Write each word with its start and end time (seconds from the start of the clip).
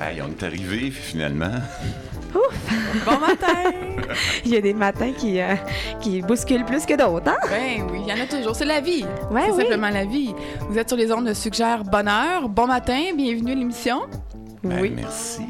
Hey, 0.00 0.22
on 0.22 0.28
est 0.30 0.42
arrivé 0.44 0.90
finalement. 0.90 1.60
Ouf! 2.34 3.04
Bon 3.04 3.18
matin! 3.18 3.72
il 4.44 4.52
y 4.52 4.56
a 4.56 4.60
des 4.60 4.74
matins 4.74 5.12
qui, 5.12 5.40
euh, 5.40 5.54
qui 6.00 6.22
bousculent 6.22 6.64
plus 6.64 6.86
que 6.86 6.94
d'autres, 6.94 7.28
hein? 7.28 7.36
Ben 7.50 7.86
oui, 7.90 8.02
il 8.02 8.08
y 8.08 8.12
en 8.12 8.22
a 8.22 8.26
toujours. 8.26 8.54
C'est 8.54 8.64
la 8.64 8.80
vie. 8.80 9.04
Ouais, 9.30 9.42
c'est 9.46 9.52
oui. 9.52 9.62
simplement 9.62 9.90
la 9.90 10.04
vie. 10.04 10.34
Vous 10.68 10.78
êtes 10.78 10.88
sur 10.88 10.96
les 10.96 11.10
ondes 11.12 11.26
de 11.26 11.34
Suggère 11.34 11.82
Bonheur. 11.82 12.48
Bon 12.48 12.66
matin, 12.66 13.10
bienvenue 13.16 13.52
à 13.52 13.54
l'émission. 13.56 14.02
Ben, 14.64 14.78
oui. 14.80 14.92
Merci. 14.94 15.42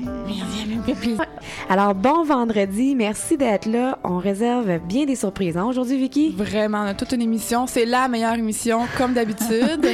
Alors, 1.68 1.95
bon 1.95 2.24
vendredi. 2.24 2.95
Merci 2.95 3.36
d'être 3.36 3.66
là. 3.66 3.98
On 4.04 4.18
réserve 4.18 4.78
bien 4.78 5.04
des 5.04 5.16
surprises, 5.16 5.56
hein, 5.56 5.66
aujourd'hui, 5.66 5.98
Vicky? 5.98 6.30
Vraiment, 6.30 6.78
on 6.78 6.86
a 6.86 6.95
toute 6.95 7.12
une 7.12 7.20
émission. 7.20 7.66
C'est 7.66 7.84
la 7.84 8.09
meilleure 8.09 8.34
émission, 8.34 8.86
comme 8.96 9.12
d'habitude. 9.12 9.86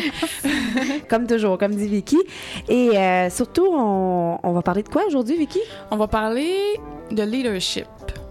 Comme 1.09 1.27
toujours, 1.27 1.59
comme 1.59 1.75
dit 1.75 1.89
Vicky. 1.89 2.19
Et 2.69 2.97
euh, 2.97 3.31
surtout, 3.31 3.67
on, 3.71 4.39
on 4.43 4.53
va 4.53 4.63
parler 4.63 4.83
de 4.83 4.89
quoi 4.89 5.07
aujourd'hui, 5.07 5.37
Vicky? 5.37 5.61
on 5.91 5.97
va 5.97 6.07
parler 6.07 6.55
de 7.11 7.23
leadership. 7.23 7.87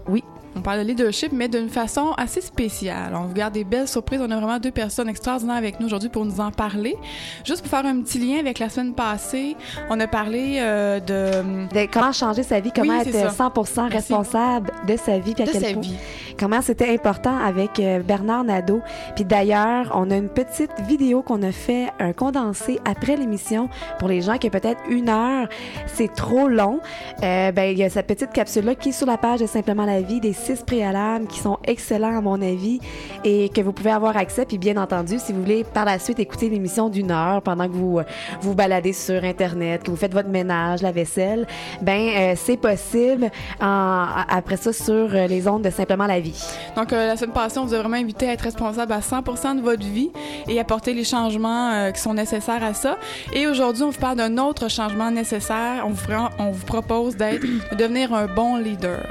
Oui. 0.08 0.22
On 0.58 0.60
parle 0.60 0.80
de 0.80 0.84
leadership, 0.88 1.30
mais 1.32 1.46
d'une 1.48 1.68
façon 1.68 2.12
assez 2.16 2.40
spéciale. 2.40 3.12
On 3.14 3.26
vous 3.26 3.32
garde 3.32 3.54
des 3.54 3.62
belles 3.62 3.86
surprises. 3.86 4.20
On 4.20 4.28
a 4.30 4.36
vraiment 4.36 4.58
deux 4.58 4.72
personnes 4.72 5.08
extraordinaires 5.08 5.54
avec 5.56 5.78
nous 5.78 5.86
aujourd'hui 5.86 6.08
pour 6.08 6.24
nous 6.24 6.40
en 6.40 6.50
parler. 6.50 6.96
Juste 7.44 7.62
pour 7.62 7.70
faire 7.70 7.86
un 7.86 8.00
petit 8.00 8.18
lien 8.18 8.40
avec 8.40 8.58
la 8.58 8.68
semaine 8.68 8.92
passée, 8.92 9.54
on 9.88 10.00
a 10.00 10.08
parlé 10.08 10.58
euh, 10.60 10.98
de, 10.98 11.68
De 11.72 11.86
comment 11.92 12.10
changer 12.12 12.42
sa 12.42 12.58
vie, 12.58 12.72
comment 12.74 12.92
Oui, 12.98 13.08
être 13.08 13.30
ça. 13.32 13.48
100% 13.48 13.82
Merci. 13.82 13.96
responsable 13.96 14.70
de 14.88 14.96
sa 14.96 15.18
vie, 15.20 15.34
puis 15.34 15.44
à 15.44 15.46
de 15.46 15.52
quel 15.52 15.62
sa 15.62 15.72
point- 15.74 15.82
vie. 15.82 15.94
comment 16.38 16.60
c'était 16.60 16.92
important 16.92 17.36
avec 17.38 17.78
euh, 17.78 18.00
Bernard 18.00 18.42
Nadeau. 18.42 18.80
Puis 19.14 19.24
d'ailleurs, 19.24 19.92
on 19.94 20.10
a 20.10 20.16
une 20.16 20.28
petite 20.28 20.72
vidéo 20.88 21.22
qu'on 21.22 21.42
a 21.44 21.52
fait, 21.52 21.86
un 22.00 22.12
condensé 22.12 22.80
après 22.84 23.14
l'émission 23.16 23.68
pour 24.00 24.08
les 24.08 24.22
gens 24.22 24.38
qui 24.38 24.50
peut-être 24.50 24.80
une 24.88 25.08
heure, 25.08 25.48
c'est 25.86 26.12
trop 26.14 26.48
long. 26.48 26.80
Euh, 27.22 27.52
ben 27.52 27.70
il 27.70 27.78
y 27.78 27.84
a 27.84 27.90
cette 27.90 28.06
petite 28.06 28.32
capsule 28.32 28.64
là 28.64 28.74
qui 28.74 28.88
est 28.88 28.92
sur 28.92 29.06
la 29.06 29.18
page 29.18 29.40
de 29.40 29.46
Simplement 29.46 29.84
la 29.84 30.00
vie 30.00 30.20
des 30.20 30.32
préalables 30.56 31.26
qui 31.26 31.40
sont 31.40 31.58
excellents 31.64 32.16
à 32.16 32.20
mon 32.20 32.40
avis 32.40 32.80
et 33.24 33.48
que 33.48 33.60
vous 33.60 33.72
pouvez 33.72 33.90
avoir 33.90 34.16
accès. 34.16 34.46
Puis 34.46 34.58
bien 34.58 34.76
entendu, 34.76 35.18
si 35.18 35.32
vous 35.32 35.42
voulez 35.42 35.64
par 35.64 35.84
la 35.84 35.98
suite 35.98 36.18
écouter 36.18 36.48
l'émission 36.48 36.88
d'une 36.88 37.10
heure 37.10 37.42
pendant 37.42 37.66
que 37.66 37.72
vous 37.72 37.98
euh, 37.98 38.04
vous 38.40 38.54
baladez 38.54 38.92
sur 38.92 39.22
internet, 39.24 39.82
que 39.82 39.90
vous 39.90 39.96
faites 39.96 40.12
votre 40.12 40.28
ménage, 40.28 40.82
la 40.82 40.92
vaisselle, 40.92 41.46
ben 41.82 42.10
euh, 42.16 42.34
c'est 42.36 42.56
possible 42.56 43.30
après 43.60 44.56
ça 44.56 44.72
sur 44.72 44.94
euh, 44.94 45.26
les 45.26 45.46
ondes 45.48 45.62
de 45.62 45.70
Simplement 45.70 46.06
la 46.06 46.18
vie. 46.18 46.42
Donc, 46.76 46.90
la 46.90 47.16
semaine 47.16 47.32
passée, 47.32 47.58
on 47.58 47.66
vous 47.66 47.74
a 47.74 47.78
vraiment 47.78 47.96
invité 47.96 48.28
à 48.28 48.32
être 48.32 48.42
responsable 48.42 48.92
à 48.92 49.00
100 49.00 49.54
de 49.56 49.60
votre 49.60 49.84
vie 49.84 50.10
et 50.48 50.58
apporter 50.58 50.92
les 50.92 51.04
changements 51.04 51.92
qui 51.92 52.00
sont 52.00 52.14
nécessaires 52.14 52.64
à 52.64 52.74
ça. 52.74 52.96
Et 53.32 53.46
aujourd'hui, 53.46 53.84
on 53.84 53.90
vous 53.90 54.00
parle 54.00 54.16
d'un 54.16 54.38
autre 54.38 54.68
changement 54.68 55.10
nécessaire. 55.10 55.84
On 55.86 55.90
vous, 55.90 56.04
on 56.38 56.50
vous 56.50 56.66
propose 56.66 57.16
d'être, 57.16 57.42
de 57.42 57.76
devenir 57.76 58.12
un 58.12 58.26
bon 58.26 58.56
leader. 58.56 59.06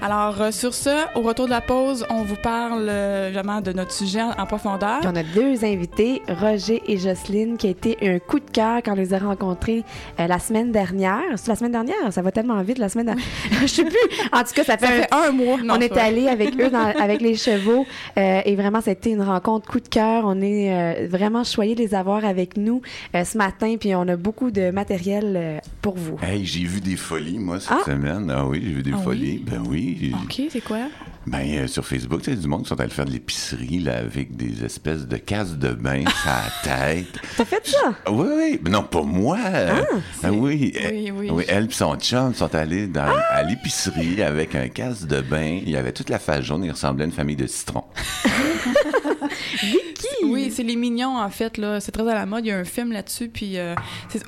Alors, 0.00 0.52
sur 0.52 0.74
ce, 0.74 0.81
au 1.14 1.20
retour 1.20 1.46
de 1.46 1.50
la 1.50 1.60
pause, 1.60 2.04
on 2.10 2.22
vous 2.22 2.36
parle 2.36 2.86
euh, 2.88 3.30
vraiment 3.32 3.60
de 3.60 3.72
notre 3.72 3.92
sujet 3.92 4.22
en, 4.22 4.30
en 4.30 4.46
profondeur. 4.46 5.00
Puis 5.00 5.08
on 5.12 5.16
a 5.16 5.22
deux 5.22 5.64
invités, 5.64 6.22
Roger 6.28 6.82
et 6.86 6.98
Jocelyne, 6.98 7.56
qui 7.56 7.68
a 7.68 7.70
été 7.70 7.96
un 8.02 8.18
coup 8.18 8.40
de 8.40 8.50
cœur 8.50 8.80
quand 8.84 8.92
on 8.92 8.96
les 8.96 9.14
a 9.14 9.18
rencontrés 9.18 9.84
euh, 10.18 10.26
la 10.26 10.38
semaine 10.38 10.72
dernière. 10.72 11.22
C'est 11.36 11.48
la 11.48 11.56
semaine 11.56 11.72
dernière? 11.72 11.94
Ça 12.12 12.22
va 12.22 12.32
tellement 12.32 12.60
vite, 12.62 12.78
la 12.78 12.88
semaine 12.88 13.06
dernière. 13.06 13.24
Je 13.62 13.66
sais 13.66 13.84
plus. 13.84 13.96
En 14.32 14.40
tout 14.42 14.52
cas, 14.54 14.64
ça 14.64 14.76
fait, 14.76 14.86
Ça 14.86 14.92
un- 14.92 15.22
fait 15.22 15.28
un 15.28 15.32
mois. 15.32 15.58
Non, 15.62 15.74
on 15.76 15.80
est 15.80 15.96
allé 15.96 16.28
avec 16.28 16.60
eux, 16.60 16.70
dans- 16.70 16.78
avec 17.00 17.20
les 17.20 17.34
chevaux, 17.36 17.86
euh, 18.18 18.40
et 18.44 18.56
vraiment, 18.56 18.80
ça 18.80 18.90
a 18.90 18.92
été 18.94 19.10
une 19.10 19.22
rencontre 19.22 19.70
coup 19.70 19.80
de 19.80 19.88
cœur. 19.88 20.24
On 20.26 20.40
est 20.40 20.72
euh, 20.72 21.06
vraiment 21.08 21.44
choyés 21.44 21.74
de 21.74 21.80
les 21.80 21.94
avoir 21.94 22.24
avec 22.24 22.56
nous 22.56 22.82
euh, 23.14 23.24
ce 23.24 23.38
matin, 23.38 23.76
puis 23.78 23.94
on 23.94 24.08
a 24.08 24.16
beaucoup 24.16 24.50
de 24.50 24.70
matériel 24.70 25.34
euh, 25.36 25.58
pour 25.80 25.96
vous. 25.96 26.18
Hey, 26.22 26.44
j'ai 26.44 26.64
vu 26.64 26.80
des 26.80 26.96
folies, 26.96 27.38
moi, 27.38 27.60
cette 27.60 27.72
Ah. 27.72 27.82
semaine. 27.86 28.32
Ah 28.34 28.44
oui, 28.46 28.60
j'ai 28.64 28.72
vu 28.72 28.82
des 28.82 28.92
Ah 28.92 28.96
oui? 28.98 29.04
folies. 29.04 29.44
Ben 29.46 29.62
oui. 29.68 30.12
OK, 30.24 30.42
c'est 30.50 30.60
quoi? 30.72 30.88
Ben, 31.26 31.46
euh, 31.54 31.66
sur 31.68 31.86
Facebook, 31.86 32.22
tu 32.22 32.30
sais, 32.30 32.36
du 32.36 32.48
monde 32.48 32.62
qui 32.62 32.68
sont 32.68 32.80
allés 32.80 32.90
faire 32.90 33.04
de 33.04 33.10
l'épicerie, 33.12 33.78
là, 33.78 33.98
avec 33.98 34.36
des 34.36 34.64
espèces 34.64 35.06
de 35.06 35.16
cases 35.18 35.56
de 35.56 35.68
bain 35.68 36.04
à 36.26 36.44
la 36.64 36.86
tête. 36.94 37.18
T'as 37.36 37.44
fait 37.44 37.64
ça? 37.66 37.94
Ah 38.06 38.10
Oui, 38.10 38.26
oui. 38.36 38.60
Mais 38.64 38.70
non, 38.70 38.82
pas 38.82 39.02
moi. 39.02 39.38
Ah, 39.44 40.30
oui. 40.32 40.72
Oui, 40.90 41.12
oui. 41.14 41.30
Oui, 41.30 41.44
elle 41.48 41.66
et 41.66 41.70
son 41.70 41.94
chum 41.96 42.34
sont 42.34 42.52
allés 42.54 42.86
dans, 42.86 43.12
à 43.30 43.42
l'épicerie 43.42 44.22
avec 44.22 44.54
un 44.54 44.68
casse 44.68 45.06
de 45.06 45.20
bain. 45.20 45.60
Il 45.62 45.70
y 45.70 45.76
avait 45.76 45.92
toute 45.92 46.08
la 46.10 46.18
face 46.18 46.44
jaune. 46.44 46.64
Il 46.64 46.70
ressemblait 46.72 47.04
à 47.04 47.06
une 47.06 47.12
famille 47.12 47.36
de 47.36 47.46
citrons. 47.46 47.84
Oui, 50.24 50.52
c'est 50.54 50.62
les 50.62 50.76
mignons 50.76 51.16
en 51.18 51.28
fait 51.30 51.56
là. 51.58 51.80
C'est 51.80 51.90
très 51.92 52.02
à 52.08 52.14
la 52.14 52.26
mode. 52.26 52.44
Il 52.44 52.48
y 52.48 52.52
a 52.52 52.58
un 52.58 52.64
film 52.64 52.92
là-dessus, 52.92 53.28
puis 53.28 53.58
euh, 53.58 53.74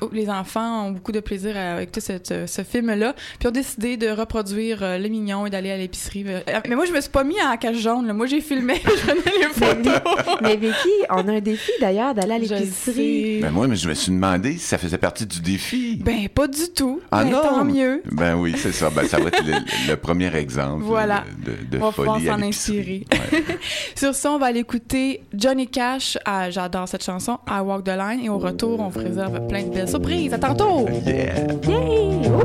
oh, 0.01 0.09
les 0.11 0.29
enfants 0.29 0.87
ont 0.87 0.91
beaucoup 0.91 1.11
de 1.11 1.19
plaisir 1.19 1.55
à 1.57 1.81
écouter 1.81 2.01
cette- 2.01 2.47
ce, 2.47 2.61
film-là. 2.63 3.13
Puis 3.39 3.47
ont 3.47 3.51
décidé 3.51 3.95
de 3.97 4.09
reproduire 4.09 4.79
euh, 4.83 4.97
les 4.97 5.09
mignons 5.09 5.45
et 5.45 5.49
d'aller 5.49 5.71
à 5.71 5.77
l'épicerie. 5.77 6.25
Euh, 6.27 6.39
mais 6.67 6.75
moi, 6.75 6.85
je 6.85 6.91
me 6.91 6.99
suis 7.01 7.09
pas 7.09 7.23
mis 7.23 7.35
en 7.41 7.55
cache 7.57 7.77
jaune. 7.77 8.07
là. 8.07 8.13
Moi, 8.13 8.25
j'ai 8.25 8.41
filmé, 8.41 8.75
je 8.83 9.05
prenais 9.05 9.37
les 9.37 9.53
photos. 9.53 10.01
Mais 10.41 10.55
Vicky, 10.57 10.89
on 11.09 11.27
a 11.27 11.33
un 11.33 11.39
défi 11.41 11.71
d'ailleurs 11.79 12.13
d'aller 12.13 12.33
à 12.33 12.37
l'épicerie. 12.39 13.39
Ben 13.41 13.51
moi, 13.51 13.67
mais 13.67 13.75
je 13.75 13.87
me 13.87 13.93
suis 13.93 14.11
demandé 14.11 14.53
si 14.53 14.59
ça 14.59 14.77
faisait 14.77 14.97
partie 14.97 15.25
du 15.25 15.39
défi. 15.41 15.97
Ben 16.03 16.27
pas 16.29 16.47
du 16.47 16.69
tout. 16.75 17.01
ah 17.11 17.23
Ben, 17.23 17.31
non! 17.31 17.41
Tant 17.41 17.65
mieux. 17.65 18.01
Ben 18.11 18.35
oui, 18.35 18.55
c'est 18.57 18.71
ça. 18.73 18.89
Ben, 18.89 19.07
ça 19.07 19.17
va 19.19 19.27
être 19.27 19.43
le, 19.45 19.53
le 19.89 19.95
premier 19.97 20.33
exemple 20.35 20.83
Voilà. 20.83 21.23
de, 21.45 21.51
de, 21.51 21.77
de 21.77 21.77
On 21.77 21.85
va 21.87 21.91
pouvoir 21.91 22.15
folie 22.17 22.29
à 22.29 22.33
s'en 22.33 22.37
l'épicerie. 22.37 23.05
inspirer. 23.11 23.31
Ouais. 23.31 23.43
Sur 23.95 24.15
ça, 24.15 24.31
on 24.31 24.37
va 24.39 24.47
aller 24.47 24.63
écouter 24.95 25.23
Johnny 25.33 25.67
Cash. 25.67 26.17
Ah, 26.25 26.49
J'adore 26.49 26.87
cette 26.87 27.03
chanson, 27.03 27.37
I 27.47 27.59
Walk 27.59 27.83
the 27.83 27.89
Line. 27.89 28.21
Et 28.23 28.29
au 28.29 28.37
retour, 28.37 28.79
on 28.79 28.89
vous 28.89 28.99
réserve 28.99 29.47
plein 29.47 29.63
de 29.63 29.69
belles 29.69 29.89
surprises. 29.89 30.33
À 30.33 30.37
tantôt! 30.37 30.85
Yeah! 31.05 31.47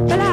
Là! 0.08 0.26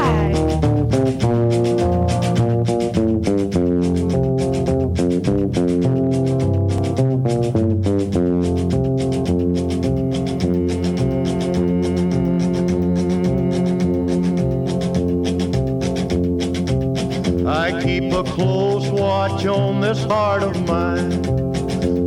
I 17.49 17.81
keep 17.81 18.13
a 18.13 18.23
close 18.23 18.89
watch 18.89 19.45
on 19.45 19.79
this 19.79 20.03
heart 20.03 20.43
of 20.43 20.55
mine. 20.67 21.46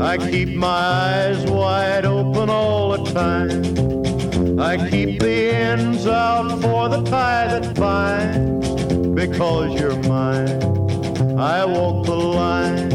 I 0.00 0.16
keep 0.16 0.48
my 0.56 0.66
eyes 0.66 1.44
wide 1.44 2.06
open 2.06 2.48
all 2.48 2.96
the 2.96 3.12
time. 3.12 4.58
I 4.58 4.88
keep 4.88 5.20
the 5.20 5.54
ends 5.54 6.06
out 6.06 6.48
for 6.62 6.88
the 6.88 7.02
tie 7.02 7.48
that 7.48 7.74
binds. 7.74 8.70
Because 9.14 9.78
you're 9.78 10.02
mine, 10.04 10.62
I 11.38 11.66
walk 11.66 12.06
the 12.06 12.14
line. 12.14 12.90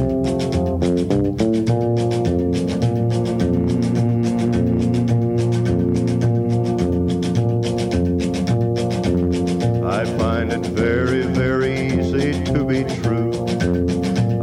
I 9.86 10.06
find 10.18 10.52
it 10.52 10.66
very, 10.72 11.22
very 11.22 11.88
easy 11.88 12.44
to 12.46 12.66
be 12.66 12.84
true. 13.02 13.35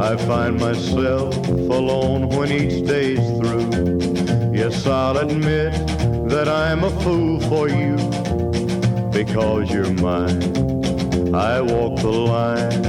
I 0.03 0.17
find 0.17 0.59
myself 0.59 1.33
alone 1.47 2.29
when 2.29 2.51
each 2.51 2.85
day's 2.85 3.21
through. 3.39 3.71
Yes, 4.53 4.85
I'll 4.85 5.17
admit 5.17 5.73
that 6.29 6.49
I'm 6.49 6.83
a 6.83 6.91
fool 7.03 7.39
for 7.43 7.69
you 7.69 7.95
because 9.13 9.71
you're 9.71 9.93
mine. 9.95 10.43
I 11.33 11.61
walk 11.61 12.01
the 12.01 12.11
line. 12.11 12.85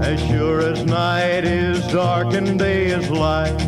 As 0.00 0.18
sure 0.28 0.60
as 0.60 0.82
night 0.86 1.44
is 1.44 1.86
dark 1.92 2.32
and 2.32 2.58
day 2.58 2.86
is 2.86 3.10
light, 3.10 3.67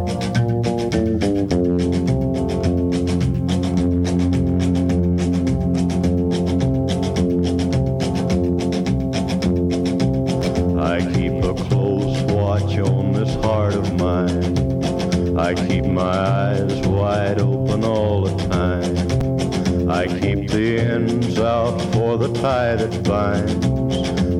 Tie 22.41 22.75
that 22.75 23.03
binds. 23.03 23.53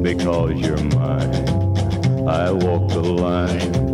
Because 0.02 0.60
you're 0.60 0.84
mine, 0.96 2.28
I 2.28 2.52
walk 2.52 2.90
the 2.90 3.04
line. 3.04 3.91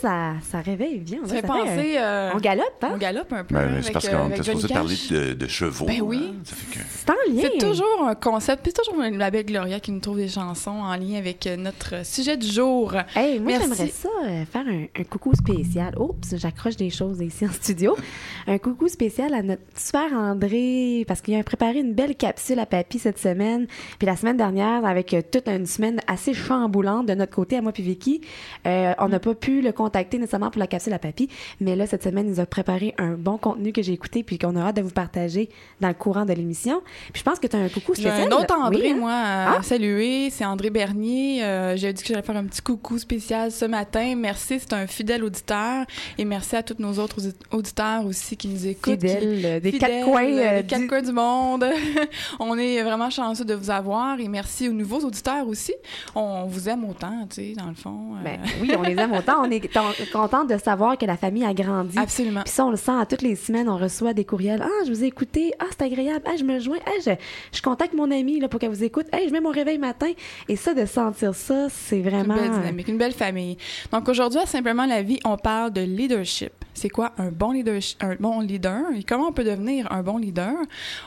Ça, 0.00 0.08
ça, 0.08 0.32
ça 0.50 0.60
réveille 0.60 0.98
bien. 0.98 1.18
Ça 1.24 1.34
fait 1.34 1.40
fait 1.42 1.46
penser. 1.46 1.94
euh, 1.98 2.30
un- 2.32 2.36
On 2.36 2.40
galope, 2.40 2.82
hein? 2.82 2.90
On 2.94 2.96
galope 2.98 3.32
un 3.32 3.44
peu. 3.44 3.54
Ben, 3.54 3.60
avec, 3.72 3.84
c'est 3.84 3.92
parce 3.92 4.06
euh, 4.08 4.10
qu'on 4.16 4.30
était 4.30 4.42
supposé 4.42 4.68
parler 4.68 4.94
de, 5.10 5.32
de 5.34 5.46
chevaux. 5.48 5.86
Ben 5.86 6.00
oui. 6.02 6.30
hein. 6.30 6.34
Ça 6.44 6.56
que- 6.72 6.78
C'est 6.88 7.10
en 7.10 7.34
lien. 7.34 7.42
C'est 7.52 7.66
toujours 7.66 8.06
un 8.06 8.14
concept, 8.14 8.62
puis 8.62 8.72
c'est 8.74 8.82
toujours 8.90 9.02
la 9.10 9.30
belle 9.30 9.44
Gloria 9.46 9.80
qui 9.80 9.92
nous 9.92 10.00
trouve 10.00 10.16
des 10.18 10.28
chansons 10.28 10.70
en 10.70 10.94
lien 10.96 11.16
avec 11.18 11.46
euh, 11.46 11.56
notre 11.56 12.04
sujet 12.06 12.36
du 12.36 12.46
jour. 12.46 12.94
Hey, 13.14 13.40
moi, 13.40 13.52
j'aimerais 13.60 13.88
ça 13.88 14.08
euh, 14.26 14.44
faire 14.44 14.64
un, 14.66 14.84
un 15.00 15.04
coucou 15.04 15.32
spécial. 15.34 15.94
Oups, 15.98 16.36
j'accroche 16.36 16.76
des 16.76 16.90
choses 16.90 17.20
ici 17.20 17.46
en 17.46 17.52
studio. 17.52 17.96
un 18.46 18.58
coucou 18.58 18.88
spécial 18.88 19.34
à 19.34 19.42
notre 19.42 19.62
super 19.76 20.12
André, 20.12 21.04
parce 21.08 21.20
qu'il 21.20 21.34
a 21.34 21.42
préparé 21.42 21.78
une 21.80 21.94
belle 21.94 22.14
capsule 22.16 22.58
à 22.58 22.66
papy 22.66 22.98
cette 22.98 23.18
semaine. 23.18 23.66
Puis 23.98 24.06
la 24.06 24.16
semaine 24.16 24.36
dernière, 24.36 24.84
avec 24.84 25.14
euh, 25.14 25.22
toute 25.30 25.48
une 25.48 25.66
semaine 25.66 26.00
assez 26.06 26.34
chamboulante 26.34 27.06
de 27.06 27.14
notre 27.14 27.34
côté, 27.34 27.56
à 27.56 27.62
moi 27.62 27.72
puis 27.72 27.82
Vicky, 27.82 28.20
euh, 28.66 28.92
on 28.98 29.08
n'a 29.08 29.18
pas 29.20 29.34
pu 29.34 29.60
le 29.60 29.72
contacter 29.88 30.18
nécessairement 30.18 30.50
pour 30.50 30.58
la 30.60 30.66
capsule 30.66 30.92
à 30.92 30.98
papy. 30.98 31.28
Mais 31.60 31.74
là, 31.76 31.86
cette 31.86 32.02
semaine, 32.04 32.26
il 32.26 32.32
nous 32.32 32.40
a 32.40 32.46
préparé 32.46 32.94
un 32.98 33.12
bon 33.12 33.38
contenu 33.38 33.72
que 33.72 33.82
j'ai 33.82 33.92
écouté 33.92 34.22
puis 34.22 34.38
qu'on 34.38 34.54
aura 34.56 34.68
hâte 34.68 34.76
de 34.76 34.82
vous 34.82 34.90
partager 34.90 35.48
dans 35.80 35.88
le 35.88 35.94
courant 35.94 36.24
de 36.24 36.32
l'émission. 36.32 36.82
Puis 37.12 37.20
je 37.20 37.22
pense 37.24 37.38
que 37.38 37.46
tu 37.46 37.56
as 37.56 37.60
un 37.60 37.68
coucou 37.68 37.94
J'ai 37.94 38.02
spécial. 38.02 38.32
un 38.32 38.36
autre 38.36 38.54
André, 38.54 38.80
Oui, 38.82 38.90
hein? 38.90 38.96
moi, 38.98 39.12
à 39.12 39.58
Ah? 39.58 39.62
saluer. 39.62 40.30
C'est 40.30 40.44
André 40.44 40.70
Bernier. 40.70 41.42
Euh, 41.44 41.76
J'ai 41.76 41.92
dit 41.92 42.02
que 42.02 42.08
j'allais 42.08 42.22
faire 42.22 42.36
un 42.36 42.44
petit 42.44 42.60
coucou 42.62 42.98
spécial 42.98 43.50
ce 43.52 43.64
matin. 43.64 44.14
Merci, 44.16 44.58
c'est 44.60 44.72
un 44.72 44.86
fidèle 44.86 45.22
auditeur. 45.24 45.84
Et 46.18 46.24
merci 46.24 46.56
à 46.56 46.62
tous 46.62 46.76
nos 46.78 46.98
autres 46.98 47.18
audi- 47.20 47.34
auditeurs 47.52 48.04
aussi 48.04 48.36
qui 48.36 48.48
nous 48.48 48.66
écoutent. 48.66 48.84
qui- 48.98 49.08
Fidèle, 49.08 49.42
euh, 49.44 49.60
des 49.60 49.72
fidèles, 49.72 49.90
quatre 50.02 50.04
coins. 50.10 50.24
euh, 50.24 50.62
des 50.62 50.66
quatre 50.66 50.80
du- 50.80 50.86
coins 50.88 51.02
du 51.02 51.12
monde. 51.12 51.64
on 52.40 52.56
est 52.58 52.82
vraiment 52.82 53.10
chanceux 53.10 53.44
de 53.44 53.54
vous 53.54 53.70
avoir. 53.70 54.18
Et 54.20 54.28
merci 54.28 54.68
aux 54.68 54.72
nouveaux 54.72 55.00
auditeurs 55.00 55.46
aussi. 55.48 55.72
On 56.14 56.46
vous 56.46 56.68
aime 56.68 56.84
autant, 56.88 57.26
tu 57.30 57.36
sais, 57.36 57.52
dans 57.56 57.68
le 57.68 57.74
fond. 57.74 58.14
Euh, 58.16 58.24
Ben, 58.24 58.40
oui, 58.60 58.72
on 58.76 58.82
les 58.82 58.94
aime 58.96 59.12
autant. 59.12 59.42
On 59.44 59.50
est 59.50 59.60
content 60.12 60.44
de 60.44 60.56
savoir 60.58 60.98
que 60.98 61.06
la 61.06 61.16
famille 61.16 61.44
a 61.44 61.54
grandi. 61.54 61.98
Absolument. 61.98 62.42
Puis 62.44 62.52
ça, 62.52 62.66
on 62.66 62.70
le 62.70 62.76
sent 62.76 62.92
à 62.98 63.06
toutes 63.06 63.22
les 63.22 63.36
semaines, 63.36 63.68
on 63.68 63.76
reçoit 63.76 64.14
des 64.14 64.24
courriels. 64.24 64.62
Ah, 64.62 64.84
je 64.86 64.90
vous 64.90 65.04
ai 65.04 65.06
écouté. 65.06 65.52
Ah, 65.58 65.64
c'est 65.70 65.82
agréable. 65.82 66.24
Ah, 66.26 66.36
je 66.38 66.44
me 66.44 66.58
joins. 66.58 66.78
Ah, 66.86 66.90
je, 67.04 67.10
je 67.56 67.62
contacte 67.62 67.94
mon 67.94 68.10
ami 68.10 68.40
là, 68.40 68.48
pour 68.48 68.60
qu'elle 68.60 68.70
vous 68.70 68.84
écoute. 68.84 69.06
Hey, 69.12 69.28
je 69.28 69.32
mets 69.32 69.40
mon 69.40 69.50
réveil 69.50 69.78
matin. 69.78 70.10
Et 70.48 70.56
ça, 70.56 70.74
de 70.74 70.84
sentir 70.86 71.34
ça, 71.34 71.68
c'est 71.70 72.00
vraiment. 72.00 72.34
Une 72.36 72.42
belle 72.42 72.60
dynamique, 72.60 72.88
une 72.88 72.98
belle 72.98 73.12
famille. 73.12 73.56
Donc 73.92 74.08
aujourd'hui, 74.08 74.40
à 74.40 74.46
Simplement 74.46 74.86
la 74.86 75.02
vie, 75.02 75.20
on 75.24 75.36
parle 75.36 75.72
de 75.72 75.82
leadership. 75.82 76.52
C'est 76.74 76.88
quoi 76.88 77.12
un 77.18 77.30
bon 77.30 77.52
leadership, 77.52 78.02
un 78.02 78.14
bon 78.14 78.40
leader? 78.40 78.82
Et 78.96 79.02
comment 79.02 79.28
on 79.28 79.32
peut 79.32 79.44
devenir 79.44 79.90
un 79.92 80.02
bon 80.02 80.16
leader? 80.16 80.54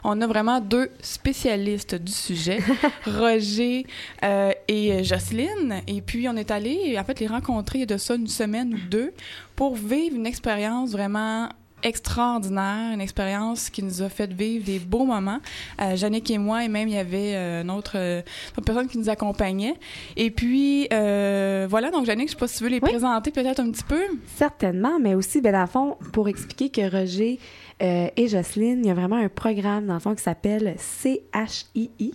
On 0.03 0.19
a 0.21 0.27
vraiment 0.27 0.59
deux 0.59 0.89
spécialistes 1.01 1.95
du 1.95 2.12
sujet, 2.12 2.59
Roger 3.06 3.85
euh, 4.24 4.51
et 4.67 5.03
Jocelyne. 5.03 5.81
Et 5.88 6.01
puis 6.01 6.27
on 6.27 6.35
est 6.35 6.51
allé, 6.51 6.97
en 7.00 7.03
fait, 7.03 7.19
les 7.21 7.27
rencontrer 7.27 7.85
de 7.85 7.97
ça 7.97 8.15
une 8.15 8.27
semaine 8.27 8.60
ou 8.69 8.77
deux 8.89 9.13
pour 9.55 9.75
vivre 9.75 10.15
une 10.15 10.25
expérience 10.27 10.91
vraiment 10.91 11.49
extraordinaire, 11.83 12.93
une 12.93 13.01
expérience 13.01 13.69
qui 13.69 13.83
nous 13.83 14.01
a 14.01 14.09
fait 14.09 14.31
vivre 14.31 14.63
des 14.65 14.79
beaux 14.79 15.05
moments. 15.05 15.39
Euh, 15.81 15.95
Jannick 15.95 16.29
et 16.29 16.37
moi, 16.37 16.63
et 16.63 16.67
même 16.67 16.87
il 16.87 16.93
y 16.93 16.97
avait 16.97 17.33
euh, 17.35 17.63
une 17.63 17.71
autre, 17.71 17.93
euh, 17.95 18.21
personne 18.65 18.87
qui 18.87 18.97
nous 18.97 19.09
accompagnait. 19.09 19.75
Et 20.15 20.31
puis, 20.31 20.87
euh, 20.93 21.65
voilà, 21.69 21.91
donc 21.91 22.05
Jannick, 22.05 22.27
je 22.27 22.33
sais 22.33 22.37
pas 22.39 22.47
si 22.47 22.57
tu 22.57 22.63
veux 22.63 22.69
les 22.69 22.79
Oui. 22.81 22.89
présenter 22.89 23.31
peut-être 23.31 23.59
un 23.59 23.71
petit 23.71 23.83
peu. 23.83 24.01
Certainement, 24.37 24.99
mais 24.99 25.15
aussi, 25.15 25.41
ben, 25.41 25.53
dans 25.53 25.61
le 25.61 25.67
fond, 25.67 25.97
pour 26.13 26.27
expliquer 26.29 26.69
que 26.69 26.89
Roger 26.89 27.39
euh, 27.81 28.07
et 28.15 28.27
Jocelyne, 28.27 28.81
il 28.83 28.87
y 28.87 28.91
a 28.91 28.93
vraiment 28.93 29.15
un 29.15 29.29
programme, 29.29 29.87
dans 29.87 29.95
le 29.95 29.99
fond, 29.99 30.13
qui 30.13 30.21
s'appelle 30.21 30.75
CHII. 30.77 32.13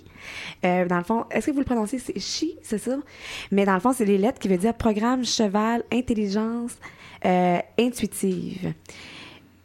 Euh, 0.65 0.87
dans 0.87 0.99
le 0.99 1.05
fond, 1.05 1.25
est-ce 1.31 1.47
que 1.47 1.51
vous 1.51 1.59
le 1.59 1.65
prononcez? 1.65 1.99
C'est 1.99 2.19
CHI, 2.19 2.57
c'est 2.63 2.79
ça? 2.79 2.97
Mais 3.51 3.65
dans 3.65 3.75
le 3.75 3.81
fond, 3.81 3.93
c'est 3.93 4.05
les 4.05 4.19
lettres 4.19 4.39
qui 4.39 4.49
veut 4.49 4.59
dire 4.59 4.75
Programme 4.75 5.25
Cheval 5.25 5.83
Intelligence 5.93 6.79
euh, 7.25 7.59
Intuitive. 7.79 8.75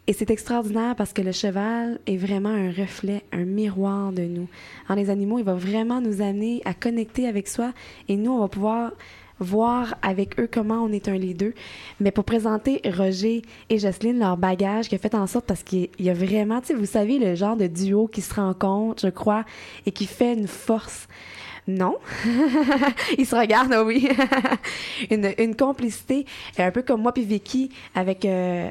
Et 0.07 0.13
c'est 0.13 0.31
extraordinaire 0.31 0.95
parce 0.95 1.13
que 1.13 1.21
le 1.21 1.31
cheval 1.31 1.99
est 2.07 2.17
vraiment 2.17 2.49
un 2.49 2.71
reflet, 2.71 3.21
un 3.31 3.45
miroir 3.45 4.11
de 4.11 4.23
nous. 4.23 4.47
En 4.89 4.95
les 4.95 5.09
animaux, 5.11 5.37
il 5.37 5.45
va 5.45 5.53
vraiment 5.53 6.01
nous 6.01 6.21
amener 6.21 6.61
à 6.65 6.73
connecter 6.73 7.27
avec 7.27 7.47
soi 7.47 7.71
et 8.09 8.17
nous, 8.17 8.31
on 8.31 8.39
va 8.39 8.47
pouvoir 8.47 8.91
voir 9.41 9.95
avec 10.01 10.39
eux 10.39 10.47
comment 10.49 10.83
on 10.83 10.91
est 10.91 11.09
un 11.09 11.17
leader. 11.17 11.51
Mais 11.99 12.11
pour 12.11 12.23
présenter 12.23 12.81
Roger 12.85 13.41
et 13.69 13.79
Jocelyne, 13.79 14.19
leur 14.19 14.37
bagage 14.37 14.87
qui 14.87 14.95
a 14.95 14.97
fait 14.97 15.15
en 15.15 15.27
sorte 15.27 15.45
parce 15.45 15.63
qu'il 15.63 15.89
y 15.99 16.09
a 16.09 16.13
vraiment, 16.13 16.61
tu 16.61 16.67
sais, 16.67 16.73
vous 16.73 16.85
savez, 16.85 17.19
le 17.19 17.35
genre 17.35 17.57
de 17.57 17.67
duo 17.67 18.07
qui 18.07 18.21
se 18.21 18.33
rencontre, 18.33 19.01
je 19.03 19.09
crois, 19.09 19.43
et 19.85 19.91
qui 19.91 20.05
fait 20.05 20.33
une 20.33 20.47
force. 20.47 21.07
Non? 21.67 21.97
Ils 23.17 23.25
se 23.25 23.35
regardent, 23.35 23.75
oui. 23.85 24.07
une, 25.11 25.55
complicité, 25.55 26.25
un 26.57 26.71
peu 26.71 26.81
comme 26.81 27.01
moi 27.01 27.11
puis 27.11 27.23
Vicky, 27.23 27.71
avec... 27.95 28.25
euh, 28.25 28.69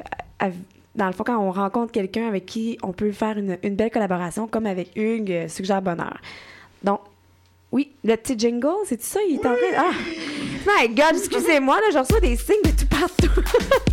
dans 0.95 1.07
le 1.07 1.13
fond, 1.13 1.23
quand 1.23 1.37
on 1.37 1.51
rencontre 1.51 1.91
quelqu'un 1.93 2.27
avec 2.27 2.45
qui 2.45 2.77
on 2.83 2.91
peut 2.91 3.13
faire 3.13 3.37
une, 3.37 3.57
une 3.63 3.75
belle 3.75 3.91
collaboration, 3.91 4.47
comme 4.47 4.65
avec 4.65 4.91
Hugues, 4.97 5.31
euh, 5.31 5.47
Suggère 5.47 5.81
Bonheur. 5.81 6.19
Donc, 6.83 6.99
oui, 7.71 7.91
le 8.03 8.15
petit 8.17 8.37
jingle, 8.37 8.67
c'est 8.85 9.01
ça? 9.01 9.19
Il 9.27 9.35
est 9.35 9.39
en 9.39 9.55
train... 9.55 9.77
Ah! 9.77 9.91
My 10.67 10.89
God, 10.89 11.15
excusez-moi, 11.15 11.77
là, 11.77 11.87
je 11.93 11.97
reçois 11.99 12.19
des 12.19 12.35
signes 12.35 12.61
de 12.63 12.71
tout 12.71 12.87
partout. 12.87 13.41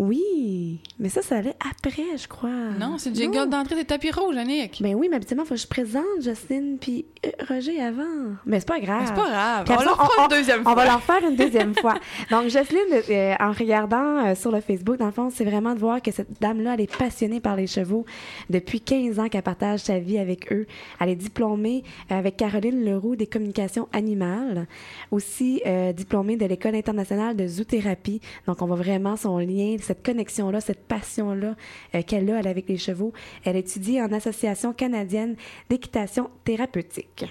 oui, 0.00 0.80
mais 0.98 1.10
ça, 1.10 1.20
ça 1.20 1.36
allait 1.36 1.54
après, 1.60 2.16
je 2.16 2.26
crois. 2.26 2.48
Non, 2.78 2.96
c'est 2.96 3.10
le 3.10 3.16
jingle 3.16 3.50
d'entrée 3.50 3.74
des 3.74 3.84
tapis 3.84 4.10
rouges, 4.10 4.34
Jannick. 4.34 4.80
Ben 4.82 4.94
oui, 4.94 5.08
mais 5.10 5.16
habituellement, 5.16 5.44
il 5.44 5.48
faut 5.48 5.54
que 5.56 5.60
je 5.60 5.66
présente 5.66 6.04
Justine 6.22 6.78
puis 6.80 7.04
euh, 7.26 7.28
Roger 7.46 7.78
avant. 7.82 8.02
Mais 8.46 8.60
c'est 8.60 8.68
pas 8.68 8.80
grave. 8.80 9.02
C'est 9.06 9.14
pas 9.14 9.28
grave. 9.28 9.64
Puis 9.66 9.74
On 9.74 9.78
après 9.78 9.84
le 9.84 9.90
ça, 9.90 9.96
fera 9.96 10.08
on- 10.18 10.22
une 10.22 10.28
deuxième 10.38 10.60
On 10.60 10.62
fois. 10.64 10.74
va 10.74 10.84
leur 10.86 11.02
faire 11.02 11.28
une 11.28 11.36
deuxième 11.36 11.74
fois. 11.74 11.94
Donc, 12.30 12.44
Jocelyne, 12.44 13.02
euh, 13.10 13.34
en 13.40 13.52
regardant 13.52 14.26
euh, 14.28 14.34
sur 14.34 14.50
le 14.50 14.62
Facebook, 14.62 14.96
dans 14.96 15.04
le 15.06 15.12
fond, 15.12 15.28
c'est 15.30 15.44
vraiment 15.44 15.74
de 15.74 15.78
voir 15.80 16.00
que 16.00 16.10
cette 16.12 16.40
dame-là, 16.40 16.74
elle 16.74 16.80
est 16.80 16.96
passionnée 16.96 17.40
par 17.40 17.56
les 17.56 17.66
chevaux 17.66 18.06
depuis 18.48 18.80
15 18.80 19.18
ans 19.20 19.28
qu'elle 19.28 19.42
partage 19.42 19.80
sa 19.80 19.98
vie 19.98 20.16
avec 20.18 20.50
eux. 20.50 20.66
Elle 20.98 21.10
est 21.10 21.14
diplômée 21.14 21.84
avec 22.08 22.38
Caroline 22.38 22.84
Leroux 22.86 23.16
des 23.16 23.26
communications 23.26 23.86
animales, 23.92 24.66
aussi 25.10 25.60
euh, 25.66 25.92
diplômée 25.92 26.36
de 26.36 26.46
l'École 26.46 26.74
internationale 26.74 27.36
de 27.36 27.46
zoothérapie. 27.46 28.22
Donc, 28.46 28.62
on 28.62 28.66
voit 28.66 28.76
vraiment 28.76 29.16
son 29.16 29.36
lien, 29.38 29.76
cette 29.90 30.06
connexion-là, 30.06 30.60
cette 30.60 30.86
passion-là 30.86 31.56
euh, 31.96 32.02
qu'elle 32.02 32.30
a 32.30 32.38
avec 32.38 32.68
les 32.68 32.76
chevaux. 32.76 33.12
Elle 33.44 33.56
étudie 33.56 34.00
en 34.00 34.12
Association 34.12 34.72
canadienne 34.72 35.34
d'équitation 35.68 36.30
thérapeutique 36.44 37.24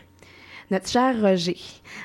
notre 0.72 0.88
cher 0.88 1.20
Roger. 1.22 1.58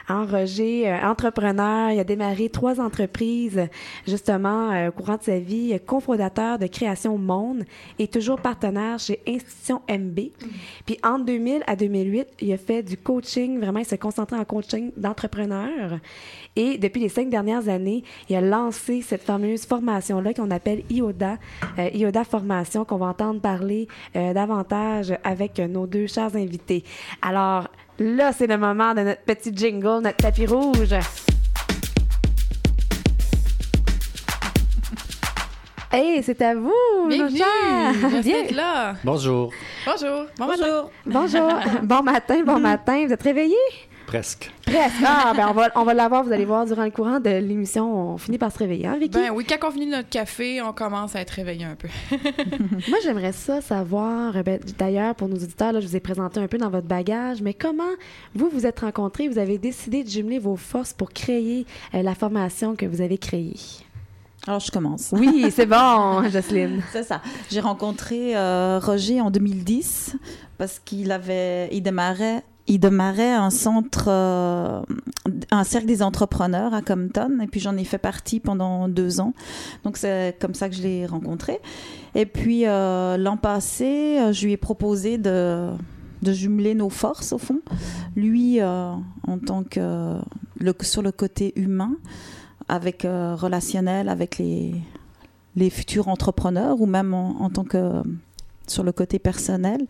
Hein, 0.09 0.27
Roger, 0.31 0.91
euh, 0.91 1.03
entrepreneur, 1.03 1.91
il 1.91 2.01
a 2.01 2.05
démarré 2.05 2.49
trois 2.49 2.81
entreprises 2.81 3.69
justement 4.07 4.73
euh, 4.73 4.89
au 4.89 4.93
courant 4.93 5.17
de 5.17 5.23
sa 5.23 5.39
vie, 5.39 5.79
cofondateur 5.87 6.59
de 6.59 6.67
Création 6.67 7.19
Monde 7.19 7.65
et 7.99 8.09
toujours 8.09 8.41
partenaire 8.41 8.99
chez 8.99 9.21
Institution 9.27 9.83
MB. 9.89 10.21
Puis 10.87 10.99
en 11.03 11.19
2000 11.19 11.63
à 11.67 11.77
2008, 11.77 12.27
il 12.41 12.53
a 12.53 12.59
fait 12.59 12.83
du 12.83 12.97
coaching, 12.97 13.59
vraiment 13.59 13.81
il 13.81 13.87
s'est 13.87 13.99
concentré 13.99 14.37
en 14.37 14.45
coaching 14.45 14.93
d'entrepreneurs. 14.97 15.99
Et 16.57 16.79
depuis 16.79 17.01
les 17.01 17.09
cinq 17.09 17.31
dernières 17.31 17.69
années, 17.69 18.05
il 18.29 18.37
a 18.37 18.41
lancé 18.41 19.03
cette 19.03 19.23
fameuse 19.23 19.67
formation-là 19.67 20.35
qu'on 20.35 20.51
appelle 20.51 20.85
IODA, 20.89 21.39
euh, 21.79 21.91
IODA 21.93 22.25
Formation, 22.25 22.85
qu'on 22.85 22.97
va 22.97 23.07
entendre 23.07 23.41
parler 23.41 23.89
euh, 24.15 24.33
davantage 24.33 25.15
avec 25.25 25.59
nos 25.59 25.87
deux 25.87 26.07
chers 26.07 26.37
invités. 26.37 26.85
Alors, 27.23 27.69
là, 27.99 28.33
c'est 28.33 28.47
le 28.47 28.57
moment 28.59 28.95
de 28.95 29.03
notre 29.03 29.23
petit 29.23 29.51
jingle, 29.55 30.01
notre 30.03 30.17
tapis 30.17 30.47
rouge. 30.47 30.95
Hey, 35.93 36.23
c'est 36.25 36.43
à 36.43 36.57
vous, 36.57 36.73
Bienvenue. 37.09 37.39
chers. 37.39 38.11
Merci 38.11 38.29
Bien- 38.29 38.43
d'être 38.43 38.57
là. 38.57 38.95
Bonjour. 39.05 39.53
Bonjour. 39.87 40.25
Bon 40.37 40.47
matin. 40.47 40.85
Bonjour. 41.07 41.53
bon 41.85 42.03
matin, 42.03 42.43
bon 42.45 42.59
matin. 42.61 43.07
Vous 43.07 43.13
êtes 43.13 43.23
réveillés? 43.23 43.55
Presque. 44.15 44.53
Presque. 44.65 45.03
Ah, 45.05 45.33
ben 45.37 45.49
on 45.51 45.55
va, 45.55 45.73
on 45.75 45.83
va 45.83 45.93
l'avoir, 45.93 46.23
vous 46.23 46.31
allez 46.31 46.45
voir, 46.45 46.67
durant 46.67 46.85
le 46.85 46.93
courant 46.93 47.19
de 47.19 47.31
l'émission, 47.31 48.13
on 48.13 48.17
finit 48.17 48.39
par 48.39 48.53
se 48.53 48.59
réveiller, 48.59 48.87
hein, 48.87 48.97
Vicky? 48.97 49.19
Ben 49.19 49.33
oui, 49.35 49.45
quand 49.45 49.67
on 49.67 49.73
finit 49.73 49.87
notre 49.87 50.09
café, 50.09 50.63
on 50.63 50.73
commence 50.73 51.17
à 51.17 51.21
être 51.21 51.33
réveillé 51.33 51.65
un 51.65 51.75
peu. 51.75 51.89
Moi, 52.89 52.99
j'aimerais 53.03 53.33
ça 53.33 53.61
savoir, 53.61 54.37
euh, 54.37 54.45
ben, 54.45 54.61
d'ailleurs, 54.79 55.17
pour 55.17 55.27
nos 55.27 55.35
auditeurs, 55.35 55.73
là, 55.73 55.81
je 55.81 55.89
vous 55.89 55.97
ai 55.97 56.01
présenté 56.01 56.39
un 56.39 56.47
peu 56.47 56.59
dans 56.59 56.71
votre 56.71 56.87
bagage, 56.87 57.43
mais 57.43 57.55
comment 57.55 57.83
vous 58.37 58.49
vous 58.51 58.67
êtes 58.67 58.79
rencontrés, 58.79 59.27
vous 59.27 59.39
avez 59.39 59.59
décidé 59.59 60.05
de 60.05 60.09
jumeler 60.09 60.39
vos 60.39 60.55
forces 60.55 60.93
pour 60.93 61.13
créer 61.13 61.67
euh, 61.93 62.03
la 62.03 62.15
formation 62.15 62.77
que 62.77 62.87
vous 62.87 63.01
avez 63.01 63.19
créée? 63.19 63.57
Alors, 64.47 64.61
je 64.61 64.71
commence. 64.71 65.11
Oui, 65.11 65.51
c'est 65.55 65.67
bon, 65.67 66.23
Jocelyne. 66.31 66.85
C'est 66.93 67.03
ça. 67.03 67.21
J'ai 67.51 67.61
rencontré 67.61 68.37
euh, 68.37 68.79
Roger 68.81 69.21
en 69.21 69.33
2010 69.33 70.15
parce 70.57 70.79
qu'il 70.79 71.11
avait, 71.11 71.69
il 71.73 71.83
démarrait, 71.83 72.45
il 72.67 72.79
démarrait 72.79 73.33
un 73.33 73.51
centre, 73.51 74.07
euh, 74.09 74.81
un 75.51 75.65
cercle 75.65 75.87
des 75.87 76.03
entrepreneurs 76.03 76.73
à 76.73 76.81
Compton, 76.81 77.41
et 77.43 77.47
puis 77.47 77.61
j'en 77.61 77.77
ai 77.77 77.85
fait 77.85 77.99
partie 77.99 78.41
pendant 78.41 78.89
deux 78.89 79.21
ans. 79.21 79.35
Donc 79.85 79.99
c'est 79.99 80.37
comme 80.41 80.55
ça 80.55 80.69
que 80.69 80.75
je 80.75 80.83
l'ai 80.83 81.07
rencontré. 81.07 81.61
Et 82.15 82.27
puis 82.27 82.67
euh, 82.67 83.19
l'an 83.19 83.37
passé, 83.37 84.19
euh, 84.19 84.33
je 84.33 84.47
lui 84.47 84.53
ai 84.53 84.57
proposé 84.57 85.19
de 85.19 85.77
jumeler 86.23 86.75
nos 86.75 86.89
forces 86.89 87.33
au 87.33 87.39
fond. 87.39 87.61
Lui 88.17 88.63
en 88.63 89.03
tant 89.45 89.63
que 89.63 90.17
sur 90.81 91.03
le 91.03 91.13
côté 91.13 91.53
humain, 91.57 91.97
avec 92.69 93.03
relationnel, 93.03 94.09
avec 94.09 94.39
les 94.39 95.71
futurs 95.71 96.09
entrepreneurs 96.09 96.81
ou 96.81 96.87
même 96.87 97.13
en 97.13 97.51
tant 97.51 97.65
que 97.65 98.03
sur 98.67 98.83
le 98.83 98.93
côté 98.93 99.19
personnel. 99.19 99.87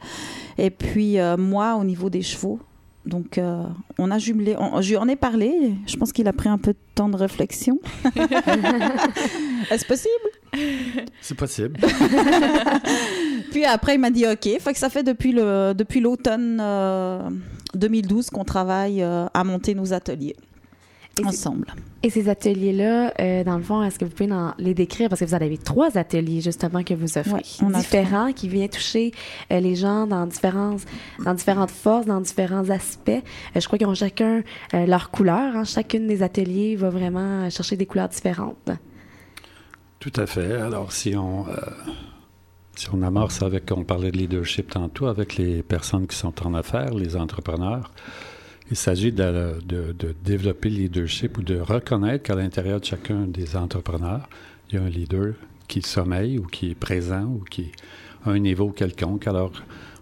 Et 0.58 0.70
puis 0.70 1.18
euh, 1.18 1.36
moi 1.36 1.76
au 1.76 1.84
niveau 1.84 2.10
des 2.10 2.22
chevaux. 2.22 2.60
Donc 3.06 3.36
euh, 3.36 3.64
on 3.98 4.10
a 4.10 4.18
jumelé, 4.18 4.56
on, 4.58 4.80
je 4.80 4.90
lui 4.90 4.96
en 4.96 5.08
ai 5.08 5.16
parlé. 5.16 5.74
Je 5.86 5.96
pense 5.96 6.12
qu'il 6.12 6.26
a 6.26 6.32
pris 6.32 6.48
un 6.48 6.58
peu 6.58 6.72
de 6.72 6.78
temps 6.94 7.08
de 7.08 7.16
réflexion. 7.16 7.78
Est-ce 9.70 9.84
possible? 9.84 10.10
C'est 11.20 11.36
possible. 11.36 11.78
Puis 13.50 13.64
après 13.64 13.96
il 13.96 13.98
m'a 13.98 14.10
dit 14.10 14.26
OK. 14.26 14.48
Fait 14.58 14.72
que 14.72 14.78
ça 14.78 14.88
fait 14.88 15.02
depuis 15.02 15.32
le 15.32 15.74
depuis 15.76 16.00
l'automne 16.00 16.58
euh, 16.60 17.28
2012 17.74 18.30
qu'on 18.30 18.44
travaille 18.44 19.02
euh, 19.02 19.26
à 19.34 19.44
monter 19.44 19.74
nos 19.74 19.92
ateliers 19.92 20.36
Et 21.20 21.24
ensemble. 21.26 21.66
Et 22.02 22.10
ces 22.10 22.28
ateliers-là, 22.28 23.14
euh, 23.20 23.44
dans 23.44 23.56
le 23.56 23.62
fond, 23.62 23.82
est-ce 23.82 23.98
que 23.98 24.04
vous 24.04 24.10
pouvez 24.10 24.26
dans- 24.28 24.52
les 24.58 24.74
décrire? 24.74 25.08
Parce 25.08 25.20
que 25.20 25.24
vous 25.26 25.34
en 25.34 25.40
avez 25.40 25.58
trois 25.58 25.96
ateliers, 25.96 26.40
justement, 26.40 26.82
que 26.82 26.92
vous 26.94 27.16
offrez. 27.18 27.32
Ouais, 27.32 27.42
on 27.62 27.72
a 27.72 27.78
différents, 27.78 28.32
qui 28.32 28.48
viennent 28.48 28.68
toucher 28.68 29.12
euh, 29.52 29.60
les 29.60 29.74
gens 29.76 30.06
dans, 30.06 30.26
différentes, 30.26 30.82
dans 31.24 31.34
différentes 31.34 31.70
forces, 31.70 32.06
dans 32.06 32.20
différents 32.20 32.68
aspects. 32.70 33.10
Euh, 33.10 33.60
je 33.60 33.66
crois 33.66 33.78
qu'ils 33.78 33.86
ont 33.86 33.94
chacun 33.94 34.42
euh, 34.74 34.86
leur 34.86 35.10
couleur. 35.10 35.56
hein. 35.56 35.64
Chacune 35.64 36.06
des 36.08 36.22
ateliers 36.22 36.76
va 36.76 36.90
vraiment 36.90 37.48
chercher 37.48 37.76
des 37.76 37.86
couleurs 37.86 38.08
différentes. 38.08 38.70
Tout 40.00 40.12
à 40.16 40.26
fait. 40.26 40.52
Alors, 40.52 40.92
si 40.92 41.16
on, 41.16 41.46
euh, 41.48 41.52
si 42.76 42.88
on 42.92 43.02
amorce 43.02 43.40
avec, 43.42 43.70
on 43.72 43.84
parlait 43.84 44.10
de 44.10 44.18
leadership 44.18 44.70
tantôt, 44.70 45.06
avec 45.06 45.36
les 45.36 45.62
personnes 45.62 46.06
qui 46.06 46.16
sont 46.16 46.44
en 46.46 46.54
affaires, 46.54 46.92
les 46.92 47.16
entrepreneurs, 47.16 47.90
il 48.70 48.76
s'agit 48.76 49.12
de, 49.12 49.58
développer 50.24 50.70
le 50.70 50.76
leadership 50.76 51.38
ou 51.38 51.42
de 51.42 51.58
reconnaître 51.58 52.24
qu'à 52.24 52.34
l'intérieur 52.34 52.80
de 52.80 52.84
chacun 52.84 53.26
des 53.26 53.56
entrepreneurs, 53.56 54.28
il 54.68 54.76
y 54.76 54.78
a 54.78 54.82
un 54.82 54.88
leader 54.88 55.34
qui 55.68 55.82
sommeille 55.82 56.38
ou 56.38 56.46
qui 56.46 56.70
est 56.70 56.74
présent 56.74 57.24
ou 57.24 57.44
qui 57.50 57.72
a 58.24 58.30
un 58.30 58.38
niveau 58.38 58.70
quelconque. 58.70 59.26
Alors, 59.26 59.52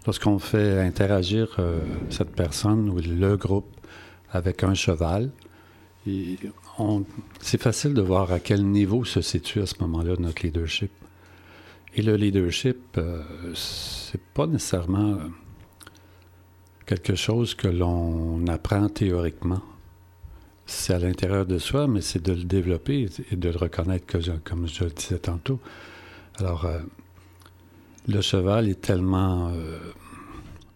lorsqu'on 0.07 0.39
fait 0.39 0.81
interagir 0.81 1.57
euh, 1.59 1.81
cette 2.11 2.31
personne 2.31 2.89
ou 2.89 2.99
le 3.01 3.37
groupe 3.37 3.69
avec 4.31 4.63
un 4.63 4.75
cheval, 4.75 5.31
c'est 7.41 7.61
facile 7.61 7.95
de 7.95 8.03
voir 8.03 8.33
à 8.33 8.41
quel 8.41 8.65
niveau 8.65 9.05
se 9.05 9.21
situe 9.21 9.61
à 9.61 9.67
ce 9.67 9.75
moment-là 9.81 10.15
notre 10.19 10.43
leadership. 10.43 10.91
Et 11.95 12.03
le 12.03 12.17
leadership, 12.17 12.79
euh, 12.97 13.23
c'est 13.55 14.21
pas 14.35 14.47
nécessairement 14.47 15.13
euh, 15.13 15.29
quelque 16.87 17.15
chose 17.15 17.55
que 17.55 17.69
l'on 17.69 18.47
apprend 18.49 18.89
théoriquement. 18.89 19.61
C'est 20.67 20.95
à 20.95 20.99
l'intérieur 20.99 21.45
de 21.47 21.59
soi, 21.59 21.87
mais 21.87 22.01
c'est 22.01 22.23
de 22.23 22.33
le 22.33 22.45
développer 22.45 23.09
et 23.31 23.37
de 23.37 23.49
le 23.49 23.57
reconnaître, 23.57 24.07
que 24.07 24.21
je- 24.21 24.33
comme 24.45 24.67
je 24.69 24.85
le 24.85 24.91
disais 24.91 25.19
tantôt. 25.19 25.59
Alors, 26.39 26.65
euh, 26.67 26.79
le 28.09 28.21
cheval 28.21 28.69
est 28.69 28.81
tellement 28.81 29.49
euh, 29.51 29.79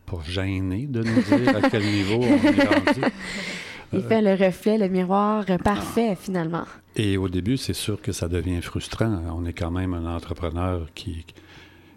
pas 0.05 0.19
gêné 0.29 0.87
de 0.87 1.03
nous 1.03 1.23
dire 1.23 1.57
à 1.57 1.69
quel 1.71 1.83
niveau 1.85 2.21
on 2.23 2.43
est 2.43 2.65
rendu. 2.65 3.01
Il 3.93 4.03
fait 4.03 4.21
le 4.21 4.35
reflet, 4.35 4.77
le 4.79 4.89
miroir 4.89 5.45
parfait, 5.63 6.17
finalement. 6.21 6.65
Et 6.97 7.17
au 7.17 7.29
début, 7.29 7.57
c'est 7.57 7.73
sûr 7.73 8.03
que 8.03 8.11
ça 8.11 8.27
devient 8.29 8.61
frustrant. 8.61 9.23
On 9.33 9.47
est 9.47 9.53
quand 9.53 9.71
même 9.71 9.95
un 9.95 10.15
entrepreneur 10.17 10.89
qui, 10.95 11.25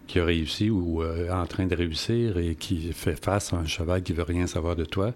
qui 0.09 0.19
a 0.19 0.25
réussi 0.25 0.69
ou 0.69 1.01
euh, 1.03 1.29
en 1.31 1.45
train 1.45 1.67
de 1.67 1.75
réussir 1.75 2.37
et 2.37 2.55
qui 2.55 2.91
fait 2.93 3.15
face 3.23 3.53
à 3.53 3.57
un 3.57 3.65
cheval 3.65 4.01
qui 4.03 4.11
veut 4.11 4.23
rien 4.23 4.47
savoir 4.47 4.75
de 4.75 4.83
toi. 4.83 5.13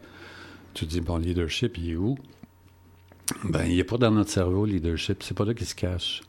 Tu 0.76 0.86
te 0.86 0.90
dis, 0.92 1.02
bon, 1.02 1.18
leadership, 1.18 1.78
il 1.78 1.92
est 1.92 1.96
où? 1.96 2.16
Ben, 3.44 3.66
il 3.66 3.78
n'est 3.78 3.84
pas 3.84 3.98
dans 3.98 4.12
notre 4.12 4.30
cerveau, 4.30 4.66
le 4.66 4.74
leadership. 4.74 5.24
C'est 5.24 5.36
pas 5.36 5.46
là 5.46 5.54
qu'il 5.54 5.66
se 5.68 5.76
cache. 5.76 6.22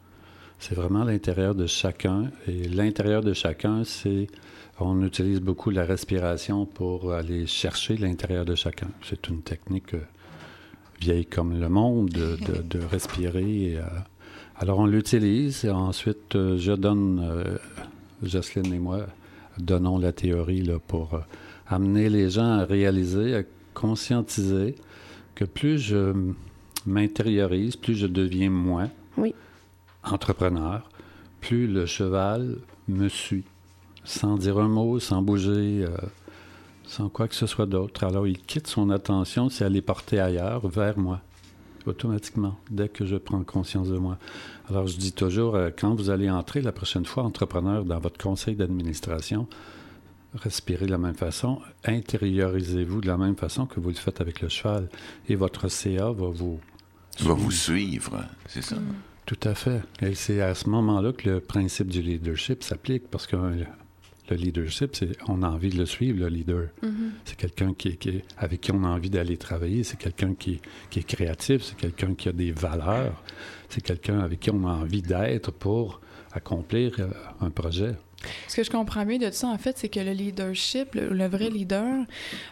C'est 0.58 0.74
vraiment 0.74 1.04
l'intérieur 1.04 1.54
de 1.54 1.66
chacun. 1.66 2.30
Et 2.48 2.68
l'intérieur 2.68 3.22
de 3.22 3.32
chacun, 3.34 3.84
c'est. 3.84 4.26
On 4.80 5.04
utilise 5.04 5.40
beaucoup 5.40 5.70
la 5.70 5.84
respiration 5.84 6.66
pour 6.66 7.12
aller 7.12 7.46
chercher 7.46 7.96
l'intérieur 7.96 8.44
de 8.44 8.54
chacun. 8.54 8.88
C'est 9.02 9.28
une 9.28 9.42
technique 9.42 9.94
euh, 9.94 10.00
vieille 11.00 11.26
comme 11.26 11.60
le 11.60 11.68
monde 11.68 12.08
de, 12.10 12.36
de- 12.36 12.62
de 12.78 12.84
respirer. 12.84 13.76
euh. 13.76 13.82
alors, 14.58 14.78
on 14.80 14.86
l'utilise 14.86 15.64
et 15.64 15.70
ensuite, 15.70 16.32
je 16.34 16.72
donne, 16.72 17.58
Jocelyne 18.26 18.72
et 18.72 18.78
moi, 18.78 19.06
donnons 19.58 19.98
la 19.98 20.12
théorie 20.12 20.62
là, 20.62 20.78
pour 20.86 21.14
euh, 21.14 21.18
amener 21.68 22.08
les 22.08 22.30
gens 22.30 22.58
à 22.58 22.64
réaliser, 22.64 23.34
à 23.36 23.42
conscientiser 23.74 24.74
que 25.34 25.44
plus 25.44 25.78
je 25.78 26.12
m'intériorise, 26.86 27.76
plus 27.76 27.94
je 27.94 28.06
deviens 28.06 28.50
moi, 28.50 28.84
Oui. 29.16 29.34
entrepreneur, 30.02 30.88
plus 31.40 31.66
le 31.66 31.86
cheval 31.86 32.56
me 32.88 33.08
suit, 33.08 33.44
sans 34.04 34.36
dire 34.36 34.58
un 34.58 34.68
mot, 34.68 34.98
sans 35.00 35.22
bouger, 35.22 35.84
euh, 35.84 35.88
sans 36.86 37.08
quoi 37.08 37.28
que 37.28 37.34
ce 37.34 37.46
soit 37.46 37.66
d'autre. 37.66 38.04
Alors 38.04 38.26
il 38.26 38.38
quitte 38.38 38.66
son 38.66 38.90
attention, 38.90 39.48
si 39.48 39.62
elle 39.62 39.76
est 39.76 39.82
portée 39.82 40.20
ailleurs, 40.20 40.68
vers 40.68 40.98
moi, 40.98 41.20
automatiquement, 41.86 42.56
dès 42.70 42.88
que 42.88 43.04
je 43.04 43.16
prends 43.16 43.42
conscience 43.44 43.88
de 43.88 43.98
moi. 43.98 44.18
Alors 44.68 44.86
je 44.86 44.96
dis 44.96 45.12
toujours, 45.12 45.56
euh, 45.56 45.70
quand 45.76 45.94
vous 45.94 46.10
allez 46.10 46.30
entrer 46.30 46.60
la 46.62 46.72
prochaine 46.72 47.04
fois, 47.04 47.22
entrepreneur, 47.22 47.84
dans 47.84 47.98
votre 47.98 48.22
conseil 48.22 48.54
d'administration, 48.56 49.46
respirez 50.34 50.86
de 50.86 50.90
la 50.90 50.98
même 50.98 51.14
façon, 51.14 51.60
intériorisez-vous 51.84 53.00
de 53.00 53.06
la 53.06 53.16
même 53.16 53.36
façon 53.36 53.66
que 53.66 53.80
vous 53.80 53.90
le 53.90 53.94
faites 53.94 54.20
avec 54.20 54.40
le 54.40 54.48
cheval, 54.48 54.88
et 55.28 55.34
votre 55.36 55.68
CA 55.68 56.10
va 56.12 56.28
vous 56.28 56.60
vas 57.20 57.34
vous 57.34 57.52
suivre, 57.52 58.24
c'est 58.48 58.62
ça. 58.62 58.76
tout 59.26 59.38
à 59.44 59.54
fait. 59.54 59.82
Et 60.00 60.14
c'est 60.14 60.40
à 60.40 60.54
ce 60.54 60.68
moment-là 60.68 61.12
que 61.12 61.28
le 61.28 61.40
principe 61.40 61.88
du 61.88 62.02
leadership 62.02 62.64
s'applique 62.64 63.08
parce 63.08 63.28
que 63.28 63.36
euh, 63.36 63.64
le 64.30 64.36
leadership, 64.36 64.96
c'est 64.96 65.10
on 65.28 65.42
a 65.42 65.48
envie 65.48 65.70
de 65.70 65.76
le 65.78 65.86
suivre, 65.86 66.20
le 66.20 66.28
leader. 66.28 66.68
C'est 67.24 67.36
quelqu'un 67.36 67.74
qui, 67.74 67.88
est- 67.88 67.96
qui 67.96 68.22
avec 68.38 68.60
qui 68.60 68.72
on 68.72 68.82
a 68.84 68.88
envie 68.88 69.10
d'aller 69.10 69.36
travailler. 69.36 69.84
C'est 69.84 69.98
quelqu'un 69.98 70.34
qui, 70.34 70.60
qui 70.90 71.00
est 71.00 71.06
créatif. 71.06 71.62
C'est 71.62 71.76
quelqu'un 71.76 72.14
qui 72.14 72.28
a 72.28 72.32
des 72.32 72.52
valeurs. 72.52 73.22
C'est 73.68 73.82
quelqu'un 73.82 74.20
avec 74.20 74.40
qui 74.40 74.50
on 74.50 74.66
a 74.66 74.72
envie 74.72 75.02
d'être 75.02 75.50
pour 75.50 76.00
accomplir 76.32 76.96
euh, 76.98 77.08
un 77.40 77.50
projet. 77.50 77.94
Ce 78.48 78.56
que 78.56 78.64
je 78.64 78.70
comprends 78.70 79.04
bien 79.04 79.18
de 79.18 79.30
ça, 79.30 79.48
en 79.48 79.58
fait, 79.58 79.76
c'est 79.76 79.90
que 79.90 80.00
le 80.00 80.12
leadership, 80.12 80.94
le, 80.94 81.10
le 81.10 81.26
vrai 81.26 81.50
leader, 81.50 82.06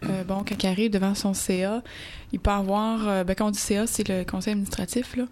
euh, 0.05 0.23
bon, 0.25 0.45
quand 0.47 0.63
il 0.63 0.67
arrive 0.67 0.91
devant 0.91 1.15
son 1.15 1.33
CA, 1.33 1.83
il 2.33 2.41
peut 2.41 2.51
avoir, 2.51 3.09
euh, 3.09 3.25
ben, 3.25 3.35
quand 3.35 3.47
on 3.47 3.51
dit 3.51 3.59
CA, 3.59 3.87
c'est 3.87 4.07
le 4.07 4.25
conseil 4.25 4.53
administratif, 4.53 5.17
là. 5.17 5.25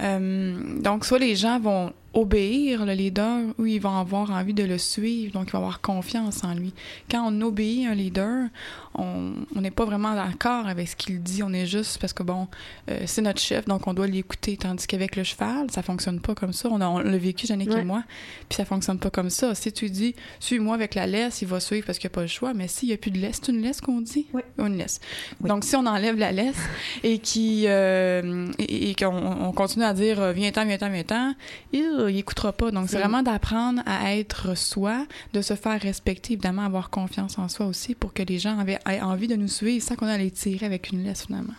Euh, 0.00 0.80
donc, 0.82 1.04
soit 1.04 1.20
les 1.20 1.36
gens 1.36 1.60
vont 1.60 1.92
obéir 2.14 2.86
le 2.86 2.92
leader 2.92 3.40
ou 3.58 3.66
ils 3.66 3.80
vont 3.80 3.96
avoir 3.98 4.30
envie 4.30 4.54
de 4.54 4.62
le 4.64 4.78
suivre, 4.78 5.32
donc 5.32 5.48
ils 5.48 5.52
vont 5.52 5.58
avoir 5.58 5.80
confiance 5.80 6.42
en 6.44 6.54
lui. 6.54 6.72
Quand 7.10 7.26
on 7.30 7.40
obéit 7.42 7.86
un 7.86 7.94
leader, 7.94 8.48
on 8.94 9.32
n'est 9.56 9.72
pas 9.72 9.84
vraiment 9.84 10.14
d'accord 10.14 10.66
avec 10.68 10.88
ce 10.88 10.96
qu'il 10.96 11.20
dit, 11.22 11.42
on 11.42 11.52
est 11.52 11.66
juste 11.66 11.98
parce 11.98 12.12
que, 12.12 12.22
bon, 12.22 12.46
euh, 12.88 13.00
c'est 13.06 13.22
notre 13.22 13.40
chef, 13.40 13.64
donc 13.66 13.86
on 13.88 13.94
doit 13.94 14.06
l'écouter, 14.06 14.56
tandis 14.56 14.86
qu'avec 14.86 15.16
le 15.16 15.24
cheval, 15.24 15.66
ça 15.70 15.82
fonctionne 15.82 16.20
pas 16.20 16.34
comme 16.36 16.52
ça. 16.52 16.68
On, 16.70 16.80
a- 16.80 16.86
on 16.88 16.98
l'a 16.98 17.18
vécu, 17.18 17.46
Jannick 17.46 17.70
Ouais. 17.70 17.80
et 17.80 17.84
moi, 17.84 18.04
puis 18.48 18.56
ça 18.56 18.64
fonctionne 18.64 18.98
pas 19.00 19.10
comme 19.10 19.30
ça. 19.30 19.54
Si 19.56 19.72
tu 19.72 19.90
dis, 19.90 20.14
suis-moi 20.38 20.74
avec 20.76 20.94
la 20.94 21.06
laisse, 21.08 21.42
il 21.42 21.48
va 21.48 21.58
suivre 21.58 21.84
parce 21.86 21.98
qu'il 21.98 22.08
n'y 22.08 22.12
a 22.12 22.16
pas 22.16 22.20
le 22.22 22.28
choix, 22.28 22.54
mais 22.54 22.68
s'il 22.68 22.88
n'y 22.88 22.94
a 22.94 22.96
plus 22.98 23.10
de 23.10 23.18
laisse, 23.18 23.40
c'est 23.42 23.50
une 23.50 23.60
laisse 23.62 23.80
qu'on 23.80 24.00
dit? 24.00 24.26
Oui. 24.32 24.42
Une 24.58 24.76
laisse. 24.78 25.00
Oui. 25.40 25.48
Donc, 25.48 25.64
si 25.64 25.74
on 25.74 25.84
enlève 25.86 26.16
la 26.16 26.30
laisse 26.30 26.56
et 27.02 27.18
qui 27.18 27.64
euh, 27.66 28.46
et, 28.60 28.90
et 28.90 28.94
qu'on 28.94 29.06
on 29.16 29.50
continue 29.52 29.84
à 29.84 29.92
dire 29.94 30.32
viens-t'en, 30.32 30.64
viens-t'en, 30.66 30.90
viens-t'en, 30.90 31.34
il 31.72 32.03
n'écoutera 32.10 32.52
pas. 32.52 32.70
Donc, 32.70 32.88
c'est 32.88 32.96
Mm. 32.96 33.00
vraiment 33.00 33.22
d'apprendre 33.22 33.82
à 33.86 34.14
être 34.16 34.56
soi, 34.56 35.06
de 35.32 35.40
se 35.42 35.54
faire 35.54 35.80
respecter, 35.80 36.34
évidemment, 36.34 36.62
avoir 36.62 36.90
confiance 36.90 37.38
en 37.38 37.48
soi 37.48 37.66
aussi 37.66 37.94
pour 37.94 38.12
que 38.12 38.22
les 38.22 38.38
gens 38.38 38.58
avaient, 38.58 38.78
aient 38.88 39.00
envie 39.00 39.28
de 39.28 39.36
nous 39.36 39.48
suivre 39.48 39.84
sans 39.84 39.96
qu'on 39.96 40.06
allait 40.06 40.30
tirer 40.30 40.66
avec 40.66 40.90
une 40.90 41.04
laisse, 41.04 41.26
finalement. 41.26 41.54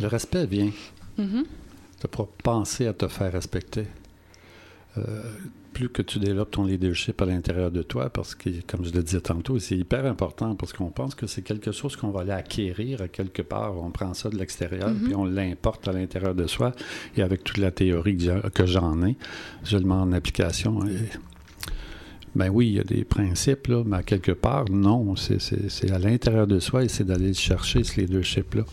Le 0.00 0.06
respect 0.08 0.46
vient. 0.46 0.70
Mhm. 1.18 1.44
Tu 2.00 2.08
pas 2.08 2.28
penser 2.42 2.86
à 2.86 2.92
te 2.92 3.08
faire 3.08 3.32
respecter. 3.32 3.86
Euh, 4.98 5.22
plus 5.76 5.90
que 5.90 6.00
tu 6.00 6.18
développes 6.18 6.52
ton 6.52 6.64
leadership 6.64 7.20
à 7.20 7.26
l'intérieur 7.26 7.70
de 7.70 7.82
toi, 7.82 8.08
parce 8.08 8.34
que, 8.34 8.48
comme 8.66 8.82
je 8.82 8.94
le 8.94 9.02
disais 9.02 9.20
tantôt, 9.20 9.58
c'est 9.58 9.76
hyper 9.76 10.06
important 10.06 10.54
parce 10.54 10.72
qu'on 10.72 10.88
pense 10.88 11.14
que 11.14 11.26
c'est 11.26 11.42
quelque 11.42 11.70
chose 11.70 11.96
qu'on 11.96 12.08
va 12.08 12.22
aller 12.22 12.30
acquérir 12.32 13.02
à 13.02 13.08
quelque 13.08 13.42
part. 13.42 13.76
On 13.76 13.90
prend 13.90 14.14
ça 14.14 14.30
de 14.30 14.38
l'extérieur, 14.38 14.90
puis 15.04 15.14
on 15.14 15.26
l'importe 15.26 15.86
à 15.86 15.92
l'intérieur 15.92 16.34
de 16.34 16.46
soi. 16.46 16.72
Et 17.14 17.20
avec 17.20 17.44
toute 17.44 17.58
la 17.58 17.72
théorie 17.72 18.16
que 18.54 18.64
j'en 18.64 19.06
ai, 19.06 19.16
je 19.64 19.76
le 19.76 19.84
mets 19.84 19.92
en 19.92 20.12
application. 20.12 20.80
Et, 20.86 21.10
ben 22.34 22.48
oui, 22.48 22.68
il 22.68 22.74
y 22.76 22.80
a 22.80 22.84
des 22.84 23.04
principes, 23.04 23.66
là, 23.66 23.82
mais 23.84 23.98
à 23.98 24.02
quelque 24.02 24.32
part, 24.32 24.64
non. 24.70 25.14
C'est 25.14 25.90
à 25.90 25.98
l'intérieur 25.98 26.46
de 26.46 26.58
soi 26.58 26.84
et 26.84 26.88
c'est 26.88 27.04
d'aller 27.04 27.34
chercher 27.34 27.84
ce 27.84 28.00
leadership-là. 28.00 28.64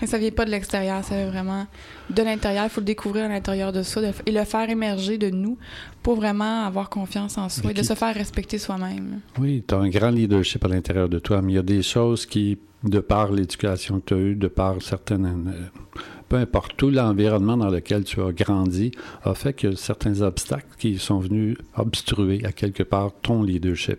Mais 0.00 0.06
ça 0.06 0.18
vient 0.18 0.30
pas 0.30 0.44
de 0.44 0.50
l'extérieur, 0.50 1.04
ça 1.04 1.16
vient 1.16 1.30
vraiment 1.30 1.66
de 2.08 2.22
l'intérieur. 2.22 2.64
Il 2.64 2.70
faut 2.70 2.80
le 2.80 2.86
découvrir 2.86 3.24
à 3.24 3.28
l'intérieur 3.28 3.72
de 3.72 3.82
soi 3.82 4.02
de- 4.02 4.12
et 4.26 4.32
le 4.32 4.44
faire 4.44 4.68
émerger 4.68 5.18
de 5.18 5.30
nous 5.30 5.56
pour 6.02 6.16
vraiment 6.16 6.64
avoir 6.66 6.88
confiance 6.90 7.38
en 7.38 7.48
soi 7.48 7.70
et 7.70 7.74
de 7.74 7.82
se 7.82 7.94
faire 7.94 8.14
respecter 8.14 8.58
soi-même. 8.58 9.20
Oui, 9.38 9.62
tu 9.66 9.74
as 9.74 9.78
un 9.78 9.88
grand 9.88 10.10
leadership 10.10 10.64
à 10.64 10.68
l'intérieur 10.68 11.08
de 11.08 11.18
toi, 11.18 11.42
mais 11.42 11.52
il 11.52 11.56
y 11.56 11.58
a 11.58 11.62
des 11.62 11.82
choses 11.82 12.26
qui, 12.26 12.58
de 12.84 13.00
par 13.00 13.30
l'éducation 13.32 14.00
que 14.00 14.06
tu 14.06 14.14
as 14.14 14.18
eue, 14.18 14.34
de 14.34 14.48
par 14.48 14.80
certaines... 14.82 15.26
euh, 15.54 16.00
peu 16.28 16.36
importe, 16.36 16.76
tout 16.76 16.90
l'environnement 16.90 17.56
dans 17.56 17.70
lequel 17.70 18.04
tu 18.04 18.22
as 18.22 18.30
grandi 18.30 18.92
a 19.24 19.34
fait 19.34 19.64
a 19.64 19.74
certains 19.74 20.20
obstacles 20.22 20.68
qui 20.78 20.96
sont 20.96 21.18
venus 21.18 21.56
obstruer 21.76 22.44
à 22.44 22.52
quelque 22.52 22.84
part 22.84 23.10
ton 23.20 23.42
leadership. 23.42 23.98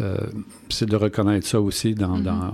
Euh, 0.00 0.16
c'est 0.68 0.86
de 0.88 0.96
reconnaître 0.96 1.46
ça 1.46 1.60
aussi 1.60 1.94
dans, 1.94 2.18
dans, 2.18 2.52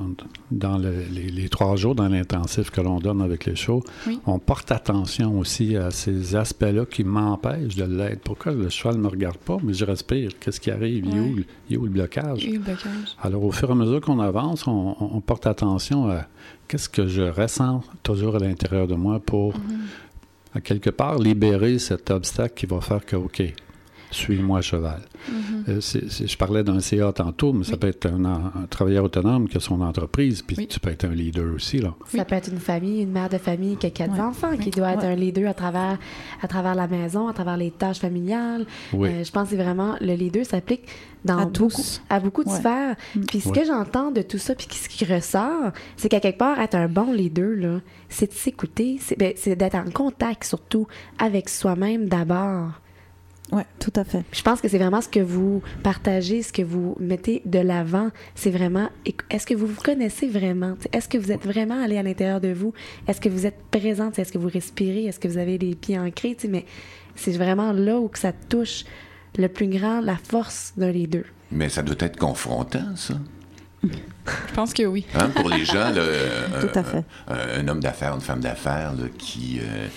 dans 0.51 0.79
le- 0.79 1.05
les, 1.11 1.31
les 1.31 1.49
trois 1.49 1.77
jours, 1.77 1.95
dans 1.95 2.09
l'intensif 2.09 2.71
que 2.71 2.81
l'on 2.81 2.99
donne 2.99 3.23
avec 3.23 3.47
les 3.47 3.57
shows. 3.57 3.83
Oui. 4.07 4.21
On 4.27 4.39
porte 4.39 4.71
attention 4.73 5.39
aussi 5.39 5.77
à 5.77 5.91
ces 5.91 6.37
aspects-là 6.37 6.85
qui 6.87 7.05
m'empêchent 7.05 7.77
de 7.77 7.85
l'être. 7.85 8.21
Pourquoi 8.23 8.53
le 8.53 8.69
cheval 8.69 8.97
ne 8.97 9.03
me 9.03 9.09
regarde 9.09 9.39
pas, 9.39 9.57
mais 9.63 9.73
je 9.75 9.85
respire? 9.85 10.31
Qu'est-ce 10.39 10.61
qui 10.61 10.71
arrive? 10.71 11.07
Il, 11.07 11.17
est 11.17 11.21
où, 11.21 11.37
il 11.71 11.79
où 11.79 11.85
le 11.85 11.91
blocage? 11.91 12.47
Le 12.47 12.59
blocage? 12.59 13.17
Alors, 13.23 13.45
au 13.45 13.53
fur 13.53 13.69
et 13.71 13.73
à 13.73 13.75
mesure 13.75 14.01
qu'on 14.01 14.21
avance, 14.21 14.67
on, 14.67 14.97
on 15.01 15.21
porte 15.21 15.47
attention 15.47 16.09
à 16.11 16.27
qu'est-ce 16.69 16.89
que 16.89 17.07
je 17.07 17.23
ressens 17.23 17.83
toujours 18.03 18.37
à 18.37 18.39
l'intérieur 18.39 18.87
de 18.87 18.95
moi 18.95 19.21
pour, 19.21 19.55
à 20.55 20.61
quelque 20.61 20.91
part, 20.91 21.19
libérer 21.19 21.79
cet 21.79 22.11
obstacle 22.11 22.55
qui 22.55 22.67
va 22.67 22.81
faire 22.81 23.05
que, 23.07 23.17
OK, 23.17 23.43
suis-moi, 24.15 24.61
cheval. 24.61 25.01
Euh, 25.69 25.81
c'est- 25.81 26.11
c'est- 26.11 26.27
je 26.27 26.37
parlais 26.37 26.63
d'un 26.65 26.81
CA 26.81 27.13
tantôt, 27.13 27.53
mais 27.53 27.65
ça 27.65 27.73
Oui. 27.73 27.79
peut 27.79 27.87
être 27.89 28.07
un, 28.07 28.25
un 28.25 28.67
travailleur 28.69 29.05
autonome 29.05 29.49
qui 29.49 29.57
a 29.57 29.61
son 29.61 29.81
entreprise, 29.81 30.43
puis 30.43 30.57
Oui. 30.59 30.67
tu 30.67 30.81
peux 30.81 30.91
être 30.91 31.05
un 31.05 31.13
leader 31.15 31.55
aussi. 31.55 31.79
Là. 31.79 31.95
Ça 32.09 32.19
Oui. 32.19 32.25
peut 32.29 32.35
être 32.35 32.49
une 32.51 32.59
famille, 32.59 33.03
une 33.03 33.13
mère 33.13 33.29
de 33.29 33.39
famille 33.39 33.77
qui 33.77 33.87
a 33.87 33.91
quatre 33.91 34.19
enfants, 34.21 34.57
qui 34.57 34.71
doit 34.71 34.93
être 34.93 35.05
un 35.05 35.15
leader 35.15 35.49
à 35.51 35.55
travers, 35.55 35.99
à 36.43 36.49
travers 36.49 36.75
la 36.75 36.87
maison, 36.89 37.29
à 37.29 37.33
travers 37.33 37.57
les 37.57 37.71
tâches 37.71 37.99
familiales. 38.01 38.67
Oui. 38.93 39.09
Euh, 39.09 39.25
je 39.25 39.31
pense 39.31 39.51
que 39.51 39.57
vraiment 39.57 39.97
le 40.01 40.15
leader 40.15 40.45
s'applique 40.45 40.87
dans 41.25 41.39
À 41.39 41.45
beaucoup, 41.45 41.53
tous. 41.69 42.03
à 42.11 42.19
beaucoup 42.19 42.43
de 42.45 42.49
sphères. 42.51 42.97
Puis 43.29 43.41
ce 43.41 43.51
que 43.51 43.65
j'entends 43.65 44.11
de 44.11 44.23
tout 44.23 44.39
ça, 44.39 44.55
puis 44.57 44.67
ce 44.71 44.89
qui 44.89 45.05
ressort, 45.05 45.71
c'est 45.97 46.09
qu'à 46.09 46.19
quelque 46.19 46.39
part, 46.39 46.59
être 46.59 46.75
un 46.75 46.89
bon 46.89 47.13
leader, 47.13 47.51
là, 47.57 47.81
c'est 48.09 48.27
de 48.29 48.35
s'écouter, 48.37 48.99
c'est 49.01 49.17
ben, 49.17 49.33
c'est 49.37 49.55
d'être 49.55 49.77
en 49.77 49.89
contact 49.91 50.43
surtout 50.45 50.87
avec 51.19 51.49
soi-même 51.49 52.09
d'abord. 52.09 52.71
Oui, 53.53 53.63
tout 53.79 53.93
à 53.97 54.05
fait. 54.05 54.25
Je 54.33 54.41
pense 54.41 54.63
que 54.63 54.69
c'est 54.69 54.79
vraiment 54.79 55.03
ce 55.03 55.09
que 55.09 55.21
vous 55.21 55.63
partagez, 55.83 56.43
ce 56.43 56.55
que 56.55 56.63
vous 56.63 56.97
mettez 56.99 57.43
de 57.45 57.59
l'avant. 57.59 58.09
C'est 58.35 58.51
vraiment, 58.51 58.89
est-ce 59.29 59.47
que 59.47 59.53
vous 59.55 59.67
vous 59.67 59.81
connaissez 59.83 60.27
vraiment? 60.27 60.75
Est-ce 60.93 61.07
que 61.07 61.19
vous 61.19 61.31
êtes 61.31 61.45
vraiment 61.45 61.83
allé 61.83 61.99
à 61.99 62.03
l'intérieur 62.03 62.41
de 62.41 62.51
vous? 62.53 62.73
Est-ce 63.07 63.21
que 63.21 63.29
vous 63.29 63.45
êtes 63.45 63.59
présente? 63.71 64.19
Est-ce 64.19 64.33
que 64.33 64.39
vous 64.39 64.49
respirez? 64.49 65.05
Est-ce 65.05 65.21
que 65.21 65.29
vous 65.29 65.37
avez 65.37 65.59
les 65.59 65.75
pieds 65.75 65.99
ancrés? 65.99 66.35
T'sais, 66.35 66.49
Mais 66.49 66.65
c'est 67.15 67.33
vraiment 67.33 67.73
là 67.73 67.99
où 67.99 68.09
que 68.09 68.19
ça 68.19 68.33
touche 68.33 68.85
le 69.37 69.49
plus 69.49 69.69
grand, 69.69 70.01
la 70.01 70.17
force 70.17 70.73
d'un 70.79 70.91
les 70.91 71.07
deux. 71.07 71.27
Mais 71.51 71.69
ça 71.69 71.83
doit 71.83 71.97
être 72.01 72.17
confrontant, 72.17 72.97
ça. 72.97 73.15
Je 73.83 74.55
pense 74.55 74.73
que 74.73 74.85
oui. 74.85 75.05
Hein, 75.15 75.29
pour 75.35 75.51
les 75.51 75.65
gens, 75.67 75.91
là, 75.91 75.99
euh, 75.99 76.61
Tout 76.61 76.79
à 76.79 76.85
fait. 76.85 77.05
Un, 77.29 77.61
un 77.61 77.69
homme 77.69 77.81
d'affaires, 77.81 78.15
une 78.15 78.21
femme 78.21 78.41
d'affaires 78.41 78.95
qui, 79.19 79.61
euh, 79.61 79.89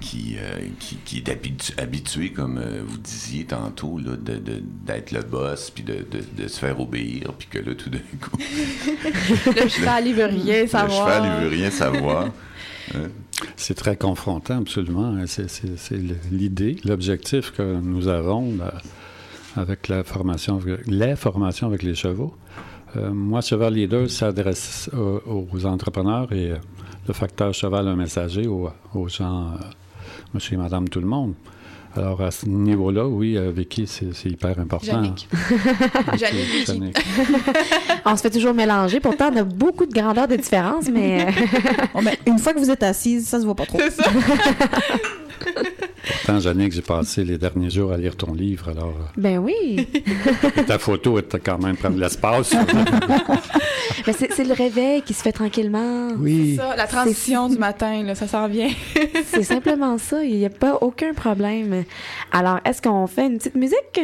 qui, 0.00 0.36
euh, 0.38 0.58
qui, 0.78 0.96
qui 1.04 1.18
est 1.18 1.28
habitu- 1.28 1.72
habitué, 1.80 2.30
comme 2.32 2.58
euh, 2.58 2.82
vous 2.86 2.98
disiez 2.98 3.44
tantôt, 3.44 3.98
là, 3.98 4.12
de, 4.16 4.36
de- 4.36 4.62
d'être 4.86 5.10
le 5.12 5.22
boss, 5.22 5.70
puis 5.70 5.82
de, 5.82 5.94
de- 6.10 6.42
de 6.42 6.48
se 6.48 6.58
faire 6.60 6.78
obéir, 6.80 7.32
puis 7.36 7.48
que 7.50 7.58
là, 7.58 7.74
tout 7.74 7.90
d'un 7.90 7.98
coup, 7.98 8.36
Le 9.62 9.68
cheval, 9.68 10.06
il 10.06 10.14
veut 10.14 10.26
rien 10.26 10.62
le 10.62 10.68
savoir. 10.68 10.90
cheval, 11.08 11.22
il 11.38 11.44
veut 11.44 11.50
rien 11.56 11.70
savoir. 11.70 12.28
C'est 13.56 13.74
très 13.74 13.96
confrontant, 13.96 14.58
absolument. 14.58 15.14
hein. 15.14 15.26
C'est, 15.26 15.48
c'est- 15.50 15.76
c'est 15.76 15.96
le- 15.96 16.16
l'idée, 16.30 16.76
l'objectif 16.84 17.52
que 17.52 17.62
nous 17.80 18.08
avons 18.08 18.56
là, 18.56 18.74
avec 19.56 19.88
la 19.88 20.04
formation, 20.04 20.60
les 20.86 21.16
formations 21.16 21.66
avec 21.66 21.82
les 21.82 21.94
chevaux. 21.94 22.34
Euh, 22.96 23.10
moi, 23.12 23.40
Cheval 23.42 23.74
Leader 23.74 24.08
s'adresse 24.08 24.88
aux, 24.96 25.46
aux 25.52 25.66
entrepreneurs 25.66 26.32
et 26.32 26.52
euh, 26.52 26.56
le 27.06 27.12
facteur 27.12 27.52
cheval 27.52 27.86
un 27.86 27.96
messager 27.96 28.46
aux, 28.46 28.70
aux 28.94 29.08
gens, 29.08 29.52
euh, 29.52 29.56
monsieur 30.34 30.54
et 30.54 30.58
madame, 30.58 30.88
tout 30.88 31.00
le 31.00 31.06
monde. 31.06 31.34
Alors, 31.96 32.20
à 32.22 32.30
ce 32.30 32.46
niveau-là, 32.46 33.08
oui, 33.08 33.36
euh, 33.36 33.50
Vicky, 33.50 33.86
c'est, 33.86 34.14
c'est 34.14 34.28
hyper 34.28 34.58
important. 34.58 34.86
Jannick. 34.86 35.28
Jannick, 36.18 36.68
Vicky. 36.68 36.92
On 38.04 38.16
se 38.16 38.22
fait 38.22 38.30
toujours 38.30 38.54
mélanger. 38.54 39.00
Pourtant, 39.00 39.30
on 39.32 39.36
a 39.36 39.42
beaucoup 39.44 39.86
de 39.86 39.92
grandeur 39.92 40.28
de 40.28 40.36
différence, 40.36 40.88
mais 40.90 41.26
Oh, 41.94 42.00
ben, 42.02 42.14
une 42.26 42.38
fois 42.38 42.52
que 42.52 42.58
vous 42.58 42.70
êtes 42.70 42.82
assise, 42.82 43.26
ça 43.26 43.40
se 43.40 43.44
voit 43.44 43.54
pas 43.54 43.66
trop. 43.66 43.78
C'est 43.78 43.90
ça. 43.90 44.10
Pourtant, 46.06 46.40
Jannick, 46.40 46.72
j'ai 46.72 46.82
passé 46.82 47.24
les 47.24 47.38
derniers 47.38 47.70
jours 47.70 47.92
à 47.92 47.96
lire 47.96 48.16
ton 48.16 48.32
livre, 48.32 48.68
alors 48.70 48.94
euh, 48.98 49.04
ben 49.16 49.38
oui. 49.38 49.86
et 50.56 50.64
ta 50.64 50.78
photo 50.78 51.18
était 51.18 51.38
quand 51.38 51.58
même 51.58 51.76
prendre 51.76 51.96
de 51.96 52.00
l'espace. 52.00 52.54
Mais 54.06 54.12
c'est, 54.12 54.32
c'est 54.32 54.44
le 54.44 54.54
réveil 54.54 55.02
qui 55.02 55.12
se 55.14 55.22
fait 55.22 55.32
tranquillement. 55.32 56.08
oui. 56.18 56.56
Ça, 56.56 56.74
la 56.76 56.86
transition 56.86 57.48
du 57.48 57.58
matin, 57.58 58.02
là, 58.04 58.14
ça 58.14 58.26
s'en 58.26 58.48
vient. 58.48 58.70
C'est 59.26 59.42
simplement 59.42 59.98
ça. 59.98 60.24
Il 60.24 60.36
n'y 60.36 60.46
a 60.46 60.50
pas 60.50 60.78
aucun 60.80 61.12
problème. 61.12 61.84
Alors, 62.32 62.60
est-ce 62.64 62.80
qu'on 62.80 63.06
fait 63.06 63.26
une 63.26 63.38
petite 63.38 63.56
musique? 63.56 64.00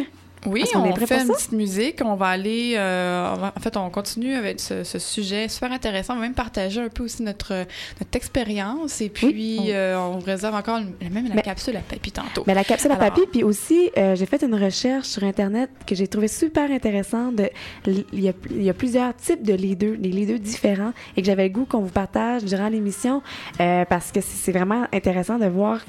Oui, 0.47 0.65
qu'on 0.73 0.81
on 0.81 0.85
est 0.87 0.93
prêt 0.93 1.07
fait 1.07 1.15
pour 1.17 1.23
une 1.23 1.29
ça? 1.29 1.35
petite 1.35 1.53
musique. 1.53 2.01
On 2.05 2.15
va 2.15 2.27
aller. 2.27 2.75
euh, 2.77 3.33
on 3.35 3.39
va- 3.39 3.53
en 3.57 3.61
fait, 3.61 3.77
on 3.77 3.89
continue 3.91 4.35
avec 4.35 4.61
ce, 4.61 4.85
ce 4.85 4.99
sujet 4.99 5.49
super 5.49 5.73
intéressant. 5.73 6.15
On 6.15 6.17
va 6.17 6.23
même 6.23 6.35
partager 6.35 6.81
un 6.81 6.89
peu 6.89 7.05
aussi 7.05 7.23
notre, 7.23 7.53
notre 8.01 8.17
expérience. 8.17 9.01
Et 9.01 9.09
puis, 9.09 9.27
Oui. 9.27 9.61
euh, 9.71 9.97
on 9.99 10.19
vous 10.19 10.25
réserve 10.27 10.55
encore 10.55 10.79
une- 10.79 10.93
même 11.13 11.29
la 11.29 11.35
Mais- 11.37 11.43
capsule 11.43 11.77
à 11.77 11.81
papy 11.81 12.13
tantôt. 12.13 12.45
Mais 12.47 12.55
la 12.55 12.65
capsule 12.65 12.91
à 12.91 12.95
Alors- 12.95 13.09
papier, 13.09 13.25
puis 13.31 13.43
aussi, 13.45 13.91
euh, 13.97 14.15
j'ai 14.15 14.27
fait 14.27 14.43
une 14.43 14.55
recherche 14.55 15.07
sur 15.07 15.25
Internet 15.25 15.71
que 15.87 15.95
j'ai 15.95 16.07
trouvé 16.09 16.29
super 16.29 16.71
intéressante. 16.71 17.37
De, 17.37 17.51
il, 17.87 18.05
y 18.21 18.29
a, 18.29 18.33
il 18.51 18.63
y 18.63 18.71
a 18.71 18.75
plusieurs 18.75 19.15
types 19.17 19.43
de 19.43 19.55
leaders, 19.55 19.97
des 19.99 20.11
leaders 20.11 20.39
différents, 20.39 20.93
et 21.17 21.21
que 21.23 21.27
j'avais 21.27 21.45
le 21.45 21.55
goût 21.55 21.65
qu'on 21.65 21.81
vous 21.81 21.89
partage 21.93 22.45
durant 22.45 22.69
l'émission, 22.69 23.23
euh, 23.61 23.85
parce 23.89 24.13
que 24.13 24.21
c'est 24.21 24.45
c'est 24.45 24.53
vraiment 24.53 24.87
intéressant 24.93 25.39
de 25.39 25.47
voir 25.47 25.81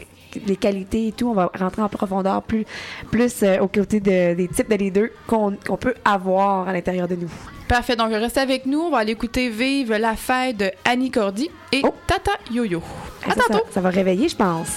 les 0.47 0.55
qualités 0.55 1.07
et 1.07 1.11
tout. 1.11 1.27
On 1.29 1.33
va 1.33 1.51
rentrer 1.59 1.81
en 1.81 1.89
profondeur 1.89 2.41
plus, 2.43 2.63
plus 3.11 3.43
euh, 3.43 3.59
aux 3.59 3.67
côtés 3.67 3.99
de- 3.99 4.33
des 4.33 4.44
types 4.47 4.69
de 4.69 4.75
leaders 4.75 5.09
qu'on 5.27 5.55
qu'on 5.65 5.77
peut 5.77 5.93
avoir 6.03 6.67
à 6.67 6.73
l'intérieur 6.73 7.07
de 7.07 7.15
nous. 7.15 7.29
Parfait. 7.67 7.95
Donc, 7.95 8.11
restez 8.11 8.39
avec 8.41 8.65
nous. 8.65 8.79
On 8.79 8.91
va 8.91 8.99
aller 8.99 9.13
écouter 9.13 9.49
Vive 9.49 9.93
la 9.93 10.15
fête 10.15 10.57
de 10.57 10.71
Annie 10.83 11.09
Cordy 11.11 11.49
et 11.71 11.81
Oh. 11.83 11.93
Tata 12.05 12.31
Yo-Yo. 12.51 12.81
Ah, 13.25 13.31
À 13.31 13.33
ça, 13.33 13.41
ça- 13.41 13.53
tantôt. 13.53 13.65
ça 13.71 13.81
va 13.81 13.89
réveiller, 13.89 14.29
je 14.29 14.35
pense. 14.35 14.67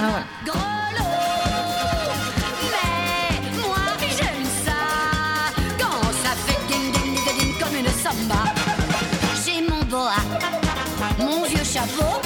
ouais. 0.06 0.52
J'ai 9.44 9.60
mon 9.68 9.82
boa, 9.84 10.12
mon 11.18 11.42
vieux 11.44 11.64
chapeau, 11.64 12.20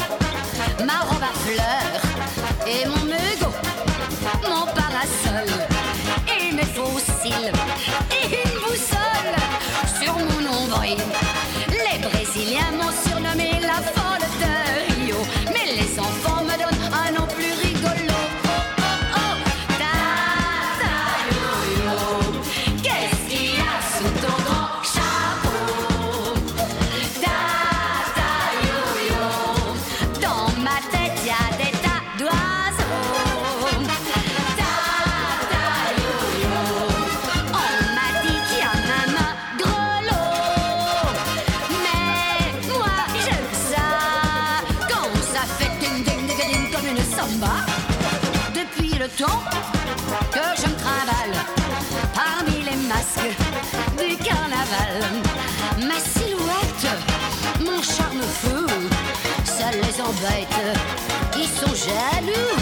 way. 10.99 11.22
Ils 61.95 62.62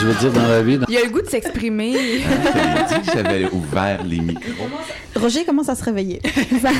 je 0.00 0.06
veux 0.06 0.14
dire, 0.14 0.32
dans 0.32 0.48
la 0.48 0.62
vie, 0.62 0.78
dans- 0.78 0.86
Il 0.88 0.96
a 0.96 1.02
le 1.02 1.10
goût 1.10 1.20
de 1.22 1.28
s'exprimer. 1.28 1.94
J'avais 3.14 3.46
ouvert 3.50 4.02
les 4.04 4.20
micros. 4.20 4.68
Roger 5.16 5.44
commence 5.44 5.68
à 5.68 5.74
se 5.74 5.84
réveiller. 5.84 6.20
ça, 6.60 6.70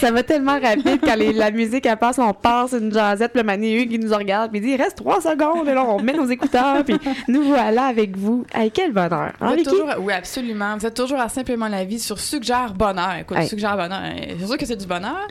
ça 0.00 0.10
va 0.10 0.22
tellement 0.22 0.58
rapide 0.60 0.98
quand 1.02 1.14
les- 1.14 1.32
la 1.32 1.50
musique 1.50 1.86
elle 1.86 1.96
passe, 1.96 2.18
on 2.18 2.32
passe 2.32 2.72
une 2.72 2.92
jazzette, 2.92 3.32
le 3.34 3.42
Hugues, 3.42 3.92
il 3.92 4.00
nous 4.00 4.14
regarde, 4.14 4.50
puis 4.50 4.60
il 4.60 4.64
dit 4.64 4.72
il 4.72 4.82
reste 4.82 4.96
trois 4.96 5.20
secondes, 5.20 5.68
et 5.68 5.74
là 5.74 5.84
on 5.86 6.00
met 6.00 6.12
nos 6.12 6.26
écouteurs, 6.26 6.84
puis 6.84 6.96
nous 7.28 7.42
voilà 7.42 7.84
avec 7.86 8.16
vous. 8.16 8.44
Hey, 8.54 8.70
quel 8.70 8.92
bonheur. 8.92 9.32
Vous 9.40 9.46
Hein, 9.46 9.56
toujours, 9.64 9.88
oui, 10.00 10.12
absolument. 10.12 10.76
Vous 10.78 10.86
êtes 10.86 10.94
toujours 10.94 11.18
à 11.20 11.28
Simplement 11.28 11.68
la 11.68 11.84
vie 11.84 11.98
sur 11.98 12.18
Suggère 12.18 12.74
Bonheur. 12.74 13.14
Écoute, 13.20 13.36
Hey. 13.38 13.48
Suggère 13.48 13.76
Bonheur, 13.76 14.00
euh, 14.04 14.34
c'est 14.40 14.46
sûr 14.46 14.56
que 14.58 14.66
c'est 14.66 14.76
du 14.76 14.86
bonheur. 14.86 15.26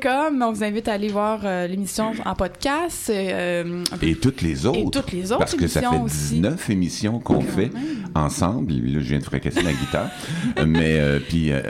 .com, 0.00 0.42
on 0.46 0.52
vous 0.52 0.64
invite 0.64 0.88
à 0.88 0.92
aller 0.92 1.08
voir 1.08 1.40
euh, 1.44 1.66
l'émission 1.66 2.12
en 2.24 2.34
podcast. 2.34 3.10
euh, 3.10 3.82
Et 4.02 4.14
toutes 4.14 4.42
les 4.42 4.66
autres. 4.66 4.78
Et 4.78 4.90
toutes 4.90 5.12
les 5.12 5.30
autres 5.32 5.38
Parce 5.40 5.54
que 5.54 5.66
ça 5.66 5.80
fait 5.80 5.86
émissions 5.86 6.04
aussi. 6.04 6.34
19 6.34 6.70
émissions 6.70 7.18
qu'on 7.20 7.40
fait 7.40 7.70
ensemble. 8.14 8.72
Là, 8.72 9.00
je 9.00 9.08
viens 9.08 9.18
de 9.18 9.24
fracasser 9.24 9.62
la 9.62 9.72
guitare. 9.72 10.08
Mais, 10.66 10.98
euh, 11.00 11.18
puis, 11.28 11.52
euh, 11.52 11.62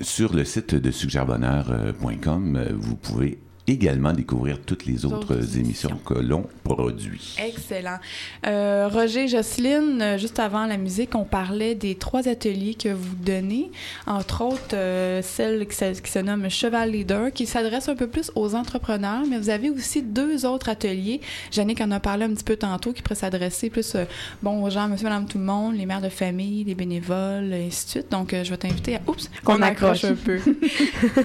sur 0.00 0.34
le 0.34 0.44
site 0.44 0.74
de 0.74 0.90
suggèrebonheur.com, 0.90 2.56
euh, 2.56 2.72
vous 2.74 2.96
pouvez 2.96 3.38
également 3.66 4.12
découvrir 4.12 4.58
toutes 4.64 4.86
les 4.86 5.04
autres 5.04 5.16
Autres 5.16 5.56
émissions 5.56 5.90
émissions. 5.90 6.00
que 6.04 6.14
l'on 6.14 6.46
produit. 6.64 7.36
Excellent. 7.38 7.98
Euh, 8.46 8.88
Roger, 8.90 9.28
Jocelyne, 9.28 10.00
euh, 10.00 10.18
juste 10.18 10.38
avant 10.38 10.66
la 10.66 10.76
musique, 10.76 11.14
on 11.14 11.24
parlait 11.24 11.74
des 11.74 11.94
trois 11.94 12.28
ateliers 12.28 12.74
que 12.74 12.88
vous 12.88 13.14
donnez, 13.14 13.70
entre 14.06 14.42
autres 14.42 14.74
euh, 14.74 15.20
celle 15.22 15.66
qui 15.66 15.76
se, 15.76 16.00
qui 16.00 16.10
se 16.10 16.18
nomme 16.18 16.48
Cheval 16.48 16.90
Leader, 16.90 17.32
qui 17.32 17.46
s'adresse 17.46 17.88
un 17.88 17.94
peu 17.94 18.06
plus 18.06 18.32
aux 18.34 18.54
entrepreneurs, 18.54 19.22
mais 19.28 19.38
vous 19.38 19.50
avez 19.50 19.70
aussi 19.70 20.02
deux 20.02 20.44
autres 20.46 20.68
ateliers. 20.68 21.20
Jannick 21.50 21.80
en 21.80 21.90
a 21.90 22.00
parlé 22.00 22.24
un 22.24 22.30
petit 22.30 22.44
peu 22.44 22.56
tantôt, 22.56 22.92
qui 22.92 23.02
pourraient 23.02 23.14
s'adresser 23.14 23.70
plus 23.70 23.94
euh, 23.94 24.04
bon, 24.42 24.62
aux 24.64 24.70
gens, 24.70 24.88
monsieur, 24.88 25.08
madame, 25.08 25.26
tout 25.26 25.38
le 25.38 25.44
monde, 25.44 25.76
les 25.76 25.86
mères 25.86 26.00
de 26.00 26.08
famille, 26.08 26.64
les 26.64 26.74
bénévoles, 26.74 27.52
et 27.52 27.66
ainsi 27.66 27.84
de 27.86 27.90
suite. 27.90 28.10
Donc, 28.10 28.32
euh, 28.34 28.44
je 28.44 28.50
vais 28.50 28.56
t'inviter 28.56 28.96
à... 28.96 29.00
Oups! 29.06 29.30
Qu'on 29.44 29.60
accroche 29.62 30.04
accroche. 30.04 30.04
un 30.04 30.14
peu. 30.14 30.40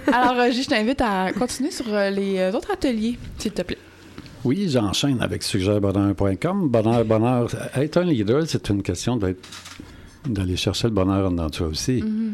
Alors, 0.14 0.36
Roger, 0.36 0.64
je 0.64 0.70
t'invite 0.70 1.02
à 1.02 1.32
continuer 1.34 1.72
sur 1.72 1.86
euh, 1.94 2.10
les 2.28 2.40
euh, 2.40 2.52
autres 2.54 2.72
ateliers, 2.72 3.18
s'il 3.38 3.52
te 3.52 3.62
plaît. 3.62 3.78
Oui, 4.44 4.70
j'enchaîne 4.70 5.22
avec 5.22 5.44
suggèrebonheur.com. 5.44 6.70
Bonheur, 6.70 7.06
bonheur. 7.06 7.50
Être 7.76 7.98
un 7.98 8.06
leader, 8.06 8.44
c'est 8.48 8.70
une 8.70 8.84
question 8.84 9.18
d'aller 9.18 10.56
chercher 10.58 10.88
le 10.88 10.94
bonheur 10.94 11.28
en 11.28 11.32
dedans 11.32 11.66
aussi. 11.70 12.02
Mhm. 12.04 12.34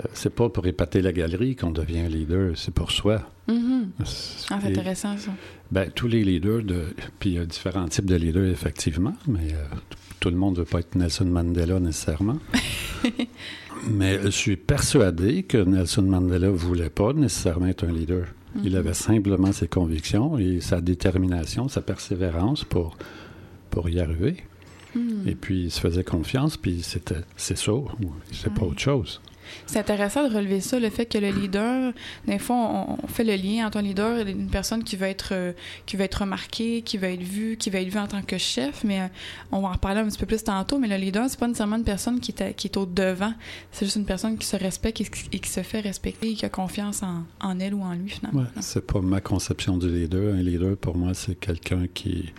Euh, 0.00 0.02
c'est 0.14 0.34
pas 0.34 0.48
pour 0.48 0.66
épater 0.66 1.02
la 1.02 1.12
galerie 1.12 1.54
qu'on 1.54 1.70
devient 1.70 2.00
un 2.00 2.08
leader, 2.08 2.52
c'est 2.56 2.72
pour 2.72 2.90
soi. 2.90 3.20
Mhm. 3.46 3.90
Ah, 4.00 4.04
c'est 4.06 4.50
Et, 4.50 4.70
intéressant, 4.72 5.16
ça. 5.18 5.30
ben, 5.70 5.90
tous 5.94 6.08
les 6.08 6.24
leaders, 6.24 6.62
de, 6.62 6.84
puis 7.18 7.30
il 7.30 7.36
y 7.36 7.38
a 7.38 7.44
différents 7.44 7.86
types 7.88 8.06
de 8.06 8.16
leaders, 8.16 8.48
effectivement, 8.50 9.14
mais 9.28 9.52
euh, 9.52 9.76
tout 10.20 10.30
le 10.30 10.36
monde 10.36 10.54
ne 10.54 10.60
veut 10.60 10.64
pas 10.64 10.80
être 10.80 10.94
Nelson 10.94 11.26
Mandela 11.26 11.78
nécessairement. 11.78 12.38
mais 13.90 14.22
je 14.22 14.30
suis 14.30 14.56
persuadé 14.56 15.42
que 15.42 15.58
Nelson 15.58 16.02
Mandela 16.02 16.46
ne 16.46 16.52
voulait 16.52 16.90
pas 16.90 17.12
nécessairement 17.12 17.66
être 17.66 17.84
un 17.84 17.92
leader. 17.92 18.24
Il 18.64 18.76
avait 18.76 18.94
simplement 18.94 19.52
ses 19.52 19.68
convictions 19.68 20.38
et 20.38 20.60
sa 20.60 20.80
détermination, 20.80 21.68
sa 21.68 21.80
persévérance 21.80 22.64
pour, 22.64 22.96
pour 23.70 23.88
y 23.88 24.00
arriver. 24.00 24.36
Mhm. 24.94 25.26
Et 25.26 25.34
puis, 25.34 25.64
il 25.64 25.70
se 25.70 25.80
faisait 25.80 26.04
confiance, 26.04 26.56
puis 26.56 26.82
c'était, 26.82 27.22
c'est 27.36 27.56
ça, 27.56 27.72
c'est 28.30 28.52
pas 28.52 28.64
autre 28.66 28.80
chose. 28.80 29.20
C'est 29.66 29.78
intéressant 29.78 30.28
de 30.28 30.34
relever 30.34 30.60
ça, 30.60 30.78
le 30.78 30.90
fait 30.90 31.06
que 31.06 31.18
le 31.18 31.30
leader, 31.30 31.92
des 32.26 32.38
fois, 32.38 32.56
on, 32.56 32.98
on 33.02 33.06
fait 33.06 33.24
le 33.24 33.34
lien 33.36 33.66
entre 33.66 33.78
un 33.78 33.82
leader 33.82 34.26
et 34.26 34.30
une 34.30 34.48
personne 34.50 34.84
qui 34.84 34.96
va 34.96 35.08
être 35.08 35.30
euh, 35.32 35.52
qui 35.86 35.96
va 35.96 36.04
être 36.04 36.20
remarquée, 36.22 36.82
qui 36.82 36.98
va 36.98 37.08
être 37.08 37.22
vue, 37.22 37.56
qui 37.56 37.70
va 37.70 37.80
être 37.80 37.88
vue 37.88 37.98
en 37.98 38.06
tant 38.06 38.22
que 38.22 38.38
chef. 38.38 38.84
Mais 38.84 39.00
euh, 39.00 39.06
on 39.50 39.60
va 39.60 39.68
en 39.68 39.72
reparler 39.72 40.00
un 40.00 40.06
petit 40.08 40.18
peu 40.18 40.26
plus 40.26 40.42
tantôt. 40.44 40.78
Mais 40.78 40.88
le 40.88 40.96
leader, 40.96 41.28
c'est 41.28 41.38
pas 41.38 41.46
nécessairement 41.46 41.76
une 41.76 41.84
personne 41.84 42.20
qui 42.20 42.32
est, 42.32 42.42
à- 42.42 42.52
qui 42.52 42.66
est 42.68 42.76
au 42.76 42.86
devant. 42.86 43.34
C'est 43.70 43.84
juste 43.86 43.96
une 43.96 44.04
personne 44.06 44.36
qui 44.38 44.46
se 44.46 44.56
respecte 44.56 45.00
et, 45.00 45.04
qui- 45.04 45.28
et 45.32 45.38
qui 45.38 45.50
se 45.50 45.62
fait 45.62 45.80
respecter 45.80 46.30
et 46.30 46.34
qui 46.34 46.44
a 46.44 46.48
confiance 46.48 47.02
en, 47.02 47.24
en 47.40 47.58
elle 47.60 47.74
ou 47.74 47.82
en 47.82 47.94
lui 47.94 48.08
finalement. 48.08 48.40
Ouais, 48.42 48.46
c'est 48.60 48.86
pas 48.86 49.00
ma 49.00 49.20
conception 49.20 49.76
du 49.76 49.88
leader. 49.88 50.34
Un 50.34 50.42
leader, 50.42 50.76
pour 50.76 50.96
moi, 50.96 51.14
c'est 51.14 51.34
quelqu'un 51.34 51.86
qui, 51.92 52.32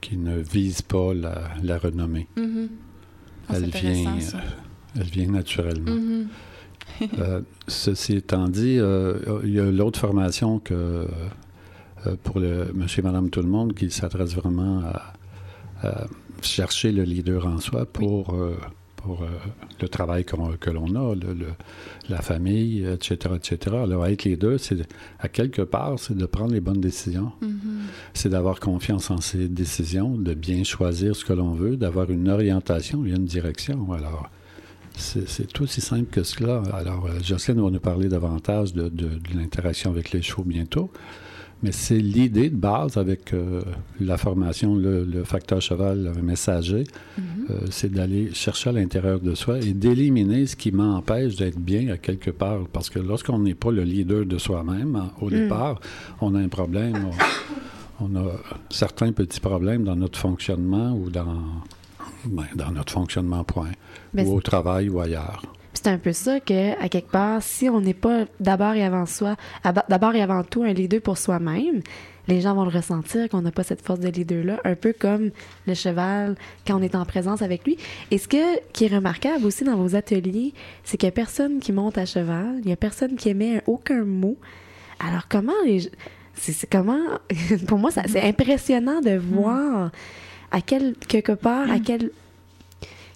qui 0.00 0.16
ne 0.16 0.36
vise 0.38 0.82
pas 0.82 1.14
la, 1.14 1.50
la 1.62 1.78
renommée. 1.78 2.26
Mhm. 2.36 2.68
Ah, 3.48 3.54
c'est 3.56 3.62
Elle 3.62 3.92
vient, 3.92 4.20
ça. 4.20 4.38
Elle 4.96 5.02
vient 5.04 5.26
naturellement. 5.30 5.90
Mhm. 5.92 6.20
Euh, 6.20 6.24
ceci 7.68 8.14
étant 8.16 8.48
dit, 8.48 8.78
euh, 8.78 9.14
il 9.44 9.54
y 9.54 9.60
a 9.60 9.64
l'autre 9.70 9.98
formation 9.98 10.58
que 10.58 10.74
euh, 10.74 12.16
pour 12.22 12.38
le 12.40 12.70
monsieur 12.74 13.00
et 13.02 13.04
madame 13.04 13.30
tout 13.30 13.42
le 13.42 13.48
monde 13.48 13.74
qui 13.74 13.90
s'adresse 13.90 14.34
vraiment 14.34 14.80
à, 14.80 15.12
à 15.88 16.06
chercher 16.42 16.92
le 16.92 17.02
leader 17.04 17.46
en 17.46 17.58
soi 17.58 17.86
pour, 17.86 18.34
euh, 18.34 18.56
pour 18.96 19.22
euh, 19.22 19.26
le 19.80 19.88
travail 19.88 20.24
que 20.24 20.34
l'on 20.70 20.94
a, 20.96 21.14
le- 21.14 21.34
le- 21.34 21.46
la 22.08 22.20
famille, 22.20 22.84
etc., 22.84 23.34
etc. 23.36 23.76
Alors, 23.76 24.06
être 24.06 24.24
leader, 24.24 24.58
c'est 24.58 24.78
à 25.20 25.28
quelque 25.28 25.62
part, 25.62 25.98
c'est 26.00 26.16
de 26.16 26.26
prendre 26.26 26.52
les 26.52 26.60
bonnes 26.60 26.80
décisions. 26.80 27.30
Mhm. 27.40 27.82
C'est 28.14 28.28
d'avoir 28.30 28.58
confiance 28.58 29.10
en 29.12 29.20
ses 29.20 29.48
décisions, 29.48 30.16
de 30.16 30.34
bien 30.34 30.64
choisir 30.64 31.14
ce 31.14 31.24
que 31.24 31.32
l'on 31.32 31.52
veut, 31.52 31.76
d'avoir 31.76 32.10
une 32.10 32.28
orientation 32.28 33.04
et 33.06 33.10
une 33.10 33.24
direction. 33.24 33.92
Alors, 33.92 34.28
c'est 34.96 35.52
tout 35.52 35.64
aussi 35.64 35.80
simple 35.80 36.06
que 36.10 36.22
cela. 36.22 36.62
Alors, 36.72 37.06
euh, 37.06 37.18
Jocelyne 37.22 37.60
va 37.62 37.70
nous 37.70 37.80
parler 37.80 38.08
davantage 38.08 38.72
de, 38.74 38.84
de- 38.88 39.06
de 39.08 39.36
l'interaction 39.38 39.90
avec 39.90 40.12
les 40.12 40.22
chevaux 40.22 40.44
bientôt. 40.44 40.90
Mais 41.64 41.70
c'est 41.70 41.98
l'idée 42.00 42.50
de 42.50 42.56
base 42.56 42.96
avec 42.96 43.32
euh, 43.32 43.62
la 44.00 44.16
formation, 44.18 44.74
le, 44.74 45.04
le 45.04 45.22
facteur 45.22 45.62
cheval 45.62 46.12
le 46.16 46.20
messager, 46.22 46.82
Mhm. 47.16 47.22
euh, 47.50 47.58
c'est 47.70 47.92
d'aller 47.92 48.34
chercher 48.34 48.70
à 48.70 48.72
l'intérieur 48.72 49.20
de 49.20 49.34
soi 49.36 49.60
et 49.60 49.72
d'éliminer 49.72 50.46
ce 50.48 50.56
qui 50.56 50.72
m'empêche 50.72 51.36
d'être 51.36 51.60
bien 51.60 51.88
à 51.92 51.98
quelque 51.98 52.30
part. 52.32 52.66
Parce 52.72 52.90
que 52.90 52.98
lorsqu'on 52.98 53.38
n'est 53.38 53.54
pas 53.54 53.70
le 53.70 53.84
leader 53.84 54.26
de 54.26 54.38
soi-même, 54.38 54.96
hein, 54.96 55.10
au 55.20 55.30
départ, 55.30 55.80
on 56.20 56.34
a 56.34 56.40
un 56.40 56.48
problème. 56.48 57.06
On, 58.00 58.06
on 58.06 58.16
a 58.16 58.32
certains 58.68 59.12
petits 59.12 59.38
problèmes 59.40 59.84
dans 59.84 59.94
notre 59.94 60.18
fonctionnement 60.18 60.92
ou 60.96 61.10
dans, 61.10 61.38
ben, 62.26 62.46
dans 62.56 62.72
notre 62.72 62.92
fonctionnement 62.92 63.44
point, 63.44 63.70
Mais 64.14 64.26
ou 64.26 64.34
au 64.36 64.40
travail 64.40 64.88
ou 64.88 65.00
ailleurs. 65.00 65.42
C'est 65.74 65.86
un 65.88 65.98
peu 65.98 66.12
ça 66.12 66.38
que, 66.38 66.80
à 66.82 66.88
quelque 66.88 67.10
part, 67.10 67.42
si 67.42 67.68
on 67.68 67.80
n'est 67.80 67.94
pas 67.94 68.24
d'abord 68.40 68.74
et 68.74 68.84
avant 68.84 69.06
soi, 69.06 69.36
d'abord 69.88 70.14
et 70.14 70.22
avant 70.22 70.44
tout 70.44 70.62
un 70.64 70.72
leader 70.72 71.00
pour 71.00 71.16
soi-même, 71.18 71.80
les 72.28 72.40
gens 72.40 72.54
vont 72.54 72.64
le 72.64 72.70
ressentir 72.70 73.28
qu'on 73.28 73.40
n'a 73.42 73.50
pas 73.50 73.64
cette 73.64 73.80
force 73.82 73.98
de 73.98 74.08
leader-là, 74.08 74.60
un 74.64 74.76
peu 74.76 74.92
comme 74.96 75.30
le 75.66 75.74
cheval 75.74 76.36
quand 76.66 76.78
on 76.78 76.82
est 76.82 76.94
en 76.94 77.04
présence 77.04 77.42
avec 77.42 77.64
lui. 77.64 77.78
Et 78.10 78.18
ce 78.18 78.28
que, 78.28 78.60
qui 78.72 78.84
est 78.84 78.94
remarquable 78.94 79.44
aussi 79.44 79.64
dans 79.64 79.76
vos 79.76 79.96
ateliers, 79.96 80.52
c'est 80.84 80.98
qu'il 80.98 81.06
n'y 81.08 81.12
a 81.12 81.14
personne 81.14 81.58
qui 81.58 81.72
monte 81.72 81.98
à 81.98 82.04
cheval, 82.06 82.56
il 82.60 82.66
n'y 82.66 82.72
a 82.72 82.76
personne 82.76 83.16
qui 83.16 83.30
émet 83.30 83.62
aucun 83.66 84.04
mot. 84.04 84.36
Alors 85.04 85.26
comment 85.28 85.52
les... 85.64 85.90
C'est 86.34 86.68
comment... 86.70 87.00
pour 87.66 87.78
moi, 87.78 87.90
ça- 87.90 88.04
c'est 88.06 88.22
impressionnant 88.22 89.00
de 89.00 89.16
voir 89.16 89.90
à 90.52 90.60
quel... 90.60 90.94
quelque 91.08 91.32
part, 91.32 91.68
à 91.70 91.80
quel... 91.80 92.10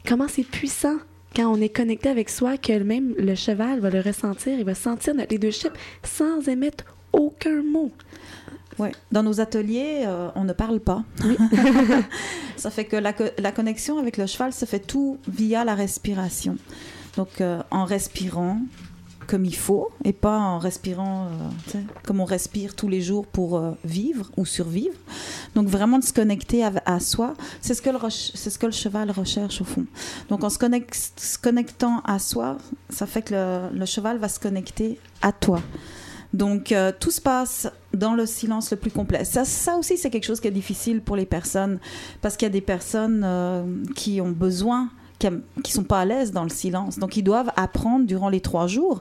Comment 0.07 0.29
c'est 0.29 0.45
puissant 0.45 0.99
quand 1.35 1.53
on 1.53 1.61
est 1.61 1.69
connecté 1.69 2.09
avec 2.09 2.31
soi, 2.31 2.57
que 2.57 2.79
même 2.79 3.12
le 3.19 3.35
cheval 3.35 3.81
va 3.81 3.90
le 3.90 4.01
ressentir, 4.01 4.59
il 4.59 4.64
va 4.64 4.75
sentir 4.75 5.14
notre 5.14 5.33
leadership 5.33 5.73
sans 6.03 6.49
émettre 6.49 6.85
aucun 7.12 7.62
mot. 7.62 7.90
Ouais. 8.79 8.92
Dans 9.11 9.23
nos 9.23 9.40
ateliers, 9.40 10.05
euh, 10.07 10.29
on 10.35 10.45
ne 10.45 10.53
parle 10.53 10.81
pas. 10.81 11.03
ça 12.57 12.71
fait 12.71 12.85
que 12.85 12.97
la 12.97 13.53
connexion 13.53 13.99
avec 13.99 14.16
le 14.16 14.27
cheval 14.27 14.53
se 14.53 14.64
fait 14.64 14.79
tout 14.79 15.19
via 15.29 15.64
la 15.64 15.75
respiration. 15.75 16.57
Donc 17.16 17.40
euh, 17.40 17.61
en 17.71 17.85
respirant 17.85 18.61
comme 19.27 19.45
il 19.45 19.55
faut 19.55 19.91
et 20.05 20.12
pas 20.12 20.39
en 20.39 20.59
respirant 20.59 21.27
euh, 21.27 21.79
comme 22.05 22.21
on 22.21 22.25
respire 22.25 22.75
tous 22.75 22.89
les 22.89 23.01
jours 23.01 23.27
pour 23.27 23.57
euh, 23.57 23.73
vivre 23.85 24.31
ou 24.37 24.45
survivre. 24.45 24.97
Donc 25.55 25.69
vraiment 25.69 25.99
de 25.99 26.05
se 26.05 26.12
connecter 26.12 26.65
à, 26.65 27.01
soi, 27.01 27.35
c'est 27.61 27.75
ce 27.75 27.83
que 27.83 27.91
le 27.91 27.99
ce 28.11 28.59
que 28.59 28.67
le 28.67 28.73
cheval 28.73 29.11
recherche 29.11 29.61
au 29.61 29.65
fond. 29.65 29.87
Donc 30.29 30.45
en 30.45 30.51
se, 30.51 30.59
se 31.17 31.39
connectant 31.39 32.01
à 32.05 32.19
soi, 32.19 32.59
ça 32.91 33.07
fait 33.07 33.23
que 33.23 33.69
le, 33.73 33.87
cheval 33.87 34.19
va 34.19 34.29
se 34.29 34.41
connecter 34.41 34.99
à 35.23 35.33
toi. 35.33 35.61
Donc, 36.35 36.73
euh, 36.73 36.93
tout 36.99 37.12
se 37.12 37.21
passe 37.21 37.71
dans 37.95 38.12
le 38.12 38.27
silence 38.27 38.71
le 38.73 38.77
plus 38.77 38.91
complet. 38.91 39.25
Ça, 39.25 39.47
ça 39.47 39.77
aussi, 39.77 39.97
c'est 39.97 40.11
quelque 40.11 40.27
chose 40.27 40.41
qui 40.41 40.49
est 40.49 40.51
difficile 40.51 41.01
pour 41.01 41.17
les 41.17 41.25
personnes, 41.25 41.79
parce 42.21 42.37
qu'il 42.37 42.45
y 42.45 42.51
a 42.51 42.53
des 42.53 42.61
personnes 42.61 43.87
qui 43.95 44.21
ont 44.21 44.33
besoin, 44.33 44.91
qui 45.19 45.73
sont 45.73 45.85
pas 45.85 46.01
à 46.01 46.05
l'aise 46.05 46.33
dans 46.33 46.43
le 46.45 46.51
silence. 46.51 46.99
Donc, 46.99 47.17
ils 47.17 47.23
doivent 47.23 47.51
apprendre 47.57 48.07
durant 48.07 48.29
les 48.29 48.41
trois 48.41 48.67
jours 48.67 49.01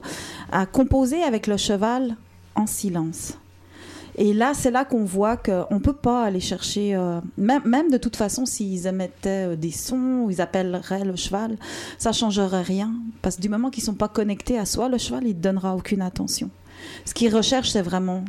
à 0.50 0.66
composer 0.66 1.22
avec 1.22 1.46
le 1.46 1.56
cheval 1.56 2.16
en 2.54 2.66
silence. 2.66 3.34
Et 4.18 4.32
là, 4.32 4.52
c'est 4.54 4.70
là 4.70 4.84
qu'on 4.86 5.04
voit 5.04 5.36
qu'on 5.36 5.66
ne 5.74 5.78
peut 5.78 5.92
pas 5.92 6.24
aller 6.24 6.40
chercher, 6.40 6.94
euh, 6.94 7.20
même, 7.36 7.90
de 7.90 7.98
toute 7.98 8.16
façon, 8.16 8.46
s'ils 8.46 8.86
émettaient 8.86 9.52
euh, 9.52 9.56
des 9.56 9.70
sons, 9.70 10.22
ou 10.24 10.30
ils 10.30 10.40
appelleraient 10.40 11.04
le 11.04 11.16
cheval, 11.16 11.56
ça 11.98 12.12
changerait 12.12 12.62
rien. 12.62 12.94
Parce 13.20 13.36
que 13.36 13.42
du 13.42 13.50
moment 13.50 13.68
qu'ils 13.68 13.82
ne 13.82 13.86
sont 13.86 13.94
pas 13.94 14.08
connectés 14.08 14.58
à 14.58 14.64
soi, 14.64 14.88
le 14.88 14.96
cheval, 14.96 15.24
il 15.24 15.36
ne 15.36 15.40
donnera 15.42 15.76
aucune 15.76 16.00
attention. 16.00 16.48
Ce 17.04 17.12
qu'il 17.12 17.34
recherche, 17.34 17.70
c'est 17.70 17.82
vraiment 17.82 18.24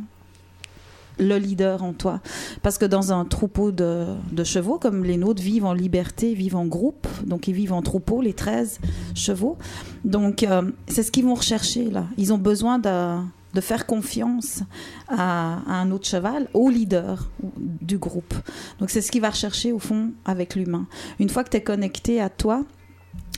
le 1.20 1.38
leader 1.38 1.84
en 1.84 1.94
toi. 1.94 2.22
Parce 2.62 2.78
que 2.78 2.86
dans 2.86 3.12
un 3.12 3.26
troupeau 3.26 3.72
de, 3.72 4.06
de 4.32 4.44
chevaux, 4.44 4.78
comme 4.80 5.04
les 5.04 5.18
nôtres 5.18 5.42
vivent 5.42 5.66
en 5.66 5.74
liberté, 5.74 6.34
vivent 6.34 6.56
en 6.56 6.66
groupe, 6.66 7.08
donc 7.26 7.48
ils 7.48 7.54
vivent 7.54 7.74
en 7.74 7.82
troupeau, 7.82 8.22
les 8.22 8.34
13 8.34 8.80
chevaux. 9.16 9.58
Donc 10.06 10.44
euh, 10.44 10.64
c'est 10.88 11.04
ce 11.04 11.12
qu'ils 11.12 11.26
vont 11.26 11.36
rechercher 11.36 11.90
là. 11.90 12.06
Ils 12.18 12.34
ont 12.34 12.38
besoin 12.38 12.80
de, 12.80 13.18
de 13.54 13.62
faire 13.62 13.86
confiance 13.86 14.62
à, 15.08 15.60
un 15.68 15.92
autre 15.92 16.08
cheval, 16.08 16.48
au 16.54 16.70
leader 16.70 17.30
du 17.82 17.98
groupe. 17.98 18.34
Donc 18.80 18.90
c'est 18.90 19.02
ce 19.02 19.12
qu'il 19.12 19.22
va 19.22 19.30
rechercher 19.30 19.72
au 19.72 19.80
fond 19.80 20.12
avec 20.26 20.56
l'humain. 20.56 20.88
Une 21.20 21.30
fois 21.30 21.44
que 21.44 21.50
tu 21.50 21.58
es 21.58 21.64
connecté 21.64 22.22
à 22.22 22.30
toi, 22.30 22.64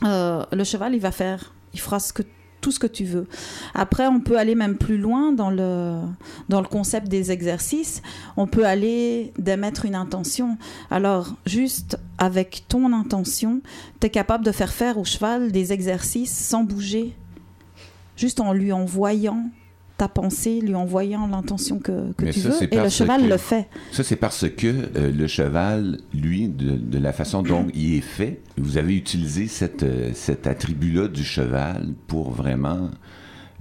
euh, 0.04 0.44
le 0.52 0.63
cheval, 0.63 0.94
il 0.94 1.02
va 1.02 1.12
faire, 1.12 1.54
il 1.74 1.80
fera 1.80 2.00
ce 2.00 2.13
que 2.13 2.24
tout 2.62 2.72
ce 2.72 2.80
que 2.80 2.88
tu 2.88 3.06
veux. 3.06 3.28
Après, 3.74 4.08
on 4.08 4.19
peut 4.19 4.38
aller 4.38 4.56
même 4.56 4.78
plus 4.78 4.98
loin 4.98 5.32
dans 5.32 5.50
le, 5.50 6.02
dans 6.50 6.62
le 6.62 6.67
concept 6.67 7.08
des 7.08 7.32
exercices. 7.32 8.02
On 8.38 8.48
peut 8.48 8.65
aller 8.65 9.34
d'émettre 9.38 9.86
une 9.86 9.95
intention. 9.95 10.58
Alors, 10.91 11.36
juste 11.45 11.98
avec 12.17 12.65
ton 12.67 12.91
intention, 12.93 13.62
tu 14.00 14.08
es 14.08 14.10
capable 14.10 14.45
de 14.45 14.52
faire 14.52 14.72
faire 14.72 14.98
au 14.98 15.06
cheval 15.06 15.52
des 15.52 15.74
exercices 15.74 16.36
sans 16.36 16.63
bouger, 16.63 17.15
juste 18.15 18.39
en 18.39 18.54
lui 18.54 18.72
envoyant 18.72 19.50
ta 20.00 20.08
pensée, 20.08 20.62
lui 20.62 20.74
envoyant 20.76 21.28
l'intention 21.28 21.78
que, 21.78 22.12
tu 22.32 22.40
ça, 22.40 22.50
veux. 22.50 22.74
Et 22.74 22.78
le 22.78 22.90
cheval 22.90 23.22
que- 23.24 23.28
le 23.28 23.38
fait. 23.38 23.68
Ça, 23.92 24.04
c'est 24.04 24.16
parce 24.16 24.50
que 24.50 24.68
euh, 24.96 25.12
le 25.12 25.28
cheval, 25.28 26.00
lui, 26.14 26.48
de, 26.48 26.72
de 26.78 26.98
la 26.98 27.12
façon 27.14 27.44
dont 27.44 27.68
il 27.76 27.96
est 27.96 28.02
fait, 28.02 28.42
vous 28.58 28.78
avez 28.78 28.96
utilisé 28.96 29.48
cette, 29.48 29.84
euh, 29.84 30.12
cet 30.14 30.48
attribut-là 30.48 31.10
du 31.10 31.24
cheval 31.24 31.94
pour 32.08 32.32
vraiment 32.32 32.90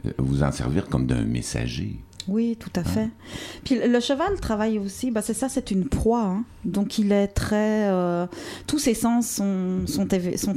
euh, 0.07 0.11
vous 0.18 0.42
en 0.44 0.53
servir 0.53 0.87
comme 0.87 1.07
d'un 1.07 1.24
messager. 1.24 1.98
Oui, 2.28 2.56
tout 2.60 2.70
à 2.76 2.84
fait. 2.84 3.08
Puis 3.64 3.78
le 3.82 4.00
cheval 4.00 4.38
travaille 4.40 4.78
aussi, 4.78 5.10
bah 5.10 5.22
c'est 5.22 5.32
ça, 5.34 5.48
c'est 5.48 5.70
une 5.70 5.88
proie. 5.88 6.22
hein. 6.24 6.44
Donc 6.64 6.98
il 6.98 7.10
est 7.12 7.28
très. 7.28 7.88
euh, 7.88 8.26
tous 8.66 8.78
ses 8.78 8.92
sens 8.94 9.26
sont, 9.28 9.86
sont, 9.86 10.06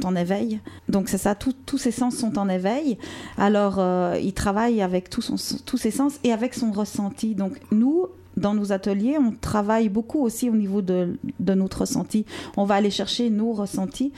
en 0.05 0.15
éveil. 0.15 0.59
Donc 0.89 1.07
c'est 1.07 1.17
ça, 1.17 1.33
tout- 1.33 1.55
tous 1.65 1.77
ses 1.77 1.91
sens 1.91 2.15
sont 2.17 2.37
en 2.37 2.49
éveil. 2.49 2.97
Alors 3.37 3.75
euh, 3.79 4.17
il 4.21 4.33
travaille 4.33 4.81
avec 4.81 5.09
tout 5.09 5.21
son- 5.21 5.35
tous 5.65 5.77
ses 5.77 5.91
sens 5.91 6.19
et 6.25 6.33
avec 6.33 6.53
son 6.53 6.71
ressenti. 6.71 7.35
Donc 7.35 7.53
nous, 7.71 8.07
dans 8.35 8.53
nos 8.53 8.71
ateliers, 8.73 9.17
on 9.17 9.31
travaille 9.31 9.87
beaucoup 9.89 10.19
aussi 10.21 10.49
au 10.49 10.55
niveau 10.55 10.81
de, 10.81 11.17
de 11.39 11.53
notre 11.53 11.81
ressenti. 11.81 12.25
On 12.57 12.65
va 12.65 12.75
aller 12.75 12.91
chercher 12.91 13.29
nos 13.29 13.53
ressentis 13.53 14.11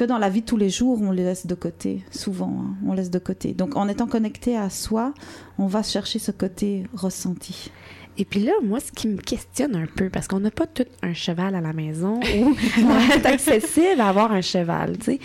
que 0.00 0.04
dans 0.06 0.16
la 0.16 0.30
vie 0.30 0.40
de 0.40 0.46
tous 0.46 0.56
les 0.56 0.70
jours, 0.70 0.98
on 1.02 1.10
les 1.10 1.24
laisse 1.24 1.46
de 1.46 1.54
côté, 1.54 2.02
souvent, 2.10 2.46
hein, 2.58 2.74
on 2.86 2.94
laisse 2.94 3.10
de 3.10 3.18
côté. 3.18 3.52
Donc 3.52 3.76
en 3.76 3.86
étant 3.86 4.06
connecté 4.06 4.56
à 4.56 4.70
soi, 4.70 5.12
on 5.58 5.66
va 5.66 5.82
chercher 5.82 6.18
ce 6.18 6.30
côté 6.30 6.84
ressenti. 6.94 7.70
Et 8.16 8.24
puis 8.24 8.40
là, 8.40 8.52
moi, 8.62 8.80
ce 8.80 8.92
qui 8.92 9.08
me 9.08 9.18
questionne 9.18 9.76
un 9.76 9.84
peu, 9.84 10.08
parce 10.08 10.26
qu'on 10.26 10.40
n'a 10.40 10.50
pas 10.50 10.66
tout 10.66 10.86
un 11.02 11.12
cheval 11.12 11.54
à 11.54 11.60
la 11.60 11.74
maison 11.74 12.18
ou 12.38 12.56
c'est 13.12 13.26
accessible 13.26 14.00
à 14.00 14.08
avoir 14.08 14.32
un 14.32 14.40
cheval, 14.40 14.96
tu 14.96 15.04
sais. 15.04 15.18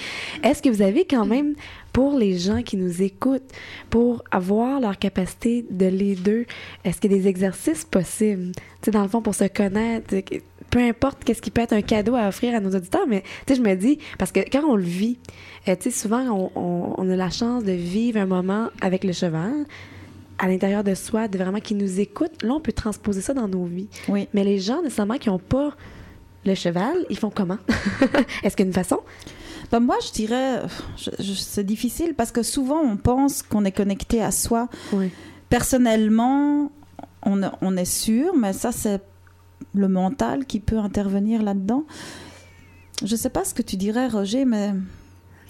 Est-ce 0.43 0.61
que 0.61 0.67
vous 0.67 0.81
avez 0.81 1.05
quand 1.05 1.25
même, 1.25 1.55
pour 1.93 2.17
les 2.17 2.37
gens 2.37 2.61
qui 2.61 2.75
nous 2.75 3.01
écoutent, 3.01 3.53
pour 3.89 4.25
avoir 4.29 4.81
leur 4.81 4.99
capacité 4.99 5.65
de 5.69 5.85
les 5.85 6.15
deux, 6.15 6.45
est-ce 6.83 6.99
qu'il 6.99 7.13
y 7.13 7.15
a 7.15 7.17
des 7.17 7.29
exercices 7.29 7.85
possibles? 7.85 8.51
Tu 8.53 8.61
sais, 8.83 8.91
dans 8.91 9.03
le 9.03 9.07
fond, 9.07 9.21
pour 9.21 9.35
se 9.35 9.45
connaître, 9.45 10.13
peu 10.69 10.79
importe 10.79 11.23
qu'est-ce 11.23 11.41
qui 11.41 11.51
peut 11.51 11.61
être 11.61 11.73
un 11.73 11.81
cadeau 11.81 12.15
à 12.15 12.27
offrir 12.27 12.53
à 12.55 12.59
nos 12.59 12.71
auditeurs, 12.75 13.07
mais 13.07 13.21
tu 13.45 13.53
sais, 13.53 13.55
je 13.55 13.61
me 13.67 13.75
dis, 13.75 13.99
parce 14.17 14.31
que 14.31 14.39
quand 14.41 14.63
on 14.67 14.75
le 14.75 14.83
vit, 14.83 15.17
euh, 15.67 15.75
tu 15.75 15.83
sais, 15.83 15.91
souvent, 15.91 16.21
on, 16.29 16.51
on- 16.59 16.93
on 16.97 17.09
a 17.09 17.15
la 17.15 17.29
chance 17.29 17.63
de 17.63 17.71
vivre 17.71 18.19
un 18.19 18.25
moment 18.25 18.69
avec 18.81 19.03
le 19.03 19.13
cheval, 19.13 19.65
à 20.37 20.47
l'intérieur 20.49 20.83
de 20.83 20.93
soi, 20.95 21.27
de 21.29 21.37
vraiment 21.37 21.59
qui 21.61 21.75
nous 21.75 21.99
écoutent. 22.01 22.43
Là, 22.43 22.53
on 22.55 22.59
peut 22.59 22.73
transposer 22.73 23.21
ça 23.21 23.33
dans 23.33 23.47
nos 23.47 23.63
vies. 23.65 23.87
Oui. 24.09 24.27
Mais 24.33 24.43
les 24.43 24.59
gens, 24.59 24.81
nécessairement, 24.81 25.17
qui 25.17 25.29
n'ont 25.29 25.39
pas 25.39 25.73
le 26.45 26.53
cheval, 26.55 26.93
ils 27.09 27.17
font 27.17 27.29
comment? 27.33 27.57
Est-ce 28.43 28.55
qu'il 28.57 28.65
y 28.65 28.67
a 28.67 28.69
une 28.69 28.73
façon? 28.73 28.99
Ben, 29.71 29.79
moi, 29.79 29.95
je 30.05 30.11
dirais, 30.11 30.59
c'est 30.97 31.65
difficile 31.65 32.13
parce 32.15 32.31
que 32.31 32.43
souvent 32.43 32.81
on 32.81 32.97
pense 32.97 33.41
qu'on 33.41 33.63
est 33.65 33.71
connecté 33.71 34.21
à 34.21 34.29
soi. 34.31 34.67
Oui. 34.93 35.09
Personnellement, 35.49 36.69
on, 37.25 37.41
on 37.61 37.77
est 37.77 37.85
sûr, 37.85 38.35
mais 38.35 38.53
ça, 38.53 38.71
c'est 38.71 39.01
le 39.73 39.87
mental 39.87 40.45
qui 40.45 40.59
peut 40.59 40.77
intervenir 40.79 41.41
là-dedans. 41.43 41.83
Je 43.03 43.15
sais 43.15 43.29
pas 43.29 43.43
ce 43.43 43.53
que 43.53 43.61
tu 43.61 43.75
dirais, 43.77 44.07
Roger, 44.07 44.45
mais 44.45 44.73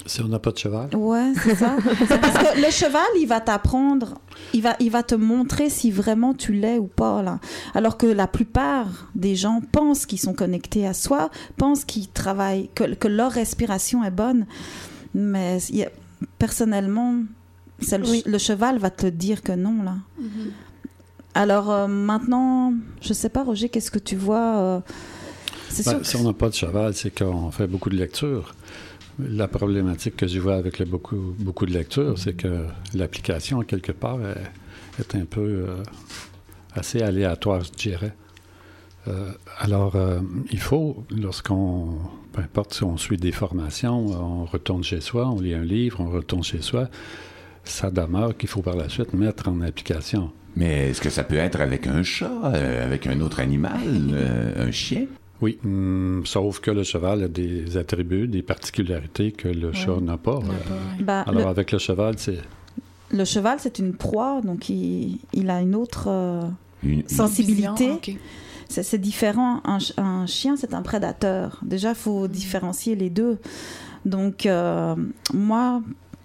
Si 0.07 0.21
on 0.21 0.27
n'a 0.27 0.39
pas 0.39 0.51
de 0.51 0.57
cheval, 0.57 0.89
Ouais, 0.95 1.31
c'est 1.43 1.55
ça. 1.55 1.75
c'est 2.07 2.19
parce 2.21 2.37
que 2.55 2.61
le 2.61 2.71
cheval, 2.71 3.05
il 3.19 3.25
va 3.27 3.39
t'apprendre, 3.41 4.19
il 4.53 4.61
va, 4.61 4.75
il 4.79 4.89
va 4.91 5.03
te 5.03 5.15
montrer 5.15 5.69
si 5.69 5.91
vraiment 5.91 6.33
tu 6.33 6.53
l'es 6.53 6.77
ou 6.79 6.87
pas. 6.87 7.21
Là. 7.21 7.39
Alors 7.75 7.97
que 7.97 8.07
la 8.07 8.27
plupart 8.27 9.09
des 9.15 9.35
gens 9.35 9.61
pensent 9.71 10.05
qu'ils 10.05 10.19
sont 10.19 10.33
connectés 10.33 10.85
à 10.87 10.93
soi, 10.93 11.29
pensent 11.57 11.85
qu'ils 11.85 12.09
travaillent, 12.09 12.69
que, 12.75 12.93
que 12.95 13.07
leur 13.07 13.31
respiration 13.31 14.03
est 14.03 14.11
bonne. 14.11 14.45
Mais 15.13 15.59
personnellement, 16.39 17.15
le, 17.91 18.09
Oui. 18.09 18.23
le 18.25 18.37
cheval 18.37 18.77
va 18.79 18.89
te 18.89 19.05
dire 19.07 19.41
que 19.43 19.51
non. 19.53 19.83
là. 19.83 19.95
Alors 21.35 21.69
euh, 21.69 21.87
maintenant, 21.87 22.73
je 23.01 23.13
sais 23.13 23.29
pas, 23.29 23.43
Roger, 23.43 23.69
qu'est-ce 23.69 23.91
que 23.91 23.99
tu 23.99 24.15
vois 24.15 24.57
euh, 24.57 24.79
Ben, 25.85 25.99
que- 25.99 26.05
si 26.05 26.15
on 26.15 26.23
n'a 26.23 26.33
pas 26.33 26.49
de 26.49 26.53
cheval, 26.55 26.93
c'est 26.93 27.11
qu'on 27.15 27.51
fait 27.51 27.67
beaucoup 27.67 27.89
de 27.89 27.97
lectures. 27.97 28.55
La 29.19 29.47
problématique 29.47 30.15
que 30.17 30.27
je 30.27 30.39
vois 30.39 30.55
avec 30.55 30.79
le 30.79 30.85
beaucoup, 30.85 31.35
beaucoup 31.39 31.65
de 31.65 31.71
lectures, 31.73 32.17
c'est 32.17 32.33
que 32.35 32.65
l'application, 32.93 33.61
quelque 33.61 33.91
part, 33.91 34.19
est, 34.25 34.41
est 34.99 35.15
un 35.15 35.25
peu 35.25 35.41
euh, 35.41 35.83
assez 36.73 37.01
aléatoire, 37.01 37.63
je 37.63 37.71
dirais. 37.71 38.15
Alors, 39.59 39.95
il 40.51 40.57
faut, 40.59 41.03
lorsqu'on, 41.11 41.89
peu 42.33 42.41
importe 42.41 42.73
si 42.73 42.83
on 42.83 42.97
suit 42.97 43.17
des 43.17 43.31
formations, 43.31 44.07
on 44.07 44.45
retourne 44.45 44.83
chez 44.83 44.99
soi, 44.99 45.29
on 45.29 45.39
lit 45.39 45.53
un 45.53 45.63
livre, 45.63 45.99
on 46.01 46.09
retourne 46.09 46.43
chez 46.43 46.63
soi, 46.63 46.89
ça 47.63 47.91
demeure 47.91 48.35
qu'il 48.35 48.49
faut 48.49 48.63
par 48.63 48.75
la 48.75 48.89
suite 48.89 49.13
mettre 49.13 49.47
en 49.47 49.61
application. 49.61 50.31
Mais 50.55 50.89
est-ce 50.89 51.01
que 51.01 51.09
ça 51.09 51.23
peut 51.23 51.35
être 51.35 51.59
avec 51.61 51.85
un 51.87 52.01
chat, 52.03 52.31
euh, 52.45 52.85
avec 52.85 53.07
un 53.07 53.19
autre 53.21 53.39
animal, 53.39 53.79
euh, 54.11 54.67
un 54.67 54.71
chien? 54.71 55.05
Oui, 55.41 55.59
hum, 55.65 56.21
sauf 56.25 56.59
que 56.61 56.71
le 56.71 56.83
cheval 56.83 57.23
a 57.23 57.27
des 57.27 57.75
attributs, 57.75 58.27
des 58.27 58.41
particularités 58.41 59.31
que 59.33 59.49
le 59.49 59.73
chat 59.73 59.99
n'a 60.01 60.17
pas. 60.17 60.37
Euh, 60.37 61.01
bah, 61.01 61.21
Alors, 61.27 61.41
le- 61.43 61.47
avec 61.47 61.71
le 61.73 61.77
cheval, 61.77 62.15
c'est. 62.17 62.37
le, 63.11 63.25
cheval, 63.25 63.57
c'est 63.59 63.79
une 63.79 63.93
proie, 63.93 64.39
donc 64.43 64.69
il, 64.69 65.19
il 65.33 65.49
a 65.49 65.59
une 65.61 65.75
autre. 65.75 66.05
euh, 66.07 66.41
Une- 66.83 66.99
une- 67.01 67.09
sensibilité. 67.09 67.89
C'est 68.69 68.81
c'est 68.83 68.97
différent. 68.97 69.61
Un, 69.65 69.79
ch- 69.79 69.93
un 69.97 70.25
chien, 70.25 70.55
c'est 70.57 70.73
un 70.73 70.81
prédateur. 70.81 71.59
Déjà, 71.63 71.89
il 71.89 71.95
faut 71.95 72.27
différencier 72.27 72.95
les 72.95 73.09
deux. 73.11 73.37
Donc, 74.05 74.45
euh, 74.45 74.95
moi, 75.33 75.81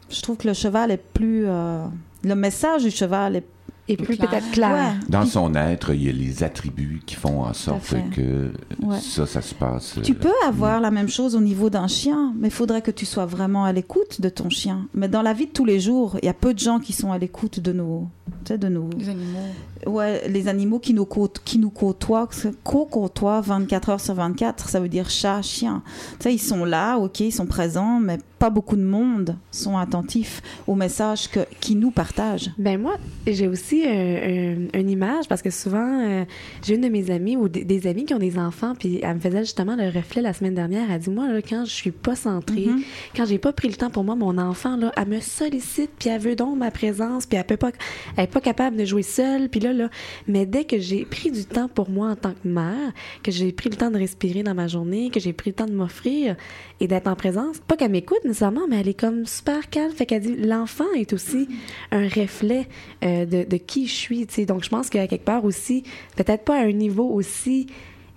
je 0.09 0.23
trouve 0.23 0.37
que 0.39 0.47
le 0.49 0.55
cheval 0.55 0.91
est 0.93 1.03
plus. 1.03 1.45
euh, 1.47 1.85
le 2.23 2.35
message 2.35 2.85
du 2.85 2.91
cheval 2.91 3.37
est, 3.37 3.45
Et 3.89 3.97
plus 3.97 4.17
peut-être 4.17 4.51
clair. 4.53 4.71
Ouais. 4.73 5.07
Dans 5.09 5.27
son 5.27 5.55
être, 5.57 5.93
il 5.95 6.05
y 6.05 6.09
a 6.09 6.13
les 6.13 6.45
attributs 6.45 7.03
qui 7.07 7.17
font 7.17 7.43
en 7.43 7.53
sorte 7.53 7.95
que 8.15 8.53
Ouais. 8.81 9.01
ça, 9.01 9.27
ça 9.27 9.43
se 9.43 9.53
passe. 9.55 9.97
Tu 10.05 10.13
euh, 10.13 10.15
peux 10.15 10.47
avoir 10.47 10.81
la 10.81 10.93
même 10.93 11.09
chose 11.09 11.35
au 11.35 11.41
niveau 11.41 11.71
d'un 11.71 11.89
chien, 11.89 12.33
mais 12.39 12.49
il 12.49 12.53
faudrait 12.53 12.83
que 12.83 12.93
tu 12.93 13.05
sois 13.05 13.27
vraiment 13.27 13.65
à 13.65 13.73
l'écoute 13.73 14.21
de 14.21 14.29
ton 14.29 14.49
chien. 14.49 14.87
Mais 14.95 15.09
dans 15.09 15.23
la 15.23 15.33
vie 15.33 15.47
de 15.47 15.53
tous 15.53 15.65
les 15.65 15.81
jours, 15.81 16.17
il 16.23 16.27
y 16.27 16.29
a 16.29 16.35
peu 16.35 16.55
de 16.55 16.59
gens 16.61 16.79
qui 16.79 16.93
sont 16.93 17.11
à 17.11 17.19
l'écoute 17.19 17.59
de 17.59 17.73
nos, 17.73 18.07
tu 18.45 18.53
sais, 18.53 18.59
de 18.59 18.69
nos, 18.69 18.89
Les 18.97 19.09
animaux. 19.09 19.39
ouais, 19.87 20.29
les 20.29 20.47
animaux 20.47 20.79
qui 20.79 20.95
nous 20.95 21.05
côtoient, 21.05 21.43
qui 21.45 21.59
nous 21.59 21.71
côtoient, 21.71 22.29
co-côtoient 22.63 23.41
24 23.41 23.89
heures 23.91 24.01
sur 24.01 24.15
24. 24.15 24.69
Ça 24.69 24.79
veut 24.81 24.89
dire 24.89 25.11
chat, 25.11 25.43
chien. 25.43 25.83
Tu 26.19 26.25
sais, 26.25 26.35
ils 26.35 26.39
sont 26.39 26.65
là, 26.65 26.97
ok, 26.99 27.21
ils 27.21 27.33
sont 27.33 27.47
présents, 27.47 27.99
mais 28.01 28.19
pas 28.41 28.51
beaucoup 28.51 28.75
de 28.77 28.83
monde 28.83 29.37
sont 29.53 29.77
attentifs 29.77 30.43
aux 30.67 30.75
messages 30.75 31.31
que, 31.31 31.41
qu'ils 31.61 31.79
nous 31.79 31.91
partagent. 31.91 32.51
Ben 32.59 32.81
moi, 32.81 32.97
j'ai 33.27 33.47
aussi 33.47 33.85
euh, 33.87 34.67
un- 34.75 34.81
une 34.81 34.91
image 34.91 35.29
parce 35.29 35.43
que 35.43 35.51
souvent, 35.51 36.01
euh, 36.03 36.25
j'ai 36.65 36.75
une 36.75 36.81
de 36.81 36.89
mes 36.89 37.11
amies 37.11 37.37
ou 37.37 37.49
des, 37.51 37.65
des 37.65 37.87
amis 37.87 38.07
qui 38.07 38.15
ont 38.15 38.19
des 38.19 38.39
enfants, 38.39 38.75
puis 38.79 38.99
elle 39.03 39.15
me 39.17 39.21
faisait 39.21 39.41
justement 39.41 39.77
le 39.77 39.89
reflet 39.91 40.23
la 40.23 40.33
semaine 40.33 40.55
dernière. 40.55 40.91
Elle 40.91 41.01
dit 41.01 41.11
moi 41.11 41.29
là, 41.31 41.41
quand 41.43 41.65
je 41.67 41.71
suis 41.73 41.91
pas 41.93 42.17
centrée, 42.17 42.67
Mhm. 42.67 42.83
quand 43.15 43.27
j'ai 43.27 43.39
pas 43.39 43.53
pris 43.53 43.69
le 43.69 43.75
temps 43.75 43.91
pour 43.91 44.05
moi, 44.05 44.17
mon 44.17 44.39
enfant 44.39 44.77
là, 44.77 44.91
elle 44.97 45.09
me 45.09 45.21
sollicite, 45.21 45.91
puis 45.99 46.09
elle 46.09 46.21
veut 46.21 46.35
donc 46.35 46.57
ma 46.57 46.71
présence, 46.71 47.27
puis 47.27 47.37
elle 47.39 47.45
peut 47.45 47.59
pas, 47.59 47.71
elle 48.17 48.25
est 48.25 48.27
pas 48.27 48.41
capable 48.41 48.77
de 48.77 48.85
jouer 48.87 49.03
seule, 49.03 49.51
puis 49.51 49.61
là 49.61 49.73
là. 49.75 49.91
Mais 50.27 50.47
dès 50.47 50.65
que 50.65 50.79
j'ai 50.79 51.05
pris 51.05 51.31
du 51.31 51.45
temps 51.45 51.69
pour 51.69 51.91
moi 51.91 52.09
en 52.09 52.17
tant 52.17 52.33
que 52.33 52.49
mère, 52.49 52.93
que 53.23 53.31
j'ai 53.31 53.53
pris 53.53 53.69
le 53.69 53.77
temps 53.77 53.91
de 53.91 53.99
respirer 53.99 54.43
dans 54.43 54.55
ma 54.55 54.67
journée, 54.67 55.11
que 55.11 55.21
j'ai 55.21 55.35
pris 55.35 55.51
le 55.51 55.55
temps 55.57 55.67
de 55.67 55.73
m'offrir 55.75 56.37
et 56.81 56.87
d'être 56.89 57.07
en 57.07 57.15
présence, 57.17 57.59
pas 57.69 57.77
qu'elle 57.77 57.91
m'écoute 57.91 58.19
nécessairement, 58.31 58.67
mais 58.69 58.81
elle 58.81 58.89
est 58.89 58.99
comme 58.99 59.27
super 59.27 59.69
calme. 59.71 59.93
Fait 59.93 60.07
qu'elle 60.07 60.23
dit 60.23 60.37
l'enfant 60.37 60.91
est 60.97 61.13
aussi 61.13 61.49
un 61.93 62.09
reflet 62.09 62.67
euh, 63.05 63.27
de, 63.27 63.45
de 63.45 63.57
qui 63.57 63.87
je 63.87 63.95
suis. 63.95 64.27
Donc 64.47 64.65
je 64.65 64.69
pense 64.69 64.91
qu'à 64.91 65.07
quelque 65.07 65.25
part 65.25 65.45
aussi, 65.45 65.85
peut-être 66.17 66.45
pas 66.45 66.59
à 66.59 66.65
un 66.65 66.73
niveau 66.73 67.09
aussi 67.09 67.67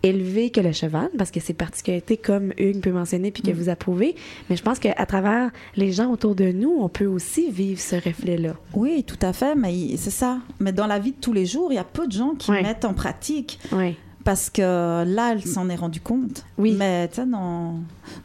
élevé 0.03 0.49
que 0.49 0.59
le 0.59 0.73
cheval, 0.73 1.09
parce 1.17 1.31
que 1.31 1.39
c'est 1.39 1.53
particularités 1.53 2.17
comme 2.17 2.51
Hugues 2.57 2.81
peut 2.81 2.91
mentionner 2.91 3.31
puis 3.31 3.41
que 3.41 3.51
vous 3.51 3.69
approuvez, 3.69 4.15
mais 4.49 4.57
je 4.57 4.61
pense 4.61 4.77
qu'à 4.77 5.05
travers 5.05 5.49
les 5.77 5.93
gens 5.93 6.11
autour 6.11 6.35
de 6.35 6.51
nous, 6.51 6.77
on 6.81 6.89
peut 6.89 7.05
aussi 7.05 7.49
vivre 7.49 7.79
ce 7.79 7.95
reflet-là. 7.95 8.55
Oui, 8.73 9.05
tout 9.05 9.17
à 9.21 9.31
fait, 9.31 9.55
mais 9.55 9.95
c'est 9.95 10.11
ça. 10.11 10.39
Mais 10.59 10.73
dans 10.73 10.87
la 10.87 10.99
vie 10.99 11.11
de 11.11 11.19
tous 11.21 11.31
les 11.33 11.45
jours, 11.45 11.71
il 11.71 11.75
y 11.75 11.79
a 11.79 11.85
peu 11.85 12.05
de 12.05 12.11
gens 12.11 12.35
qui 12.35 12.51
mettent 12.51 12.85
en 12.85 12.93
pratique 12.93 13.59
Oui. 13.71 13.95
Parce 14.23 14.49
que 14.49 15.03
là, 15.03 15.31
elle 15.31 15.45
s'en 15.45 15.69
est 15.69 15.75
rendu 15.75 15.99
compte. 16.01 16.45
Oui. 16.57 16.75
Mais 16.77 17.07
tu 17.09 17.15
sais, 17.15 17.25
dans, 17.25 17.75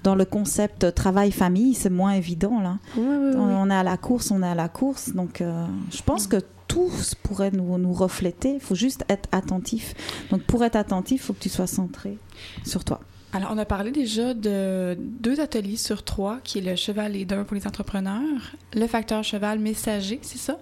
dans 0.05 0.15
le 0.15 0.25
concept 0.25 0.95
travail-famille, 0.95 1.75
c'est 1.75 1.91
moins 1.91 2.13
évident, 2.13 2.61
là. 2.61 2.79
Oui, 2.97 3.05
oui, 3.09 3.17
oui. 3.31 3.35
On, 3.37 3.63
on 3.63 3.71
est 3.71 3.75
à 3.75 3.83
la 3.83 3.97
course, 3.97 4.31
on 4.31 4.43
est 4.43 4.49
à 4.49 4.55
la 4.55 4.69
course. 4.69 5.13
Donc, 5.15 5.41
euh, 5.41 5.67
je 5.91 6.03
pense 6.03 6.27
que 6.27 6.37
tous 6.67 7.15
pourraient 7.15 7.51
nous, 7.51 7.79
nous 7.79 7.93
refléter. 7.93 8.55
Il 8.55 8.61
faut 8.61 8.75
juste 8.75 9.05
être 9.09 9.29
attentif. 9.33 9.95
Donc, 10.31 10.43
pour 10.43 10.63
être 10.65 10.77
attentif, 10.77 11.23
il 11.23 11.25
faut 11.25 11.33
que 11.33 11.41
tu 11.41 11.49
sois 11.49 11.67
centré 11.67 12.19
sur 12.65 12.85
toi. 12.85 13.01
Alors, 13.33 13.51
on 13.53 13.59
a 13.59 13.67
parlé 13.67 13.91
déjà 13.91 14.33
de 14.33 14.97
deux 14.99 15.41
ateliers 15.41 15.77
sur 15.77 16.03
trois, 16.03 16.39
qui 16.45 16.59
est 16.59 16.63
le 16.63 16.77
cheval 16.77 17.13
leader 17.13 17.45
pour 17.45 17.57
les 17.57 17.67
entrepreneurs, 17.67 18.55
le 18.75 18.87
facteur 18.87 19.23
cheval 19.23 19.59
messager, 19.59 20.19
c'est 20.23 20.39
ça, 20.39 20.59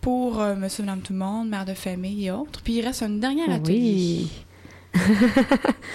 pour 0.00 0.40
euh, 0.40 0.54
monsieur, 0.54 0.82
madame, 0.84 1.00
tout 1.00 1.12
le 1.12 1.18
monde, 1.18 1.48
mère 1.48 1.64
de 1.66 1.74
famille 1.74 2.26
et 2.26 2.30
autres. 2.30 2.62
Puis 2.62 2.74
il 2.74 2.82
reste 2.82 3.02
un 3.02 3.10
dernier 3.10 3.44
atelier. 3.52 3.78
Oui. 3.78 4.30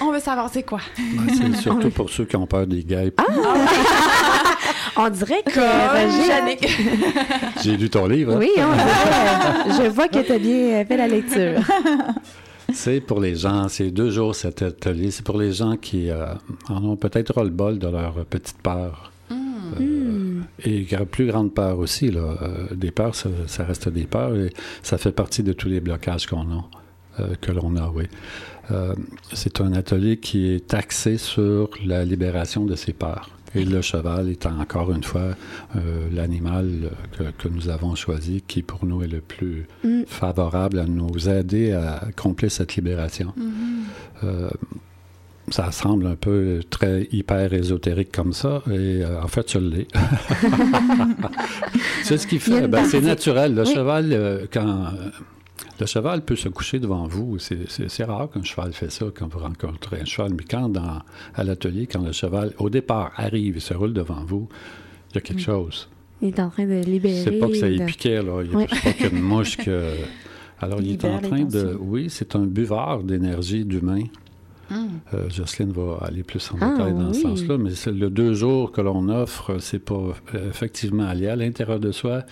On 0.01 0.11
veut 0.11 0.19
savoir 0.19 0.49
c'est 0.51 0.63
quoi. 0.63 0.79
C'est 1.37 1.55
surtout 1.61 1.89
pour 1.89 2.09
ceux 2.09 2.25
qui 2.25 2.35
ont 2.35 2.47
peur 2.47 2.67
des 2.67 2.83
guêpes. 2.83 3.21
On 4.97 5.09
dirait 5.09 5.41
que. 5.45 5.59
J'ai 7.63 7.77
lu 7.77 7.89
ton 7.89 8.07
livre. 8.07 8.33
hein? 8.33 8.37
Oui, 8.39 8.49
on 8.57 8.73
dirait- 8.73 9.83
je 9.85 9.89
vois 9.89 10.07
que 10.07 10.19
tu 10.19 10.31
as 10.31 10.39
bien 10.39 10.83
fait 10.85 10.97
la 10.97 11.07
lecture. 11.07 11.61
C'est 12.73 13.01
pour 13.01 13.19
les 13.19 13.35
gens, 13.35 13.67
c'est 13.69 13.89
deux 13.91 14.11
jours 14.11 14.35
cet 14.35 14.61
atelier, 14.61 15.11
c'est 15.11 15.25
pour 15.25 15.37
les 15.39 15.51
gens 15.53 15.75
qui 15.77 16.09
euh, 16.09 16.25
en 16.69 16.83
ont 16.83 16.95
peut-être 16.95 17.33
ras-le-bol 17.33 17.79
de 17.79 17.87
leur 17.87 18.13
petite 18.25 18.57
peur. 18.61 19.11
Euh, 19.31 20.41
et 20.65 20.83
qui 20.83 20.95
a 20.95 21.05
plus 21.05 21.27
grande 21.27 21.53
peur 21.53 21.79
aussi. 21.79 22.11
Là. 22.11 22.35
Euh, 22.41 22.67
des 22.75 22.91
peurs, 22.91 23.15
ça, 23.15 23.29
ça 23.47 23.63
reste 23.63 23.87
des 23.89 24.03
peurs 24.05 24.35
et 24.35 24.51
ça 24.83 24.97
fait 24.97 25.11
partie 25.13 25.43
de 25.43 25.53
tous 25.53 25.69
les 25.69 25.79
blocages 25.79 26.27
qu'on 26.27 26.41
a, 26.41 26.65
euh, 27.21 27.35
que 27.39 27.51
l'on 27.51 27.75
a, 27.77 27.89
oui. 27.93 28.05
Euh, 28.71 28.93
c'est 29.33 29.61
un 29.61 29.73
atelier 29.73 30.17
qui 30.17 30.47
est 30.47 30.73
axé 30.73 31.17
sur 31.17 31.69
la 31.85 32.05
libération 32.05 32.65
de 32.65 32.75
ses 32.75 32.93
peurs. 32.93 33.29
Et 33.53 33.65
le 33.65 33.81
cheval 33.81 34.29
est 34.29 34.45
encore 34.45 34.93
une 34.93 35.03
fois 35.03 35.35
euh, 35.75 36.07
l'animal 36.13 36.69
euh, 36.85 36.89
que, 37.17 37.23
que 37.43 37.49
nous 37.49 37.67
avons 37.67 37.95
choisi 37.95 38.41
qui 38.47 38.61
pour 38.61 38.85
nous 38.85 39.03
est 39.03 39.07
le 39.07 39.19
plus 39.19 39.67
Mm. 39.83 40.03
favorable 40.07 40.79
à 40.79 40.85
nous 40.85 41.27
aider 41.27 41.73
à 41.73 41.95
accomplir 41.97 42.49
cette 42.49 42.75
libération. 42.77 43.33
Euh, 44.23 44.49
ça 45.49 45.69
semble 45.73 46.07
un 46.07 46.15
peu 46.15 46.61
très 46.69 47.09
hyper 47.11 47.51
ésotérique 47.51 48.13
comme 48.13 48.31
ça, 48.31 48.61
et 48.67 49.03
euh, 49.03 49.21
en 49.21 49.27
fait, 49.27 49.51
je 49.51 49.57
l'ai. 49.59 49.87
c'est 52.03 52.17
ce 52.17 52.25
qui 52.27 52.39
fait. 52.39 52.69
ben, 52.69 52.85
c'est 52.85 53.01
naturel. 53.01 53.53
Le 53.55 53.63
Oui. 53.63 53.73
cheval, 53.73 54.47
quand. 54.53 54.85
Le 55.79 55.85
cheval 55.85 56.23
peut 56.23 56.35
se 56.35 56.49
coucher 56.49 56.79
devant 56.79 57.07
vous. 57.07 57.37
C'est- 57.39 58.03
rare 58.03 58.29
qu'un 58.29 58.43
cheval 58.43 58.73
fait 58.73 58.91
ça 58.91 59.05
quand 59.13 59.27
vous 59.27 59.39
rencontrez 59.39 60.01
un 60.01 60.05
cheval, 60.05 60.33
mais 60.37 60.43
quand 60.49 60.69
dans, 60.69 61.01
à 61.35 61.43
l'atelier, 61.43 61.87
quand 61.87 62.03
le 62.03 62.11
cheval, 62.11 62.53
au 62.59 62.69
départ, 62.69 63.11
arrive 63.15 63.57
et 63.57 63.59
se 63.59 63.73
roule 63.73 63.93
devant 63.93 64.23
vous, 64.25 64.47
il 65.11 65.15
y 65.15 65.17
a 65.17 65.21
quelque 65.21 65.41
chose. 65.41 65.89
Il 66.21 66.29
est 66.29 66.39
en 66.39 66.49
train 66.49 66.65
de 66.67 66.83
libérer. 66.85 67.21
C'est 67.23 67.31
pas 67.39 67.47
que 67.47 67.55
ça 67.55 67.67
y 67.67 67.79
de- 67.79 67.85
piquait, 67.85 68.21
là. 68.21 68.41
Il 68.43 68.55
n'y 68.55 68.63
a 68.63 68.67
pas 68.67 68.93
qu'une 68.93 69.19
mouche 69.21 69.57
que. 69.57 69.93
Alors, 70.61 70.79
il 70.81 70.91
est 70.91 71.05
en 71.05 71.17
train 71.19 71.43
de. 71.43 71.75
Oui, 71.79 72.07
c'est 72.09 72.35
un 72.35 72.45
buveur 72.45 73.01
d'énergie 73.03 73.65
d'humain. 73.65 74.03
Euh, 75.13 75.29
Jocelyne 75.29 75.71
va 75.71 75.97
aller 76.05 76.23
plus 76.23 76.49
en 76.51 76.57
Ah, 76.61 76.71
détail 76.71 76.93
dans 76.93 77.13
ce 77.13 77.21
sens-là, 77.21 77.57
mais 77.57 77.71
c'est 77.71 77.91
le 77.91 78.09
deux 78.09 78.33
jours 78.33 78.71
que 78.71 78.81
l'on 78.81 79.09
offre, 79.09 79.57
c'est 79.59 79.79
pour 79.79 80.15
euh, 80.35 80.49
effectivement 80.49 81.05
aller 81.07 81.27
à 81.27 81.35
l'intérieur 81.35 81.79
de 81.79 81.91
soi 81.91 82.23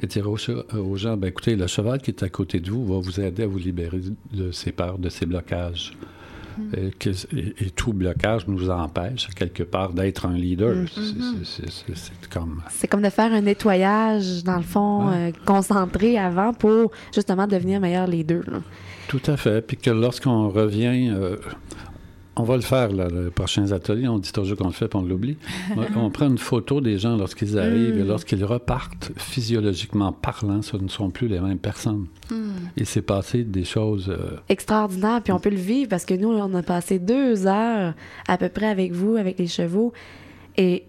et 0.00 0.06
dire 0.06 0.28
aux, 0.30 0.36
che- 0.36 0.64
aux 0.76 0.96
gens, 0.96 1.16
ben, 1.16 1.28
écoutez, 1.28 1.56
le 1.56 1.66
cheval 1.66 2.00
qui 2.00 2.10
est 2.10 2.22
à 2.22 2.28
côté 2.28 2.60
de 2.60 2.70
vous 2.70 2.86
va 2.86 3.00
vous 3.00 3.20
aider 3.20 3.42
à 3.42 3.46
vous 3.46 3.58
libérer 3.58 4.00
de 4.32 4.50
ses 4.52 4.72
peurs, 4.72 4.98
de 4.98 5.08
ses 5.08 5.26
blocages. 5.26 5.92
Hmm. 6.56 6.62
Et, 6.76 6.90
que- 6.90 7.10
et- 7.36 7.54
et 7.66 7.70
tout 7.70 7.92
blocage 7.92 8.46
nous 8.48 8.68
empêche, 8.68 9.28
quelque 9.28 9.62
part, 9.62 9.92
d'être 9.92 10.26
un 10.26 10.34
leader. 10.34 10.74
Hmm. 10.74 10.86
C'est- 11.44 12.28
comme... 12.32 12.62
C'est 12.70 12.88
comme 12.88 13.02
de 13.02 13.10
faire 13.10 13.32
un 13.32 13.40
nettoyage, 13.40 14.42
dans 14.44 14.56
le 14.56 14.62
fond, 14.62 15.08
Ouais. 15.08 15.14
euh, 15.28 15.32
concentré 15.46 16.18
avant 16.18 16.52
pour 16.52 16.90
justement 17.14 17.46
devenir 17.46 17.80
meilleur 17.80 18.06
les 18.06 18.24
deux. 18.24 18.42
là. 18.46 18.58
Tout 19.08 19.22
à 19.26 19.36
fait. 19.36 19.66
Puis 19.66 19.76
que 19.78 19.90
lorsqu'on 19.90 20.48
revient, 20.50 21.08
euh, 21.10 21.36
on 22.38 22.44
va 22.44 22.56
le 22.56 22.62
faire, 22.62 22.92
là, 22.92 23.08
les 23.08 23.30
prochains 23.30 23.72
ateliers, 23.72 24.08
on 24.08 24.18
dit 24.18 24.32
toujours 24.32 24.56
qu'on 24.56 24.66
le 24.68 24.72
fait, 24.72 24.88
puis 24.88 24.98
on 24.98 25.02
l'oublie. 25.02 25.36
on, 25.76 25.84
on 26.06 26.10
prend 26.10 26.26
une 26.28 26.38
photo 26.38 26.80
des 26.80 26.98
gens 26.98 27.16
lorsqu'ils 27.16 27.58
arrivent 27.58 27.98
et 27.98 28.04
lorsqu'ils 28.04 28.44
repartent, 28.44 29.10
physiologiquement 29.16 30.12
parlant, 30.12 30.62
ce 30.62 30.76
ne 30.76 30.88
sont 30.88 31.10
plus 31.10 31.28
les 31.28 31.40
mêmes 31.40 31.58
personnes. 31.58 32.06
Il 32.76 32.86
s'est 32.86 33.02
passé 33.02 33.42
des 33.44 33.64
choses... 33.64 34.08
euh, 34.08 34.36
Extraordinaire, 34.48 35.20
puis 35.22 35.32
on 35.32 35.40
peut 35.40 35.50
le 35.50 35.56
vivre 35.56 35.88
parce 35.88 36.04
que 36.04 36.14
nous, 36.14 36.28
on 36.28 36.54
a 36.54 36.62
passé 36.62 36.98
deux 36.98 37.46
heures 37.46 37.94
à 38.26 38.36
peu 38.38 38.48
près 38.48 38.66
avec 38.66 38.92
vous, 38.92 39.16
avec 39.16 39.38
les 39.38 39.46
chevaux. 39.46 39.92
Et 40.56 40.84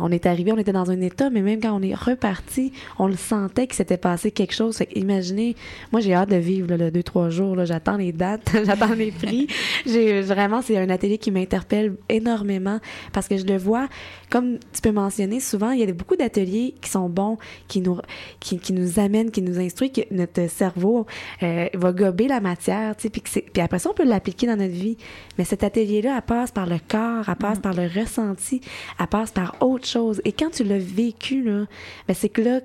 on 0.00 0.10
est 0.10 0.26
arrivé, 0.26 0.52
on 0.52 0.58
était 0.58 0.72
dans 0.72 0.90
un 0.90 1.00
état, 1.00 1.30
mais 1.30 1.42
même 1.42 1.60
quand 1.60 1.72
on 1.72 1.82
est 1.82 1.94
reparti, 1.94 2.72
on 2.98 3.06
le 3.06 3.16
sentait 3.16 3.66
qu'il 3.66 3.76
s'était 3.76 3.96
passé 3.96 4.30
quelque 4.30 4.54
chose. 4.54 4.76
Fait 4.76 4.88
imaginez, 4.94 5.56
moi 5.92 6.00
j'ai 6.00 6.14
hâte 6.14 6.30
de 6.30 6.36
vivre 6.36 6.68
là, 6.68 6.76
le 6.76 6.90
deux, 6.90 7.02
trois 7.02 7.30
jours. 7.30 7.56
là. 7.56 7.64
J'attends 7.64 7.96
les 7.96 8.12
dates, 8.12 8.50
j'attends 8.64 8.94
les 8.94 9.10
prix. 9.10 9.48
J'ai 9.86 10.20
vraiment, 10.20 10.62
c'est 10.62 10.76
un 10.76 10.90
atelier 10.90 11.18
qui 11.18 11.30
m'interpelle 11.30 11.94
énormément 12.08 12.80
parce 13.12 13.28
que 13.28 13.36
je 13.36 13.44
le 13.44 13.56
vois, 13.56 13.88
comme 14.30 14.58
tu 14.72 14.80
peux 14.82 14.92
mentionner, 14.92 15.40
souvent 15.40 15.70
il 15.70 15.80
y 15.80 15.82
a 15.82 15.92
beaucoup 15.92 16.16
d'ateliers 16.16 16.74
qui 16.80 16.90
sont 16.90 17.08
bons, 17.08 17.38
qui 17.68 17.80
nous, 17.80 17.98
qui, 18.40 18.58
qui 18.58 18.72
nous 18.72 18.98
amènent, 18.98 19.30
qui 19.30 19.42
nous 19.42 19.58
instruisent, 19.58 19.92
que 19.92 20.02
notre 20.10 20.48
cerveau 20.48 21.06
euh, 21.42 21.68
va 21.74 21.92
gober 21.92 22.28
la 22.28 22.40
matière, 22.40 22.96
tu 22.96 23.02
sais, 23.02 23.10
puis, 23.10 23.22
puis 23.22 23.62
après 23.62 23.78
ça 23.78 23.90
on 23.90 23.94
peut 23.94 24.04
l'appliquer 24.04 24.46
dans 24.46 24.56
notre 24.56 24.72
vie. 24.72 24.96
Mais 25.38 25.44
cet 25.44 25.64
atelier-là, 25.64 26.16
elle 26.16 26.22
passe 26.22 26.50
par 26.50 26.66
le 26.66 26.78
corps, 26.88 27.28
elle 27.28 27.36
passe 27.36 27.58
par 27.58 27.74
le 27.74 27.86
ressenti, 27.86 28.60
elle 28.98 29.06
passe 29.06 29.30
par 29.30 29.56
autre 29.60 29.86
chose. 29.86 30.20
Et 30.24 30.32
quand 30.32 30.50
tu 30.50 30.64
l'as 30.64 30.78
vécu, 30.78 31.42
là, 31.42 31.66
ben 32.08 32.14
c'est 32.14 32.28
que 32.28 32.42
là, 32.42 32.60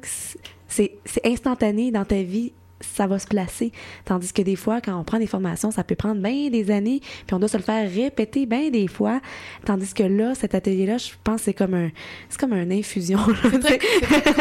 c'est 0.68 1.00
instantané 1.26 1.92
dans 1.92 2.06
ta 2.06 2.22
vie, 2.22 2.54
ça 2.82 3.08
va 3.08 3.20
se 3.20 3.26
placer. 3.28 3.72
Tandis 4.04 4.34
que 4.34 4.42
des 4.42 4.58
fois, 4.58 4.82
quand 4.82 5.00
on 5.00 5.04
prend 5.06 5.18
des 5.18 5.28
formations, 5.28 5.72
ça 5.72 5.84
peut 5.84 5.96
prendre 5.96 6.22
bien 6.22 6.50
des 6.50 6.72
années, 6.72 7.00
puis 7.26 7.34
on 7.34 7.40
doit 7.40 7.48
se 7.48 7.58
le 7.58 7.64
faire 7.64 7.90
répéter 7.90 8.46
bien 8.46 8.70
des 8.70 8.88
fois. 8.88 9.22
Tandis 9.66 9.94
que 9.94 10.04
là, 10.04 10.36
cet 10.36 10.54
atelier-là, 10.56 10.98
je 10.98 11.12
pense 11.24 11.38
que 11.38 11.46
c'est 11.46 11.54
comme 11.54 11.74
un, 11.74 11.90
c'est 12.30 12.40
comme 12.40 12.54
une 12.54 12.74
infusion. 12.74 13.20
C'est 13.50 13.60
très 13.60 13.80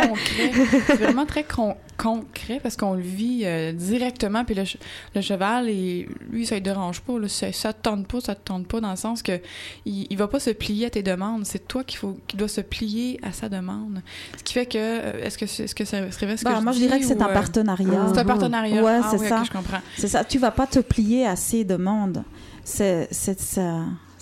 concret. 0.08 0.50
C'est 0.86 0.96
vraiment 0.96 1.26
très 1.26 1.44
con- 1.44 1.76
concret 1.96 2.60
parce 2.62 2.76
qu'on 2.76 2.94
le 2.94 3.00
vit 3.02 3.42
euh, 3.44 3.72
directement. 3.72 4.44
Puis 4.44 4.54
le, 4.54 4.64
ch- 4.64 4.78
le 5.14 5.20
cheval, 5.20 5.68
et 5.68 6.08
lui, 6.30 6.46
ça 6.46 6.56
ne 6.56 6.60
dérange 6.60 7.00
pas. 7.00 7.18
Là, 7.18 7.28
ça, 7.28 7.52
ça 7.52 7.72
te 7.72 7.82
tente 7.82 8.06
pas, 8.06 8.20
ça 8.20 8.34
te 8.34 8.40
tente 8.44 8.66
pas 8.66 8.80
dans 8.80 8.90
le 8.90 8.96
sens 8.96 9.22
que 9.22 9.40
il, 9.86 10.06
il 10.10 10.16
va 10.16 10.28
pas 10.28 10.40
se 10.40 10.50
plier 10.50 10.86
à 10.86 10.90
tes 10.90 11.02
demandes. 11.02 11.44
C'est 11.44 11.66
toi 11.68 11.84
qui 11.84 11.96
faut 11.96 12.18
qui 12.26 12.36
doit 12.36 12.48
se 12.48 12.60
plier 12.60 13.18
à 13.22 13.32
sa 13.32 13.48
demande. 13.48 14.02
Ce 14.38 14.42
qui 14.42 14.52
fait 14.54 14.66
que 14.66 14.78
euh, 14.78 15.24
est-ce 15.24 15.38
que 15.38 15.46
c'est- 15.46 15.64
est-ce 15.64 15.74
que 15.74 15.84
ça 15.84 16.10
serait 16.10 16.36
ce 16.36 16.44
que 16.44 16.48
Bah, 16.50 16.60
moi, 16.60 16.72
je 16.72 16.78
dirais 16.78 16.98
que 17.00 17.06
c'est 17.06 17.20
un 17.22 17.28
euh, 17.28 17.32
partenariat. 17.34 18.06
C'est 18.12 18.20
un 18.20 18.24
partenariat. 18.24 18.82
Ouais, 18.82 19.00
Ah 19.02 19.08
c'est 19.10 19.18
oui, 19.20 19.28
ça. 19.28 19.42
je 19.44 19.50
comprends. 19.50 19.80
C'est 19.96 20.08
ça. 20.08 20.24
Tu 20.24 20.38
vas 20.38 20.50
pas 20.50 20.66
te 20.66 20.78
plier 20.80 21.26
à 21.26 21.36
ses 21.36 21.64
demandes. 21.64 22.22
C'est 22.64 23.08
c'est- 23.10 23.40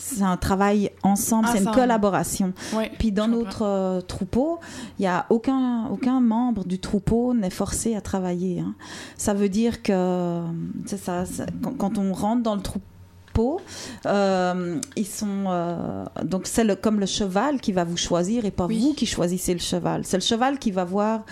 c'est- 0.02 0.22
un 0.22 0.36
travail 0.36 0.90
ensemble, 1.02 1.48
c'est 1.52 1.58
une 1.58 1.64
collaboration. 1.74 2.52
Puis 2.98 3.12
dans 3.12 3.28
notre 3.28 3.62
euh, 3.62 4.00
troupeau, 4.00 4.58
il 4.98 5.02
y 5.04 5.06
a 5.06 5.26
aucun 5.30 5.86
aucun 5.90 6.20
membre 6.20 6.64
du 6.64 6.78
troupeau 6.78 7.34
n'est 7.34 7.50
forcé 7.50 7.94
à 7.94 8.00
travailler. 8.00 8.60
hein. 8.60 8.74
Ça 9.16 9.32
veut 9.34 9.48
dire 9.48 9.82
que 9.82 10.42
ça. 10.86 11.24
Quand, 11.62 11.72
quand 11.78 11.98
on 11.98 12.12
rentre 12.12 12.42
dans 12.42 12.54
le 12.56 12.62
troupeau, 12.62 13.60
euh, 14.06 14.78
ils 14.96 15.06
sont 15.06 15.44
euh, 15.46 16.04
donc 16.24 16.46
c'est 16.46 16.64
le, 16.64 16.76
comme 16.76 17.00
le 17.00 17.06
cheval 17.06 17.60
qui 17.60 17.72
va 17.72 17.84
vous 17.84 17.96
choisir 17.96 18.44
et 18.44 18.50
pas 18.50 18.66
Oui. 18.66 18.78
vous 18.80 18.92
qui 18.94 19.06
choisissez 19.06 19.54
le 19.54 19.60
cheval. 19.60 20.04
C'est 20.04 20.18
le 20.18 20.22
cheval 20.22 20.58
qui 20.58 20.70
va 20.70 20.84
voir, 20.84 21.24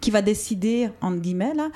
qui 0.00 0.10
va 0.10 0.20
décider 0.22 0.90
entre 1.00 1.18
guillemets 1.20 1.54
là 1.54 1.68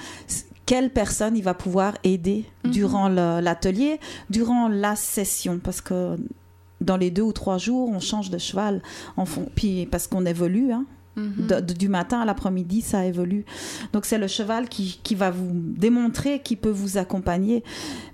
quelle 0.69 0.91
personne 0.91 1.35
il 1.37 1.43
va 1.43 1.55
pouvoir 1.55 1.95
aider 2.05 2.45
Mhm. 2.65 2.71
durant 2.71 3.09
l'atelier, 3.09 3.99
durant 4.29 4.69
la 4.69 4.95
session, 4.97 5.59
parce 5.63 5.81
que 5.81 6.17
dans 6.81 6.97
les 6.99 7.11
deux 7.11 7.23
ou 7.23 7.33
trois 7.33 7.59
jours, 7.59 7.89
on 7.89 8.01
change 8.01 8.29
de 8.31 8.39
cheval, 8.39 8.83
en 9.17 9.25
puis 9.55 9.87
parce 9.87 10.07
qu'on 10.07 10.27
évolue. 10.27 10.71
Hein, 10.73 10.85
Mhm. 11.17 11.47
de- 11.49 11.61
de- 11.61 11.73
du 11.75 11.89
matin 11.89 12.21
à 12.21 12.25
l'après-midi, 12.25 12.81
ça 12.83 13.05
évolue. 13.05 13.45
Donc 13.93 14.05
c'est 14.05 14.19
le 14.19 14.29
cheval 14.29 14.69
qui, 14.69 15.01
qui 15.03 15.15
va 15.17 15.31
vous 15.33 15.51
démontrer 15.53 16.39
qui 16.41 16.55
peut 16.55 16.71
vous 16.83 16.97
accompagner. 16.99 17.65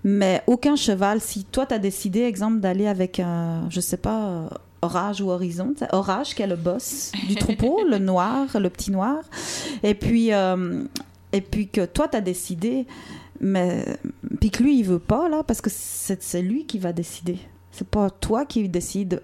Mais 0.05 0.43
aucun 0.47 0.77
cheval, 0.77 1.21
si 1.21 1.45
toi 1.45 1.67
tu 1.67 1.75
as 1.75 1.79
décidé, 1.79 2.21
exemple, 2.23 2.61
d'aller 2.61 2.87
avec, 2.87 3.21
un, 3.21 3.69
je 3.69 3.81
sais 3.81 3.99
pas, 3.99 4.21
euh, 4.29 4.49
Orage 4.81 5.21
ou 5.21 5.31
Horizon, 5.31 5.75
Orage 5.93 6.35
qui 6.35 6.43
est 6.43 6.47
le 6.47 6.57
boss 6.57 7.11
du 7.29 7.35
troupeau, 7.35 7.81
le 7.87 7.99
noir, 8.13 8.47
le 8.59 8.71
petit 8.71 8.91
noir, 8.91 9.19
et 9.83 9.95
puis, 9.95 10.33
euh, 10.33 10.85
et 11.35 11.41
puis 11.41 11.69
que 11.69 11.85
toi 11.85 12.09
tu 12.09 12.17
as 12.17 12.21
décidé, 12.21 12.87
mais 13.41 13.85
puis 14.41 14.51
que 14.51 14.63
lui 14.63 14.79
il 14.79 14.85
veut 14.85 14.99
pas 14.99 15.29
là, 15.29 15.43
parce 15.43 15.61
que 15.61 15.71
c'est 15.71 16.43
lui 16.43 16.65
qui 16.67 16.79
va 16.79 16.93
décider. 16.93 17.39
C'est 17.73 17.89
pas 17.89 18.09
toi 18.11 18.45
qui 18.47 18.69
décide. 18.69 19.21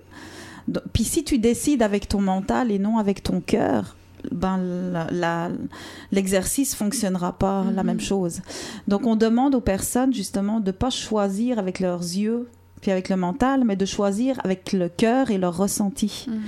Puis 0.92 1.04
si 1.04 1.24
tu 1.24 1.38
décides 1.38 1.82
avec 1.82 2.08
ton 2.08 2.20
mental 2.20 2.70
et 2.70 2.78
non 2.78 2.98
avec 2.98 3.22
ton 3.22 3.40
cœur, 3.40 3.96
ben 4.30 4.58
l'exercice 6.12 6.74
fonctionnera 6.74 7.32
pas 7.38 7.64
la 7.74 7.82
Mhm. 7.82 7.86
même 7.86 8.00
chose. 8.00 8.40
Donc 8.88 9.06
on 9.06 9.16
demande 9.16 9.54
aux 9.54 9.60
personnes 9.60 10.12
justement 10.12 10.60
de 10.60 10.70
pas 10.72 10.90
choisir 10.90 11.58
avec 11.58 11.80
leurs 11.80 12.00
yeux 12.02 12.48
puis 12.80 12.90
avec 12.90 13.08
le 13.08 13.16
mental, 13.16 13.64
mais 13.64 13.76
de 13.76 13.84
choisir 13.86 14.40
avec 14.44 14.72
le 14.72 14.88
cœur 14.88 15.30
et 15.30 15.38
leur 15.38 15.56
ressenti. 15.56 16.26
Mhm. 16.28 16.40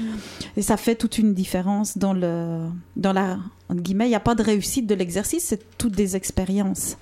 Et 0.56 0.62
ça 0.62 0.76
fait 0.76 0.94
toute 0.94 1.18
une 1.18 1.34
différence 1.34 1.98
dans 1.98 2.12
le 2.12 2.60
dans 2.96 3.12
la 3.12 3.38
entre 3.68 3.80
guillemets, 3.82 4.06
il 4.06 4.10
n'y 4.10 4.14
a 4.14 4.20
pas 4.20 4.34
de 4.34 4.42
réussite 4.42 4.86
de 4.86 4.94
l'exercice, 4.94 5.44
c'est 5.44 5.78
toutes 5.78 5.94
des 5.94 6.14
expériences. 6.16 6.98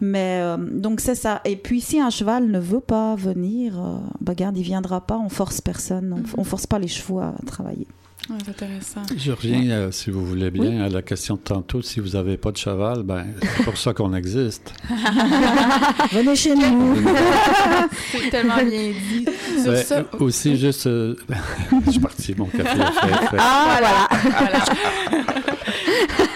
Mais 0.00 0.38
euh, 0.40 0.56
donc 0.56 1.00
c'est 1.00 1.14
ça. 1.16 1.40
Et 1.44 1.56
puis 1.56 1.80
si 1.80 2.00
un 2.00 2.08
cheval 2.10 2.48
ne 2.50 2.58
veut 2.58 2.80
pas 2.80 3.14
venir, 3.16 3.78
euh, 3.78 3.98
bah, 4.20 4.32
regarde, 4.32 4.56
il 4.56 4.62
viendra 4.62 5.00
pas. 5.00 5.18
On 5.18 5.28
force 5.28 5.60
personne. 5.60 6.12
On, 6.12 6.18
Mhm. 6.20 6.26
on 6.38 6.44
force 6.44 6.66
pas 6.66 6.78
les 6.78 6.88
chevaux 6.88 7.18
à 7.20 7.34
travailler. 7.46 7.86
Ouais, 8.30 8.36
c'est 8.44 8.50
intéressant. 8.50 9.02
Je 9.16 9.32
reviens, 9.32 9.70
euh, 9.70 9.90
si 9.90 10.10
vous 10.10 10.24
voulez 10.26 10.50
bien, 10.50 10.82
à 10.82 10.88
la 10.90 11.00
question 11.00 11.36
de 11.36 11.40
tantôt. 11.40 11.80
Si 11.80 11.98
vous 12.00 12.10
n'avez 12.10 12.36
pas 12.36 12.52
de 12.52 12.58
cheval, 12.58 13.02
ben, 13.02 13.24
c'est 13.56 13.64
pour 13.64 13.78
ça 13.78 13.94
qu'on 13.94 14.12
existe. 14.12 14.74
Venez 16.12 16.36
chez 16.36 16.54
nous. 16.54 16.96
C'est 18.12 18.28
tellement 18.30 18.56
bien 18.58 18.92
dit. 18.92 19.24
Sur 19.62 19.72
Ben, 19.72 19.82
ça, 19.82 20.04
aussi, 20.20 20.58
juste. 20.58 20.86
euh, 20.88 21.16
je 21.86 21.90
suis 21.92 22.00
parti, 22.00 22.34
mon 22.36 22.46
café 22.46 22.64
fait, 22.64 23.26
fait. 23.30 23.36
Ah, 23.38 23.78
voilà. 23.80 24.08
voilà. 24.38 24.64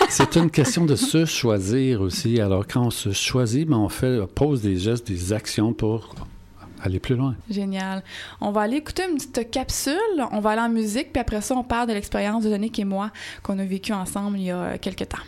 C'est 0.09 0.37
une 0.37 0.51
question 0.51 0.87
de 0.87 0.97
se 0.97 1.27
choisir 1.27 2.01
aussi. 2.01 2.41
Alors, 2.41 2.67
quand 2.67 2.87
on 2.87 2.91
se 2.91 3.13
choisit, 3.13 3.69
ben, 3.69 3.77
on 3.77 3.89
fait, 3.91 4.19
on 4.19 4.27
pose 4.27 4.63
des 4.63 4.79
gestes, 4.79 5.07
des 5.09 5.33
actions 5.35 5.75
pour 5.75 6.15
aller 6.83 7.01
plus 7.01 7.17
loin. 7.17 7.35
Génial. 7.49 8.03
On 8.41 8.51
va 8.51 8.63
aller 8.63 8.77
écouter 8.77 9.05
une 9.09 9.17
petite 9.17 9.51
capsule. 9.51 9.97
On 10.33 10.41
va 10.41 10.51
aller 10.51 10.63
en 10.63 10.69
musique, 10.69 11.13
puis 11.13 11.21
après 11.21 11.41
ça, 11.41 11.55
on 11.55 11.65
parle 11.65 11.89
de 11.89 11.93
l'expérience 11.93 12.45
de 12.45 12.51
Donick 12.51 12.79
et 12.79 12.85
moi 12.85 13.11
qu'on 13.43 13.59
a 13.59 13.65
vécu 13.65 13.93
ensemble 13.93 14.39
il 14.39 14.45
y 14.45 14.51
a 14.51 14.79
quelques 14.79 15.09
temps. 15.09 15.23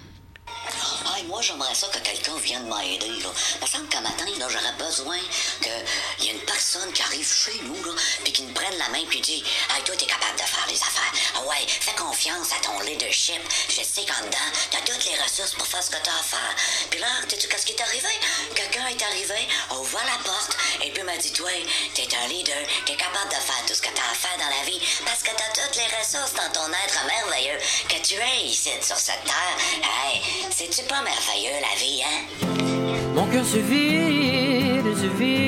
J'aimerais 1.46 1.74
ça 1.74 1.88
que 1.88 1.98
quelqu'un 1.98 2.36
vienne 2.38 2.64
m'aider. 2.64 3.20
Là. 3.20 3.28
Il 3.56 3.60
me 3.60 3.66
semble 3.66 3.88
qu'un 3.88 4.00
matin, 4.00 4.24
j'aurais 4.38 4.72
besoin 4.78 5.18
qu'il 5.60 6.24
y 6.24 6.30
ait 6.30 6.32
une 6.32 6.40
personne 6.46 6.90
qui 6.94 7.02
arrive 7.02 7.30
chez 7.30 7.60
nous, 7.64 7.84
là, 7.84 7.92
puis 8.22 8.32
qui 8.32 8.42
nous 8.44 8.54
prenne 8.54 8.74
la 8.78 8.88
main, 8.88 9.04
puis 9.10 9.20
dit 9.20 9.44
Hey, 9.68 9.82
toi, 9.84 9.94
t'es 9.94 10.06
capable 10.06 10.38
de 10.38 10.42
faire 10.42 10.66
les 10.68 10.80
affaires. 10.80 11.12
Ah 11.36 11.42
ouais, 11.42 11.66
fais 11.68 11.94
confiance 11.96 12.48
à 12.50 12.64
ton 12.64 12.80
leadership. 12.80 13.42
Je 13.68 13.82
sais 13.82 14.06
qu'en 14.06 14.24
dedans, 14.24 14.50
t'as 14.70 14.80
toutes 14.90 15.04
les 15.04 15.20
ressources 15.20 15.52
pour 15.52 15.66
faire 15.66 15.82
ce 15.82 15.90
que 15.90 16.00
t'as 16.02 16.16
à 16.16 16.22
faire. 16.22 16.56
Puis 16.88 16.98
là, 16.98 17.08
sais-tu 17.28 17.46
qu'est-ce 17.46 17.66
qui 17.66 17.72
est 17.72 17.82
arrivé? 17.82 18.08
Quelqu'un 18.54 18.86
est 18.86 19.02
arrivé, 19.02 19.46
a 19.68 19.76
ouvert 19.76 20.04
la 20.06 20.24
porte, 20.24 20.56
et 20.80 20.92
puis 20.92 21.02
m'a 21.02 21.18
dit 21.18 21.32
Toi, 21.32 21.50
t'es 21.92 22.08
un 22.24 22.28
leader, 22.28 22.64
t'es 22.86 22.96
capable 22.96 23.28
de 23.28 23.36
faire 23.36 23.62
tout 23.68 23.74
ce 23.74 23.82
que 23.82 23.92
t'as 23.92 24.08
à 24.10 24.14
faire 24.14 24.38
dans 24.38 24.48
la 24.48 24.64
vie, 24.64 24.80
parce 25.04 25.22
que 25.22 25.30
t'as 25.36 25.52
toutes 25.52 25.76
les 25.76 25.92
ressources 25.94 26.32
dans 26.32 26.50
ton 26.54 26.72
être 26.72 27.04
merveilleux 27.04 27.58
que 27.86 28.00
tu 28.00 28.14
es 28.14 28.46
ici 28.46 28.70
sur 28.80 28.96
cette 28.96 29.24
terre. 29.24 29.56
Hey, 29.82 30.22
c'est-tu 30.50 30.84
pas 30.84 31.02
merveilleux 31.02 31.33
la 31.42 31.74
vie, 31.78 32.00
hein? 32.02 32.20
Mon 33.14 33.26
cœur 33.26 33.44
se 33.44 33.58
vide, 33.58 34.94
se 34.96 35.06
vide. 35.18 35.42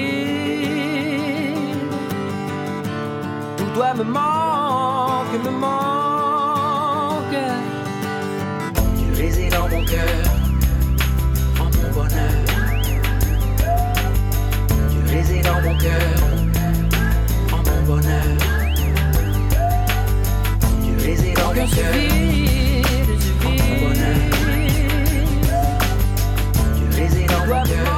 Tout 3.56 3.70
doit 3.74 3.94
me 3.94 4.02
manque, 4.02 5.44
me 5.44 5.50
manque. 5.50 7.38
Tu 8.98 9.22
résides 9.22 9.52
dans 9.52 9.68
mon 9.68 9.84
cœur, 9.84 10.24
en 11.60 11.64
mon 11.64 11.88
bonheur. 11.94 12.32
Tu 14.90 14.98
résides 15.14 15.44
dans 15.44 15.60
mon 15.62 15.76
cœur, 15.78 16.16
en 17.52 17.58
mon 17.58 17.82
bonheur. 17.86 18.36
Tu 20.84 21.06
résides 21.06 21.36
dans 21.36 21.54
mon 21.54 21.68
cœur, 21.68 21.94
résides 27.46 27.95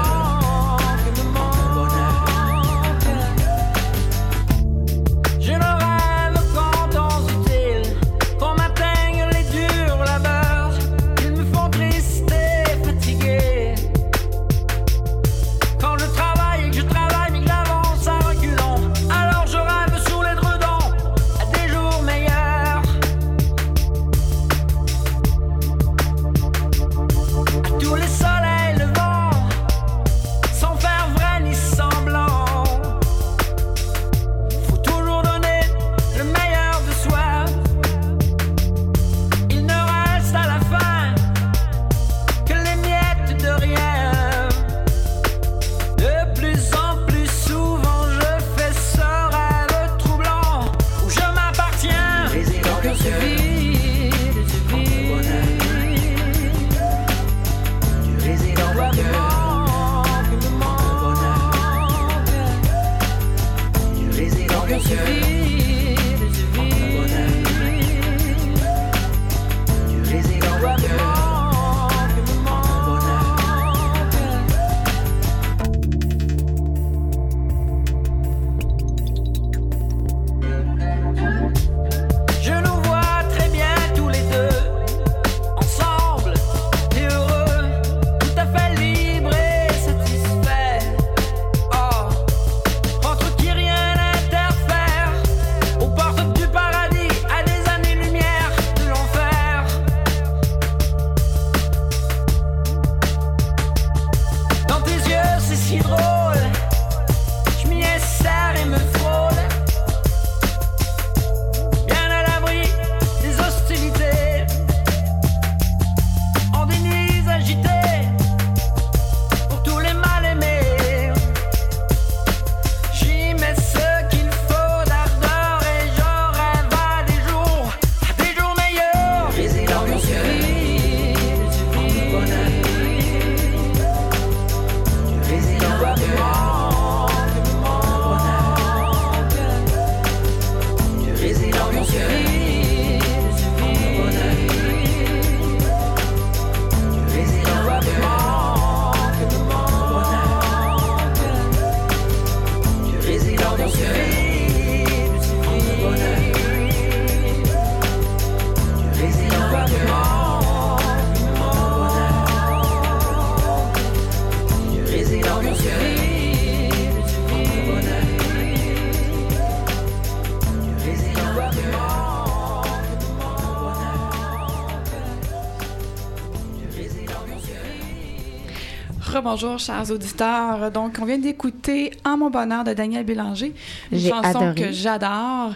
Rebonjour, 179.29 179.59
chers 179.59 179.91
auditeurs. 179.91 180.70
Donc, 180.70 180.97
on 181.03 181.05
vient 181.05 181.18
d'écouter 181.18 181.91
En 182.03 182.16
mon 182.16 182.31
bonheur 182.31 182.64
de 182.64 182.72
Daniel 182.72 183.05
Bélanger, 183.05 183.53
une 183.93 184.01
chanson 184.01 184.22
adoré. 184.41 184.55
que 184.55 184.72
j'adore. 184.72 185.53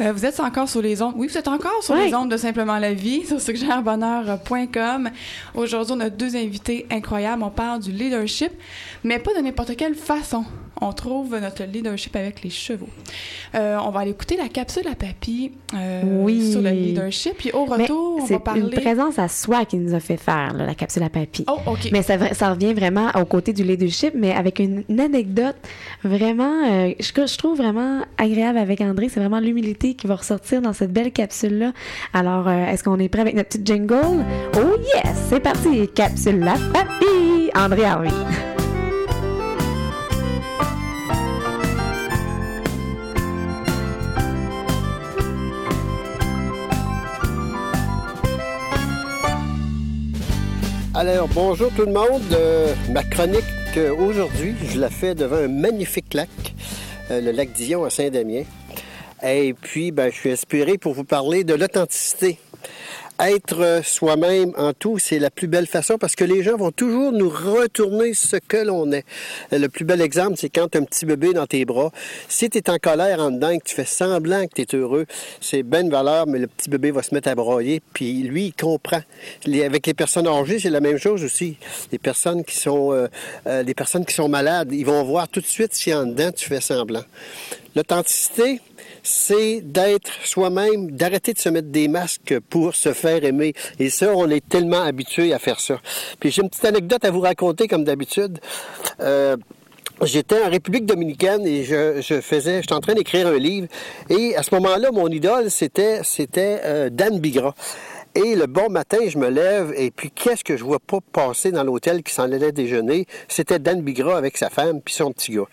Euh, 0.00 0.12
vous 0.12 0.26
êtes 0.26 0.38
encore 0.40 0.68
sur 0.68 0.82
les 0.82 1.00
ondes. 1.00 1.14
Oui, 1.16 1.28
vous 1.28 1.38
êtes 1.38 1.48
encore 1.48 1.82
sur 1.82 1.94
Oui. 1.94 2.06
les 2.08 2.14
ondes 2.14 2.30
de 2.30 2.36
Simplement 2.36 2.78
la 2.78 2.92
vie, 2.92 3.24
sur 3.26 3.40
suggèrebonheur.com. 3.40 5.08
Aujourd'hui, 5.54 5.94
on 5.96 6.00
a 6.00 6.10
deux 6.10 6.36
invités 6.36 6.86
incroyables. 6.90 7.42
On 7.42 7.48
parle 7.50 7.80
du 7.80 7.92
leadership, 7.92 8.52
mais 9.04 9.18
pas 9.18 9.32
de 9.32 9.40
n'importe 9.40 9.74
quelle 9.74 9.94
façon. 9.94 10.44
On 10.86 10.92
trouve 10.92 11.34
notre 11.40 11.64
leadership 11.64 12.14
avec 12.14 12.42
les 12.42 12.50
chevaux. 12.50 12.88
Euh, 13.54 13.78
on 13.82 13.90
va 13.90 14.00
aller 14.00 14.10
écouter 14.10 14.36
la 14.36 14.48
capsule 14.48 14.86
à 14.86 14.94
papy 14.94 15.50
euh, 15.74 16.02
Oui. 16.22 16.52
sur 16.52 16.60
le 16.60 16.68
leadership. 16.70 17.32
Puis 17.38 17.50
au 17.52 17.64
Mais 17.66 17.84
retour, 17.84 18.18
on 18.22 18.26
c'est 18.26 18.34
va 18.34 18.40
parler. 18.40 18.60
une 18.60 18.70
présence 18.70 19.18
à 19.18 19.28
soi 19.28 19.64
qui 19.64 19.78
nous 19.78 19.94
a 19.94 20.00
fait 20.00 20.18
faire 20.18 20.52
là, 20.52 20.66
la 20.66 20.74
capsule 20.74 21.02
à 21.02 21.08
papy. 21.08 21.46
Oh, 21.48 21.56
OK. 21.66 21.88
Mais 21.90 22.02
ça, 22.02 22.34
ça 22.34 22.50
revient 22.52 22.74
vraiment 22.74 23.08
au 23.18 23.24
côté 23.24 23.54
du 23.54 23.64
leadership, 23.64 24.12
mais 24.14 24.32
avec 24.32 24.58
une, 24.58 24.84
une 24.90 25.00
anecdote 25.00 25.56
vraiment, 26.02 26.52
euh, 26.70 26.92
je, 27.00 27.26
je 27.26 27.38
trouve 27.38 27.56
vraiment 27.56 28.02
agréable 28.18 28.58
avec 28.58 28.82
André. 28.82 29.08
C'est 29.08 29.20
vraiment 29.20 29.40
l'humilité 29.40 29.94
qui 29.94 30.06
va 30.06 30.16
ressortir 30.16 30.60
dans 30.60 30.74
cette 30.74 30.92
belle 30.92 31.12
capsule-là. 31.12 31.72
Alors, 32.12 32.50
est-ce 32.50 32.84
qu'on 32.84 32.98
est 32.98 33.08
prêt 33.08 33.22
avec 33.22 33.34
notre 33.36 33.48
petite 33.48 33.66
jingle? 33.66 34.22
Oh 34.56 34.76
yes! 34.94 35.16
C'est 35.30 35.40
parti! 35.40 35.88
Capsule 35.94 36.42
à 36.46 36.56
papy! 36.72 37.50
André 37.56 37.84
Harvey. 37.84 38.10
Alors, 50.96 51.26
bonjour 51.26 51.72
tout 51.74 51.86
le 51.86 51.92
monde. 51.92 52.22
Euh, 52.30 52.72
ma 52.90 53.02
chronique 53.02 53.42
euh, 53.76 53.92
aujourd'hui, 53.96 54.54
je 54.72 54.78
la 54.78 54.88
fais 54.90 55.16
devant 55.16 55.38
un 55.38 55.48
magnifique 55.48 56.14
lac, 56.14 56.28
euh, 57.10 57.20
le 57.20 57.32
lac 57.32 57.50
Dion 57.50 57.84
à 57.84 57.90
Saint-Damien. 57.90 58.44
Et 59.20 59.54
puis, 59.54 59.90
ben, 59.90 60.12
je 60.12 60.16
suis 60.16 60.30
inspiré 60.30 60.78
pour 60.78 60.94
vous 60.94 61.02
parler 61.02 61.42
de 61.42 61.52
l'authenticité. 61.52 62.38
Être 63.20 63.60
euh, 63.60 63.82
soi-même 63.84 64.52
en 64.58 64.72
tout, 64.72 64.98
c'est 64.98 65.20
la 65.20 65.30
plus 65.30 65.46
belle 65.46 65.68
façon 65.68 65.98
parce 65.98 66.16
que 66.16 66.24
les 66.24 66.42
gens 66.42 66.56
vont 66.56 66.72
toujours 66.72 67.12
nous 67.12 67.28
retourner 67.28 68.12
ce 68.12 68.36
que 68.36 68.56
l'on 68.56 68.90
est. 68.90 69.04
Euh, 69.52 69.58
Le 69.58 69.68
plus 69.68 69.84
bel 69.84 70.00
exemple, 70.00 70.34
c'est 70.36 70.48
quand 70.48 70.74
as 70.74 70.80
un 70.80 70.82
petit 70.82 71.06
bébé 71.06 71.32
dans 71.32 71.46
tes 71.46 71.64
bras. 71.64 71.92
Si 72.28 72.50
tu 72.50 72.58
es 72.58 72.68
en 72.68 72.78
colère 72.78 73.20
en 73.20 73.30
dedans 73.30 73.56
que 73.56 73.64
tu 73.64 73.76
fais 73.76 73.84
semblant 73.84 74.48
que 74.48 74.60
tu 74.60 74.62
es 74.62 74.76
heureux, 74.76 75.06
c'est 75.40 75.62
bonne 75.62 75.90
valeur, 75.90 76.26
mais 76.26 76.40
le 76.40 76.48
petit 76.48 76.68
bébé 76.68 76.90
va 76.90 77.04
se 77.04 77.14
mettre 77.14 77.28
à 77.28 77.36
broyer, 77.36 77.80
puis 77.92 78.24
lui, 78.24 78.46
il 78.46 78.52
comprend. 78.52 79.02
Avec 79.46 79.86
les 79.86 79.94
personnes 79.94 80.26
âgées, 80.26 80.58
c'est 80.58 80.70
la 80.70 80.80
même 80.80 80.98
chose 80.98 81.22
aussi. 81.22 81.56
Les 81.92 81.98
personnes 81.98 82.42
qui 82.44 82.56
sont, 82.56 82.92
euh, 82.92 83.62
les 83.62 83.74
personnes 83.74 84.04
qui 84.04 84.14
sont 84.14 84.28
malades, 84.28 84.72
ils 84.72 84.84
vont 84.84 85.04
voir 85.04 85.28
tout 85.28 85.40
de 85.40 85.46
suite 85.46 85.72
si 85.72 85.94
en 85.94 86.06
dedans 86.06 86.32
tu 86.32 86.48
fais 86.48 86.60
semblant. 86.60 87.04
L'authenticité, 87.76 88.60
c'est 89.04 89.60
d'être 89.60 90.10
soi-même, 90.24 90.90
d'arrêter 90.90 91.32
de 91.32 91.38
se 91.38 91.48
mettre 91.48 91.68
des 91.68 91.86
masques 91.86 92.34
pour 92.50 92.74
se 92.74 92.92
faire 92.92 93.22
aimer. 93.24 93.52
Et 93.78 93.90
ça, 93.90 94.12
on 94.16 94.28
est 94.30 94.46
tellement 94.48 94.82
habitué 94.82 95.32
à 95.32 95.38
faire 95.38 95.60
ça. 95.60 95.80
Puis 96.18 96.32
j'ai 96.32 96.42
une 96.42 96.50
petite 96.50 96.64
anecdote 96.64 97.04
à 97.04 97.10
vous 97.12 97.20
raconter, 97.20 97.68
comme 97.68 97.84
d'habitude. 97.84 98.40
Euh, 99.00 99.36
J'étais 100.02 100.42
en 100.42 100.50
République 100.50 100.86
dominicaine 100.86 101.46
et 101.46 101.62
je, 101.62 102.00
je 102.00 102.20
faisais, 102.20 102.60
j'étais 102.60 102.72
en 102.72 102.80
train 102.80 102.94
d'écrire 102.94 103.28
un 103.28 103.38
livre. 103.38 103.68
Et 104.10 104.34
à 104.34 104.42
ce 104.42 104.52
moment-là, 104.56 104.90
mon 104.90 105.06
idole, 105.06 105.50
c'était, 105.50 106.00
c'était 106.02 106.60
euh, 106.64 106.90
Dan 106.90 107.20
Bigra. 107.20 107.54
Et 108.16 108.36
le 108.36 108.46
bon 108.46 108.70
matin, 108.70 108.98
je 109.08 109.18
me 109.18 109.28
lève 109.28 109.74
et 109.76 109.90
puis 109.90 110.08
qu'est-ce 110.08 110.44
que 110.44 110.56
je 110.56 110.62
vois 110.62 110.78
pas 110.78 110.98
passer 111.00 111.50
dans 111.50 111.64
l'hôtel 111.64 112.04
qui 112.04 112.14
s'en 112.14 112.30
allait 112.30 112.52
déjeuner? 112.52 113.06
C'était 113.26 113.58
Dan 113.58 113.82
Bigra 113.82 114.16
avec 114.16 114.36
sa 114.36 114.50
femme 114.50 114.80
puis 114.80 114.94
son 114.94 115.10
petit 115.10 115.32
gars. 115.32 115.48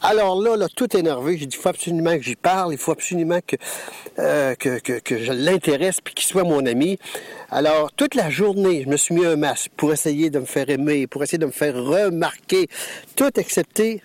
Alors 0.00 0.40
là, 0.40 0.56
là, 0.56 0.66
tout 0.74 0.96
énervé, 0.96 1.36
j'ai 1.36 1.44
dit, 1.44 1.56
il 1.56 1.60
faut 1.60 1.68
absolument 1.68 2.16
que 2.16 2.22
j'y 2.22 2.36
parle, 2.36 2.72
il 2.72 2.78
faut 2.78 2.92
absolument 2.92 3.40
que, 3.46 3.56
euh, 4.18 4.54
que 4.54 5.18
je 5.18 5.32
l'intéresse 5.32 6.00
puis 6.00 6.14
qu'il 6.14 6.26
soit 6.26 6.44
mon 6.44 6.64
ami. 6.64 6.98
Alors, 7.50 7.92
toute 7.92 8.14
la 8.14 8.30
journée, 8.30 8.84
je 8.84 8.88
me 8.88 8.96
suis 8.96 9.14
mis 9.14 9.26
un 9.26 9.36
masque 9.36 9.70
pour 9.76 9.92
essayer 9.92 10.30
de 10.30 10.38
me 10.38 10.46
faire 10.46 10.70
aimer, 10.70 11.06
pour 11.06 11.22
essayer 11.22 11.38
de 11.38 11.46
me 11.46 11.50
faire 11.50 11.74
remarquer, 11.74 12.68
tout 13.14 13.38
excepté 13.38 14.00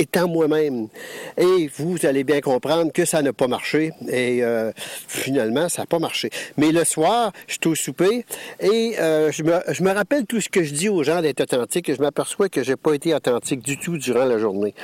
étant 0.00 0.28
moi-même. 0.28 0.88
Et 1.36 1.70
vous 1.76 1.96
allez 2.04 2.24
bien 2.24 2.40
comprendre 2.40 2.92
que 2.92 3.04
ça 3.04 3.22
n'a 3.22 3.32
pas 3.32 3.48
marché. 3.48 3.92
Et 4.08 4.42
euh, 4.42 4.72
finalement, 4.76 5.68
ça 5.68 5.82
n'a 5.82 5.86
pas 5.86 5.98
marché. 5.98 6.30
Mais 6.56 6.72
le 6.72 6.84
soir, 6.84 7.32
je 7.46 7.54
suis 7.54 7.68
au 7.68 7.74
souper 7.74 8.24
et 8.60 8.96
euh, 8.98 9.30
je, 9.32 9.42
me, 9.42 9.90
rappelle 9.92 10.26
tout 10.26 10.40
ce 10.40 10.48
que 10.48 10.62
je 10.62 10.72
dis 10.72 10.88
aux 10.88 11.02
gens 11.02 11.20
d'être 11.20 11.40
authentique 11.40 11.88
et 11.88 11.94
je 11.94 12.00
m'aperçois 12.00 12.48
que 12.48 12.62
j'ai 12.62 12.76
pas 12.76 12.94
été 12.94 13.14
authentique 13.14 13.60
du 13.60 13.78
tout 13.78 13.98
durant 13.98 14.24
la 14.24 14.38
journée. 14.38 14.74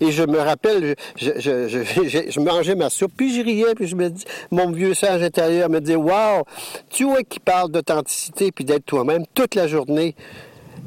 Et 0.00 0.12
je 0.12 0.22
me 0.22 0.38
rappelle, 0.38 0.94
je- 1.16 1.38
je 1.40 2.40
mangeais 2.40 2.74
ma 2.74 2.90
soupe, 2.90 3.12
puis 3.16 3.34
je 3.34 3.42
riais, 3.42 3.74
puis 3.74 3.86
je 3.86 3.96
me 3.96 4.10
dis, 4.10 4.24
mon 4.50 4.70
vieux 4.70 4.94
sage 4.94 5.22
intérieur 5.22 5.68
me 5.70 5.80
dit, 5.80 5.96
wow, 5.96 6.44
tu 6.90 7.04
vois 7.04 7.22
qui 7.22 7.40
parle 7.40 7.70
d'authenticité 7.70 8.52
puis 8.52 8.64
d'être 8.64 8.84
toi-même 8.84 9.24
toute 9.34 9.54
la 9.54 9.66
journée 9.66 10.14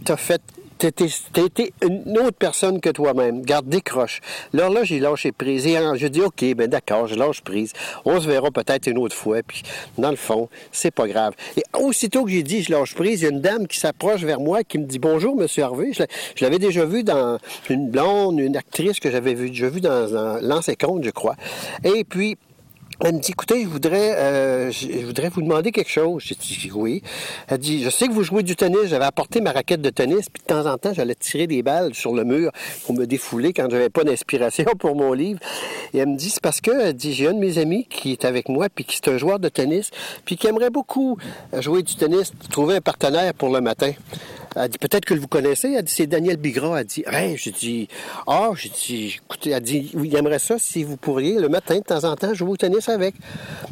t'as 0.05 0.17
fait 0.17 0.41
t'as 0.89 1.43
été, 1.43 1.73
une 1.81 2.17
autre 2.17 2.37
personne 2.37 2.79
que 2.81 2.89
toi-même. 2.89 3.41
Garde, 3.41 3.67
décroche. 3.67 4.19
Alors 4.53 4.69
là, 4.69 4.83
j'ai 4.83 4.99
lâché 4.99 5.31
prise. 5.31 5.67
Et 5.67 5.77
je 5.95 6.07
dis, 6.07 6.21
OK, 6.21 6.43
ben 6.55 6.67
d'accord, 6.67 7.07
je 7.07 7.15
lâche 7.15 7.41
prise. 7.41 7.73
On 8.05 8.19
se 8.19 8.27
verra 8.27 8.51
peut-être 8.51 8.87
une 8.87 8.97
autre 8.97 9.15
fois. 9.15 9.41
Puis, 9.45 9.63
dans 9.97 10.09
le 10.09 10.15
fond, 10.15 10.49
c'est 10.71 10.91
pas 10.91 11.07
grave. 11.07 11.33
Et 11.57 11.63
aussitôt 11.77 12.25
que 12.25 12.31
j'ai 12.31 12.43
dit, 12.43 12.63
je 12.63 12.71
lâche 12.71 12.95
prise, 12.95 13.21
il 13.21 13.23
y 13.23 13.27
a 13.27 13.31
une 13.31 13.41
dame 13.41 13.67
qui 13.67 13.79
s'approche 13.79 14.21
vers 14.21 14.39
moi, 14.39 14.63
qui 14.63 14.77
me 14.77 14.85
dit, 14.85 14.99
bonjour, 14.99 15.35
Monsieur 15.35 15.63
Harvey. 15.63 15.91
Je, 15.93 16.03
l'avais 16.43 16.59
déjà 16.59 16.85
vu 16.85 17.03
dans 17.03 17.37
une 17.69 17.89
blonde, 17.89 18.39
une 18.39 18.57
actrice 18.57 18.99
que 18.99 19.11
j'avais 19.11 19.33
vu, 19.33 19.49
déjà 19.49 19.69
vu 19.69 19.81
dans, 19.81 20.09
dans 20.09 20.39
Lance 20.41 20.69
et 20.69 20.77
je 20.81 21.09
crois. 21.11 21.35
Et 21.83 22.03
puis, 22.03 22.37
elle 23.03 23.15
me 23.15 23.19
dit, 23.19 23.31
écoutez, 23.31 23.63
je 23.63 23.67
voudrais, 23.67 24.15
euh, 24.15 24.71
je 24.71 24.87
je 24.91 25.05
voudrais 25.05 25.29
vous 25.29 25.41
demander 25.41 25.71
quelque 25.71 25.89
chose. 25.89 26.23
J'ai 26.23 26.35
dit, 26.35 26.69
oui. 26.73 27.01
Elle 27.47 27.57
dit, 27.57 27.83
je 27.83 27.89
sais 27.89 28.07
que 28.07 28.13
vous 28.13 28.23
jouez 28.23 28.43
du 28.43 28.55
tennis. 28.55 28.85
J'avais 28.85 29.05
apporté 29.05 29.41
ma 29.41 29.51
raquette 29.51 29.81
de 29.81 29.89
tennis, 29.89 30.29
puis 30.29 30.41
de 30.41 30.47
temps 30.47 30.65
en 30.71 30.77
temps, 30.77 30.93
j'allais 30.93 31.15
tirer 31.15 31.47
des 31.47 31.63
balles 31.63 31.95
sur 31.95 32.13
le 32.13 32.23
mur 32.23 32.51
pour 32.85 32.95
me 32.95 33.05
défouler 33.05 33.53
quand 33.53 33.67
j'avais 33.69 33.89
pas 33.89 34.03
d'inspiration 34.03 34.65
pour 34.79 34.95
mon 34.95 35.13
livre. 35.13 35.39
Et 35.93 35.97
elle 35.97 36.09
me 36.09 36.15
dit, 36.15 36.29
c'est 36.29 36.41
parce 36.41 36.61
que, 36.61 36.71
elle 36.71 36.93
dit, 36.93 37.13
j'ai 37.13 37.27
un 37.27 37.33
de 37.33 37.39
mes 37.39 37.57
amis 37.57 37.87
qui 37.89 38.11
est 38.11 38.25
avec 38.25 38.49
moi, 38.49 38.67
puis 38.73 38.85
qui 38.85 38.97
est 38.97 39.09
un 39.09 39.17
joueur 39.17 39.39
de 39.39 39.49
tennis, 39.49 39.89
puis 40.25 40.37
qui 40.37 40.47
aimerait 40.47 40.69
beaucoup 40.69 41.17
jouer 41.59 41.81
du 41.81 41.95
tennis, 41.95 42.31
trouver 42.49 42.75
un 42.75 42.81
partenaire 42.81 43.33
pour 43.33 43.49
le 43.49 43.61
matin. 43.61 43.93
Elle 44.55 44.69
dit, 44.69 44.77
peut-être 44.77 45.05
que 45.05 45.13
vous 45.13 45.27
connaissez. 45.27 45.71
Elle 45.71 45.83
dit, 45.83 45.93
c'est 45.93 46.07
Daniel 46.07 46.37
Bigra. 46.37 46.81
Elle 46.81 46.85
dit, 46.85 47.03
hey, 47.07 47.37
j'ai 47.37 47.51
dit, 47.51 47.87
ah, 48.27 48.49
j'ai 48.55 48.69
dit, 48.69 49.19
écoutez, 49.23 49.51
elle 49.51 49.63
dit, 49.63 49.91
oui, 49.93 50.09
il 50.11 50.17
aimerait 50.17 50.39
ça 50.39 50.57
si 50.59 50.83
vous 50.83 50.97
pourriez, 50.97 51.39
le 51.39 51.49
matin, 51.49 51.77
de 51.77 51.83
temps 51.83 52.03
en 52.03 52.15
temps, 52.15 52.33
jouer 52.33 52.51
au 52.51 52.57
tennis 52.57 52.89
avec. 52.89 53.15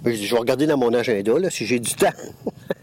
J'ai 0.05 0.13
dit, 0.13 0.25
je 0.25 0.33
vais 0.33 0.39
regarder 0.39 0.67
dans 0.67 0.77
mon 0.77 0.93
agenda, 0.93 1.37
là, 1.37 1.49
si 1.49 1.65
j'ai 1.65 1.79
du 1.79 1.93
temps. 1.93 2.07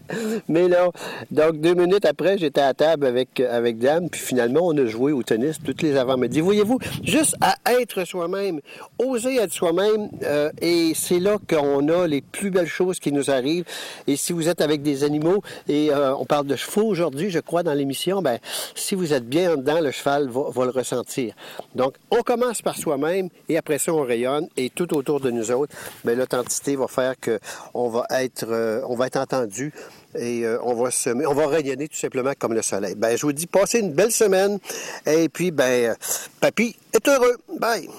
Mais 0.47 0.67
là, 0.67 0.89
donc 1.31 1.59
deux 1.59 1.73
minutes 1.73 2.05
après, 2.05 2.37
j'étais 2.37 2.61
à 2.61 2.73
table 2.73 3.05
avec, 3.05 3.39
avec 3.39 3.77
Dame, 3.77 4.09
puis 4.09 4.21
finalement, 4.21 4.61
on 4.63 4.77
a 4.77 4.85
joué 4.85 5.11
au 5.11 5.23
tennis 5.23 5.57
toutes 5.63 5.81
les 5.81 5.97
avant-midi. 5.97 6.39
Voyez-vous, 6.39 6.79
juste 7.03 7.35
à 7.41 7.57
être 7.79 8.05
soi-même, 8.05 8.61
oser 8.99 9.35
être 9.37 9.51
soi-même, 9.51 10.09
euh, 10.23 10.49
et 10.61 10.93
c'est 10.95 11.19
là 11.19 11.37
qu'on 11.49 11.87
a 11.89 12.07
les 12.07 12.21
plus 12.21 12.51
belles 12.51 12.67
choses 12.67 12.99
qui 12.99 13.11
nous 13.11 13.29
arrivent. 13.29 13.65
Et 14.07 14.15
si 14.15 14.33
vous 14.33 14.47
êtes 14.47 14.61
avec 14.61 14.81
des 14.81 15.03
animaux, 15.03 15.41
et 15.67 15.91
euh, 15.91 16.15
on 16.15 16.25
parle 16.25 16.47
de 16.47 16.55
chevaux 16.55 16.85
aujourd'hui, 16.85 17.29
je 17.29 17.39
crois, 17.39 17.63
dans 17.63 17.73
ben, 18.21 18.39
si 18.75 18.95
vous 18.95 19.13
êtes 19.13 19.27
bien 19.27 19.53
en 19.53 19.57
dedans, 19.57 19.79
le 19.79 19.91
cheval 19.91 20.29
va, 20.29 20.65
le 20.65 20.71
ressentir. 20.71 21.33
Donc, 21.75 21.95
on 22.11 22.21
commence 22.21 22.61
par 22.61 22.75
soi-même, 22.75 23.29
et 23.49 23.57
après 23.57 23.77
ça, 23.77 23.93
on 23.93 24.03
rayonne, 24.03 24.47
et 24.57 24.69
tout 24.69 24.93
autour 24.95 25.19
de 25.19 25.31
nous 25.31 25.51
autres, 25.51 25.73
ben, 26.03 26.17
l'authenticité 26.17 26.75
va 26.75 26.87
faire 26.87 27.19
que 27.19 27.39
on 27.73 27.89
va 27.89 28.05
être, 28.11 28.45
euh, 28.49 28.81
on 28.87 28.95
va 28.95 29.07
être 29.07 29.17
entendu 29.17 29.73
et 30.15 30.45
euh, 30.45 30.57
on 30.63 30.73
va 30.73 30.89
on 31.27 31.33
va 31.33 31.47
rayonner 31.47 31.87
tout 31.87 31.97
simplement 31.97 32.31
comme 32.37 32.53
le 32.53 32.61
soleil. 32.61 32.95
Ben, 32.95 33.15
je 33.17 33.25
vous 33.25 33.33
dis, 33.33 33.47
passez 33.47 33.79
une 33.79 33.93
belle 33.93 34.11
semaine 34.11 34.59
et 35.05 35.29
puis, 35.29 35.51
ben, 35.51 35.91
euh, 35.91 35.95
papy 36.39 36.75
est 36.93 37.07
heureux. 37.07 37.37
Bye. 37.59 37.89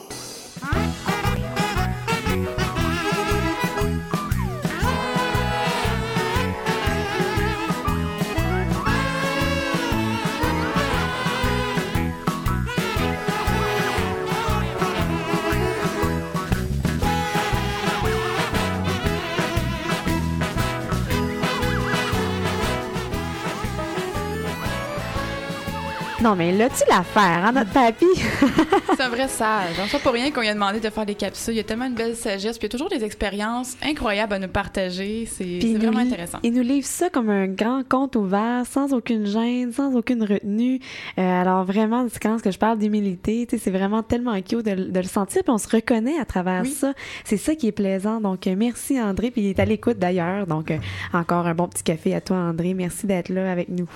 Non, 26.20 26.34
mais 26.34 26.50
là-tu 26.50 26.82
l'affaire, 26.88 27.44
hein, 27.46 27.52
notre 27.52 27.70
papy? 27.72 28.04
C'est 28.96 29.02
un 29.02 29.08
vrai 29.08 29.28
sage. 29.28 29.76
C'est 29.86 29.92
pas 29.92 29.98
pour 30.00 30.12
rien 30.12 30.32
qu'on 30.32 30.40
lui 30.40 30.48
a 30.48 30.54
demandé 30.54 30.80
de 30.80 30.90
faire 30.90 31.06
des 31.06 31.14
capsules. 31.14 31.54
Il 31.54 31.58
y 31.58 31.60
a 31.60 31.62
tellement 31.64 31.84
une 31.86 31.94
belle 31.94 32.16
sagesse, 32.16 32.58
puis 32.58 32.66
il 32.66 32.72
y 32.72 32.74
a 32.74 32.76
toujours 32.76 32.88
des 32.88 33.04
expériences 33.04 33.76
incroyables 33.82 34.32
à 34.32 34.38
nous 34.40 34.48
partager. 34.48 35.26
C'est 35.30 35.60
vraiment 35.76 36.00
intéressant. 36.00 36.38
Il 36.42 36.54
nous 36.54 36.62
livre 36.62 36.86
ça 36.86 37.08
comme 37.08 37.30
un 37.30 37.46
grand 37.46 37.88
conte 37.88 38.16
ouvert, 38.16 38.64
sans 38.68 38.92
aucune 38.94 39.26
gêne, 39.26 39.70
sans 39.72 39.94
aucune 39.94 40.24
retenue. 40.24 40.80
Euh, 41.18 41.40
alors 41.40 41.64
vraiment, 41.64 42.04
c'est 42.12 42.20
quand 42.20 42.42
que 42.42 42.50
je 42.50 42.58
parle 42.58 42.78
d'humilité, 42.78 43.46
tu 43.48 43.56
c'est 43.56 43.70
vraiment 43.70 44.02
tellement 44.02 44.34
cute 44.42 44.64
de, 44.66 44.72
le- 44.72 44.84
de 44.90 44.98
le 44.98 45.06
sentir, 45.06 45.42
puis 45.44 45.52
on 45.52 45.58
se 45.58 45.68
reconnaît 45.68 46.18
à 46.18 46.24
travers 46.24 46.62
Oui. 46.62 46.70
ça. 46.70 46.94
C'est 47.24 47.36
ça 47.36 47.54
qui 47.54 47.68
est 47.68 47.72
plaisant. 47.72 48.20
Donc 48.20 48.48
euh, 48.48 48.56
merci 48.58 49.00
André, 49.00 49.30
puis 49.30 49.42
il 49.42 49.48
est 49.50 49.60
à 49.60 49.64
l'écoute 49.64 49.98
d'ailleurs. 50.00 50.48
Donc 50.48 50.72
euh, 50.72 50.78
encore 51.12 51.46
un 51.46 51.54
bon 51.54 51.68
petit 51.68 51.84
café 51.84 52.12
à 52.16 52.20
toi 52.20 52.36
André. 52.38 52.74
Merci 52.74 53.06
d'être 53.06 53.28
là 53.28 53.52
avec 53.52 53.68
nous. 53.68 53.86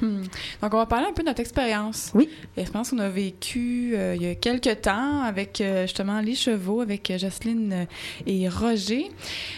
Hmm. 0.00 0.22
Donc, 0.62 0.74
on 0.74 0.78
va 0.78 0.86
parler 0.86 1.06
un 1.08 1.12
peu 1.12 1.22
de 1.22 1.28
notre 1.28 1.40
expérience. 1.40 2.10
Oui. 2.14 2.28
L'expérience 2.56 2.90
qu'on 2.90 2.98
a 2.98 3.08
vécue 3.08 3.94
euh, 3.94 4.14
il 4.16 4.22
y 4.22 4.30
a 4.30 4.34
quelques 4.34 4.82
temps 4.82 5.22
avec 5.22 5.60
euh, 5.60 5.82
justement 5.82 6.20
les 6.20 6.34
chevaux, 6.34 6.80
avec 6.80 7.10
euh, 7.10 7.18
Jocelyne 7.18 7.86
et 8.26 8.48
Roger. 8.48 9.10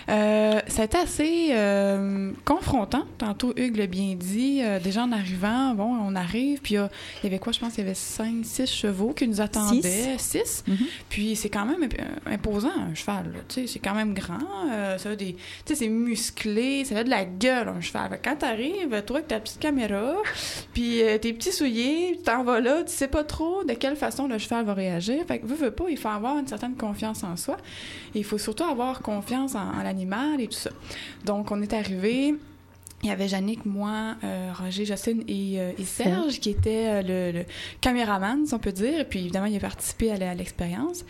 Euh, 0.09 0.61
ça 0.67 0.83
a 0.83 0.85
été 0.85 0.99
assez 0.99 1.53
confrontant. 2.45 3.05
Tantôt, 3.19 3.53
Hugues 3.57 3.77
l'a 3.77 3.87
bien 3.87 4.15
dit. 4.15 4.63
Déjà 4.83 5.05
en 5.05 5.13
arrivant, 5.13 5.75
bon, 5.75 5.85
on 5.85 6.15
arrive, 6.15 6.61
puis 6.61 6.75
il 6.75 6.89
y 7.25 7.27
avait 7.27 7.39
quoi? 7.39 7.53
Je 7.53 7.61
pense 7.61 7.75
qu'il 7.75 7.85
y 7.85 7.87
avait 7.87 7.95
cinq, 7.95 8.45
six 8.45 8.67
chevaux 8.67 9.13
qui 9.13 9.29
nous 9.29 9.41
attendaient. 9.41 10.17
Six. 10.19 10.65
Mhm. 10.67 10.77
Puis 11.09 11.37
c'est 11.37 11.49
quand 11.49 11.65
même 11.65 11.89
imposant, 12.27 12.73
un 12.91 12.95
cheval. 12.95 13.33
Tu 13.49 13.67
c'est 13.67 13.79
quand 13.79 13.95
même 13.95 14.15
grand. 14.15 14.39
ça 14.99 15.11
a 15.11 15.17
des, 15.17 15.35
tu 15.35 15.41
sais, 15.67 15.75
c'est 15.75 15.89
musclé. 15.89 16.85
Ça 16.85 16.99
a 16.99 17.05
de 17.05 17.11
la 17.11 17.25
gueule, 17.25 17.69
un 17.69 17.81
cheval. 17.81 18.21
Quand 18.23 18.37
t'arrives, 18.37 19.03
toi, 19.07 19.19
avec 19.19 19.29
ta 19.29 19.41
petite 19.41 19.59
caméra, 19.59 20.15
puis 20.73 21.03
euh, 21.03 21.19
tes 21.19 21.33
petits 21.33 21.53
souliers, 21.53 22.15
tu 22.17 22.23
t'en 22.23 22.45
vas 22.45 22.61
là, 22.61 22.83
tu 22.85 22.93
sais 22.93 23.09
pas 23.09 23.25
trop 23.25 23.65
de 23.65 23.75
quelle 23.75 23.97
façon 23.97 24.29
le 24.29 24.39
cheval 24.39 24.65
va 24.65 24.75
réagir. 24.75 25.25
Fait 25.27 25.39
que, 25.39 25.47
veux, 25.47 25.57
veux 25.57 25.71
pas, 25.71 25.85
il 25.89 25.97
faut 25.97 26.09
avoir 26.09 26.39
une 26.39 26.47
certaine 26.47 26.77
confiance 26.77 27.25
en 27.25 27.37
soi. 27.37 27.57
Il 28.15 28.25
faut 28.25 28.39
surtout 28.39 28.65
avoir 28.65 29.01
confiance 29.01 29.55
en, 29.55 29.79
en 29.79 29.83
l'animal 29.83 30.41
et 30.41 30.49
tout 30.49 30.59
ça. 30.59 30.71
Donc, 31.25 31.51
on 31.51 31.61
est 31.63 31.73
arrivé. 31.73 32.35
Il 33.05 33.09
y 33.09 33.11
avait 33.11 33.27
Yannick, 33.27 33.67
moi, 33.67 34.15
euh, 34.23 34.53
Roger, 34.57 34.85
Jocelyne 34.85 35.25
et, 35.27 35.59
euh, 35.59 35.73
et 35.77 35.85
Serge 35.85 36.39
qui 36.39 36.51
étaient 36.51 36.87
euh, 36.87 37.03
le, 37.33 37.39
le 37.41 37.45
caméraman, 37.81 38.47
si 38.47 38.55
on 38.55 38.61
peut 38.61 38.71
dire. 38.71 39.01
Et 39.01 39.05
puis, 39.05 39.19
évidemment, 39.19 39.47
il 39.47 39.57
a 39.57 39.59
participé 39.59 40.13
à 40.13 40.35
l'expérience. 40.35 41.05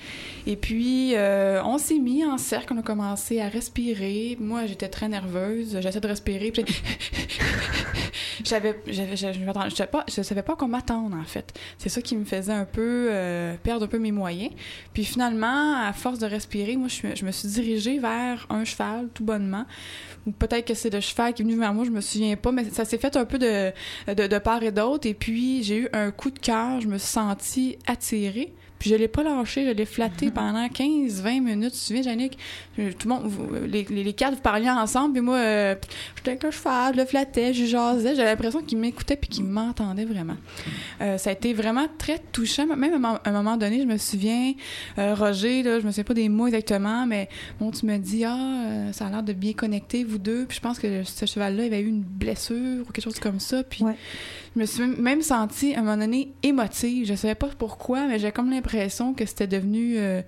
Et 0.46 0.56
puis, 0.56 1.14
euh, 1.14 1.62
on 1.64 1.76
s'est 1.76 1.98
mis 1.98 2.24
en 2.24 2.38
cercle, 2.38 2.72
on 2.72 2.78
a 2.78 2.82
commencé 2.82 3.42
à 3.42 3.48
respirer. 3.50 4.38
Moi, 4.40 4.64
j'étais 4.64 4.88
très 4.88 5.06
nerveuse. 5.06 5.78
J'essayais 5.82 6.00
de 6.00 6.08
respirer. 6.08 6.50
Puis 6.50 6.64
j'avais, 8.42 8.80
j'avais, 8.86 9.14
je, 9.14 9.82
pas, 9.84 10.06
je 10.08 10.22
savais 10.22 10.42
pas 10.42 10.56
qu'on 10.56 10.68
m'attende, 10.68 11.12
en 11.12 11.24
fait. 11.24 11.52
C'est 11.76 11.90
ça 11.90 12.00
qui 12.00 12.16
me 12.16 12.24
faisait 12.24 12.54
un 12.54 12.64
peu 12.64 13.10
perdre 13.62 13.84
un 13.84 13.88
peu 13.88 13.98
mes 13.98 14.12
moyens. 14.12 14.52
Puis 14.94 15.04
finalement, 15.04 15.76
à 15.76 15.92
force 15.92 16.18
de 16.18 16.26
respirer, 16.26 16.76
moi, 16.76 16.88
je, 16.88 17.14
je 17.14 17.26
me 17.26 17.32
suis 17.32 17.48
dirigée 17.48 17.98
vers 17.98 18.46
un 18.48 18.64
cheval, 18.64 19.08
tout 19.12 19.24
bonnement. 19.24 19.66
Ou 20.26 20.30
peut-être 20.30 20.68
que 20.68 20.74
c'est 20.74 20.90
le 20.90 21.00
cheval 21.00 21.34
qui 21.34 21.42
est 21.42 21.44
venu 21.44 21.58
vers 21.58 21.74
moi, 21.74 21.81
je 21.84 21.90
me 21.90 22.00
souviens 22.00 22.36
pas, 22.36 22.52
mais 22.52 22.64
ça 22.70 22.84
s'est 22.84 22.98
fait 22.98 23.16
un 23.16 23.24
peu 23.24 23.38
de, 23.38 23.72
de, 24.12 24.38
part 24.38 24.62
et 24.62 24.72
d'autre. 24.72 25.06
Et 25.06 25.14
puis, 25.14 25.62
j'ai 25.62 25.78
eu 25.78 25.88
un 25.92 26.10
coup 26.10 26.30
de 26.30 26.38
cœur, 26.38 26.80
je 26.80 26.88
me 26.88 26.98
suis 26.98 27.08
sentie 27.08 27.78
attirée. 27.86 28.52
Puis 28.82 28.90
je 28.90 28.96
l'ai 28.96 29.06
pas 29.06 29.22
lâché, 29.22 29.64
je 29.64 29.70
l'ai 29.70 29.84
flatté 29.84 30.30
pendant 30.34 30.66
15-20 30.66 31.40
minutes. 31.40 31.70
Tu 31.72 31.78
te 31.78 31.84
souviens, 31.84 32.02
Jannick? 32.02 32.36
Euh, 32.80 32.90
Tout 32.98 33.06
le 33.06 33.14
monde, 33.14 33.22
vous- 33.26 33.48
les, 33.64 33.84
les, 33.84 34.02
les 34.02 34.12
quatre, 34.12 34.34
vous 34.34 34.40
parliez 34.40 34.68
ensemble, 34.70 35.12
puis 35.12 35.20
moi, 35.22 35.36
euh, 35.36 35.76
j'étais 36.16 36.32
avec 36.32 36.42
le 36.42 36.50
cheval, 36.50 36.94
je 36.96 37.00
le 37.00 37.06
flattais, 37.06 37.54
je 37.54 37.64
jasais. 37.64 38.16
J'avais 38.16 38.30
l'impression 38.30 38.60
qu'il 38.60 38.78
m'écoutait 38.78 39.14
puis 39.14 39.28
qu'il 39.30 39.44
m'entendait 39.44 40.04
vraiment. 40.04 40.34
Euh, 41.00 41.16
ça 41.16 41.30
a 41.30 41.32
été 41.32 41.52
vraiment 41.54 41.86
très 41.96 42.18
touchant. 42.32 42.66
Même 42.66 43.04
à 43.04 43.20
un 43.24 43.30
moment- 43.32 43.56
donné, 43.56 43.80
je 43.82 43.86
me 43.86 43.98
souviens, 43.98 44.52
euh, 44.98 45.14
Roger, 45.14 45.62
là, 45.62 45.78
je 45.78 45.86
me 45.86 45.92
souviens 45.92 46.02
pas 46.02 46.14
des 46.14 46.28
mots 46.28 46.48
exactement, 46.48 47.06
mais 47.06 47.28
bon, 47.60 47.70
tu 47.70 47.86
me 47.86 47.98
dis, 47.98 48.24
ah, 48.24 48.36
euh, 48.66 48.92
ça 48.92 49.06
a 49.06 49.10
l'air 49.10 49.22
de 49.22 49.32
bien 49.32 49.52
connecter, 49.52 50.02
vous 50.02 50.18
deux. 50.18 50.44
Puis 50.46 50.56
je 50.56 50.60
pense 50.60 50.80
que 50.80 51.04
ce 51.04 51.24
cheval-là, 51.24 51.66
il 51.66 51.72
avait 51.72 51.82
eu 51.82 51.88
une 51.88 52.02
blessure 52.02 52.80
ou 52.80 52.90
quelque 52.90 53.04
chose 53.04 53.20
comme 53.20 53.38
ça. 53.38 53.62
Puis 53.62 53.84
Ouais. 53.84 53.94
Je 54.54 54.60
me 54.60 54.66
suis 54.66 54.86
même 54.86 55.22
sentie, 55.22 55.74
à 55.74 55.78
un 55.78 55.82
moment 55.82 55.96
donné, 55.96 56.32
émotive. 56.42 57.06
Je 57.06 57.14
savais 57.14 57.34
pas 57.34 57.48
pourquoi, 57.58 58.06
mais 58.06 58.18
j'ai 58.18 58.32
comme 58.32 58.50
l'impression 58.50 59.14
que 59.14 59.24
c'était 59.24 59.46
devenu 59.46 59.96
euh, 59.96 60.20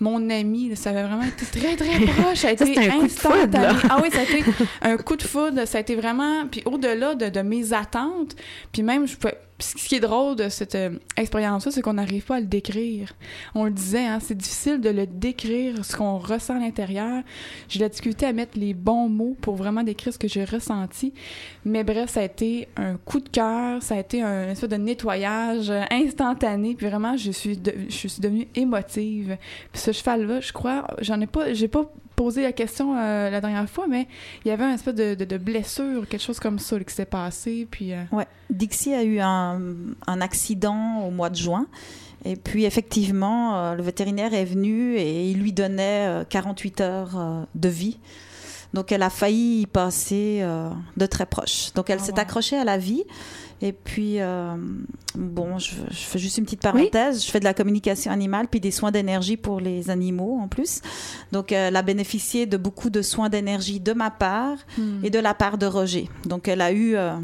mon 0.00 0.30
ami. 0.30 0.74
Ça 0.76 0.90
avait 0.90 1.02
vraiment 1.04 1.22
été 1.24 1.44
très, 1.46 1.76
très 1.76 2.06
proche. 2.06 2.38
Ça 2.38 2.48
a 2.48 2.56
Ça, 2.56 2.64
été 2.66 2.78
un 2.88 2.98
coup 3.00 3.06
de 3.06 3.10
foudre, 3.10 3.34
instantané. 3.36 3.78
Ah 3.90 4.00
oui, 4.02 4.08
ça 4.12 4.20
a 4.20 4.22
été 4.22 4.44
un 4.82 4.96
coup 4.96 5.16
de 5.16 5.22
foudre. 5.22 5.64
Ça 5.66 5.78
a 5.78 5.80
été 5.80 5.94
vraiment... 5.96 6.46
Puis 6.50 6.62
au-delà 6.64 7.14
de, 7.14 7.28
de 7.28 7.40
mes 7.40 7.72
attentes, 7.72 8.36
puis 8.72 8.82
même, 8.82 9.06
je 9.06 9.16
pouvais... 9.16 9.38
Ce 9.60 9.74
qui 9.88 9.96
est 9.96 10.00
drôle 10.00 10.36
de 10.36 10.48
cette 10.50 10.76
euh, 10.76 10.90
expérience-là, 11.16 11.72
c'est 11.72 11.82
qu'on 11.82 11.94
n'arrive 11.94 12.22
pas 12.22 12.36
à 12.36 12.40
le 12.40 12.46
décrire. 12.46 13.14
On 13.56 13.64
le 13.64 13.72
disait, 13.72 14.06
hein, 14.06 14.20
c'est 14.22 14.36
difficile 14.36 14.80
de 14.80 14.88
le 14.88 15.04
décrire, 15.04 15.84
ce 15.84 15.96
qu'on 15.96 16.16
ressent 16.16 16.54
à 16.54 16.60
l'intérieur. 16.60 17.24
J'ai 17.68 17.80
la 17.80 17.88
difficulté 17.88 18.24
à 18.24 18.32
mettre 18.32 18.56
les 18.56 18.72
bons 18.72 19.08
mots 19.08 19.36
pour 19.40 19.56
vraiment 19.56 19.82
décrire 19.82 20.12
ce 20.12 20.18
que 20.20 20.28
j'ai 20.28 20.44
ressenti. 20.44 21.12
Mais 21.64 21.82
bref, 21.82 22.08
ça 22.10 22.20
a 22.20 22.22
été 22.22 22.68
un 22.76 22.94
coup 22.98 23.18
de 23.18 23.28
cœur, 23.28 23.82
ça 23.82 23.96
a 23.96 23.98
été 23.98 24.22
un 24.22 24.50
espèce 24.50 24.68
de 24.70 24.76
nettoyage 24.76 25.70
euh, 25.70 25.82
instantané. 25.90 26.76
Puis 26.76 26.86
vraiment, 26.86 27.16
je 27.16 27.32
suis, 27.32 27.56
de- 27.56 27.74
je 27.88 28.06
suis 28.06 28.20
devenue 28.20 28.46
émotive. 28.54 29.36
Puis 29.72 29.82
ce 29.92 29.98
cheval-là, 29.98 30.40
je 30.40 30.52
crois, 30.52 30.86
j'en 31.00 31.20
ai 31.20 31.26
pas, 31.26 31.52
j'ai 31.54 31.68
pas 31.68 31.90
posé 32.16 32.42
la 32.42 32.52
question 32.52 32.96
euh, 32.96 33.30
la 33.30 33.40
dernière 33.40 33.68
fois, 33.68 33.86
mais 33.88 34.08
il 34.44 34.48
y 34.48 34.50
avait 34.50 34.64
un 34.64 34.74
espèce 34.74 34.94
de, 34.94 35.14
de, 35.14 35.24
de 35.24 35.38
blessure, 35.38 36.06
quelque 36.08 36.22
chose 36.22 36.40
comme 36.40 36.58
ça 36.58 36.76
là, 36.78 36.84
qui 36.84 36.94
s'est 36.94 37.04
passé. 37.06 37.66
Puis 37.70 37.92
euh, 37.92 38.02
Ouais. 38.12 38.26
Dixie 38.50 38.92
a 38.94 39.04
eu 39.04 39.20
un, 39.20 39.60
un 40.06 40.20
accident 40.20 41.02
au 41.06 41.10
mois 41.10 41.30
de 41.30 41.36
juin. 41.36 41.66
Et 42.24 42.34
puis, 42.36 42.64
effectivement, 42.64 43.56
euh, 43.56 43.74
le 43.74 43.82
vétérinaire 43.82 44.34
est 44.34 44.44
venu 44.44 44.96
et 44.96 45.30
il 45.30 45.38
lui 45.38 45.52
donnait 45.52 46.06
euh, 46.08 46.24
48 46.28 46.80
heures 46.80 47.46
de 47.54 47.68
vie. 47.68 47.98
Donc, 48.74 48.92
elle 48.92 49.02
a 49.02 49.10
failli 49.10 49.62
y 49.62 49.66
passer 49.66 50.44
de 50.98 51.06
très 51.06 51.24
proche. 51.24 51.72
Donc, 51.74 51.88
elle 51.88 51.98
Ah, 52.02 52.04
s'est 52.04 52.12
wow. 52.12 52.18
accrochée 52.18 52.56
à 52.58 52.64
la 52.64 52.76
vie. 52.76 53.04
Et 53.60 53.72
puis, 53.72 54.20
euh, 54.20 54.54
bon, 55.16 55.58
je, 55.58 55.74
je 55.90 55.96
fais 55.96 56.18
juste 56.18 56.38
une 56.38 56.44
petite 56.44 56.62
parenthèse. 56.62 57.24
Je 57.24 57.30
fais 57.30 57.40
de 57.40 57.44
la 57.44 57.54
communication 57.54 58.12
animale 58.12 58.46
puis 58.48 58.60
des 58.60 58.70
soins 58.70 58.92
d'énergie 58.92 59.36
pour 59.36 59.60
les 59.60 59.90
animaux 59.90 60.38
en 60.40 60.46
plus. 60.46 60.80
Donc, 61.32 61.50
euh, 61.50 61.68
elle 61.68 61.76
a 61.76 61.82
bénéficié 61.82 62.46
de 62.46 62.56
beaucoup 62.56 62.90
de 62.90 63.02
soins 63.02 63.28
d'énergie 63.28 63.80
de 63.80 63.92
ma 63.92 64.10
part 64.10 64.58
hmm. 64.76 65.04
et 65.04 65.10
de 65.10 65.18
la 65.18 65.34
part 65.34 65.58
de 65.58 65.66
Roger. 65.66 66.08
Donc, 66.24 66.46
elle 66.46 66.60
a 66.60 66.70
eu 66.70 66.94
euh, 66.94 67.14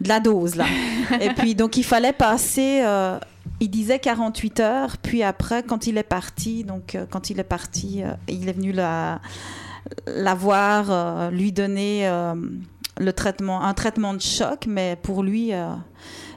de 0.00 0.08
la 0.08 0.20
dose, 0.20 0.56
là. 0.56 0.64
et 1.20 1.30
puis, 1.30 1.54
donc, 1.54 1.76
il 1.76 1.84
fallait 1.84 2.14
passer, 2.14 2.80
euh, 2.84 3.18
il 3.60 3.68
disait 3.68 3.98
48 3.98 4.60
heures, 4.60 4.96
puis 4.96 5.22
après, 5.22 5.62
quand 5.62 5.86
il 5.86 5.98
est 5.98 6.02
parti, 6.02 6.64
donc, 6.64 6.96
quand 7.10 7.28
il 7.28 7.40
est 7.40 7.44
parti, 7.44 8.02
il 8.26 8.48
est 8.48 8.52
venu 8.52 8.72
la, 8.72 9.20
la 10.06 10.34
voir, 10.34 11.30
lui 11.30 11.52
donner 11.52 12.08
le 12.98 13.12
traitement, 13.12 13.62
un 13.62 13.74
traitement 13.74 14.14
de 14.14 14.20
choc, 14.20 14.66
mais 14.66 14.96
pour 15.02 15.22
lui, 15.22 15.52
euh, 15.54 15.68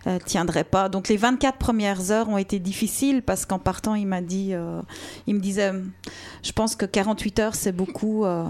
euh, 0.08 0.18
tiendrait 0.26 0.64
pas. 0.64 0.90
Donc 0.90 1.08
les 1.10 1.18
24 1.18 1.58
premières 1.58 2.12
heures 2.12 2.30
ont 2.30 2.38
été 2.38 2.60
difficiles 2.60 3.22
parce 3.22 3.46
qu'en 3.46 3.60
partant, 3.60 3.96
il 3.96 4.08
m'a 4.08 4.22
dit, 4.22 4.50
euh, 4.54 4.82
il 5.28 5.36
me 5.36 5.40
disait, 5.40 5.74
je 6.44 6.52
pense 6.52 6.76
que 6.76 6.86
48 6.86 7.40
heures 7.40 7.56
c'est 7.56 7.72
beaucoup. 7.72 8.26
euh, 8.26 8.46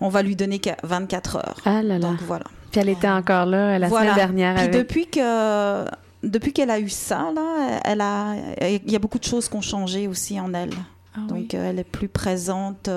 on 0.00 0.08
va 0.08 0.22
lui 0.22 0.36
donner 0.36 0.58
qu'à 0.58 0.76
24 0.82 1.36
heures. 1.36 1.56
Ah 1.64 1.82
là 1.82 1.98
là. 1.98 2.08
Donc 2.08 2.20
voilà. 2.22 2.44
Puis 2.70 2.80
elle 2.80 2.88
était 2.88 3.08
encore 3.08 3.46
là 3.46 3.78
la 3.78 3.88
Voilà. 3.88 4.12
semaine 4.12 4.16
dernière 4.34 4.54
Puis 4.56 4.64
avec... 4.64 4.76
depuis 4.76 5.06
que 5.06 5.84
depuis 6.26 6.52
qu'elle 6.54 6.70
a 6.70 6.80
eu 6.80 6.88
ça 6.88 7.30
là, 7.34 7.80
elle 7.84 8.00
a, 8.00 8.34
il 8.62 8.90
y 8.90 8.96
a 8.96 8.98
beaucoup 8.98 9.18
de 9.18 9.24
choses 9.24 9.48
qui 9.48 9.56
ont 9.56 9.60
changé 9.60 10.08
aussi 10.08 10.40
en 10.40 10.54
elle. 10.54 10.70
Ah. 11.16 11.20
Donc 11.28 11.54
euh, 11.54 11.70
elle 11.70 11.78
est 11.78 11.84
plus 11.84 12.08
présente 12.08 12.88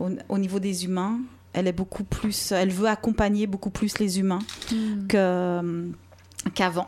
au, 0.00 0.08
au 0.28 0.38
niveau 0.38 0.58
des 0.58 0.84
humains. 0.84 1.18
Elle 1.54 1.66
est 1.66 1.72
beaucoup 1.72 2.04
plus, 2.04 2.52
elle 2.52 2.70
veut 2.70 2.86
accompagner 2.88 3.46
beaucoup 3.46 3.70
plus 3.70 3.98
les 3.98 4.18
humains 4.20 4.40
Hmm. 4.70 5.06
que 5.08 5.90
qu'avant. 6.54 6.86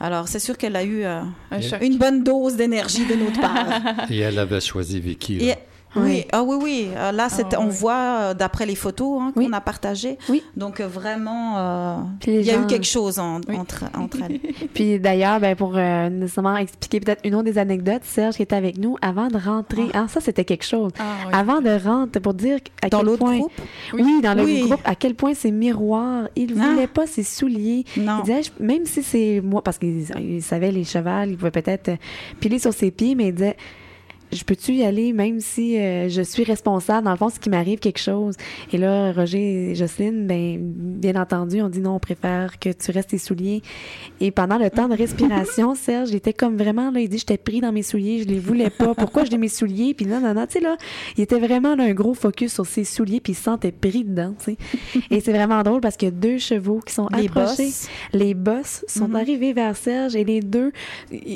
Alors 0.00 0.26
c'est 0.28 0.38
sûr 0.38 0.56
qu'elle 0.58 0.74
a 0.76 0.82
eu 0.82 1.04
euh, 1.04 1.20
Un 1.50 1.60
une 1.80 1.98
bonne 1.98 2.24
dose 2.24 2.56
d'énergie 2.56 3.06
de 3.06 3.14
notre 3.14 3.40
part. 3.40 4.10
Et 4.10 4.18
elle 4.18 4.38
avait 4.38 4.60
choisi 4.60 5.00
Vicky. 5.00 5.38
là. 5.38 5.54
Oui, 5.96 6.02
Oui. 6.04 6.24
ah 6.32 6.42
oui, 6.42 6.56
oui. 6.62 6.88
Euh, 6.96 7.10
Là, 7.12 7.28
c'est- 7.28 7.52
Ah 7.54 7.60
on 7.60 7.64
oui. 7.66 7.70
voit 7.74 7.94
euh, 7.94 8.34
d'après 8.34 8.64
les 8.66 8.74
photos 8.76 9.20
hein, 9.20 9.32
qu'on 9.34 9.40
Oui. 9.40 9.48
a 9.52 9.60
partagées. 9.60 10.18
Oui. 10.28 10.42
Donc 10.56 10.80
euh, 10.80 10.86
vraiment, 10.86 11.58
euh, 11.58 11.96
il 12.26 12.42
y 12.42 12.50
a 12.50 12.54
gens- 12.54 12.62
eu 12.62 12.66
quelque 12.66 12.86
chose 12.86 13.18
en- 13.18 13.40
entre, 13.52 13.84
entre 13.98 14.18
elles. 14.22 14.38
Puis 14.74 15.00
d'ailleurs, 15.00 15.40
ben, 15.40 15.56
pour 15.56 15.72
euh, 15.76 16.08
nécessairement 16.08 16.56
expliquer 16.56 17.00
peut-être 17.00 17.20
une 17.24 17.34
autre 17.34 17.44
des 17.44 17.58
anecdotes, 17.58 18.02
Serge 18.04 18.36
qui 18.36 18.42
était 18.42 18.54
avec 18.56 18.78
nous 18.78 18.96
avant 19.02 19.28
de 19.28 19.36
rentrer. 19.36 19.88
Ah, 19.94 20.06
ça, 20.08 20.20
c'était 20.20 20.44
quelque 20.44 20.64
chose. 20.64 20.92
Ah. 20.98 21.36
Avant 21.38 21.60
de 21.60 21.70
rentrer, 21.70 22.20
pour 22.20 22.34
dire 22.34 22.58
à 22.82 22.88
Dans 22.88 22.98
quel 22.98 23.06
l'autre 23.06 23.18
point... 23.24 23.38
groupe, 23.38 23.52
Oui, 23.94 24.20
dans 24.22 24.34
le 24.34 24.44
Oui. 24.44 24.60
groupe, 24.62 24.80
à 24.84 24.94
quel 24.94 25.14
point 25.14 25.34
c'est 25.34 25.50
miroir. 25.50 26.28
Il 26.36 26.54
Ah. 26.60 26.68
voulait 26.70 26.86
pas 26.86 27.06
ses 27.06 27.22
souliers. 27.24 27.84
non. 27.96 28.18
Il 28.18 28.24
disait, 28.32 28.50
même 28.60 28.84
si 28.86 29.02
c'est 29.02 29.40
moi, 29.42 29.62
parce 29.62 29.78
qu'il 29.78 30.04
il 30.20 30.42
savait 30.42 30.70
les 30.70 30.84
chevals, 30.84 31.30
il 31.30 31.36
pouvait 31.36 31.50
peut-être 31.50 31.90
piler 32.38 32.58
sur 32.58 32.72
ses 32.72 32.90
pieds, 32.90 33.14
mais 33.14 33.28
il 33.28 33.34
disait, 33.34 33.56
je 34.32 34.44
peux-tu 34.44 34.72
y 34.74 34.84
aller 34.84 35.12
même 35.12 35.40
si 35.40 35.78
euh, 35.78 36.08
je 36.08 36.22
suis 36.22 36.44
responsable, 36.44 37.04
dans 37.04 37.10
le 37.12 37.16
fond, 37.16 37.28
ce 37.30 37.38
qui 37.40 37.50
m'arrive 37.50 37.78
quelque 37.78 37.98
chose. 38.00 38.36
Et 38.72 38.78
là, 38.78 39.12
Roger 39.12 39.70
et 39.70 39.74
Jocelyne, 39.74 40.26
ben, 40.26 40.58
bien 40.60 41.14
entendu, 41.20 41.60
on 41.62 41.68
dit 41.68 41.80
non, 41.80 41.94
on 41.96 41.98
préfère 41.98 42.58
que 42.58 42.70
tu 42.70 42.90
restes 42.90 43.10
tes 43.10 43.18
souliers. 43.18 43.62
Et 44.20 44.30
pendant 44.30 44.58
le 44.58 44.70
temps 44.70 44.88
de 44.88 44.94
respiration, 44.96 45.74
Serge, 45.80 46.10
il 46.10 46.16
était 46.16 46.32
comme 46.32 46.56
vraiment, 46.56 46.90
là, 46.90 47.00
il 47.00 47.08
dit, 47.08 47.18
j'étais 47.18 47.38
pris 47.38 47.60
dans 47.60 47.72
mes 47.72 47.82
souliers, 47.82 48.22
je 48.22 48.28
les 48.28 48.38
voulais 48.38 48.70
pas. 48.70 48.94
Pourquoi 48.94 49.24
je 49.24 49.30
les 49.30 49.38
mes 49.38 49.48
souliers? 49.48 49.94
Puis 49.94 50.06
non, 50.06 50.20
non, 50.20 50.34
non, 50.34 50.46
tu 50.46 50.54
sais, 50.54 50.60
là, 50.60 50.76
il 51.16 51.22
était 51.22 51.38
vraiment 51.40 51.74
là, 51.74 51.84
un 51.84 51.92
gros 51.94 52.14
focus 52.14 52.52
sur 52.54 52.66
ses 52.66 52.84
souliers, 52.84 53.20
puis 53.20 53.32
il 53.32 53.36
se 53.36 53.42
sentait 53.42 53.72
pris 53.72 54.04
dedans, 54.04 54.34
tu 54.38 54.52
sais. 54.52 55.00
Et 55.10 55.20
c'est 55.20 55.32
vraiment 55.32 55.62
drôle 55.62 55.80
parce 55.80 55.96
a 56.02 56.10
deux 56.10 56.38
chevaux 56.38 56.80
qui 56.86 56.94
sont 56.94 57.08
Les 57.16 57.26
approchés. 57.26 57.64
bosses. 57.64 57.88
Les 58.12 58.34
boss 58.34 58.84
sont 58.88 59.08
Mhm. 59.08 59.16
arrivés 59.16 59.52
vers 59.52 59.76
Serge 59.76 60.16
et 60.16 60.24
les 60.24 60.40
deux, 60.40 60.72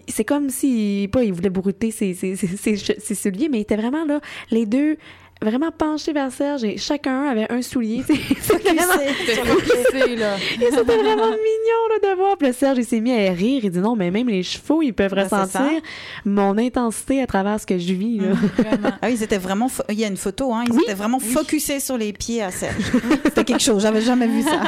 c'est 0.09 0.25
comme 0.25 0.49
si, 0.51 1.09
pas, 1.13 1.25
ils 1.25 1.33
voulaient 1.33 1.51
brouter 1.51 1.91
ses, 1.91 2.15
ses, 2.15 2.37
ses, 2.37 2.47
ses 2.47 2.77
ses 2.99 3.15
souliers, 3.15 3.49
mais 3.51 3.59
ils 3.59 3.63
étaient 3.63 3.77
vraiment 3.77 4.05
là, 4.05 4.21
les 4.51 4.67
deux, 4.67 4.97
vraiment 5.43 5.71
penchés 5.77 6.13
vers 6.13 6.31
Serge 6.33 6.65
et 6.65 6.79
chacun 6.79 7.25
avait 7.25 7.51
un 7.53 7.61
soulier. 7.61 8.01
vraiment, 8.03 8.93
C'est 9.27 9.35
focusé, 9.45 10.17
là. 10.17 10.37
c'était 10.59 10.97
vraiment 10.97 11.27
mignon 11.27 11.83
là, 11.91 12.11
de 12.11 12.17
voir. 12.17 12.39
Puis 12.39 12.47
le 12.47 12.55
Serge, 12.55 12.79
il 12.79 12.85
s'est 12.85 13.01
mis 13.01 13.13
à 13.13 13.33
rire. 13.33 13.61
Il 13.65 13.71
dit 13.71 13.79
non, 13.81 13.95
mais 13.97 14.11
même 14.11 14.29
les 14.29 14.43
chevaux, 14.43 14.81
ils 14.81 14.93
peuvent 14.95 15.13
Ben, 15.15 15.25
ressentir 15.25 15.83
mon 16.25 16.57
intensité 16.57 17.21
à 17.21 17.27
travers 17.27 17.61
ce 17.61 17.67
que 17.67 17.77
je 17.77 17.93
vis. 17.93 18.21
Là. 18.21 18.29
Vraiment. 18.57 18.91
Ah 19.03 19.07
oui, 19.09 19.15
ils 19.19 19.23
étaient 19.23 19.37
vraiment. 19.39 19.67
fo- 19.67 19.83
Il 19.91 19.99
y 19.99 20.05
a 20.05 20.09
une 20.09 20.17
photo, 20.17 20.55
hein. 20.55 20.65
Ils 20.69 20.73
Oui. 20.73 20.83
étaient 20.85 20.95
vraiment 20.95 21.19
focusés 21.19 21.81
sur 21.81 21.99
les 21.99 22.13
pieds 22.15 22.41
à 22.43 22.51
Serge. 22.51 22.77
C'était 23.25 23.45
quelque 23.45 23.63
chose. 23.63 23.83
J'avais 23.83 24.01
jamais 24.03 24.29
vu 24.29 24.43
ça. 24.43 24.63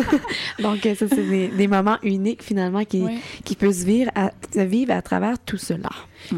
Donc, 0.60 0.78
ça, 0.82 1.06
c'est 1.08 1.28
des, 1.28 1.48
des 1.48 1.68
moments 1.68 1.98
uniques 2.02 2.42
finalement 2.42 2.84
qui, 2.84 3.02
Oui. 3.02 3.18
qui 3.44 3.54
peuvent 3.56 3.72
se 3.72 3.84
vivre 3.84 4.10
à, 4.14 4.30
se 4.54 4.60
vivre 4.60 4.92
à 4.92 5.02
travers 5.02 5.38
tout 5.40 5.58
cela. 5.58 5.90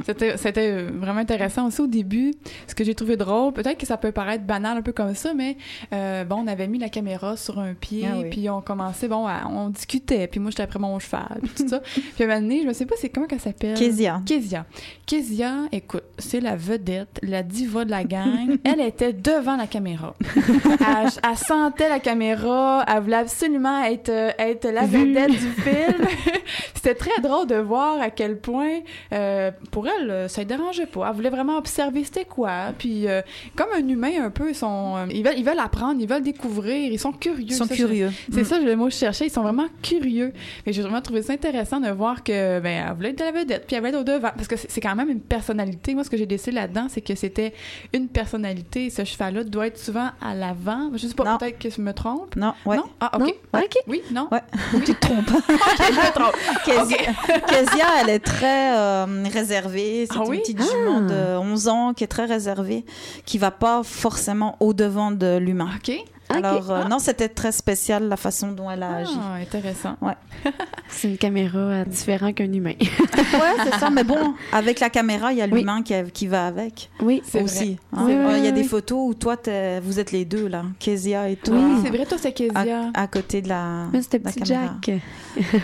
C'était, 0.04 0.36
c'était 0.36 0.70
euh, 0.72 0.88
vraiment 0.94 1.20
intéressant 1.20 1.66
aussi 1.66 1.80
au 1.80 1.86
début. 1.86 2.32
Ce 2.66 2.74
que 2.74 2.84
j'ai 2.84 2.94
trouvé 2.94 3.16
drôle, 3.16 3.52
peut-être 3.52 3.78
que 3.78 3.86
ça 3.86 3.96
peut 3.96 4.12
paraître 4.12 4.44
banal 4.44 4.78
un 4.78 4.82
peu 4.82 4.92
comme 4.92 5.14
ça, 5.14 5.34
mais 5.34 5.56
euh, 5.92 6.24
bon, 6.24 6.36
on 6.44 6.46
avait 6.46 6.66
mis 6.66 6.78
la 6.78 6.88
caméra 6.88 7.36
sur 7.36 7.58
un 7.58 7.74
pied, 7.74 8.06
Ah 8.10 8.16
oui. 8.18 8.30
puis 8.30 8.48
on 8.50 8.60
commençait, 8.60 9.08
bon, 9.08 9.26
à- 9.26 9.46
on 9.50 9.68
discutait, 9.70 10.26
puis 10.26 10.40
moi 10.40 10.50
j'étais 10.50 10.62
après 10.62 10.78
mon 10.78 10.98
cheval, 10.98 11.40
puis 11.42 11.50
tout 11.64 11.68
ça. 11.68 11.80
puis 11.80 12.02
à 12.20 12.24
un 12.24 12.26
moment 12.28 12.40
donné, 12.40 12.62
je 12.62 12.66
me 12.68 12.72
sais 12.72 12.86
pas 12.86 12.94
c'est 12.98 13.08
comment 13.08 13.26
qu'elle 13.26 13.40
s'appelle? 13.40 13.76
Kezia. 13.78 14.20
Kezia. 14.26 14.66
Kezia, 15.06 15.54
écoute, 15.72 16.04
c'est 16.18 16.40
la 16.40 16.56
vedette, 16.56 17.18
la 17.22 17.42
diva 17.42 17.84
de 17.84 17.90
la 17.90 18.04
gang. 18.04 18.58
elle 18.64 18.80
était 18.80 19.12
devant 19.12 19.56
la 19.56 19.66
caméra. 19.66 20.14
elle, 20.34 21.08
elle 21.30 21.36
sentait 21.36 21.88
la 21.88 22.00
caméra, 22.00 22.84
elle 22.88 23.02
voulait 23.02 23.16
absolument 23.16 23.84
être, 23.84 24.08
euh, 24.08 24.30
être 24.38 24.68
la 24.70 24.86
vedette 24.86 25.30
du 25.30 25.36
film. 25.38 26.06
C'était 26.74 26.94
très 26.94 27.20
drôle 27.22 27.46
de 27.46 27.56
voir 27.56 28.00
à 28.00 28.10
quel 28.10 28.38
point, 28.38 28.80
euh, 29.12 29.50
pour 29.74 29.88
elle, 29.88 30.08
euh, 30.08 30.28
ça 30.28 30.42
ne 30.44 30.46
dérangeait 30.46 30.86
pas. 30.86 31.08
Elle 31.08 31.16
voulait 31.16 31.30
vraiment 31.30 31.58
observer 31.58 32.04
c'était 32.04 32.24
quoi. 32.24 32.72
Puis, 32.78 33.08
euh, 33.08 33.22
comme 33.56 33.66
un 33.76 33.88
humain 33.88 34.24
un 34.24 34.30
peu, 34.30 34.50
ils, 34.50 34.54
sont, 34.54 34.94
euh, 34.96 35.06
ils, 35.10 35.24
veulent, 35.24 35.34
ils 35.36 35.44
veulent 35.44 35.58
apprendre, 35.58 35.96
ils 36.00 36.06
veulent 36.08 36.22
découvrir, 36.22 36.92
ils 36.92 36.98
sont 37.00 37.10
curieux. 37.10 37.44
Ils 37.48 37.54
sont 37.56 37.66
Ça, 37.66 37.74
curieux. 37.74 38.12
c'est 38.32 38.42
Mm. 38.42 38.44
ça 38.44 38.58
le 38.60 38.76
mot 38.76 38.84
que 38.86 38.92
je 38.92 38.98
cherchais. 38.98 39.26
Ils 39.26 39.30
sont 39.32 39.42
vraiment 39.42 39.66
curieux. 39.82 40.32
Mais 40.64 40.72
j'ai 40.72 40.80
vraiment 40.82 41.00
trouvé 41.00 41.22
ça 41.22 41.32
intéressant 41.32 41.80
de 41.80 41.88
voir 41.90 42.22
que, 42.22 42.60
ben, 42.60 42.84
elle 42.88 42.94
voulait 42.94 43.10
être 43.10 43.18
la 43.20 43.32
vedette, 43.32 43.66
puis 43.66 43.74
elle 43.74 43.80
voulait 43.82 43.90
être 43.92 44.00
au 44.00 44.04
devant. 44.04 44.30
Parce 44.36 44.46
que 44.46 44.54
c'est 44.56 44.80
quand 44.80 44.94
même 44.94 45.10
une 45.10 45.20
personnalité. 45.20 45.92
Moi, 45.94 46.04
ce 46.04 46.10
que 46.10 46.16
j'ai 46.16 46.26
décidé 46.26 46.52
là-dedans, 46.52 46.86
c'est 46.88 47.00
que 47.00 47.16
c'était 47.16 47.52
une 47.92 48.06
personnalité. 48.06 48.90
Ce 48.90 49.04
cheval-là 49.04 49.42
doit 49.42 49.66
être 49.66 49.78
souvent 49.80 50.10
à 50.22 50.36
l'avant. 50.36 50.92
Je 50.94 51.08
sais 51.08 51.14
pas, 51.14 51.36
peut-être 51.36 51.58
que 51.58 51.68
je 51.68 51.80
me 51.80 51.92
trompe. 51.92 52.36
Non, 52.36 52.54
ouais. 52.64 52.76
Non? 52.76 52.84
Ah, 53.00 53.10
Non? 53.18 53.26
OK. 53.26 53.34
OK. 53.54 53.74
Oui, 53.88 54.02
non? 54.12 54.28
Ouais. 54.30 54.40
Tu 54.84 54.94
te 54.94 55.00
trompes. 55.00 55.26
je 55.48 55.92
me 55.92 56.12
trompe. 56.12 56.36
Kezia, 57.48 57.86
elle 58.02 58.10
est 58.10 58.18
très 58.24 58.76
euh, 58.78 59.24
réservée. 59.32 59.63
C'est 60.10 60.16
Ah 60.18 60.22
une 60.24 60.30
oui? 60.30 60.38
petite 60.40 60.58
jument 60.62 61.02
Ah. 61.08 61.34
de 61.34 61.38
11 61.38 61.68
ans 61.68 61.94
qui 61.94 62.04
est 62.04 62.08
très 62.08 62.24
réservée, 62.24 62.84
qui 63.24 63.38
va 63.38 63.50
pas 63.50 63.82
forcément 63.82 64.56
au-devant 64.60 65.10
de 65.10 65.36
l'humain. 65.38 65.70
OK. 65.76 65.92
Alors, 66.28 66.70
euh, 66.70 66.80
Ah. 66.84 66.88
non, 66.88 66.98
c'était 66.98 67.28
très 67.28 67.52
spécial 67.52 68.08
la 68.08 68.16
façon 68.16 68.52
dont 68.52 68.70
elle 68.70 68.82
a 68.82 68.96
agi. 68.96 69.12
Ah, 69.20 69.34
intéressant. 69.34 69.96
C'est 70.88 71.08
une 71.08 71.18
caméra 71.18 71.58
euh, 71.58 71.84
différente 71.84 72.34
qu'un 72.36 72.52
humain. 72.52 72.74
Ouais, 72.80 73.64
c'est 73.64 73.78
ça. 73.78 73.90
Mais 73.90 74.04
bon, 74.04 74.34
avec 74.52 74.80
la 74.80 74.90
caméra, 74.90 75.32
il 75.32 75.38
y 75.38 75.42
a 75.42 75.46
Oui. 75.46 75.60
l'humain 75.60 75.82
qui, 75.82 75.94
qui 76.12 76.26
va 76.26 76.46
avec 76.46 76.88
oui. 77.00 77.20
C'est 77.24 77.42
aussi. 77.42 77.78
vrai. 77.92 78.02
hein. 78.02 78.04
Oui, 78.06 78.14
oui, 78.14 78.32
Il 78.38 78.44
y 78.44 78.48
a 78.48 78.50
oui, 78.50 78.52
des 78.52 78.64
photos 78.64 78.98
où 79.10 79.14
toi, 79.14 79.36
vous 79.82 79.98
êtes 80.00 80.12
les 80.12 80.24
deux, 80.24 80.46
là. 80.48 80.64
Kezia 80.78 81.28
et 81.28 81.36
toi. 81.36 81.56
Oui, 81.56 81.80
c'est 81.82 81.90
vrai, 81.90 82.06
toi, 82.06 82.18
c'est 82.20 82.32
Kezia. 82.32 82.90
À, 82.94 83.02
à 83.02 83.06
côté 83.06 83.42
de 83.42 83.48
la, 83.48 83.86
Mais 83.92 84.02
c'était 84.02 84.18
petit 84.20 84.40
caméra. 84.40 84.74
Jack. 84.82 85.00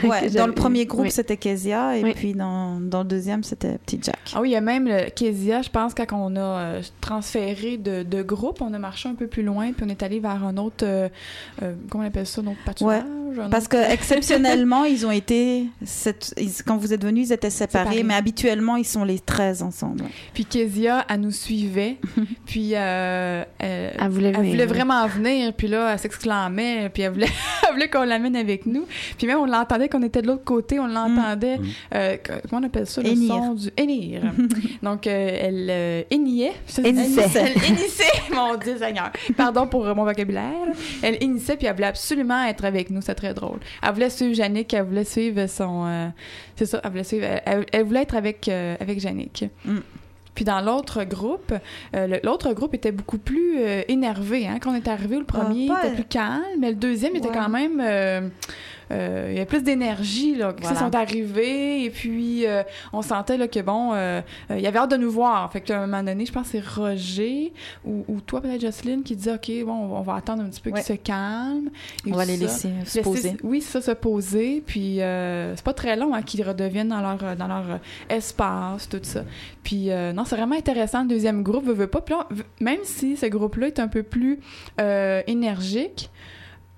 Ouais, 0.04 0.30
dans 0.36 0.46
le 0.46 0.52
premier 0.54 0.86
groupe, 0.86 1.04
oui. 1.04 1.11
c'était 1.11 1.36
Kezia, 1.36 1.96
et 1.96 2.02
Oui. 2.02 2.12
puis 2.14 2.32
dans, 2.34 2.80
dans 2.80 3.00
le 3.00 3.04
deuxième, 3.08 3.44
c'était 3.44 3.78
Petit 3.78 4.00
Jack. 4.02 4.18
Ah 4.34 4.40
oui, 4.40 4.50
il 4.50 4.52
y 4.52 4.56
a 4.56 4.61
même 4.61 4.86
le 4.88 5.11
Kezia, 5.11 5.62
je 5.62 5.70
pense, 5.70 5.94
quand 5.94 6.06
on 6.12 6.34
a 6.36 6.40
euh, 6.40 6.82
transféré 7.00 7.76
de, 7.76 8.02
de 8.02 8.22
groupe, 8.22 8.61
on 8.62 8.72
a 8.74 8.78
marché 8.78 9.08
un 9.08 9.14
peu 9.14 9.26
plus 9.26 9.42
loin, 9.42 9.72
puis 9.72 9.84
on 9.86 9.88
est 9.88 10.02
allé 10.02 10.18
vers 10.20 10.44
un 10.44 10.49
autre, 10.57 10.84
euh, 10.84 11.09
euh, 11.62 11.74
comment 11.88 12.05
on 12.05 12.07
appelle 12.07 12.26
ça, 12.26 12.40
un 12.40 12.46
autre 12.48 12.59
pâturage? 12.64 13.03
un 13.38 13.48
Parce 13.48 13.66
autre- 13.66 13.76
que 13.76 13.92
exceptionnellement, 13.92 14.84
ils 14.84 15.07
ont 15.07 15.11
été, 15.12 15.66
cette- 15.84 16.34
ils- 16.36 16.51
quand 16.66 16.76
vous 16.76 16.92
êtes 16.92 17.05
venus, 17.05 17.28
ils 17.28 17.32
étaient 17.32 17.48
séparés, 17.51 17.84
Séparés. 17.84 18.03
mais 18.03 18.14
habituellement, 18.14 18.76
ils 18.76 18.84
sont 18.84 19.05
les 19.05 19.20
13 19.20 19.62
ensemble. 19.62 20.05
Puis 20.34 20.44
Kezia, 20.44 21.05
elle 21.09 21.20
nous 21.20 21.30
suivait, 21.30 21.98
puis 22.46 22.70
euh, 22.74 23.44
elle, 23.59 23.92
Elle 24.01 24.09
voulait 24.09 24.32
elle 24.34 24.66
vraiment 24.68 25.07
venir, 25.07 25.53
puis 25.53 25.68
là, 25.68 25.92
elle 25.92 25.98
s'exclamait, 25.98 26.88
puis 26.92 27.03
elle 27.05 27.12
voulait, 27.12 27.88
qu'on 27.92 28.03
l'amène 28.03 28.34
avec 28.36 28.66
nous. 28.66 28.84
Puis 29.16 29.26
même, 29.28 29.38
on 29.38 29.46
l'entendait 29.46 29.88
qu'on 29.88 30.03
était 30.03 30.22
de 30.22 30.26
l'autre 30.26 30.44
côté, 30.44 30.80
on 30.80 30.86
l'entendait, 30.88 31.59
Mm. 31.59 31.64
euh, 31.94 32.16
comment 32.48 32.62
on 32.62 32.66
appelle 32.66 32.86
ça, 32.86 33.01
le 33.01 33.14
son 33.14 33.55
du 33.55 33.68
hennir. 33.76 34.22
Donc, 34.82 35.07
euh, 35.07 35.38
elle 35.40 35.66
euh, 35.70 36.03
Hennissait. 36.11 36.53
Elle 36.78 36.98
hennissait, 36.98 38.05
mon 38.34 38.57
Dieu 38.57 38.76
Seigneur. 38.78 39.11
Pardon 39.36 39.66
pour 39.66 39.86
euh, 39.86 39.94
mon 39.94 40.05
vocabulaire. 40.05 40.39
Elle 41.03 41.22
hennissait, 41.22 41.57
puis 41.57 41.66
elle 41.66 41.74
voulait 41.74 41.86
absolument 41.86 42.45
être 42.45 42.64
avec 42.64 42.91
nous, 42.91 43.01
c'est 43.01 43.14
très 43.14 43.34
drôle. 43.34 43.59
Elle 43.82 43.93
voulait 43.93 44.11
suivre 44.11 44.34
Jannick, 44.34 44.72
elle 44.74 44.84
voulait 44.84 45.05
suivre 45.05 45.47
son... 45.47 45.84
euh, 45.86 46.09
c'est 46.57 46.66
ça, 46.66 46.80
elle 46.82 46.91
voulait 46.91 47.05
suivre... 47.05 47.26
Elle, 47.45 47.84
voulait 47.84 48.03
être 48.03 48.14
avec, 48.16 48.49
euh, 48.49 48.76
avec 48.80 49.01
Jannick. 49.01 49.45
Mm. 49.64 49.78
Puis 50.34 50.45
dans 50.45 50.61
l'autre 50.61 51.05
groupe, 51.05 51.53
euh, 51.97 52.18
l'autre 52.22 52.53
groupe 52.53 52.74
était 52.74 52.93
beaucoup 52.93 53.18
plus 53.18 53.59
euh, 53.59 53.82
énervé. 53.88 54.47
Hein? 54.47 54.59
Quand 54.61 54.70
on 54.70 54.74
est 54.74 54.88
arrivé, 54.88 55.18
le 55.18 55.24
premier 55.24 55.66
pas- 55.66 55.84
était 55.84 55.95
plus 55.95 56.05
calme, 56.05 56.59
mais 56.59 56.70
le 56.70 56.76
deuxième 56.76 57.16
était 57.16 57.28
quand 57.28 57.49
même... 57.49 58.30
euh, 58.91 59.26
il 59.30 59.34
y 59.34 59.36
avait 59.36 59.47
plus 59.47 59.62
d'énergie 59.62 60.34
là. 60.34 60.53
Ils 60.59 60.62
Voilà. 60.62 60.78
sont 60.78 60.95
arrivés 60.95 61.84
et 61.84 61.91
puis 61.91 62.47
euh, 62.47 62.62
on 62.93 63.03
sentait 63.03 63.36
là 63.36 63.47
que 63.49 63.61
bon, 63.61 63.93
euh, 63.95 64.20
il 64.51 64.61
y 64.61 64.66
avait 64.66 64.78
hâte 64.78 64.91
de 64.91 64.97
nous 64.97 65.11
voir. 65.11 65.51
Fait 65.53 65.61
qu'à 65.61 65.78
un 65.82 65.86
moment 65.86 66.03
donné, 66.03 66.26
je 66.26 66.32
pense 66.32 66.51
que 66.51 66.59
c'est 66.59 66.64
Roger 66.66 67.53
ou, 67.84 68.05
ou 68.09 68.20
toi 68.20 68.41
peut-être 68.41 68.61
Jocelyne 68.61 69.03
qui 69.03 69.16
dit 69.16 69.30
ok 69.30 69.51
bon, 69.64 69.72
on 69.97 70.03
va 70.03 70.14
attendre 70.16 70.43
un 70.43 70.49
petit 70.49 70.61
peu 70.61 70.70
Ouais. 70.70 70.82
qu'ils 70.82 70.97
se 70.97 71.01
calment. 71.01 71.70
et 72.07 72.12
On 72.12 72.16
va 72.16 72.24
les 72.24 72.36
ça. 72.36 72.43
laisser 72.45 72.68
se 72.84 72.99
Laisser- 72.99 73.03
poser. 73.03 73.36
Oui, 73.43 73.61
c'est 73.61 73.80
ça, 73.80 73.93
se 73.93 73.97
poser. 73.97 74.62
Puis 74.66 74.97
c'est 74.99 75.64
pas 75.64 75.74
très 75.74 75.97
long 75.97 76.14
hein, 76.14 76.22
qu'ils 76.22 76.43
redeviennent 76.47 76.88
dans 76.88 77.01
leur, 77.01 77.36
dans 77.36 77.47
leur 77.49 77.78
espace, 78.09 78.88
tout 78.88 79.01
ça. 79.03 79.24
Puis 79.62 79.88
non, 80.14 80.24
c'est 80.24 80.36
vraiment 80.36 80.57
intéressant. 80.57 81.03
Le 81.03 81.09
deuxième 81.09 81.43
groupe, 81.43 81.64
veut, 81.64 81.72
veut 81.74 81.86
pas. 81.86 82.01
Puis 82.01 82.14
là, 82.14 82.26
même 82.61 82.80
si 82.84 83.16
ce 83.16 83.26
groupe-là 83.26 83.68
est 83.68 83.78
un 83.78 83.88
peu 83.88 84.03
plus 84.03 84.38
énergique, 85.26 86.11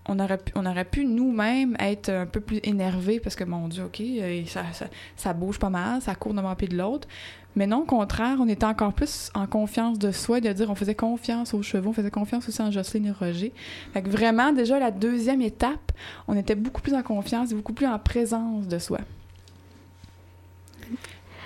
on 0.07 0.19
aurait 0.19 0.39
pu, 0.39 0.53
on 0.57 0.67
aurait 0.67 0.85
pu 0.85 1.05
nous-mêmes 1.05 1.77
être 1.79 2.09
un 2.09 2.27
peu 2.27 2.41
plus 2.41 2.61
énervés 2.65 3.21
parce 3.21 3.37
que, 3.37 3.45
mon 3.45 3.69
Dieu, 3.69 3.85
OK, 3.85 4.01
euh, 4.01 4.43
ça, 4.47 4.65
ça, 4.73 4.87
ça 5.17 5.33
bouge 5.33 5.59
pas 5.59 5.71
mal, 5.71 6.03
ça 6.03 6.15
court 6.15 6.35
d'un 6.35 6.55
pied 6.55 6.69
de 6.69 6.77
l'autre. 6.77 7.09
Mais 7.55 7.67
non, 7.67 7.81
au 7.81 7.85
contraire, 7.85 8.39
on 8.41 8.49
était 8.49 8.65
encore 8.65 8.95
plus 8.95 9.31
en 9.35 9.47
confiance 9.47 9.99
de 9.99 10.11
soi, 10.11 10.41
de 10.41 10.51
dire 10.53 10.71
on 10.71 10.75
faisait 10.75 10.95
confiance 10.95 11.53
aux 11.53 11.63
chevaux, 11.63 11.91
on 11.91 11.93
faisait 11.93 12.11
confiance 12.11 12.49
aussi 12.49 12.63
en 12.63 12.71
Jocelyne 12.71 13.07
et 13.07 13.11
Roger. 13.11 13.53
Fait 13.93 14.03
que 14.03 14.09
vraiment, 14.09 14.53
déjà, 14.53 14.79
la 14.79 14.91
deuxième 14.91 15.43
étape, 15.43 15.93
on 16.29 16.37
était 16.37 16.55
beaucoup 16.55 16.81
plus 16.81 16.95
en 16.95 17.03
confiance 17.03 17.53
et 17.53 17.55
beaucoup 17.55 17.75
plus 17.75 17.87
en 17.87 17.99
présence 17.99 18.67
de 18.67 18.79
soi. 18.79 19.01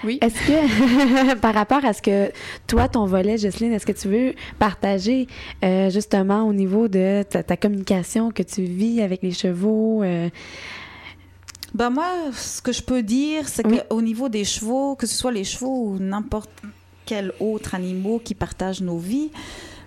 Oui. 0.06 0.18
Est-ce 0.22 0.34
que, 0.46 1.34
par 1.40 1.52
rapport 1.54 1.84
à 1.84 1.92
ce 1.92 2.00
que 2.00 2.30
toi, 2.66 2.88
ton 2.88 3.04
volet, 3.06 3.36
Jocelyne, 3.38 3.72
est-ce 3.72 3.84
que 3.86 3.92
tu 3.92 4.08
veux 4.08 4.34
partager 4.58 5.26
euh, 5.64 5.90
justement 5.90 6.44
au 6.44 6.52
niveau 6.52 6.86
de 6.88 7.22
ta, 7.28 7.42
ta 7.42 7.56
communication 7.56 8.30
que 8.30 8.42
tu 8.44 8.62
vis 8.62 9.02
avec 9.02 9.22
les 9.22 9.32
chevaux? 9.32 10.02
euh, 10.04 10.28
Ben 11.74 11.90
moi, 11.90 12.06
ce 12.32 12.62
que 12.62 12.72
je 12.72 12.82
peux 12.82 13.02
dire, 13.02 13.48
c'est 13.48 13.66
Oui. 13.66 13.80
qu'au 13.90 14.00
niveau 14.00 14.28
des 14.28 14.44
chevaux, 14.44 14.94
que 14.96 15.06
ce 15.06 15.14
soit 15.16 15.32
les 15.32 15.44
chevaux 15.44 15.88
ou 15.88 15.98
n'importe 15.98 16.50
quel 17.04 17.32
autre 17.40 17.74
animal 17.74 18.20
qui 18.24 18.34
partage 18.34 18.80
nos 18.80 18.98
vies, 18.98 19.30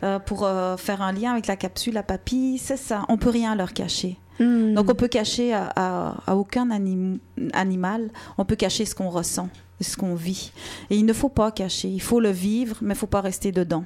euh, 0.04 0.20
pour 0.20 0.44
euh, 0.46 0.78
faire 0.78 1.02
un 1.02 1.12
lien 1.12 1.32
avec 1.32 1.48
la 1.48 1.56
capsule 1.56 1.98
à 1.98 2.04
papy, 2.04 2.58
c'est 2.62 2.78
ça. 2.78 3.06
On 3.10 3.18
peut 3.18 3.30
rien 3.30 3.56
leur 3.56 3.74
cacher. 3.74 4.18
hmm, 4.40 4.74
Donc 4.74 4.90
on 4.90 4.96
peut 4.96 5.08
cacher 5.10 5.54
à, 5.54 5.72
à- 5.76 6.16
à 6.28 6.36
aucun 6.36 6.70
anim- 6.70 7.20
animal, 7.54 8.10
on 8.38 8.46
peut 8.46 8.56
cacher 8.56 8.86
ce 8.86 8.96
qu'on 8.96 9.10
ressent, 9.10 9.50
ce 9.84 9.98
qu'on 9.98 10.16
vit. 10.16 10.52
Et 10.90 10.98
il 10.98 11.06
ne 11.06 11.14
faut 11.14 11.30
pas 11.30 11.52
cacher, 11.52 11.90
il 11.90 12.02
faut 12.02 12.20
le 12.20 12.30
vivre, 12.30 12.78
mais 12.82 12.94
il 12.94 12.98
faut 12.98 13.08
pas 13.08 13.22
rester 13.22 13.52
dedans. 13.52 13.86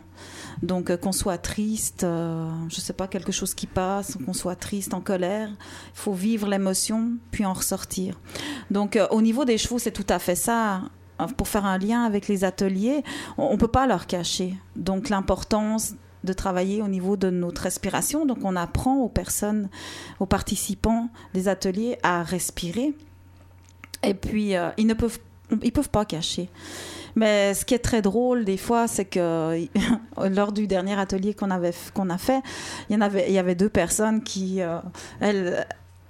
Donc 0.61 0.89
euh, 0.89 0.97
qu'on 0.97 1.11
soit 1.11 1.37
triste, 1.37 2.03
euh, 2.03 2.49
je 2.69 2.79
sais 2.79 2.93
pas, 2.93 3.07
quelque 3.07 3.31
chose 3.31 3.53
qui 3.53 3.67
passe, 3.67 4.17
qu'on 4.25 4.33
soit 4.33 4.55
triste, 4.55 4.93
en 4.93 5.01
colère, 5.01 5.49
il 5.49 5.55
faut 5.99 6.13
vivre 6.13 6.47
l'émotion, 6.47 7.13
puis 7.31 7.45
en 7.45 7.53
ressortir. 7.53 8.19
Donc 8.71 8.95
euh, 8.95 9.07
au 9.11 9.21
niveau 9.21 9.45
des 9.45 9.57
chevaux, 9.57 9.79
c'est 9.79 9.91
tout 9.91 10.07
à 10.09 10.19
fait 10.19 10.35
ça. 10.35 10.81
pour 11.37 11.47
faire 11.47 11.65
un 11.65 11.77
lien 11.77 12.03
avec 12.03 12.27
les 12.27 12.43
ateliers, 12.43 13.03
on, 13.37 13.45
on 13.45 13.57
peut 13.57 13.67
pas 13.67 13.87
leur 13.87 14.07
cacher. 14.07 14.55
Donc 14.75 15.09
l'importance 15.09 15.93
de 16.23 16.33
travailler 16.33 16.81
au 16.81 16.87
niveau 16.87 17.17
de 17.17 17.29
notre 17.29 17.63
respiration. 17.63 18.25
Donc 18.25 18.39
on 18.43 18.55
apprend 18.55 18.97
aux 18.97 19.09
personnes, 19.09 19.69
aux 20.19 20.25
participants 20.25 21.09
des 21.33 21.47
ateliers 21.47 21.97
à 22.03 22.23
respirer. 22.23 22.93
Et 24.03 24.13
puis 24.13 24.55
euh, 24.55 24.69
ils 24.77 24.87
ne 24.87 24.93
peuvent, 24.93 25.19
ils 25.63 25.71
peuvent 25.71 25.89
pas 25.89 26.05
cacher. 26.05 26.49
Mais 27.15 27.53
ce 27.53 27.63
qui 27.63 27.75
est 27.75 27.79
très 27.79 28.01
drôle 28.01 28.43
des 28.43 28.57
fois, 28.57 28.87
c'est 28.87 29.05
que 29.05 29.67
lors 30.29 30.51
du 30.51 30.65
dernier 30.67 30.99
atelier 30.99 31.33
qu'on 31.33 31.51
avait 31.51 31.73
qu'on 31.93 32.09
a 32.09 32.17
fait, 32.17 32.41
il 32.89 32.93
y 32.93 32.97
en 32.97 33.01
avait 33.01 33.25
il 33.27 33.33
y 33.33 33.39
avait 33.39 33.55
deux 33.55 33.69
personnes 33.69 34.23
qui 34.23 34.61
euh, 34.61 34.79
elles 35.19 35.65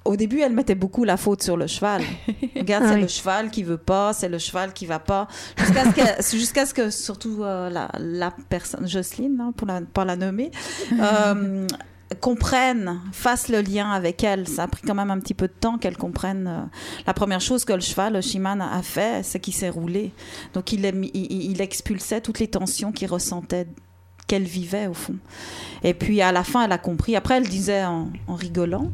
au 0.06 0.18
début, 0.18 0.42
elle 0.42 0.52
mettait 0.52 0.76
beaucoup 0.76 1.06
la 1.06 1.16
faute 1.16 1.42
sur 1.44 1.56
le 1.56 1.66
cheval. 1.66 2.02
Regarde, 2.58 2.84
Ah 2.86 2.90
c'est 2.90 2.96
oui. 2.96 3.02
le 3.04 3.08
cheval 3.08 3.50
qui 3.52 3.64
veut 3.64 3.78
pas, 3.78 4.12
c'est 4.12 4.28
le 4.28 4.38
cheval 4.38 4.74
qui 4.74 4.86
va 4.86 5.00
pas. 5.00 5.30
Jusqu'à 5.58 5.84
ce 5.86 5.90
que, 5.92 6.38
jusqu'à 6.38 6.66
ce 6.66 6.74
que 6.74 6.90
surtout 6.90 7.38
euh, 7.42 7.70
la, 7.70 7.90
la 8.00 8.32
personne, 8.50 8.86
Jocelyne, 8.86 9.40
hein, 9.40 9.54
pour 9.56 9.66
la, 9.66 9.80
pas 9.82 10.04
la 10.04 10.18
nommer, 10.18 10.52
euh, 11.00 11.66
comprenne, 12.14 13.00
fasse 13.12 13.50
le 13.50 13.62
lien 13.62 13.92
avec 13.92 14.24
elle. 14.24 14.48
Ça 14.48 14.64
a 14.64 14.68
pris 14.68 14.82
quand 14.86 14.96
même 14.96 15.12
un 15.12 15.20
petit 15.20 15.34
peu 15.34 15.48
de 15.48 15.54
temps 15.54 15.78
qu'elle 15.78 15.98
comprenne. 15.98 16.48
euh, 16.48 16.62
la 17.08 17.14
première 17.14 17.42
chose 17.42 17.66
que 17.66 17.74
le 17.74 17.82
cheval, 17.82 18.14
le 18.14 18.22
Shiman, 18.22 18.62
a 18.62 18.82
fait, 18.82 19.24
c'est 19.24 19.40
qu'il 19.40 19.54
s'est 19.54 19.70
roulé. 19.70 20.12
Donc 20.54 20.72
il, 20.72 20.86
est 20.86 20.92
mis- 20.92 21.12
il, 21.14 21.52
il 21.52 21.62
expulsait 21.62 22.22
toutes 22.22 22.40
les 22.40 22.48
tensions 22.48 22.92
qu'il 22.92 23.10
ressentait 23.10 23.68
qu'elle 24.28 24.44
vivait 24.44 24.88
au 24.88 24.94
fond. 24.94 25.16
Et 25.84 25.94
puis 25.94 26.22
à 26.22 26.32
la 26.32 26.44
fin, 26.44 26.64
elle 26.66 26.72
a 26.72 26.78
compris. 26.78 27.16
Après, 27.16 27.36
elle 27.38 27.48
disait 27.48 27.84
en, 27.86 28.10
en 28.28 28.36
rigolant, 28.36 28.90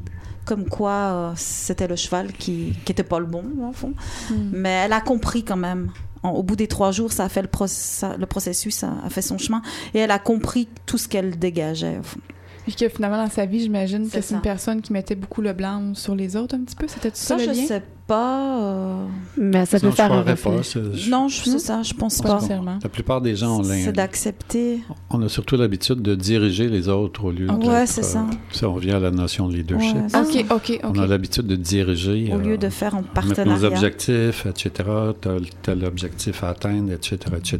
comme 0.46 0.66
quoi 0.68 0.92
euh, 0.92 1.32
c'était 1.36 1.88
le 1.88 1.96
cheval 1.96 2.34
qui, 2.34 2.74
qui 2.86 2.92
était 2.92 3.04
pas 3.04 3.20
le 3.20 3.26
bon, 3.28 3.44
au 3.70 3.72
fond. 3.74 3.94
Mais 4.52 4.70
elle 4.86 4.94
a 4.94 5.02
compris 5.02 5.44
quand 5.44 5.58
même. 5.58 5.92
En- 6.24 6.32
au 6.32 6.44
bout 6.44 6.56
des 6.58 6.68
trois 6.68 6.92
jours, 6.92 7.12
ça 7.14 7.26
a 7.26 7.30
fait 7.30 7.44
le, 7.44 7.50
ça- 7.68 8.18
le 8.18 8.26
processus 8.26 8.84
a, 8.84 8.92
a 9.06 9.10
fait 9.10 9.22
son 9.22 9.38
chemin 9.38 9.62
et 9.94 10.00
elle 10.00 10.12
a 10.12 10.20
compris 10.20 10.68
tout 10.86 10.98
ce 10.98 11.08
qu'elle 11.08 11.38
dégageait. 11.40 11.98
Au 12.00 12.04
fond. 12.04 12.20
Puis 12.66 12.76
que 12.76 12.90
finalement, 12.90 13.18
dans 13.24 13.30
sa 13.30 13.46
vie, 13.46 13.62
j'imagine 13.62 14.10
que 14.10 14.22
C'est 14.22 14.34
une 14.36 14.42
personne 14.42 14.82
qui 14.82 14.94
mettait 14.94 15.16
beaucoup 15.16 15.42
le 15.42 15.54
blâme 15.54 15.96
sur 15.96 16.16
les 16.16 16.36
autres 16.36 16.56
un 16.56 16.60
petit 16.60 16.76
peu. 16.76 16.88
C'était 16.88 17.10
tout 17.10 17.16
ça, 17.18 17.38
Ça, 17.38 17.46
le 17.46 17.54
je 17.54 17.60
lien? 17.60 17.66
sais 17.68 17.84
pas. 18.06 18.60
euh, 18.64 19.06
Mais 19.38 19.66
ça 19.68 19.80
peut 19.80 19.92
faire 19.92 20.12
un 20.12 20.22
reflet. 20.22 20.36
pas. 20.36 20.80
Non, 21.10 21.28
je- 21.28 21.44
c'est 21.50 21.60
ça, 21.60 21.82
je 21.84 21.94
pense 21.94 22.22
Pas. 22.22 22.40
La 22.84 22.90
plupart 22.90 23.22
des 23.22 23.36
gens 23.36 23.60
ont 23.60 23.64
C'est 23.64 23.92
d'accepter. 23.92 24.80
On 25.12 25.22
a 25.22 25.30
surtout 25.30 25.56
l'habitude 25.58 26.02
de 26.02 26.16
diriger 26.16 26.68
les 26.70 26.90
autres 26.90 27.26
au 27.26 27.32
lieu 27.32 27.48
de. 27.48 27.52
Ouais, 27.68 27.86
c'est 27.86 28.04
ça. 28.04 28.26
on 28.64 28.74
revient 28.74 28.92
à 28.92 29.00
la 29.00 29.12
notion 29.12 29.48
de 29.48 29.56
leadership. 29.56 29.96
Ouais, 29.96 30.46
OK. 30.52 30.52
OK, 30.52 30.80
On 30.84 30.98
a 31.00 31.06
l'habitude 31.08 31.48
de 31.48 31.56
diriger. 31.56 32.32
Au 32.34 32.38
euh, 32.40 32.42
lieu 32.42 32.58
de 32.58 32.70
faire 32.70 32.96
en 32.96 33.04
partenariat. 33.04 33.46
nos 33.46 33.64
objectifs, 33.66 34.46
etc. 34.46 34.90
Tel, 35.22 35.42
tel 35.62 35.86
objectif 35.86 36.44
à 36.44 36.50
atteindre, 36.50 36.92
etc., 36.92 37.18
etc. 37.38 37.60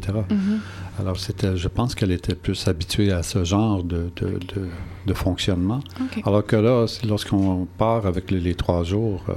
Alors, 1.00 1.18
c'était, 1.20 1.56
je 1.56 1.68
pense 1.68 1.96
qu'elle 1.96 2.12
était 2.12 2.36
plus 2.36 2.68
habituée 2.68 3.12
à 3.12 3.24
ce 3.24 3.44
genre 3.44 3.84
de, 3.84 4.12
de, 4.18 4.28
de, 4.54 4.68
de 5.06 5.14
fonctionnement. 5.14 5.80
Alors 6.26 6.46
que 6.46 6.56
là, 6.56 6.86
lorsqu'on 7.08 7.68
part 7.78 8.06
avec 8.06 8.32
les, 8.32 8.40
les 8.40 8.54
trois 8.56 8.84
jours, 8.84 9.24
euh, 9.30 9.34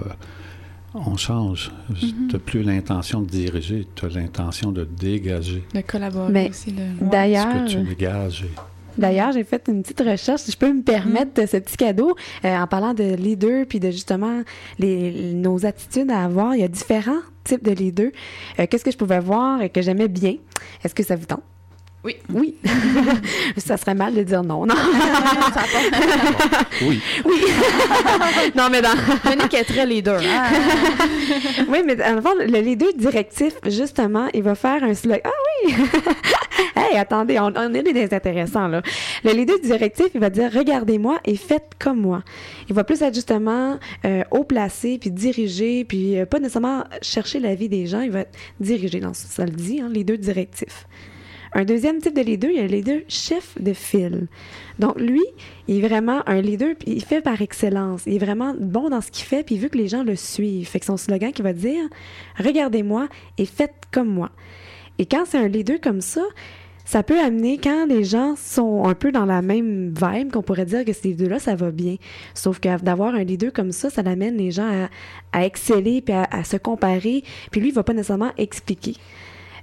on 0.94 1.16
change. 1.16 1.70
Tu 1.98 2.06
n'as 2.32 2.38
plus 2.38 2.62
l'intention 2.62 3.20
de 3.22 3.26
diriger, 3.26 3.86
tu 3.94 4.04
as 4.04 4.08
l'intention 4.08 4.72
de 4.72 4.84
dégager 4.84 5.62
De 5.74 5.80
collaborer 5.80 6.32
Mais- 6.32 6.50
aussi. 6.50 6.70
Ce 7.00 7.04
D'ailleurs, 7.04 7.64
que 7.64 7.68
tu 7.68 7.78
dégages. 7.82 8.44
D'ailleurs, 8.98 9.32
j'ai 9.32 9.44
fait 9.44 9.62
une 9.68 9.82
petite 9.82 10.00
recherche, 10.02 10.42
si 10.42 10.52
je 10.52 10.56
peux 10.58 10.70
me 10.70 10.82
permettre 10.82 11.48
ce 11.48 11.56
petit 11.56 11.78
cadeau, 11.78 12.14
euh, 12.44 12.54
en 12.58 12.66
parlant 12.66 12.92
de 12.92 13.14
leader 13.14 13.64
puis 13.66 13.80
de 13.80 13.90
justement 13.90 14.42
les, 14.78 15.32
nos 15.32 15.64
attitudes 15.64 16.10
à 16.10 16.24
avoir. 16.24 16.54
Il 16.54 16.60
y 16.60 16.64
a 16.64 16.68
différents 16.68 17.20
types 17.42 17.64
de 17.64 17.70
leaders. 17.70 18.10
Euh, 18.58 18.66
Qu'est-ce 18.68 18.84
que 18.84 18.90
je 18.90 18.98
pouvais 18.98 19.20
voir 19.20 19.62
et 19.62 19.70
que 19.70 19.80
j'aimais 19.80 20.08
bien? 20.08 20.34
Est-ce 20.84 20.94
que 20.94 21.02
ça 21.02 21.16
vous 21.16 21.24
tente? 21.24 21.42
Oui. 22.05 22.16
Oui. 22.32 22.57
ça 23.59 23.76
serait 23.76 23.94
mal 23.94 24.12
de 24.14 24.22
dire 24.24 24.42
non. 24.42 24.66
Non, 24.66 24.74
Oui, 26.82 27.00
non 28.57 28.68
mais 28.70 28.82
dans... 28.82 28.94
Yannick 29.24 29.55
est 29.55 29.64
très 29.64 29.86
leader. 29.86 30.20
hein? 30.20 30.48
Oui, 31.68 31.78
mais 31.86 31.96
en 32.05 32.20
fond, 32.20 32.34
le 32.38 32.61
leader 32.61 32.92
directif, 32.96 33.55
justement, 33.66 34.28
il 34.34 34.42
va 34.42 34.57
faire 34.57 34.82
un 34.82 34.94
slogan. 34.94 35.20
Ah 35.24 35.30
oui! 35.64 35.74
hey, 36.76 36.98
attendez, 36.98 37.38
on, 37.38 37.53
on 37.57 37.74
est 37.74 37.82
des 37.84 38.12
intéressants, 38.12 38.66
là. 38.66 38.82
Le 39.22 39.32
leader 39.32 39.61
directif, 39.61 40.07
il 40.14 40.20
va 40.20 40.30
dire 40.30 40.50
Regardez-moi 40.53 41.20
et 41.24 41.36
faites 41.36 41.70
comme 41.78 42.00
moi. 42.00 42.24
Il 42.68 42.74
va 42.74 42.82
plus 42.82 43.00
être 43.03 43.14
justement 43.14 43.78
euh, 44.05 44.24
haut 44.32 44.44
placé, 44.44 44.98
puis 44.98 45.11
diriger, 45.12 45.84
puis 45.84 46.18
euh, 46.18 46.26
pas 46.26 46.40
nécessairement 46.40 46.82
chercher 47.00 47.38
la 47.38 47.55
vie 47.55 47.68
des 47.68 47.86
gens, 47.86 48.00
il 48.00 48.11
va 48.11 48.20
être 48.20 48.36
dirigé. 48.59 48.98
Dans, 48.98 49.14
ça 49.14 49.44
le 49.44 49.53
dit, 49.53 49.80
hein, 49.80 49.88
leader 49.88 50.18
directif. 50.18 50.86
Un 51.55 51.64
deuxième 51.64 51.98
type 51.98 52.16
de 52.16 52.22
leader, 52.22 52.50
il 52.50 52.57
y 52.57 52.61
a 52.61 52.62
le 52.62 52.68
leader 52.68 53.00
chef 53.09 53.61
de 53.61 53.74
file. 53.74 54.26
Donc, 54.78 54.98
lui, 54.98 55.22
il 55.68 55.78
est 55.84 55.86
vraiment 55.86 56.26
un 56.26 56.40
leader, 56.40 56.74
puis 56.78 56.92
il 56.92 57.05
fait 57.05 57.20
par 57.20 57.42
excellence. 57.42 58.05
Il 58.07 58.14
est 58.14 58.24
vraiment 58.24 58.55
bon 58.59 58.88
dans 58.88 59.03
ce 59.03 59.11
qu'il 59.11 59.26
fait, 59.26 59.42
puis 59.42 59.57
il 59.57 59.61
veut 59.61 59.68
que 59.68 59.76
les 59.76 59.88
gens 59.88 60.03
le 60.03 60.16
suivent. 60.16 60.66
Fait 60.66 60.80
que 60.80 60.86
son 60.86 60.96
slogan 60.96 61.32
qui 61.32 61.42
va 61.42 61.53
dire 61.53 61.84
Regardez-moi 62.38 63.09
et 63.36 63.44
faites 63.44 63.74
comme 63.92 64.09
moi. 64.09 64.30
Et 64.98 65.07
quand 65.07 65.24
c'est 65.26 65.38
un 65.38 65.48
leader 65.48 65.78
comme 65.80 66.00
ça, 66.00 66.22
ça 66.84 67.03
peut 67.03 67.20
amener, 67.20 67.59
quand 67.59 67.86
les 67.86 68.05
gens 68.05 68.34
sont 68.36 68.84
un 68.84 68.94
peu 68.94 69.12
dans 69.12 69.24
la 69.24 69.40
même 69.40 69.94
vibe, 69.94 70.32
qu'on 70.32 70.42
pourrait 70.42 70.66
dire 70.66 70.84
que 70.84 70.92
ces 70.92 71.14
deux-là, 71.14 71.38
ça 71.38 71.55
va 71.55 71.70
bien. 71.70 71.96
Sauf 72.34 72.61
que 72.61 72.82
d'avoir 72.82 73.14
un 73.14 73.24
leader 73.24 73.53
comme 73.53 73.72
ça, 73.72 73.88
ça 73.88 74.03
amène 74.05 74.36
les 74.36 74.50
gens 74.50 74.88
à, 75.32 75.44
exceller, 75.44 76.03
puis 76.03 76.14
à, 76.14 76.44
se 76.44 76.57
comparer, 76.57 77.22
puis 77.50 77.61
lui, 77.61 77.68
il 77.68 77.74
va 77.74 77.82
pas 77.82 77.94
nécessairement 77.94 78.32
expliquer. 78.36 78.96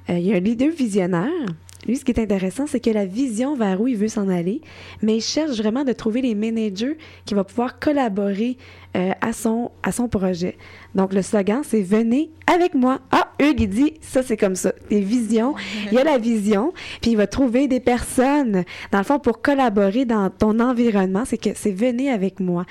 Euh, 0.10 0.18
il 0.18 0.26
y 0.26 0.34
a 0.34 0.38
un 0.38 0.40
leader 0.40 0.70
visionnaire. 0.70 1.46
Lui, 1.88 1.96
ce 1.96 2.04
qui 2.04 2.12
est 2.12 2.20
intéressant, 2.20 2.68
c'est 2.68 2.80
que 2.80 2.90
la 2.90 3.06
vision 3.06 3.56
vers 3.56 3.80
où 3.80 3.88
il 3.88 3.96
veut 3.96 4.10
s'en 4.10 4.28
aller, 4.28 4.62
mais 5.02 5.18
il 5.18 5.22
cherche 5.22 5.58
vraiment 5.58 5.86
de 5.86 5.94
trouver 5.94 6.22
les 6.22 6.36
managers 6.36 6.98
qui 7.26 7.36
vont 7.36 7.46
pouvoir 7.46 7.80
collaborer 7.80 8.58
euh, 8.98 9.12
à, 9.22 9.34
son, 9.34 9.72
projet. 10.10 10.58
Donc, 10.96 11.14
le 11.14 11.22
slogan, 11.22 11.62
c'est 11.64 11.82
Venez 11.82 12.32
avec 12.48 12.74
moi. 12.74 13.00
Ah, 13.12 13.32
Hugues, 13.40 13.62
il 13.62 13.70
dit 13.70 13.94
ça, 14.02 14.24
c'est 14.24 14.36
comme 14.36 14.56
ça. 14.56 14.74
Des 14.90 15.00
visions. 15.00 15.56
Il 15.92 15.94
y 15.94 16.00
a 16.00 16.04
la 16.04 16.18
vision, 16.18 16.74
puis 17.02 17.12
il 17.12 17.18
va 17.18 17.28
trouver 17.28 17.68
des 17.68 17.80
personnes, 17.80 18.64
dans 18.92 18.98
le 18.98 19.04
fond, 19.04 19.20
pour 19.20 19.42
collaborer 19.42 20.06
dans 20.06 20.30
ton 20.30 20.60
environnement. 20.60 21.24
C'est 21.26 21.38
que 21.38 21.52
c'est 21.56 21.72
Venez 21.72 22.12
avec 22.12 22.40
moi. 22.40 22.66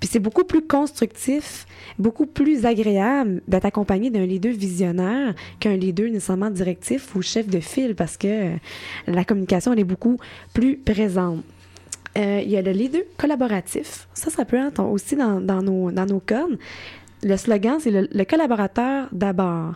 Puis 0.00 0.08
c'est 0.10 0.18
beaucoup 0.18 0.44
plus 0.44 0.62
constructif, 0.62 1.66
beaucoup 1.98 2.26
plus 2.26 2.64
agréable 2.64 3.42
d'être 3.46 3.66
accompagné 3.66 4.10
d'un 4.10 4.24
leader 4.24 4.52
visionnaire 4.52 5.34
qu'un 5.60 5.76
leader 5.76 6.10
nécessairement 6.10 6.50
directif 6.50 7.14
ou 7.14 7.22
chef 7.22 7.46
de 7.46 7.60
file 7.60 7.94
parce 7.94 8.16
que 8.16 8.26
euh, 8.26 8.56
la 9.06 9.24
communication 9.24 9.74
elle 9.74 9.80
est 9.80 9.84
beaucoup 9.84 10.16
plus 10.54 10.78
présente. 10.78 11.44
Euh, 12.18 12.40
il 12.42 12.50
y 12.50 12.56
a 12.56 12.62
le 12.62 12.72
leader 12.72 13.02
collaboratif. 13.16 14.08
Ça, 14.14 14.30
ça 14.30 14.44
peut 14.44 14.56
être 14.56 14.82
aussi 14.82 15.14
dans, 15.14 15.40
nos, 15.62 15.92
dans 15.92 16.06
nos 16.06 16.18
cordes. 16.18 16.58
Le 17.22 17.36
slogan, 17.36 17.76
c'est 17.78 17.90
le, 17.90 18.08
le 18.10 18.24
collaborateur 18.24 19.06
d'abord. 19.12 19.74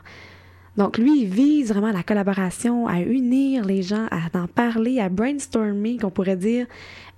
Donc, 0.76 0.98
lui, 0.98 1.22
il 1.22 1.28
vise 1.28 1.68
vraiment 1.68 1.92
la 1.92 2.02
collaboration, 2.02 2.88
à 2.88 3.00
unir 3.00 3.64
les 3.64 3.82
gens, 3.82 4.06
à 4.10 4.36
en 4.36 4.48
parler, 4.48 4.98
à 4.98 5.08
brainstormer, 5.08 5.98
qu'on 5.98 6.10
pourrait 6.10 6.36
dire, 6.36 6.66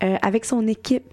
euh, 0.03 0.17
avec 0.21 0.45
son 0.45 0.67
équipe. 0.69 1.05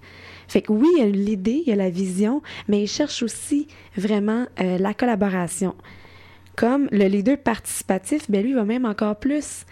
Fait 0.47 0.61
que 0.61 0.71
oui, 0.71 0.87
il 0.97 0.99
y 0.99 1.03
a 1.03 1.07
l'idée, 1.09 1.63
il 1.65 1.69
y 1.69 1.73
a 1.73 1.75
la 1.75 1.89
vision, 1.89 2.41
mais 2.67 2.83
il 2.83 2.87
cherche 2.87 3.23
aussi 3.23 3.67
vraiment 3.97 4.45
euh, 4.59 4.77
la 4.77 4.93
collaboration. 4.93 5.75
Comme 6.55 6.87
le 6.91 7.05
leader 7.07 7.37
participatif, 7.37 8.29
ben 8.29 8.43
lui, 8.43 8.53
va 8.53 8.63
même 8.63 8.85
encore 8.85 9.15
plus 9.15 9.65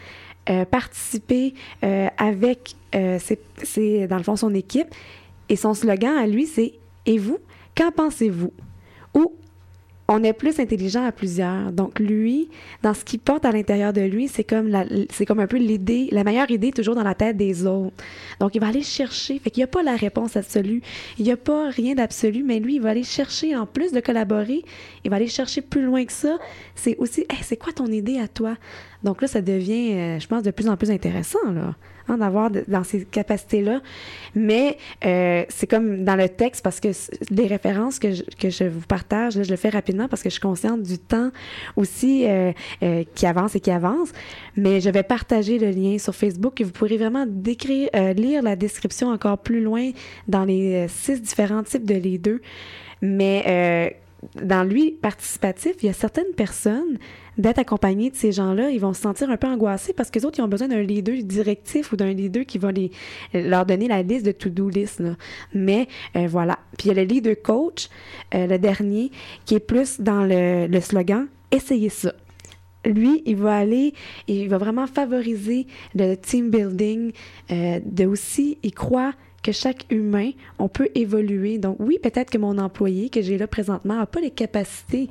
euh, 0.49 0.65
participer 0.65 1.53
euh, 1.83 2.07
avec, 2.17 2.75
ses, 2.91 3.39
ses- 3.63 4.07
dans 4.07 4.17
le 4.17 4.23
fond, 4.23 4.35
son 4.35 4.53
équipe. 4.53 4.87
Et 5.49 5.55
son 5.55 5.73
slogan 5.73 6.17
à 6.17 6.25
lui, 6.27 6.45
c'est 6.45 6.73
Et 7.05 7.17
vous, 7.17 7.39
qu'en 7.75 7.91
pensez-vous? 7.91 8.53
Ou 9.13 9.33
on 10.11 10.23
est 10.23 10.33
plus 10.33 10.59
intelligent 10.59 11.05
à 11.05 11.11
plusieurs. 11.11 11.71
Donc 11.71 11.99
lui, 11.99 12.49
dans 12.83 12.93
ce 12.93 13.03
qu'il 13.03 13.19
porte 13.19 13.45
à 13.45 13.51
l'intérieur 13.51 13.93
de 13.93 14.01
lui, 14.01 14.27
c'est 14.27 14.43
comme 14.43 14.69
un 14.73 15.47
peu 15.47 15.57
l'idée, 15.57 16.09
la 16.11 16.23
meilleure 16.23 16.51
idée 16.51 16.71
toujours 16.71 16.95
dans 16.95 17.03
la 17.03 17.15
tête 17.15 17.37
des 17.37 17.65
autres. 17.65 17.95
Donc 18.39 18.55
il 18.55 18.61
va 18.61 18.67
aller 18.67 18.83
chercher. 18.83 19.39
Fait 19.39 19.49
qu'il 19.49 19.61
n'y 19.61 19.65
a 19.65 19.67
pas 19.67 19.83
la 19.83 19.95
réponse 19.95 20.35
absolue. 20.35 20.81
Il 21.17 21.25
n'y 21.25 21.31
a 21.31 21.37
pas 21.37 21.69
rien 21.69 21.95
d'absolu, 21.95 22.43
mais 22.43 22.59
lui, 22.59 22.75
il 22.75 22.81
va 22.81 22.89
aller 22.89 23.03
chercher, 23.03 23.55
en 23.55 23.65
plus 23.65 23.91
de 23.91 23.99
collaborer, 23.99 24.63
il 25.03 25.09
va 25.09 25.15
aller 25.15 25.27
chercher 25.27 25.61
plus 25.61 25.83
loin 25.83 26.05
que 26.05 26.13
ça. 26.13 26.37
C'est 26.75 26.97
aussi, 26.97 27.21
Hey, 27.29 27.39
c'est 27.43 27.57
quoi 27.57 27.71
ton 27.73 27.87
idée 27.87 28.19
à 28.19 28.27
toi? 28.27 28.57
Donc 29.03 29.21
là, 29.21 29.27
ça 29.27 29.41
devient, 29.41 29.93
euh, 29.93 30.19
je 30.19 30.27
pense, 30.27 30.43
de 30.43 30.51
plus 30.51 30.67
en 30.67 30.77
plus 30.77 30.91
intéressant, 30.91 31.51
là, 31.53 31.75
d'avoir 32.17 32.49
dans 32.67 32.83
ces 32.83 33.05
capacités-là. 33.05 33.81
Mais 34.35 34.77
euh, 35.05 35.43
c'est 35.49 35.67
comme 35.67 36.03
dans 36.03 36.15
le 36.15 36.29
texte, 36.29 36.63
parce 36.63 36.79
que 36.79 36.89
les 37.29 37.47
références 37.47 37.99
que 37.99 38.11
je, 38.11 38.23
que 38.39 38.49
je 38.49 38.63
vous 38.65 38.85
partage, 38.87 39.37
là, 39.37 39.43
je 39.43 39.49
le 39.49 39.57
fais 39.57 39.69
rapidement 39.69 40.07
parce 40.07 40.23
que 40.23 40.29
je 40.29 40.33
suis 40.33 40.41
consciente 40.41 40.83
du 40.83 40.97
temps 40.97 41.31
aussi 41.75 42.25
euh, 42.27 42.51
euh, 42.83 43.03
qui 43.15 43.25
avance 43.25 43.55
et 43.55 43.59
qui 43.59 43.71
avance. 43.71 44.09
Mais 44.55 44.81
je 44.81 44.89
vais 44.89 45.03
partager 45.03 45.59
le 45.59 45.69
lien 45.71 45.97
sur 45.97 46.15
Facebook 46.15 46.61
et 46.61 46.63
vous 46.63 46.71
pourrez 46.71 46.97
vraiment 46.97 47.25
décrire, 47.27 47.89
lire 48.15 48.41
la 48.41 48.55
description 48.55 49.09
encore 49.09 49.37
plus 49.37 49.61
loin 49.61 49.91
dans 50.27 50.45
les 50.45 50.87
six 50.87 51.21
différents 51.21 51.63
types 51.63 51.85
de 51.85 51.95
leaders. 51.95 52.39
Mais 53.01 53.43
euh, 53.47 53.89
dans 54.41 54.63
lui 54.63 54.91
participatif, 54.91 55.73
il 55.81 55.87
y 55.87 55.89
a 55.89 55.93
certaines 55.93 56.33
personnes 56.35 56.97
d'être 57.37 57.59
accompagnées 57.59 58.09
de 58.09 58.15
ces 58.15 58.31
gens-là, 58.31 58.69
ils 58.69 58.79
vont 58.79 58.93
se 58.93 59.01
sentir 59.01 59.29
un 59.29 59.37
peu 59.37 59.47
angoissés 59.47 59.93
parce 59.93 60.09
que 60.09 60.19
les 60.19 60.25
autres, 60.25 60.39
ils 60.39 60.41
ont 60.41 60.47
besoin 60.47 60.67
d'un 60.67 60.81
leader 60.81 61.15
directif 61.23 61.91
ou 61.91 61.95
d'un 61.95 62.13
leader 62.13 62.45
qui 62.45 62.57
va 62.57 62.71
les, 62.71 62.91
leur 63.33 63.65
donner 63.65 63.87
la 63.87 64.01
liste 64.01 64.25
de 64.25 64.31
to-do 64.31 64.69
list. 64.69 65.01
Mais 65.53 65.87
euh, 66.15 66.27
voilà. 66.27 66.59
Puis 66.77 66.89
il 66.89 66.95
y 66.95 66.99
a 66.99 67.01
le 67.01 67.07
leader 67.07 67.35
coach, 67.41 67.89
euh, 68.33 68.47
le 68.47 68.57
dernier, 68.57 69.11
qui 69.45 69.55
est 69.55 69.59
plus 69.59 69.99
dans 69.99 70.23
le, 70.23 70.67
le 70.67 70.81
slogan 70.81 71.27
Essayez 71.51 71.89
ça. 71.89 72.13
Lui, 72.85 73.21
il 73.25 73.35
va 73.35 73.57
aller, 73.57 73.93
il 74.27 74.49
va 74.49 74.57
vraiment 74.57 74.87
favoriser 74.87 75.67
le 75.93 76.15
team 76.15 76.49
building, 76.49 77.11
euh, 77.51 77.79
de 77.85 78.05
aussi, 78.05 78.57
il 78.63 78.73
croit 78.73 79.13
que 79.43 79.51
chaque 79.51 79.85
humain, 79.89 80.31
on 80.59 80.67
peut 80.67 80.89
évoluer. 80.95 81.57
Donc 81.57 81.77
oui, 81.79 81.99
peut-être 82.01 82.29
que 82.29 82.37
mon 82.37 82.57
employé 82.57 83.09
que 83.09 83.21
j'ai 83.21 83.37
là 83.37 83.47
présentement 83.47 83.95
n'a 83.95 84.05
pas 84.05 84.21
les 84.21 84.31
capacités, 84.31 85.09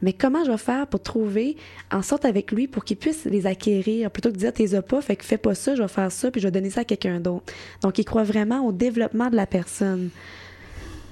mais 0.00 0.12
comment 0.12 0.44
je 0.44 0.50
vais 0.50 0.58
faire 0.58 0.86
pour 0.86 1.00
trouver 1.00 1.56
en 1.90 2.02
sorte 2.02 2.24
avec 2.24 2.52
lui 2.52 2.68
pour 2.68 2.84
qu'il 2.84 2.96
puisse 2.96 3.24
les 3.24 3.46
acquérir? 3.46 4.10
Plutôt 4.10 4.28
que 4.28 4.34
de 4.34 4.38
dire 4.38 4.52
t'es 4.52 4.74
as 4.74 4.82
pas, 4.82 5.00
fait 5.00 5.16
que 5.16 5.24
fais 5.24 5.38
pas 5.38 5.54
ça, 5.54 5.74
je 5.74 5.82
vais 5.82 5.88
faire 5.88 6.12
ça 6.12 6.30
puis 6.30 6.40
je 6.40 6.46
vais 6.46 6.52
donner 6.52 6.70
ça 6.70 6.82
à 6.82 6.84
quelqu'un 6.84 7.20
d'autre. 7.20 7.52
Donc 7.82 7.98
il 7.98 8.04
croit 8.04 8.24
vraiment 8.24 8.66
au 8.66 8.72
développement 8.72 9.30
de 9.30 9.36
la 9.36 9.46
personne. 9.46 10.10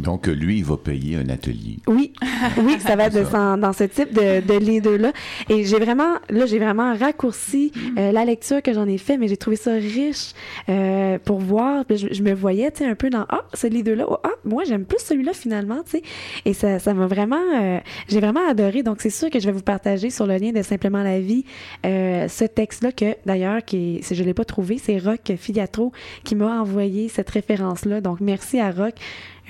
Donc, 0.00 0.26
lui, 0.26 0.58
il 0.58 0.64
va 0.64 0.76
payer 0.76 1.16
un 1.16 1.28
atelier. 1.28 1.78
Oui, 1.86 2.12
oui, 2.58 2.78
ça 2.80 2.96
va 2.96 3.06
être 3.06 3.26
Ça. 3.26 3.56
dans, 3.56 3.58
dans 3.58 3.72
ce 3.72 3.84
type 3.84 4.12
de, 4.12 4.40
de 4.40 4.58
leader-là. 4.58 5.12
Et 5.48 5.64
j'ai 5.64 5.78
vraiment, 5.78 6.14
là, 6.28 6.46
j'ai 6.46 6.58
vraiment 6.58 6.94
raccourci 6.94 7.72
euh, 7.98 8.12
la 8.12 8.24
lecture 8.24 8.62
que 8.62 8.72
j'en 8.72 8.86
ai 8.86 8.98
fait, 8.98 9.18
mais 9.18 9.28
j'ai 9.28 9.36
trouvé 9.36 9.56
ça 9.56 9.72
riche 9.72 10.32
euh, 10.68 11.18
pour 11.24 11.38
voir. 11.38 11.84
Je, 11.90 12.08
je 12.10 12.22
me 12.22 12.32
voyais, 12.32 12.70
tu 12.70 12.78
sais, 12.78 12.90
un 12.90 12.94
peu 12.94 13.10
dans 13.10 13.26
ah, 13.28 13.44
ce 13.54 13.66
leader-là, 13.66 14.06
oh, 14.08 14.16
ah, 14.24 14.30
moi 14.44 14.64
j'aime 14.64 14.84
plus 14.84 15.00
celui-là 15.00 15.32
finalement, 15.32 15.82
tu 15.84 15.98
sais. 15.98 16.02
Et 16.44 16.54
ça, 16.54 16.78
ça 16.78 16.94
m'a 16.94 17.06
vraiment, 17.06 17.42
euh, 17.60 17.78
j'ai 18.08 18.20
vraiment 18.20 18.48
adoré. 18.48 18.82
Donc 18.82 19.00
c'est 19.00 19.10
sûr 19.10 19.30
que 19.30 19.38
je 19.38 19.46
vais 19.46 19.52
vous 19.52 19.62
partager 19.62 20.10
sur 20.10 20.26
le 20.26 20.36
lien 20.36 20.52
de 20.52 20.62
simplement 20.62 21.02
la 21.02 21.20
vie 21.20 21.44
ce 21.84 22.44
texte-là 22.44 22.92
que 22.92 23.16
d'ailleurs, 23.26 23.64
qui, 23.64 24.00
si 24.02 24.14
je 24.14 24.22
l'ai 24.22 24.34
pas 24.34 24.44
trouvé, 24.44 24.78
c'est 24.78 24.98
Rock 24.98 25.32
Filiatro 25.36 25.92
qui 26.24 26.34
m'a 26.34 26.60
envoyé 26.60 27.08
cette 27.08 27.30
référence-là. 27.30 28.00
Donc 28.00 28.20
merci 28.20 28.60
à 28.60 28.70
Rock 28.70 28.94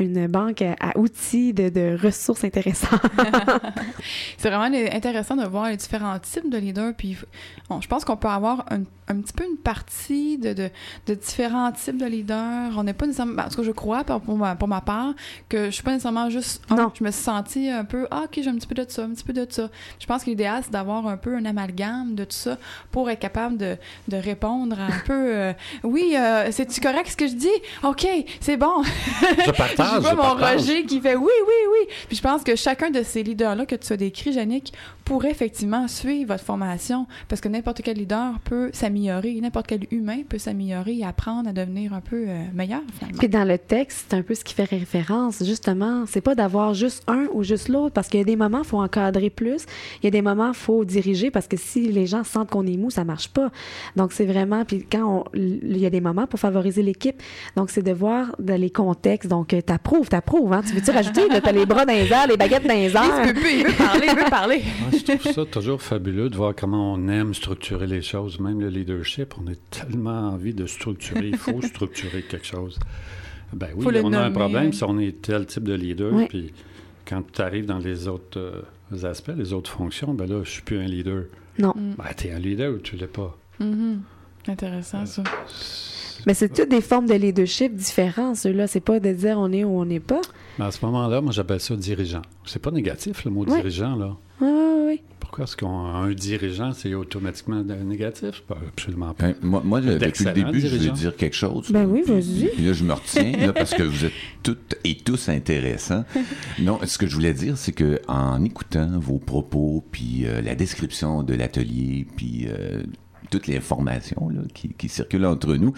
une 0.01 0.26
banque 0.26 0.62
à 0.62 0.98
outils 0.98 1.53
de, 1.53 1.68
de 1.68 1.96
ressources 2.03 2.44
intéressantes. 2.44 3.01
C'est 4.38 4.51
vraiment 4.51 4.74
intéressant 4.92 5.36
de 5.36 5.44
voir 5.46 5.68
les 5.68 5.76
différents 5.76 6.18
types 6.18 6.48
de 6.51 6.59
leaders. 6.59 6.92
Puis, 6.96 7.16
bon, 7.68 7.80
je 7.80 7.88
pense 7.88 8.05
qu'on 8.05 8.16
peut 8.16 8.28
avoir 8.28 8.64
un, 8.70 8.80
un 9.09 9.20
petit 9.20 9.32
peu 9.32 9.44
une 9.44 9.57
partie 9.59 10.38
de, 10.38 10.53
de, 10.53 10.70
de 11.07 11.14
différents 11.14 11.72
types 11.72 11.98
de 11.98 12.07
leaders. 12.07 12.72
On 12.76 12.84
n'est 12.84 12.92
pas 12.94 13.07
nécessairement. 13.07 13.34
ben, 13.34 13.44
En 13.46 13.48
tout 13.48 13.57
cas, 13.57 13.62
je 13.66 13.70
crois, 13.72 14.05
pour, 14.05 14.20
pour 14.20 14.36
ma, 14.36 14.55
pour 14.57 14.68
ma 14.68 14.80
part, 14.80 15.12
que 15.48 15.66
je 15.66 15.70
suis 15.70 15.82
pas 15.82 15.92
nécessairement 15.92 16.30
juste. 16.30 16.62
ah, 16.70 16.74
Non. 16.74 16.92
Je 16.98 17.05
me 17.05 17.11
suis 17.11 17.22
sentie 17.22 17.68
un 17.68 17.84
peu. 17.84 18.07
Ah, 18.11 18.22
OK, 18.24 18.38
j'ai 18.42 18.48
un 18.48 18.55
petit 18.57 18.66
peu 18.66 18.74
de 18.74 18.86
ça, 18.88 19.05
un 19.05 19.11
petit 19.11 19.24
peu 19.24 19.32
de 19.32 19.46
ça. 19.48 19.68
Je 19.98 20.07
pense 20.07 20.24
que 20.24 20.30
l'idéal, 20.30 20.62
c'est 20.64 20.72
d'avoir 20.72 21.07
un 21.07 21.16
peu 21.16 21.36
un 21.36 21.44
amalgame 21.44 22.14
de 22.14 22.24
tout 22.24 22.36
ça 22.36 22.59
pour 22.90 23.11
être 23.11 23.20
capable 23.20 23.57
de, 23.57 23.76
de 24.09 24.16
répondre 24.16 24.78
à 24.80 24.84
un 24.86 24.98
peu. 25.07 25.34
euh, 25.36 25.53
oui, 25.82 26.14
euh, 26.16 26.48
c'est-tu 26.51 26.80
correct 26.80 27.09
ce 27.11 27.16
que 27.16 27.26
je 27.26 27.34
dis? 27.34 27.48
OK, 27.82 28.07
c'est 28.40 28.57
bon. 28.57 28.82
Je 29.44 29.51
partage, 29.51 29.89
Je 29.95 30.01
vois 30.01 30.14
mon. 30.14 30.30
Roger 30.41 30.84
qui 30.84 31.01
fait 31.01 31.16
oui, 31.16 31.24
oui, 31.24 31.55
oui. 31.72 31.95
Puis 32.09 32.16
je 32.16 32.22
pense 32.22 32.43
que 32.43 32.57
chacun 32.57 32.91
de 32.91 33.03
ces 33.03 33.22
leaders-là 33.22 33.66
que 33.66 33.74
tu 33.74 33.93
as 33.93 33.97
décrit, 33.97 34.30
Yannick, 34.32 34.72
pourrait 35.05 35.30
effectivement 35.30 35.88
suivre 35.88 36.32
votre 36.32 36.45
formation 36.45 37.07
parce 37.28 37.41
que 37.41 37.49
n'importe 37.49 37.82
quel 37.82 37.97
leader 37.97 38.38
peut 38.45 38.70
s'améliorer, 38.72 39.38
n'importe 39.41 39.66
quel 39.66 39.86
humain 39.91 40.22
peut 40.28 40.38
s'améliorer 40.38 40.99
et 40.99 41.05
apprendre 41.05 41.49
à 41.49 41.53
devenir 41.53 41.93
un 41.93 42.01
peu 42.01 42.24
euh, 42.28 42.45
meilleur 42.55 42.80
finalement. 42.97 43.18
Puis 43.18 43.28
dans 43.28 43.45
le 43.45 43.59
texte, 43.59 44.07
c'est 44.09 44.16
un 44.16 44.22
peu 44.22 44.34
ce 44.34 44.45
qui 44.45 44.55
fait 44.55 44.64
référence, 44.64 45.43
justement. 45.45 46.05
C'est 46.07 46.20
pas 46.20 46.34
d'avoir 46.34 46.74
juste 46.74 47.03
un 47.07 47.26
ou 47.32 47.43
juste 47.43 47.68
l'autre, 47.68 47.93
parce 47.93 48.09
qu'il 48.09 48.18
y 48.18 48.22
a 48.22 48.26
des 48.26 48.36
moments, 48.36 48.61
il 48.62 48.66
faut 48.66 48.80
encadrer 48.80 49.30
plus. 49.30 49.66
Il 50.03 50.05
y 50.05 50.09
a 50.09 50.11
des 50.11 50.22
moments, 50.22 50.49
il 50.49 50.55
faut 50.55 50.84
diriger, 50.84 51.30
parce 51.30 51.49
que 51.49 51.57
si 51.57 51.91
les 51.91 52.07
gens 52.07 52.24
sentent 52.24 52.51
qu'on 52.51 52.66
est 52.66 52.76
mou, 52.76 52.91
ça 52.91 53.05
marche 53.05 53.28
pas. 53.28 53.51
Donc, 53.97 54.12
c'est 54.12 54.26
vraiment. 54.26 54.64
Puis 54.64 54.86
quand 54.91 55.24
on, 55.24 55.24
il 55.34 55.78
y 55.78 55.86
a 55.86 55.91
des 55.91 56.01
moments 56.01 56.26
pour 56.26 56.41
favoriser 56.41 56.82
l'équipe. 56.82 57.20
Donc, 57.57 57.70
c'est 57.70 57.82
de 57.82 57.93
voir 57.93 58.34
dans 58.38 58.61
les 58.61 58.70
contextes. 58.70 59.28
Donc, 59.28 59.53
euh, 59.55 59.61
t'approuves, 59.81 60.09
t'approuves. 60.09 60.53
Hein? 60.53 60.62
Tu 60.66 60.74
veux-tu 60.74 60.91
rajouter? 60.91 61.22
T'as 61.43 61.53
les 61.53 61.66
bras 61.66 61.85
dans 61.85 61.93
les 61.93 62.12
airs, 62.12 62.26
les 62.26 62.37
baguettes 62.37 62.66
dans 62.66 62.74
les 62.74 62.95
airs? 62.95 63.26
Il 63.26 63.35
veut, 63.35 63.53
il 63.53 63.66
veut 63.66 63.76
parler, 63.76 64.07
il 64.09 64.16
veut 64.16 64.31
parler. 64.31 64.62
Moi, 64.81 64.91
je 64.99 65.12
trouve 65.12 65.33
ça 65.33 65.45
toujours 65.47 65.83
fabuleux 65.83 66.28
de 66.28 66.37
voir 66.37 66.55
comment 66.55 66.95
on 66.95 67.09
aime 67.09 67.35
structurer 67.35 67.87
les 67.87 68.03
choses. 68.03 68.39
Même 68.41 68.61
le 68.61 68.68
leadership, 68.68 69.35
on 69.43 69.47
a 69.51 69.55
tellement 69.70 70.31
envie 70.31 70.55
de 70.55 70.66
structurer. 70.66 71.28
Il 71.28 71.37
faut 71.37 71.61
structurer 71.62 72.22
quelque 72.22 72.47
chose. 72.47 72.78
Ben 73.53 73.68
oui, 73.74 74.01
on 74.05 74.12
a 74.12 74.20
un 74.20 74.31
problème 74.31 74.72
si 74.72 74.85
on 74.85 74.99
est 74.99 75.22
tel 75.22 75.47
type 75.47 75.64
de 75.64 75.74
leader. 75.74 76.12
Oui. 76.12 76.26
Puis 76.28 76.53
quand 77.05 77.22
tu 77.33 77.43
arrives 77.43 77.66
dans 77.66 77.78
les 77.78 78.07
autres 78.07 78.39
euh, 78.39 79.05
aspects, 79.05 79.33
les 79.37 79.53
autres 79.53 79.70
fonctions, 79.70 80.14
ben 80.14 80.28
là, 80.28 80.43
je 80.45 80.51
suis 80.51 80.62
plus 80.62 80.78
un 80.78 80.87
leader. 80.87 81.24
Non. 81.59 81.74
Ben, 81.76 82.05
tu 82.16 82.28
es 82.28 82.33
un 82.33 82.39
leader 82.39 82.74
ou 82.74 82.78
tu 82.78 82.97
l'es 82.97 83.07
pas. 83.07 83.37
Mhm. 83.59 84.03
Intéressant 84.49 85.05
ça. 85.05 85.22
Mais 86.27 86.35
c'est 86.35 86.49
toutes 86.53 86.68
des 86.71 86.81
formes 86.81 87.07
de 87.07 87.14
leadership 87.14 87.75
différentes, 87.75 88.37
ceux-là. 88.37 88.66
C'est 88.66 88.81
pas 88.81 89.01
de 89.01 89.12
dire 89.12 89.37
on 89.39 89.53
est 89.53 89.64
ou 89.64 89.79
on 89.81 89.85
n'est 89.85 90.01
pas. 90.01 90.21
Mais 90.59 90.64
à 90.66 90.71
ce 90.71 90.85
moment-là, 90.85 91.21
moi, 91.21 91.33
j'appelle 91.33 91.61
ça 91.61 91.75
dirigeant. 91.77 92.23
C'est 92.45 92.61
pas 92.61 92.71
négatif, 92.71 93.25
le 93.25 93.31
mot 93.31 93.45
dirigeant, 93.45 93.97
là. 93.97 94.16
Oui, 94.41 94.49
oui, 94.51 94.83
oui. 94.87 95.01
Pourquoi 95.21 95.45
est-ce 95.45 95.57
qu'un 95.57 96.11
dirigeant, 96.12 96.73
c'est 96.73 96.93
automatiquement 96.95 97.62
négatif? 97.62 98.43
Pas- 98.49 98.57
Absolument 98.68 99.12
pas. 99.14 99.27
Hein, 99.27 99.35
moi, 99.43 99.62
moi, 99.64 99.81
depuis 99.81 100.25
le 100.25 100.33
début, 100.33 100.61
je 100.61 100.66
veux 100.66 100.79
dirigeants. 100.79 100.95
dire 100.95 101.16
quelque 101.16 101.37
chose. 101.37 101.71
Ben 101.71 101.83
là. 101.83 101.87
oui, 101.89 102.03
Puis- 102.05 102.12
vas-y. 102.14 102.49
Puis 102.55 102.64
là, 102.64 102.73
je 102.73 102.85
me 102.85 102.93
retiens, 102.93 103.33
là, 103.39 103.53
parce 103.53 103.73
que 103.75 103.83
vous 103.83 104.05
êtes 104.07 104.12
toutes 104.43 104.77
et 104.85 104.97
tous 104.97 105.29
intéressants. 105.29 106.05
Non, 106.59 106.79
ce 106.85 106.99
que 106.99 107.07
je 107.07 107.14
voulais 107.14 107.33
dire, 107.35 107.57
c'est 107.57 107.73
que 107.73 108.01
en 108.09 108.43
écoutant 108.45 108.99
vos 108.99 109.18
propos, 109.18 109.85
puis 109.93 110.25
euh, 110.27 110.41
la 110.43 110.55
description 110.55 111.23
de 111.23 111.35
l'atelier, 111.35 112.07
puis 112.16 112.47
euh, 112.49 112.83
informations 113.51 114.28
là, 114.28 114.43
qui, 114.55 114.70
qui 114.70 114.89
circulent 114.89 115.26
entre 115.26 115.55
nous, 115.55 115.72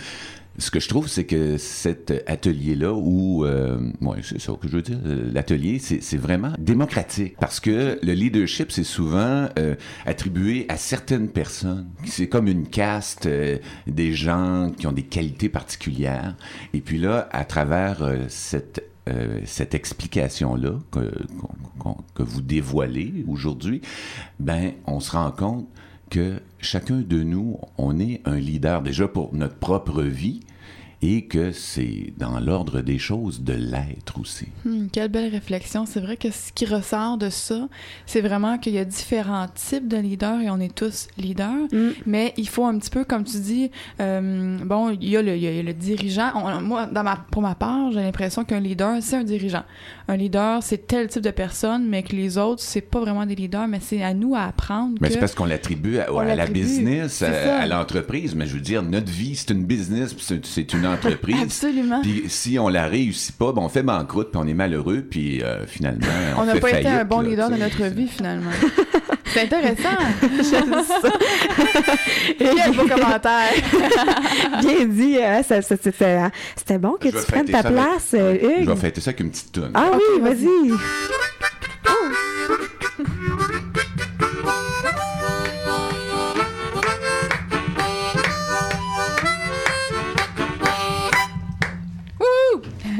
ce 0.59 0.71
que 0.71 0.81
je 0.81 0.89
trouve, 0.89 1.09
c'est 1.09 1.25
que 1.25 1.57
cet 1.57 2.13
atelier-là, 2.27 2.93
où, 2.93 3.45
euh, 3.45 3.81
c'est 4.23 4.41
ça 4.41 4.53
que 4.61 4.69
je 4.69 4.77
veux 4.77 4.83
dire, 4.83 4.99
l'atelier, 5.33 5.79
c'est 5.79 6.17
vraiment 6.17 6.53
démocratique. 6.59 7.37
Parce 7.41 7.59
que 7.59 7.99
le 8.03 8.13
leadership, 8.13 8.71
c'est 8.71 8.85
souvent 8.85 9.49
euh, 9.59 9.75
attribué 10.05 10.67
à 10.69 10.77
certaines 10.77 11.29
personnes. 11.29 11.87
C'est 12.05 12.29
comme 12.29 12.49
une 12.49 12.67
caste 12.67 13.27
euh, 13.27 13.59
des 13.87 14.13
gens 14.13 14.71
qui 14.77 14.87
ont 14.87 14.93
des 14.93 15.05
qualités 15.05 15.49
particulières. 15.49 16.35
Et 16.75 16.81
puis 16.81 16.99
là, 16.99 17.29
à 17.33 17.45
travers 17.45 18.03
euh, 18.03 18.25
cette 18.29 18.87
cette 19.47 19.75
explication-là 19.75 20.79
que, 20.93 21.13
que 22.15 22.23
vous 22.23 22.41
dévoilez 22.41 23.25
aujourd'hui, 23.27 23.83
ben, 24.39 24.75
on 24.87 25.01
se 25.01 25.11
rend 25.11 25.33
compte 25.33 25.67
que 26.09 26.41
chacun 26.63 27.01
de 27.01 27.23
nous, 27.23 27.59
on 27.77 27.99
est 27.99 28.23
un 28.25 28.37
leader 28.37 28.83
déjà 28.83 29.09
pour 29.09 29.35
notre 29.35 29.57
propre 29.57 30.03
vie 30.03 30.41
et 31.03 31.27
que 31.27 31.51
c'est 31.51 32.13
dans 32.17 32.39
l'ordre 32.39 32.81
des 32.81 32.99
choses 32.99 33.43
de 33.43 33.55
l'être 33.55 34.21
aussi. 34.21 34.47
Hmm, 34.65 34.87
quelle 34.93 35.09
belle 35.09 35.31
réflexion. 35.31 35.85
C'est 35.85 36.01
vrai 36.01 36.17
que 36.17 36.31
ce 36.31 36.53
qui 36.53 36.65
ressort 36.65 37.19
de 37.19 37.29
ça, 37.29 37.69
c'est 38.07 38.21
vraiment 38.21 38.57
qu'il 38.57 38.75
y 38.75 38.79
a 38.79 38.85
différents 38.85 39.49
types 39.53 39.89
de 39.89 39.97
leaders 39.97 40.41
et 40.41 40.51
on 40.51 40.61
est 40.61 40.73
tous 40.73 41.09
leaders. 41.19 41.67
Mm. 41.73 41.89
Mais 42.07 42.33
il 42.37 42.49
faut 42.49 42.65
un 42.65 42.79
petit 42.79 42.91
peu, 42.91 43.05
comme 43.05 43.25
tu 43.25 43.39
dis, 43.39 43.71
euh, 44.01 44.59
bon, 44.65 44.91
il 44.91 45.09
y, 45.09 45.17
a 45.17 45.23
le, 45.23 45.37
il 45.37 45.43
y 45.43 45.59
a 45.59 45.63
le 45.63 45.75
dirigeant. 45.75 46.31
On- 46.37 46.61
moi, 46.61 46.87
dans 46.87 47.03
ma, 47.03 47.17
pour 47.33 47.43
ma 47.43 47.57
part, 47.57 47.91
j'ai 47.91 48.01
l'impression 48.01 48.45
qu'un 48.45 48.61
leader, 48.61 48.99
c'est 49.01 49.17
un 49.17 49.25
dirigeant. 49.25 49.65
Un 50.07 50.17
leader, 50.17 50.63
c'est 50.63 50.87
tel 50.87 51.09
type 51.09 51.23
de 51.23 51.31
personne, 51.31 51.89
mais 51.89 52.05
que 52.05 52.15
les 52.15 52.39
autres, 52.39 52.63
c'est 52.63 52.81
pas 52.81 53.01
vraiment 53.01 53.27
des 53.27 53.35
leaders, 53.35 53.67
mais 53.67 53.81
c'est 53.81 54.05
à 54.05 54.15
nous 54.15 54.37
à 54.37 54.43
apprendre 54.43 54.99
Mais 55.01 55.11
c'est 55.11 55.19
parce 55.19 55.35
qu'on 55.35 55.47
l'attribue 55.47 55.99
à, 55.99 56.35
la 56.37 56.47
business, 56.47 57.23
à, 57.23 57.63
à 57.63 57.67
l'entreprise. 57.67 58.37
Mais 58.37 58.47
je 58.47 58.55
veux 58.55 58.61
dire, 58.61 58.85
notre 58.85 59.11
vie, 59.11 59.35
c'est 59.35 59.51
une 59.51 59.65
business, 59.65 60.15
c'est 60.45 60.73
une 60.73 60.92
entreprise. 60.95 61.37
Absolument. 61.43 62.01
Puis 62.03 62.25
si 62.29 62.59
on 62.59 62.69
la 62.69 62.87
réussit 62.87 63.37
pas, 63.37 63.53
ben 63.53 63.63
on 63.63 63.69
fait 63.69 63.83
banqueroute, 63.83 64.31
puis 64.31 64.41
on 64.43 64.47
est 64.47 64.55
malheureux, 64.55 65.05
puis 65.09 65.43
euh, 65.43 65.67
finalement, 65.67 66.07
on, 66.37 66.43
On 66.43 66.45
n'a 66.45 66.57
pas 66.57 66.71
été 66.71 66.89
un 66.89 67.05
bon 67.05 67.21
là, 67.21 67.29
leader 67.29 67.51
de 67.51 67.57
notre 67.57 67.85
vie, 67.85 68.09
finalement. 68.09 68.51
C'est 69.27 69.43
intéressant. 69.45 69.97
J'aime 70.51 70.75
ça. 70.87 71.01
Quel 72.39 72.77
beau 72.77 72.87
commentaire. 72.87 73.53
Bien 74.61 74.85
dit. 74.85 75.17
ça- 75.49 75.63
ça- 75.63 75.77
C'était 75.83 76.05
hein, 76.05 76.31
c'était 76.55 76.77
bon 76.77 76.97
que 77.01 77.11
Je 77.11 77.17
tu 77.19 77.25
prennes 77.33 77.47
ta 77.47 77.63
ça 77.63 77.69
avec- 77.69 77.73
place, 77.73 78.11
euh, 78.15 78.37
Je 78.43 78.61
Hugues. 78.61 78.69
vais 78.69 78.77
fêter 78.77 79.01
ça 79.01 79.09
avec 79.11 79.21
une 79.21 79.31
petite 79.31 79.53
toune. 79.53 79.71
Ah 79.73 79.91
oui, 79.95 80.21
vas-y. 80.21 80.45
Wouhou! 80.47 80.79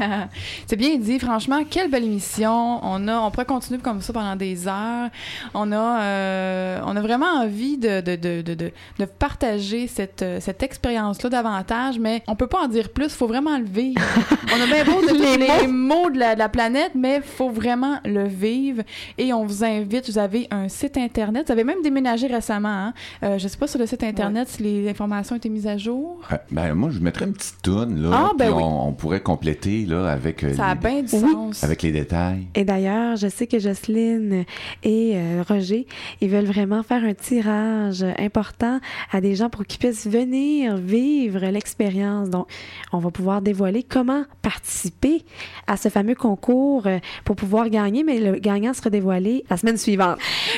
C'est 0.67 0.75
bien 0.75 0.97
dit, 0.97 1.19
franchement, 1.19 1.63
quelle 1.69 1.89
belle 1.89 2.03
émission. 2.05 2.79
On 2.83 3.07
a, 3.07 3.17
on 3.19 3.31
pourrait 3.31 3.45
continuer 3.45 3.79
comme 3.81 4.01
ça 4.01 4.13
pendant 4.13 4.35
des 4.35 4.67
heures. 4.67 5.09
On 5.53 5.71
a, 5.71 6.01
euh, 6.01 6.79
on 6.85 6.95
a 6.95 7.01
vraiment 7.01 7.25
envie 7.41 7.77
de, 7.77 8.01
de, 8.01 8.15
de, 8.15 8.41
de, 8.41 8.53
de- 8.53 8.71
de 8.99 9.05
partager 9.05 9.87
cette, 9.87 10.21
euh, 10.21 10.39
cette 10.39 10.63
expérience-là 10.63 11.29
davantage, 11.29 11.99
mais 11.99 12.23
on 12.27 12.35
peut 12.35 12.47
pas 12.47 12.63
en 12.63 12.67
dire 12.67 12.89
plus. 12.89 13.09
Faut 13.13 13.27
vraiment 13.27 13.57
le 13.57 13.65
vivre. 13.65 14.01
on 14.55 14.61
a 14.61 14.65
bien 14.65 14.83
beau 14.85 15.01
de 15.01 15.13
Les 15.21 15.61
les, 15.61 15.67
mots 15.67 16.09
de 16.09 16.19
la, 16.19 16.33
de 16.35 16.39
la 16.39 16.49
planète, 16.49 16.91
mais 16.95 17.21
faut 17.21 17.49
vraiment 17.49 17.99
le 18.05 18.27
vivre. 18.27 18.83
Et 19.17 19.33
on 19.33 19.45
vous 19.45 19.63
invite. 19.63 20.09
Vous 20.09 20.17
avez 20.17 20.47
un 20.51 20.67
site 20.69 20.97
internet. 20.97 21.47
Vous 21.47 21.51
avez 21.53 21.63
même 21.63 21.81
déménagé 21.83 22.27
récemment. 22.27 22.67
Hein? 22.69 22.93
Euh, 23.23 23.37
je 23.37 23.47
sais 23.47 23.57
pas 23.57 23.67
sur 23.67 23.79
le 23.79 23.85
site 23.85 24.03
internet 24.03 24.47
si 24.49 24.63
les 24.63 24.89
informations 24.89 25.35
ont 25.35 25.37
été 25.37 25.49
mises 25.49 25.67
à 25.67 25.77
jour. 25.77 26.19
Euh, 26.31 26.37
Ben, 26.51 26.73
moi, 26.73 26.89
je 26.91 26.99
mettrais 26.99 27.25
une 27.25 27.33
petite 27.33 27.61
toune, 27.61 28.01
là. 28.01 28.09
Ah, 28.13 28.31
ben 28.37 28.51
oui. 28.51 28.61
on, 28.63 28.87
on 28.89 28.93
pourrait 28.93 29.21
compléter, 29.21 29.85
là, 29.85 29.92
avec, 29.99 30.43
euh, 30.43 30.53
Ça 30.53 30.67
a 30.67 30.73
les, 30.75 30.79
bien 30.79 31.01
du 31.03 31.15
Oui. 31.15 31.31
sens. 31.31 31.63
avec 31.63 31.81
les 31.81 31.91
détails. 31.91 32.47
Et 32.55 32.63
d'ailleurs, 32.63 33.15
je 33.15 33.27
sais 33.27 33.47
que 33.47 33.59
Jocelyne 33.59 34.45
et 34.83 35.13
euh, 35.15 35.43
Roger, 35.47 35.85
ils 36.21 36.29
veulent 36.29 36.45
vraiment 36.45 36.83
faire 36.83 37.03
un 37.03 37.13
tirage 37.13 38.03
important 38.17 38.79
à 39.11 39.21
des 39.21 39.35
gens 39.35 39.49
pour 39.49 39.65
qu'ils 39.65 39.79
puissent 39.79 40.07
venir 40.07 40.77
vivre 40.77 41.39
l'expérience. 41.47 42.29
Donc, 42.29 42.47
on 42.91 42.99
va 42.99 43.11
pouvoir 43.11 43.41
dévoiler 43.41 43.83
comment 43.83 44.23
participer 44.41 45.23
à 45.67 45.77
ce 45.77 45.89
fameux 45.89 46.15
concours 46.15 46.87
euh, 46.87 46.99
pour 47.25 47.35
pouvoir 47.35 47.69
gagner, 47.69 48.03
mais 48.03 48.19
le 48.19 48.39
gagnant 48.39 48.73
sera 48.73 48.89
dévoilé 48.89 49.43
la 49.49 49.57
semaine 49.57 49.77
suivante. 49.77 50.17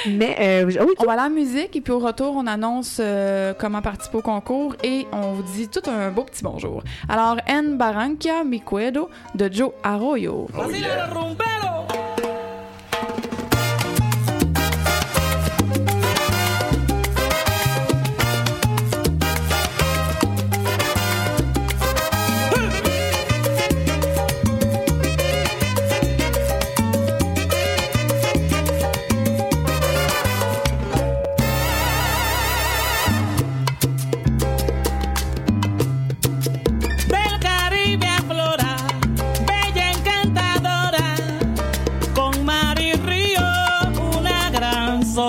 Mais, 0.10 0.36
euh, 0.40 0.66
oui, 0.66 0.94
On 1.00 1.06
va 1.06 1.26
en 1.26 1.30
musique 1.30 1.76
et 1.76 1.82
puis 1.82 1.94
au 1.94 2.00
retour, 2.00 2.36
on 2.36 2.48
annonce 2.48 2.98
euh, 3.00 3.54
comment 3.58 3.82
participer 3.82 4.18
au 4.18 4.22
concours 4.22 4.76
et 4.84 5.08
on 5.12 5.34
vous 5.34 5.44
dit 5.54 5.68
tout 5.68 5.82
un 5.90 6.12
beau 6.12 6.24
petit 6.24 6.44
bonjour. 6.44 6.84
Alors, 7.10 7.38
En 7.50 7.76
Barranquia 7.76 8.44
Mi 8.44 8.62
Cuedo 8.62 9.10
de 9.36 9.50
Joe 9.52 9.72
Arroyo. 9.84 10.48
Los 10.54 10.70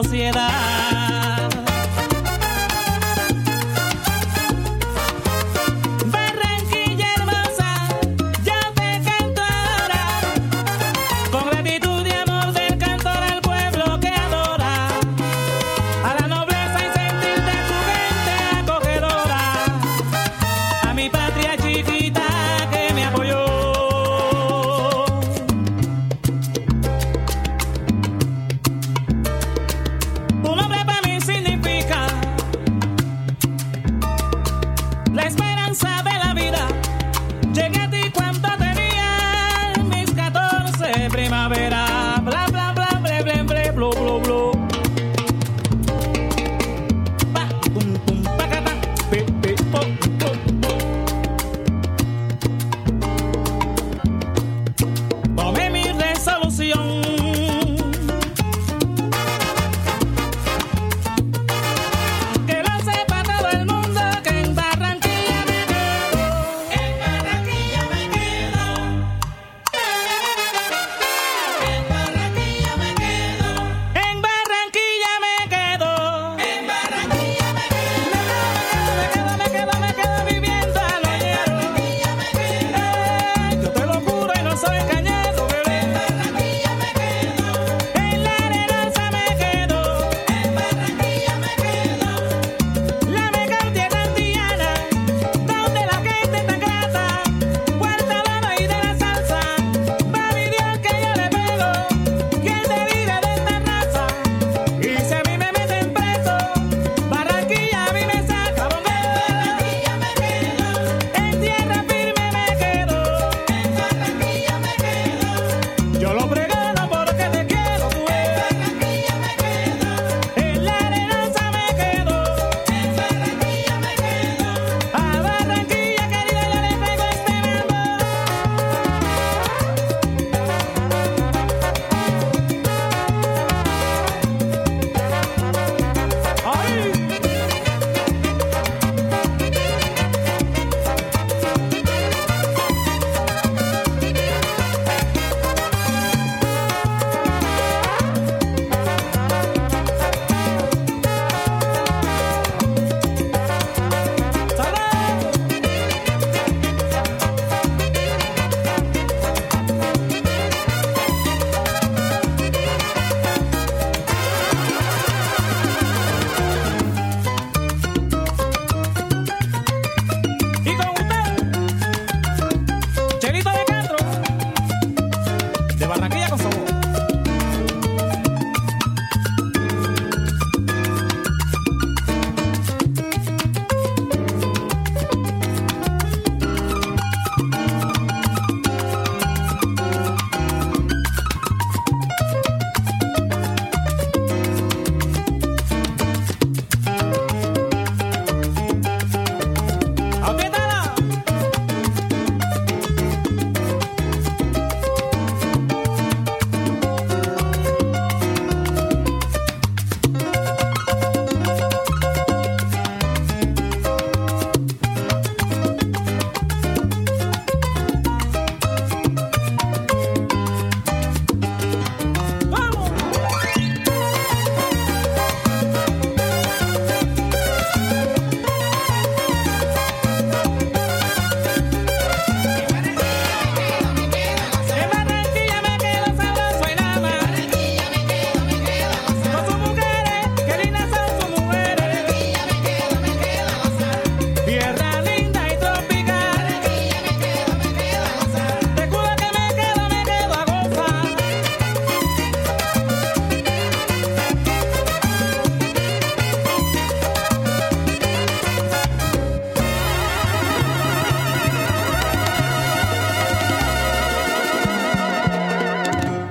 sociedad. 0.03 0.46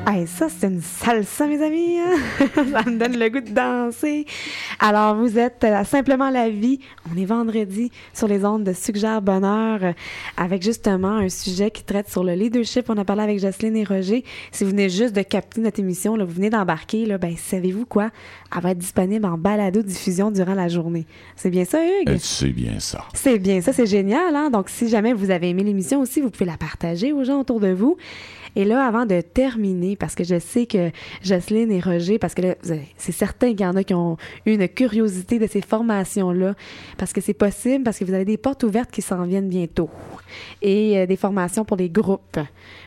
Hey, 0.07 0.27
ça, 0.27 0.47
c'est 0.49 0.67
une 0.67 0.81
salsa, 0.81 1.47
mes 1.47 1.63
amis. 1.63 1.97
hein? 1.97 2.15
ça 2.55 2.83
me 2.89 2.97
donne 2.99 3.17
le 3.17 3.27
goût 3.29 3.39
de 3.41 3.49
danser. 3.49 4.27
Alors, 4.79 5.15
vous 5.15 5.39
êtes 5.39 5.65
Simplement 5.85 6.29
la 6.29 6.47
vie. 6.47 6.79
On 7.11 7.17
est 7.17 7.25
vendredi 7.25 7.91
sur 8.13 8.27
les 8.27 8.45
ondes 8.45 8.63
de 8.63 8.71
Suggère 8.73 9.23
Bonheur 9.23 9.79
euh, 9.83 9.93
avec 10.37 10.61
justement 10.61 11.13
un 11.17 11.27
sujet 11.29 11.71
qui 11.71 11.83
traite 11.83 12.07
sur 12.07 12.23
le 12.23 12.33
leadership. 12.33 12.85
On 12.89 12.97
a 12.97 13.03
parlé 13.03 13.23
avec 13.23 13.39
Jocelyne 13.39 13.75
et 13.77 13.83
Roger. 13.83 14.23
Si 14.51 14.63
vous 14.63 14.69
venez 14.69 14.89
juste 14.89 15.15
de 15.15 15.23
capter 15.23 15.59
notre 15.59 15.79
émission, 15.79 16.15
là, 16.15 16.23
vous 16.23 16.33
venez 16.33 16.51
d'embarquer, 16.51 17.07
là, 17.07 17.17
ben, 17.17 17.35
savez-vous 17.35 17.87
quoi? 17.87 18.11
Elle 18.55 18.61
va 18.61 18.71
être 18.71 18.77
disponible 18.77 19.25
en 19.25 19.39
balado-diffusion 19.39 20.29
durant 20.29 20.53
la 20.53 20.67
journée. 20.67 21.07
C'est 21.35 21.49
bien 21.49 21.65
ça, 21.65 21.79
Hugues? 21.83 22.09
Euh, 22.09 22.17
C'est 22.19 22.49
bien 22.53 22.79
ça. 22.79 23.05
C'est 23.15 23.39
bien, 23.39 23.59
ça 23.61 23.73
c'est 23.73 23.87
génial. 23.87 24.35
Hein? 24.35 24.51
Donc, 24.51 24.69
si 24.69 24.87
jamais 24.87 25.13
vous 25.13 25.31
avez 25.31 25.49
aimé 25.49 25.63
l'émission 25.63 25.99
aussi, 26.01 26.21
vous 26.21 26.29
pouvez 26.29 26.45
la 26.45 26.57
partager 26.57 27.11
aux 27.11 27.23
gens 27.23 27.39
autour 27.39 27.59
de 27.59 27.69
vous. 27.71 27.97
Et 28.55 28.65
là, 28.65 28.85
avant 28.85 29.05
de 29.05 29.21
terminer, 29.21 29.95
parce 29.95 30.15
que 30.15 30.23
je 30.23 30.39
sais 30.39 30.65
que 30.65 30.91
Jocelyne 31.21 31.71
et 31.71 31.79
Roger, 31.79 32.19
parce 32.19 32.33
que 32.33 32.41
là, 32.41 32.55
c'est 32.97 33.11
certain 33.11 33.49
qu'il 33.51 33.61
y 33.61 33.65
en 33.65 33.75
a 33.75 33.83
qui 33.83 33.93
ont 33.93 34.17
eu 34.45 34.53
une 34.53 34.67
curiosité 34.67 35.39
de 35.39 35.47
ces 35.47 35.61
formations-là, 35.61 36.55
parce 36.97 37.13
que 37.13 37.21
c'est 37.21 37.33
possible, 37.33 37.83
parce 37.83 37.99
que 37.99 38.05
vous 38.05 38.13
avez 38.13 38.25
des 38.25 38.37
portes 38.37 38.63
ouvertes 38.63 38.91
qui 38.91 39.01
s'en 39.01 39.23
viennent 39.25 39.49
bientôt. 39.49 39.89
Et 40.61 40.97
euh, 40.97 41.05
des 41.05 41.15
formations 41.15 41.65
pour 41.65 41.77
les 41.77 41.89
groupes. 41.89 42.39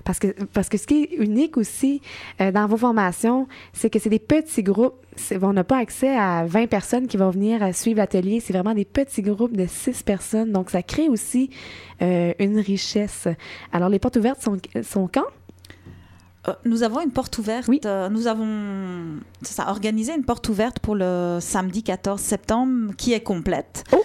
Parce 0.05 0.19
que, 0.19 0.29
parce 0.53 0.69
que 0.69 0.79
ce 0.79 0.87
qui 0.87 1.03
est 1.03 1.17
unique 1.17 1.57
aussi 1.57 2.01
euh, 2.41 2.51
dans 2.51 2.67
vos 2.67 2.77
formations, 2.77 3.47
c'est 3.73 3.91
que 3.91 3.99
c'est 3.99 4.11
des 4.11 4.19
petits 4.19 4.63
groupes. 4.63 4.95
On 5.43 5.53
n'a 5.53 5.65
pas 5.65 5.79
accès 5.79 6.17
à 6.17 6.45
20 6.47 6.67
personnes 6.67 7.07
qui 7.07 7.17
vont 7.17 7.31
venir 7.31 7.63
euh, 7.63 7.73
suivre 7.73 7.99
l'atelier. 7.99 8.41
C'est 8.41 8.53
vraiment 8.53 8.75
des 8.75 8.85
petits 8.85 9.23
groupes 9.23 9.57
de 9.57 9.67
6 9.67 10.03
personnes. 10.03 10.53
Donc, 10.53 10.71
ça 10.71 10.83
crée 10.83 11.09
aussi 11.09 11.51
euh, 12.03 12.33
une 12.39 12.59
richesse. 12.59 13.29
Alors, 13.73 13.89
les 13.89 13.99
portes 13.99 14.17
ouvertes 14.17 14.41
sont, 14.41 14.57
sont 14.83 15.09
quand? 15.13 15.27
Euh, 16.47 16.53
Nous 16.65 16.83
avons 16.83 17.01
une 17.01 17.11
porte 17.11 17.37
ouverte. 17.39 17.67
Oui. 17.69 17.81
euh, 17.85 18.09
nous 18.09 18.27
avons 18.27 19.17
ça, 19.43 19.69
organisé 19.71 20.15
une 20.15 20.25
porte 20.25 20.49
ouverte 20.49 20.79
pour 20.79 20.95
le 20.95 21.39
samedi 21.41 21.83
14 21.83 22.21
septembre 22.21 22.93
qui 22.97 23.13
est 23.13 23.23
complète. 23.23 23.85
Oh. 23.93 24.03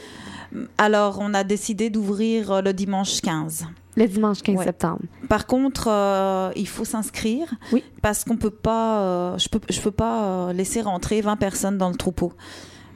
Alors, 0.78 1.18
on 1.20 1.34
a 1.34 1.44
décidé 1.44 1.90
d'ouvrir 1.90 2.52
euh, 2.52 2.62
le 2.62 2.74
dimanche 2.74 3.22
15. 3.22 3.66
Le 3.96 4.08
dimanche 4.08 4.42
15 4.42 4.56
Ouais. 4.58 4.64
septembre. 4.66 5.02
Par 5.30 5.46
contre, 5.46 5.88
euh, 5.88 6.52
il 6.56 6.68
faut 6.68 6.86
s'inscrire 6.86 7.54
Oui. 7.72 7.84
parce 8.02 8.24
qu'on 8.24 8.38
peut 8.38 8.50
pas, 8.50 9.02
euh, 9.02 9.38
je 9.38 9.50
peux, 9.50 9.60
je 9.70 9.80
peux 9.80 9.92
pas 9.92 10.52
laisser 10.54 10.82
rentrer 10.82 11.22
20 11.22 11.36
personnes 11.38 11.78
dans 11.78 11.90
le 11.90 11.96
troupeau. 11.96 12.34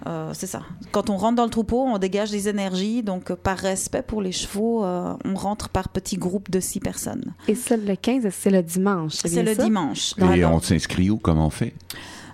Euh, 0.06 0.32
c'est 0.34 0.48
ça. 0.48 0.62
Quand 0.92 1.10
on 1.10 1.18
rentre 1.18 1.36
dans 1.36 1.44
le 1.44 1.50
troupeau, 1.50 1.82
on 1.84 1.98
dégage 1.98 2.32
des 2.32 2.48
énergies. 2.48 3.02
Donc, 3.04 3.32
euh, 3.32 3.36
par 3.36 3.58
respect 3.58 4.04
pour 4.04 4.22
les 4.22 4.32
chevaux, 4.32 4.84
euh, 4.86 5.14
on 5.26 5.34
rentre 5.36 5.70
par 5.70 5.90
petits 5.90 6.18
groupes 6.18 6.50
de 6.52 6.60
6 6.60 6.80
personnes. 6.80 7.34
Et 7.48 7.56
ça, 7.56 7.76
le 7.78 7.96
15, 7.96 8.28
c'est 8.32 8.50
le 8.52 8.62
dimanche. 8.62 9.14
C'est 9.16 9.30
bien 9.32 9.44
le 9.44 9.56
ça? 9.56 9.64
dimanche. 9.64 10.14
Et 10.20 10.24
Alors, 10.24 10.54
on 10.54 10.60
s'inscrit 10.62 11.10
où? 11.10 11.18
Comment 11.18 11.48
on 11.48 11.50
fait? 11.50 11.74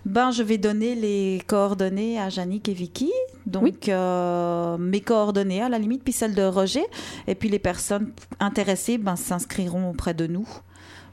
Ben, 0.06 0.32
je 0.32 0.44
vais 0.44 0.58
donner 0.58 0.96
les 0.96 1.42
coordonnées 1.48 2.20
à 2.20 2.28
Yannick 2.28 2.68
et 2.68 2.74
Vicky. 2.74 3.10
Donc, 3.46 3.64
Oui. 3.64 3.74
euh, 3.88 4.78
mes 4.78 5.00
coordonnées 5.00 5.62
à 5.62 5.70
la 5.70 5.80
limite, 5.80 6.04
puis 6.04 6.12
celles 6.12 6.36
de 6.36 6.44
Roger. 6.44 6.84
Et 7.28 7.36
puis, 7.36 7.48
les 7.48 7.60
personnes 7.60 8.12
intéressées 8.42 8.98
ben, 8.98 9.16
s'inscriront 9.16 9.90
auprès 9.90 10.14
de 10.14 10.28
nous. 10.28 10.48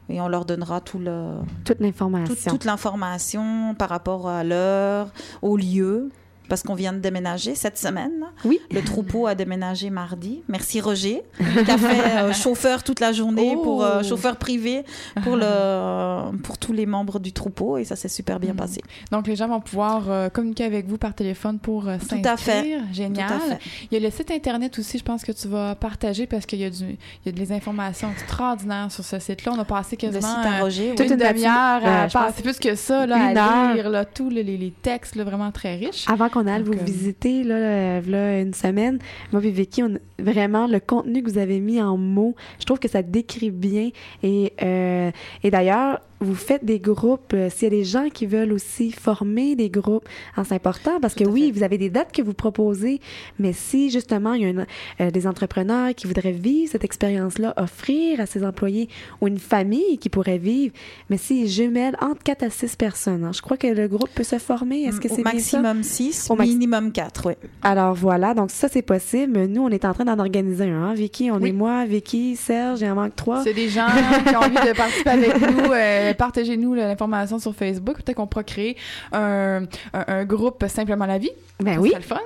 Et 0.09 0.19
on 0.19 0.27
leur 0.27 0.43
donnera 0.43 0.81
tout 0.81 0.99
le, 0.99 1.35
Toute 1.63 1.77
tout- 1.77 1.83
l'information. 1.83 2.51
toute 2.51 2.65
l'information 2.65 3.73
par 3.75 3.87
rapport 3.87 4.27
à 4.27 4.43
l'heure, 4.43 5.07
au 5.41 5.55
lieu. 5.55 6.09
Parce 6.51 6.63
qu'on 6.63 6.75
vient 6.75 6.91
de 6.91 6.99
déménager 6.99 7.55
cette 7.55 7.77
semaine. 7.77 8.25
Oui. 8.43 8.59
Le 8.71 8.81
troupeau 8.81 9.25
a 9.25 9.35
déménagé 9.35 9.89
mardi. 9.89 10.43
Merci 10.49 10.81
Roger, 10.81 11.21
qui 11.37 11.71
a 11.71 11.77
fait 11.77 12.17
euh, 12.17 12.33
chauffeur 12.33 12.83
toute 12.83 12.99
la 12.99 13.13
journée, 13.13 13.53
Oh. 13.55 13.61
pour 13.63 13.83
euh, 13.85 14.03
chauffeur 14.03 14.35
privé 14.35 14.83
pour, 15.23 15.37
le, 15.37 16.37
pour 16.43 16.57
tous 16.57 16.73
les 16.73 16.85
membres 16.85 17.19
du 17.19 17.31
troupeau. 17.31 17.77
Et 17.77 17.85
ça 17.85 17.95
s'est 17.95 18.09
super 18.09 18.37
bien 18.41 18.51
Mm. 18.51 18.57
passé. 18.57 18.81
Donc, 19.13 19.27
les 19.27 19.37
gens 19.37 19.47
vont 19.47 19.61
pouvoir 19.61 20.09
euh, 20.11 20.27
communiquer 20.27 20.65
avec 20.65 20.87
vous 20.87 20.97
par 20.97 21.13
téléphone 21.13 21.57
pour 21.57 21.87
euh, 21.87 21.95
Tout 22.09 22.15
à 22.25 22.35
fait. 22.35 22.51
s'inscrire. 22.51 22.81
Génial. 22.91 23.27
Tout 23.29 23.33
à 23.33 23.39
fait. 23.55 23.59
Il 23.89 23.97
y 23.97 24.03
a 24.03 24.05
le 24.05 24.13
site 24.13 24.29
Internet 24.31 24.77
aussi, 24.77 24.97
je 24.97 25.03
pense 25.05 25.23
que 25.23 25.31
tu 25.31 25.47
vas 25.47 25.75
partager 25.75 26.27
parce 26.27 26.45
qu'il 26.45 26.59
y 26.59 26.65
a, 26.65 26.69
du, 26.69 26.83
il 26.83 26.97
y 27.25 27.29
a 27.29 27.31
des 27.31 27.53
informations 27.53 28.11
extraordinaires 28.11 28.91
sur 28.91 29.05
ce 29.05 29.19
site-là. 29.19 29.53
On 29.55 29.59
a 29.59 29.63
passé 29.65 29.95
Le 29.95 30.01
quasiment 30.09 30.35
site 30.35 30.45
à 30.51 30.59
Roger, 30.59 30.89
toute 30.89 30.99
oui. 30.99 31.05
une 31.07 31.11
une 31.13 31.27
demi-heure 31.29 31.85
à 31.85 32.07
passer 32.11 32.41
plus 32.43 32.59
que 32.59 32.75
ça, 32.75 33.05
là, 33.05 33.31
une 33.31 33.37
à 33.37 33.69
heure. 33.69 33.73
lire 33.75 33.89
là, 33.89 34.03
tous 34.03 34.29
les, 34.29 34.43
les- 34.43 34.57
les 34.57 34.71
textes 34.71 35.15
là, 35.15 35.23
vraiment 35.23 35.51
très 35.51 35.75
riches. 35.77 36.05
Avant 36.09 36.27
qu'on 36.29 36.40
vous 36.63 36.73
euh, 36.73 36.83
visiter, 36.83 37.43
là, 37.43 37.99
v'là 37.99 38.41
une 38.41 38.53
semaine, 38.53 38.99
moi 39.31 39.41
et 39.43 39.51
Vicky, 39.51 39.83
on, 39.83 39.97
vraiment, 40.19 40.67
le 40.67 40.79
contenu 40.79 41.23
que 41.23 41.29
vous 41.29 41.37
avez 41.37 41.59
mis 41.59 41.81
en 41.81 41.97
mots, 41.97 42.35
je 42.59 42.65
trouve 42.65 42.79
que 42.79 42.87
ça 42.87 43.01
décrit 43.01 43.51
bien. 43.51 43.89
Et, 44.23 44.53
euh, 44.61 45.11
et 45.43 45.51
d'ailleurs, 45.51 45.99
vous 46.21 46.35
faites 46.35 46.63
des 46.63 46.79
groupes. 46.79 47.33
euh, 47.33 47.49
S'il 47.49 47.63
y 47.63 47.67
a 47.67 47.69
des 47.77 47.83
gens 47.83 48.09
qui 48.13 48.25
veulent 48.25 48.53
aussi 48.53 48.91
former 48.91 49.55
des 49.55 49.69
groupes, 49.69 50.07
hein, 50.37 50.43
c'est 50.43 50.55
important 50.55 50.99
parce 51.01 51.15
Tout 51.15 51.23
que 51.25 51.29
oui, 51.29 51.47
fait. 51.47 51.51
vous 51.59 51.63
avez 51.63 51.77
des 51.77 51.89
dates 51.89 52.11
que 52.11 52.21
vous 52.21 52.33
proposez, 52.33 52.99
mais 53.39 53.53
si 53.53 53.89
justement 53.89 54.33
il 54.33 54.41
y 54.41 54.45
a 54.45 54.49
une- 54.49 54.65
euh, 55.01 55.11
des 55.11 55.27
entrepreneurs 55.27 55.93
qui 55.95 56.07
voudraient 56.07 56.31
vivre 56.31 56.71
cette 56.71 56.83
expérience-là, 56.83 57.53
offrir 57.57 58.19
à 58.19 58.25
ses 58.25 58.45
employés 58.45 58.87
ou 59.19 59.27
une 59.27 59.39
famille 59.39 59.97
qui 59.99 60.09
pourrait 60.09 60.37
vivre, 60.37 60.73
mais 61.09 61.17
si 61.17 61.47
jumelle 61.47 61.95
entre 62.01 62.21
4 62.23 62.43
à 62.43 62.49
6 62.49 62.75
personnes, 62.75 63.23
hein, 63.23 63.31
je 63.33 63.41
crois 63.41 63.57
que 63.57 63.67
le 63.67 63.87
groupe 63.87 64.09
peut 64.13 64.23
se 64.23 64.37
former. 64.37 64.83
Est-ce 64.83 65.01
que 65.01 65.09
c'est 65.09 65.23
maximum 65.23 65.83
6, 65.83 66.27
Au 66.29 66.35
minimum 66.35 66.91
4, 66.91 67.27
oui. 67.29 67.33
Alors 67.63 67.93
voilà, 67.95 68.33
donc 68.33 68.51
ça 68.51 68.67
c'est 68.69 68.81
possible. 68.81 69.45
Nous, 69.47 69.61
on 69.63 69.69
est 69.69 69.85
en 69.85 69.93
train 69.93 70.05
d'en 70.05 70.19
organiser 70.19 70.65
un. 70.65 70.83
hein. 70.89 70.93
Vicky, 70.93 71.31
on 71.31 71.37
Oui. 71.37 71.49
est 71.49 71.53
moi, 71.53 71.85
Vicky, 71.85 72.35
Serge, 72.35 72.81
il 72.81 72.89
en 72.89 72.95
manque 72.95 73.15
trois. 73.15 73.43
C'est 73.43 73.53
des 73.53 73.69
gens 73.69 73.87
qui 74.27 74.35
ont 74.35 74.39
envie 74.39 74.55
de 74.69 74.75
participer 74.75 75.09
avec 75.09 75.33
nous. 75.41 75.71
euh, 75.71 76.10
Partagez-nous 76.13 76.73
l'information 76.73 77.39
sur 77.39 77.55
Facebook. 77.55 77.97
Peut-être 77.97 78.17
qu'on 78.17 78.27
pourra 78.27 78.43
créer 78.43 78.77
un, 79.11 79.63
un- 79.93 80.05
un 80.07 80.25
groupe 80.25 80.63
Simplement 80.67 81.05
la 81.05 81.17
vie. 81.17 81.31
Ben 81.59 81.75
Ça 81.75 81.81
oui, 81.81 81.89
serait 81.89 81.99
le 81.99 82.05
fun. 82.05 82.19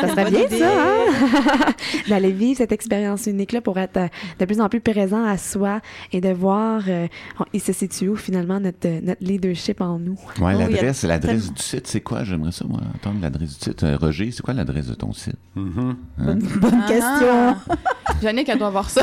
ça 0.00 0.08
serait 0.08 0.30
bien 0.30 0.40
idée. 0.46 0.58
ça, 0.58 0.70
hein? 0.70 1.72
D'aller 2.08 2.30
vivre 2.32 2.58
cette 2.58 2.72
expérience 2.72 3.26
unique-là 3.26 3.60
pour 3.60 3.78
être 3.78 3.96
euh, 3.96 4.06
de 4.38 4.44
plus 4.44 4.60
en 4.60 4.68
plus 4.68 4.80
présent 4.80 5.24
à 5.24 5.36
soi 5.38 5.80
et 6.12 6.20
de 6.20 6.28
voir 6.32 6.82
euh, 6.88 7.06
on- 7.40 7.44
il 7.52 7.60
se 7.60 7.72
situe 7.72 8.08
où 8.08 8.16
finalement 8.16 8.60
notre, 8.60 8.86
euh, 8.86 9.00
notre 9.02 9.22
leadership 9.24 9.80
en 9.80 9.98
nous. 9.98 10.18
Ouais, 10.40 10.52
Oh, 10.54 10.58
l'adresse, 10.58 11.02
l'adresse 11.04 11.52
du 11.52 11.62
site, 11.62 11.86
c'est 11.86 12.00
quoi? 12.02 12.24
J'aimerais 12.24 12.52
ça, 12.52 12.64
moi, 12.68 12.80
entendre 12.94 13.18
l'adresse 13.22 13.58
du 13.58 13.64
site. 13.64 13.82
Euh, 13.84 13.96
Roger, 14.00 14.30
c'est 14.30 14.42
quoi 14.42 14.54
l'adresse 14.54 14.86
de 14.86 14.94
ton 14.94 15.12
site? 15.12 15.36
Mhm. 15.56 15.96
Bonne, 16.18 16.38
bonne 16.60 16.84
question. 16.86 17.56
Jannick, 18.22 18.48
elle 18.48 18.58
doit 18.58 18.70
voir 18.70 18.90
ça. 18.90 19.02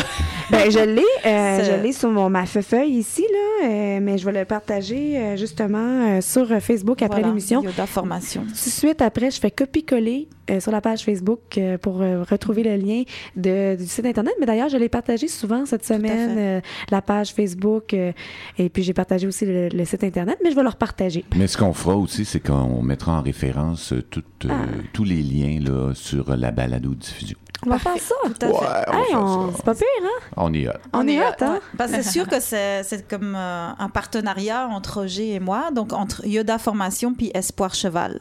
Ben, 0.51 0.69
je 0.71 0.79
l'ai, 0.79 1.01
euh, 1.25 1.63
je 1.79 1.81
l'ai 1.83 1.91
sur 1.91 2.09
mon, 2.09 2.29
ma 2.29 2.45
feuille 2.45 2.91
ici, 2.91 3.25
là, 3.31 3.67
euh, 3.67 3.98
mais 4.01 4.17
je 4.17 4.25
vais 4.25 4.37
le 4.39 4.45
partager 4.45 5.17
euh, 5.17 5.35
justement 5.37 5.77
euh, 6.17 6.21
sur 6.21 6.51
euh, 6.51 6.59
Facebook 6.59 7.01
après 7.01 7.17
Voilà, 7.19 7.27
l'émission. 7.29 7.61
Yoda 7.63 7.85
formation. 7.85 8.41
Tout 8.43 8.51
de 8.51 8.55
suite 8.55 9.01
après, 9.01 9.31
je 9.31 9.39
fais 9.39 9.51
copier-coller 9.51 10.27
sur 10.59 10.71
la 10.71 10.81
page 10.81 11.03
Facebook 11.03 11.59
pour 11.83 11.97
retrouver 11.97 12.63
le 12.63 12.75
lien 12.75 13.03
de- 13.35 13.75
du 13.75 13.85
site 13.85 14.05
Internet. 14.07 14.33
Mais 14.39 14.47
d'ailleurs, 14.47 14.69
je 14.69 14.77
l'ai 14.77 14.89
partagé 14.89 15.27
souvent 15.27 15.67
cette 15.67 15.85
semaine, 15.85 16.63
la 16.89 17.01
page 17.03 17.33
Facebook. 17.35 17.93
et 17.93 18.69
puis, 18.73 18.81
j'ai 18.81 18.93
partagé 18.93 19.27
aussi 19.27 19.45
le, 19.45 19.69
le 19.69 19.85
site 19.85 20.03
Internet, 20.03 20.39
mais 20.43 20.49
je 20.49 20.55
vais 20.55 20.63
le 20.63 20.69
repartager. 20.69 21.23
Mais 21.35 21.45
ce 21.45 21.55
qu'on 21.55 21.73
fera 21.73 21.95
aussi, 21.95 22.25
c'est 22.25 22.39
qu'on 22.39 22.81
mettra 22.81 23.19
en 23.19 23.21
référence 23.21 23.93
euh, 23.93 24.03
Ah. 24.49 24.65
tous 24.93 25.03
les 25.03 25.21
liens 25.21 25.59
là, 25.61 25.91
sur 25.93 26.35
la 26.35 26.49
balado-diffusion. 26.49 27.37
On 27.65 27.69
va 27.71 27.79
faire 27.79 27.97
ça. 27.97 28.15
Tout 28.23 28.45
à 28.45 28.47
fait. 28.47 28.53
Ouais, 28.53 28.83
on 28.87 28.91
va 28.91 28.99
Hey, 28.99 29.05
faire 29.07 29.21
on- 29.23 29.47
ça. 29.51 29.53
C'est 29.57 29.65
pas 29.65 29.75
pire, 29.75 29.85
hein? 30.03 30.25
On 30.37 30.53
y 30.53 30.67
hot. 30.67 30.71
On, 30.93 31.07
est 31.07 31.19
hot, 31.19 31.23
hein? 31.41 31.53
Ouais. 31.55 31.59
Parce 31.77 31.91
que 31.91 32.01
c'est 32.01 32.09
sûr 32.11 32.27
que 32.27 32.39
c'est 32.39 32.83
c'est 32.83 33.07
comme 33.07 33.35
euh, 33.35 33.69
un 33.77 33.89
partenariat 33.89 34.67
entre 34.67 35.01
Roger 35.01 35.33
et 35.33 35.39
moi, 35.39 35.69
donc 35.71 35.91
entre 35.93 36.25
Yoda 36.25 36.57
Formation 36.57 37.13
puis 37.13 37.31
Espoir 37.33 37.73
Cheval. 37.75 38.19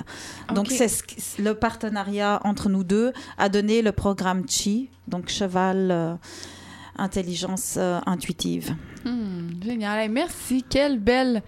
Donc 0.55 0.67
Ok. 0.67 0.73
c'est 0.77 0.89
ce 0.89 1.03
qui- 1.05 1.41
le 1.43 1.55
partenariat 1.55 2.41
entre 2.45 2.69
nous 2.69 2.83
deux 2.85 3.13
a 3.39 3.49
donné 3.49 3.81
le 3.83 3.93
programme 3.93 4.45
Chi, 4.49 4.91
donc 5.07 5.29
Cheval 5.29 5.91
euh, 5.93 6.15
Intelligence 6.97 7.77
euh, 7.79 8.01
Intuitive. 8.07 8.75
Hmm, 9.05 9.51
génial. 9.63 10.01
Hey, 10.01 10.09
merci. 10.09 10.65
Quelle 10.69 10.99
belle. 10.99 11.43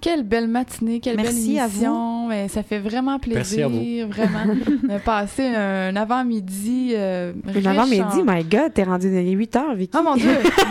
Quelle 0.00 0.22
belle 0.22 0.46
matinée, 0.48 1.00
quelle 1.00 1.16
Merci 1.16 1.54
belle 1.54 1.58
à 1.60 1.66
émission. 1.66 2.28
Mais 2.28 2.48
ça 2.48 2.62
fait 2.62 2.78
vraiment 2.78 3.18
Merci 3.26 3.62
à 3.62 3.68
vous. 3.68 3.78
plaisir, 3.78 4.08
vraiment. 4.08 4.54
On 4.88 4.94
a 4.94 4.98
passé 5.00 5.44
un 5.46 5.96
avant-midi 5.96 6.92
euh, 6.94 7.32
riche 7.46 7.66
avant-midi, 7.66 8.02
en- 8.02 8.24
my 8.24 8.44
God, 8.44 8.74
t'es 8.74 8.84
rendu 8.84 9.08
il 9.08 9.16
est 9.28 9.32
8 9.32 9.56
heures, 9.56 9.74
Vicky. 9.74 9.96
Oh 9.98 10.02
mon 10.04 10.14
Dieu, 10.14 10.30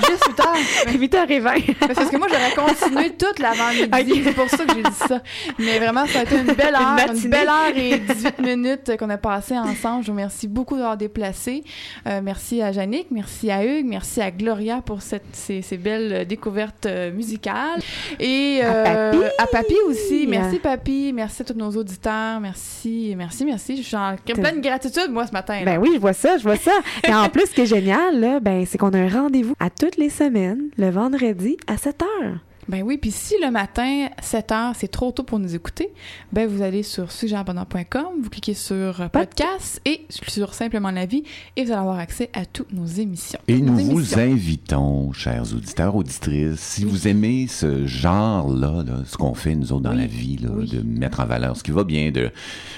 juste 0.10 0.28
8 0.28 0.40
heures. 0.40 0.94
8 1.00 1.16
heures 1.16 1.32
et 1.32 1.40
20. 1.40 1.54
Mais 1.88 1.94
Parce 1.96 2.10
que 2.10 2.18
moi, 2.18 2.28
j'aurais 2.30 2.68
continué 2.70 3.12
toute 3.18 3.40
l'avant-midi. 3.40 4.22
C'est 4.24 4.34
pour 4.34 4.50
ça 4.50 4.66
que 4.66 4.74
j'ai 4.76 4.84
dit 4.84 4.96
ça. 5.08 5.22
Mais 5.60 5.78
vraiment, 5.80 6.06
ça 6.06 6.20
a 6.20 6.24
été 6.24 6.38
une 6.38 6.54
belle 6.54 6.76
heure, 6.76 6.98
une, 7.14 7.30
belle 7.30 7.48
heure 7.48 7.76
et 7.76 7.98
18 8.00 8.40
minutes 8.40 8.98
qu'on 8.98 9.10
a 9.10 9.18
passé 9.18 9.58
ensemble. 9.58 10.04
Je 10.04 10.08
vous 10.08 10.14
remercie 10.14 10.48
beaucoup 10.48 10.76
d'avoir 10.76 10.96
déplacé. 10.98 11.64
Euh, 12.08 12.22
merci 12.24 12.62
à 12.62 12.72
Yannick, 12.72 13.08
merci 13.12 13.52
à 13.52 13.66
Hugues, 13.66 13.86
merci 13.88 14.22
à 14.22 14.32
Gloria 14.32 14.82
pour 14.86 15.02
cette, 15.02 15.26
ces, 15.34 15.62
ces 15.62 15.78
belles 15.78 16.26
découvertes 16.28 16.86
euh, 16.86 17.12
musicales. 17.12 17.80
Et 18.20 18.62
À 18.62 18.68
euh, 18.68 19.12
Papy. 19.22 19.34
à 19.38 19.48
Papy 19.48 19.76
aussi. 19.88 20.28
Merci, 20.28 20.60
Papy. 20.60 21.12
Merci 21.14 21.42
à 21.42 21.46
tous 21.46 21.54
nos 21.54 21.72
auditeurs. 21.72 22.40
Merci, 22.40 23.14
merci, 23.18 23.46
merci. 23.46 23.78
Je 23.78 23.82
suis 23.84 23.96
en 23.96 24.16
pleine 24.26 24.62
gratitude, 24.62 25.10
moi, 25.10 25.26
ce 25.28 25.32
matin. 25.32 25.60
là. 25.60 25.66
Ben 25.66 25.78
oui, 25.80 25.92
je 25.96 26.00
vois 26.00 26.14
ça, 26.14 26.38
je 26.38 26.44
vois 26.44 26.56
ça. 26.58 26.72
Et 27.08 27.14
en 27.14 27.30
plus, 27.30 27.48
ce 27.48 27.52
qui 27.52 27.62
est 27.62 27.66
génial, 27.66 28.20
là, 28.20 28.40
ben, 28.40 28.66
c'est 28.66 28.78
qu'on 28.78 28.94
a 28.94 28.98
un 29.00 29.10
rendez-vous 29.10 29.54
à 29.60 29.70
toutes 29.70 29.98
les 29.98 30.10
semaines, 30.10 30.70
le 30.78 30.90
vendredi, 30.90 31.58
à 31.68 31.78
7 31.78 32.02
heures. 32.04 32.38
Ben 32.70 32.84
oui, 32.84 32.98
puis 32.98 33.12
si 33.12 33.36
le 33.42 33.50
matin, 33.50 34.10
7 34.22 34.52
heures, 34.52 34.74
c'est 34.76 34.90
trop 34.90 35.14
tôt 35.14 35.24
pour 35.24 35.40
nous 35.40 35.56
écouter, 35.56 35.90
ben 36.34 36.48
vous 36.50 36.62
allez 36.62 36.84
sur 36.84 37.14
sujetabondant.com, 37.14 38.04
vous 38.22 38.30
cliquez 38.30 38.54
sur 38.54 39.00
euh, 39.02 39.08
podcast 39.08 39.80
et 39.86 40.06
sur 40.10 40.54
Simplement 40.54 40.92
la 40.92 41.06
vie 41.06 41.24
et 41.56 41.64
vous 41.64 41.72
allez 41.72 41.80
avoir 41.80 41.98
accès 42.00 42.30
à 42.34 42.46
toutes 42.46 42.74
nos 42.74 42.86
émissions. 42.86 43.40
Et 43.48 43.62
nous 43.62 43.78
vous 43.78 44.20
invitons, 44.20 45.14
chers 45.14 45.54
auditeurs, 45.54 45.96
auditrices, 45.96 46.60
si 46.60 46.84
vous 46.84 47.08
aimez 47.08 47.48
ce 47.48 47.86
genre-là, 47.86 48.84
là, 48.84 49.04
ce 49.06 49.16
qu'on 49.16 49.34
fait, 49.34 49.56
nous 49.56 49.72
autres, 49.72 49.84
dans 49.84 49.92
Oui. 49.92 49.98
la 50.00 50.06
vie, 50.08 50.38
là, 50.38 50.50
Oui. 50.54 50.68
de 50.70 50.82
mettre 50.82 51.22
en 51.22 51.26
valeur 51.26 51.56
ce 51.56 51.64
qui 51.64 51.72
va 51.72 51.86
bien, 51.86 52.12
de, 52.12 52.32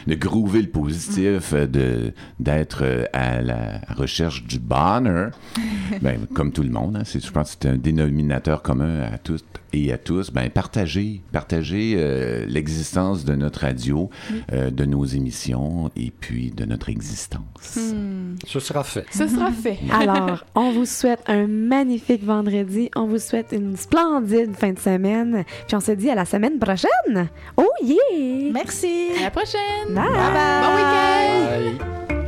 de 0.06 0.16
groover 0.16 0.62
le 0.62 0.68
Mm. 0.68 0.72
positif, 0.72 1.54
de, 1.54 2.14
d'être 2.40 2.84
euh, 2.84 3.06
à 3.14 3.42
la 3.42 3.82
recherche 3.96 4.44
du 4.44 4.60
bonheur, 4.60 5.32
ben, 6.02 6.20
comme 6.36 6.52
tout 6.52 6.64
le 6.64 6.70
monde, 6.70 6.96
hein, 6.96 7.04
c'est, 7.06 7.26
je 7.26 7.32
pense 7.32 7.56
que 7.56 7.58
c'est 7.64 7.70
un 7.70 7.78
dénominateur 7.78 8.62
commun 8.62 9.02
à 9.12 9.18
toutes 9.18 9.44
et 9.72 9.79
à 9.92 9.98
tous, 9.98 10.32
ben, 10.32 10.50
partagez, 10.50 11.22
partagez 11.32 11.96
euh, 11.98 12.46
l'existence 12.48 13.26
de 13.26 13.36
notre 13.36 13.62
radio, 13.62 14.10
euh, 14.52 14.70
de 14.70 14.86
nos 14.86 15.06
émissions 15.06 15.90
et 15.96 16.12
puis 16.12 16.52
de 16.52 16.66
notre 16.66 16.90
existence. 16.90 17.78
Hmm. 17.78 18.36
Ce 18.46 18.60
sera 18.60 18.84
fait. 18.84 19.06
Ce 19.12 19.28
sera 19.28 19.52
fait. 19.52 19.80
Alors, 19.92 20.46
on 20.56 20.72
vous 20.72 20.86
souhaite 20.86 21.22
un 21.28 21.48
magnifique 21.48 22.24
vendredi. 22.24 22.90
On 22.96 23.06
vous 23.06 23.20
souhaite 23.20 23.48
une 23.52 23.76
splendide 23.76 24.56
fin 24.56 24.74
de 24.74 24.80
semaine. 24.80 25.44
Puis 25.68 25.76
on 25.76 25.80
se 25.80 25.92
dit 25.92 26.10
à 26.10 26.16
la 26.16 26.26
semaine 26.26 26.60
prochaine. 26.60 27.30
Oh 27.58 27.70
yeah! 27.84 28.52
Merci. 28.54 29.10
À 29.20 29.24
la 29.24 29.32
prochaine. 29.32 29.94
Bye! 29.94 30.06
Bon 30.06 30.76
week-end. 30.76 32.10
Bye. 32.10 32.19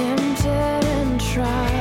tempted 0.00 0.84
and 0.84 1.20
tried. 1.20 1.79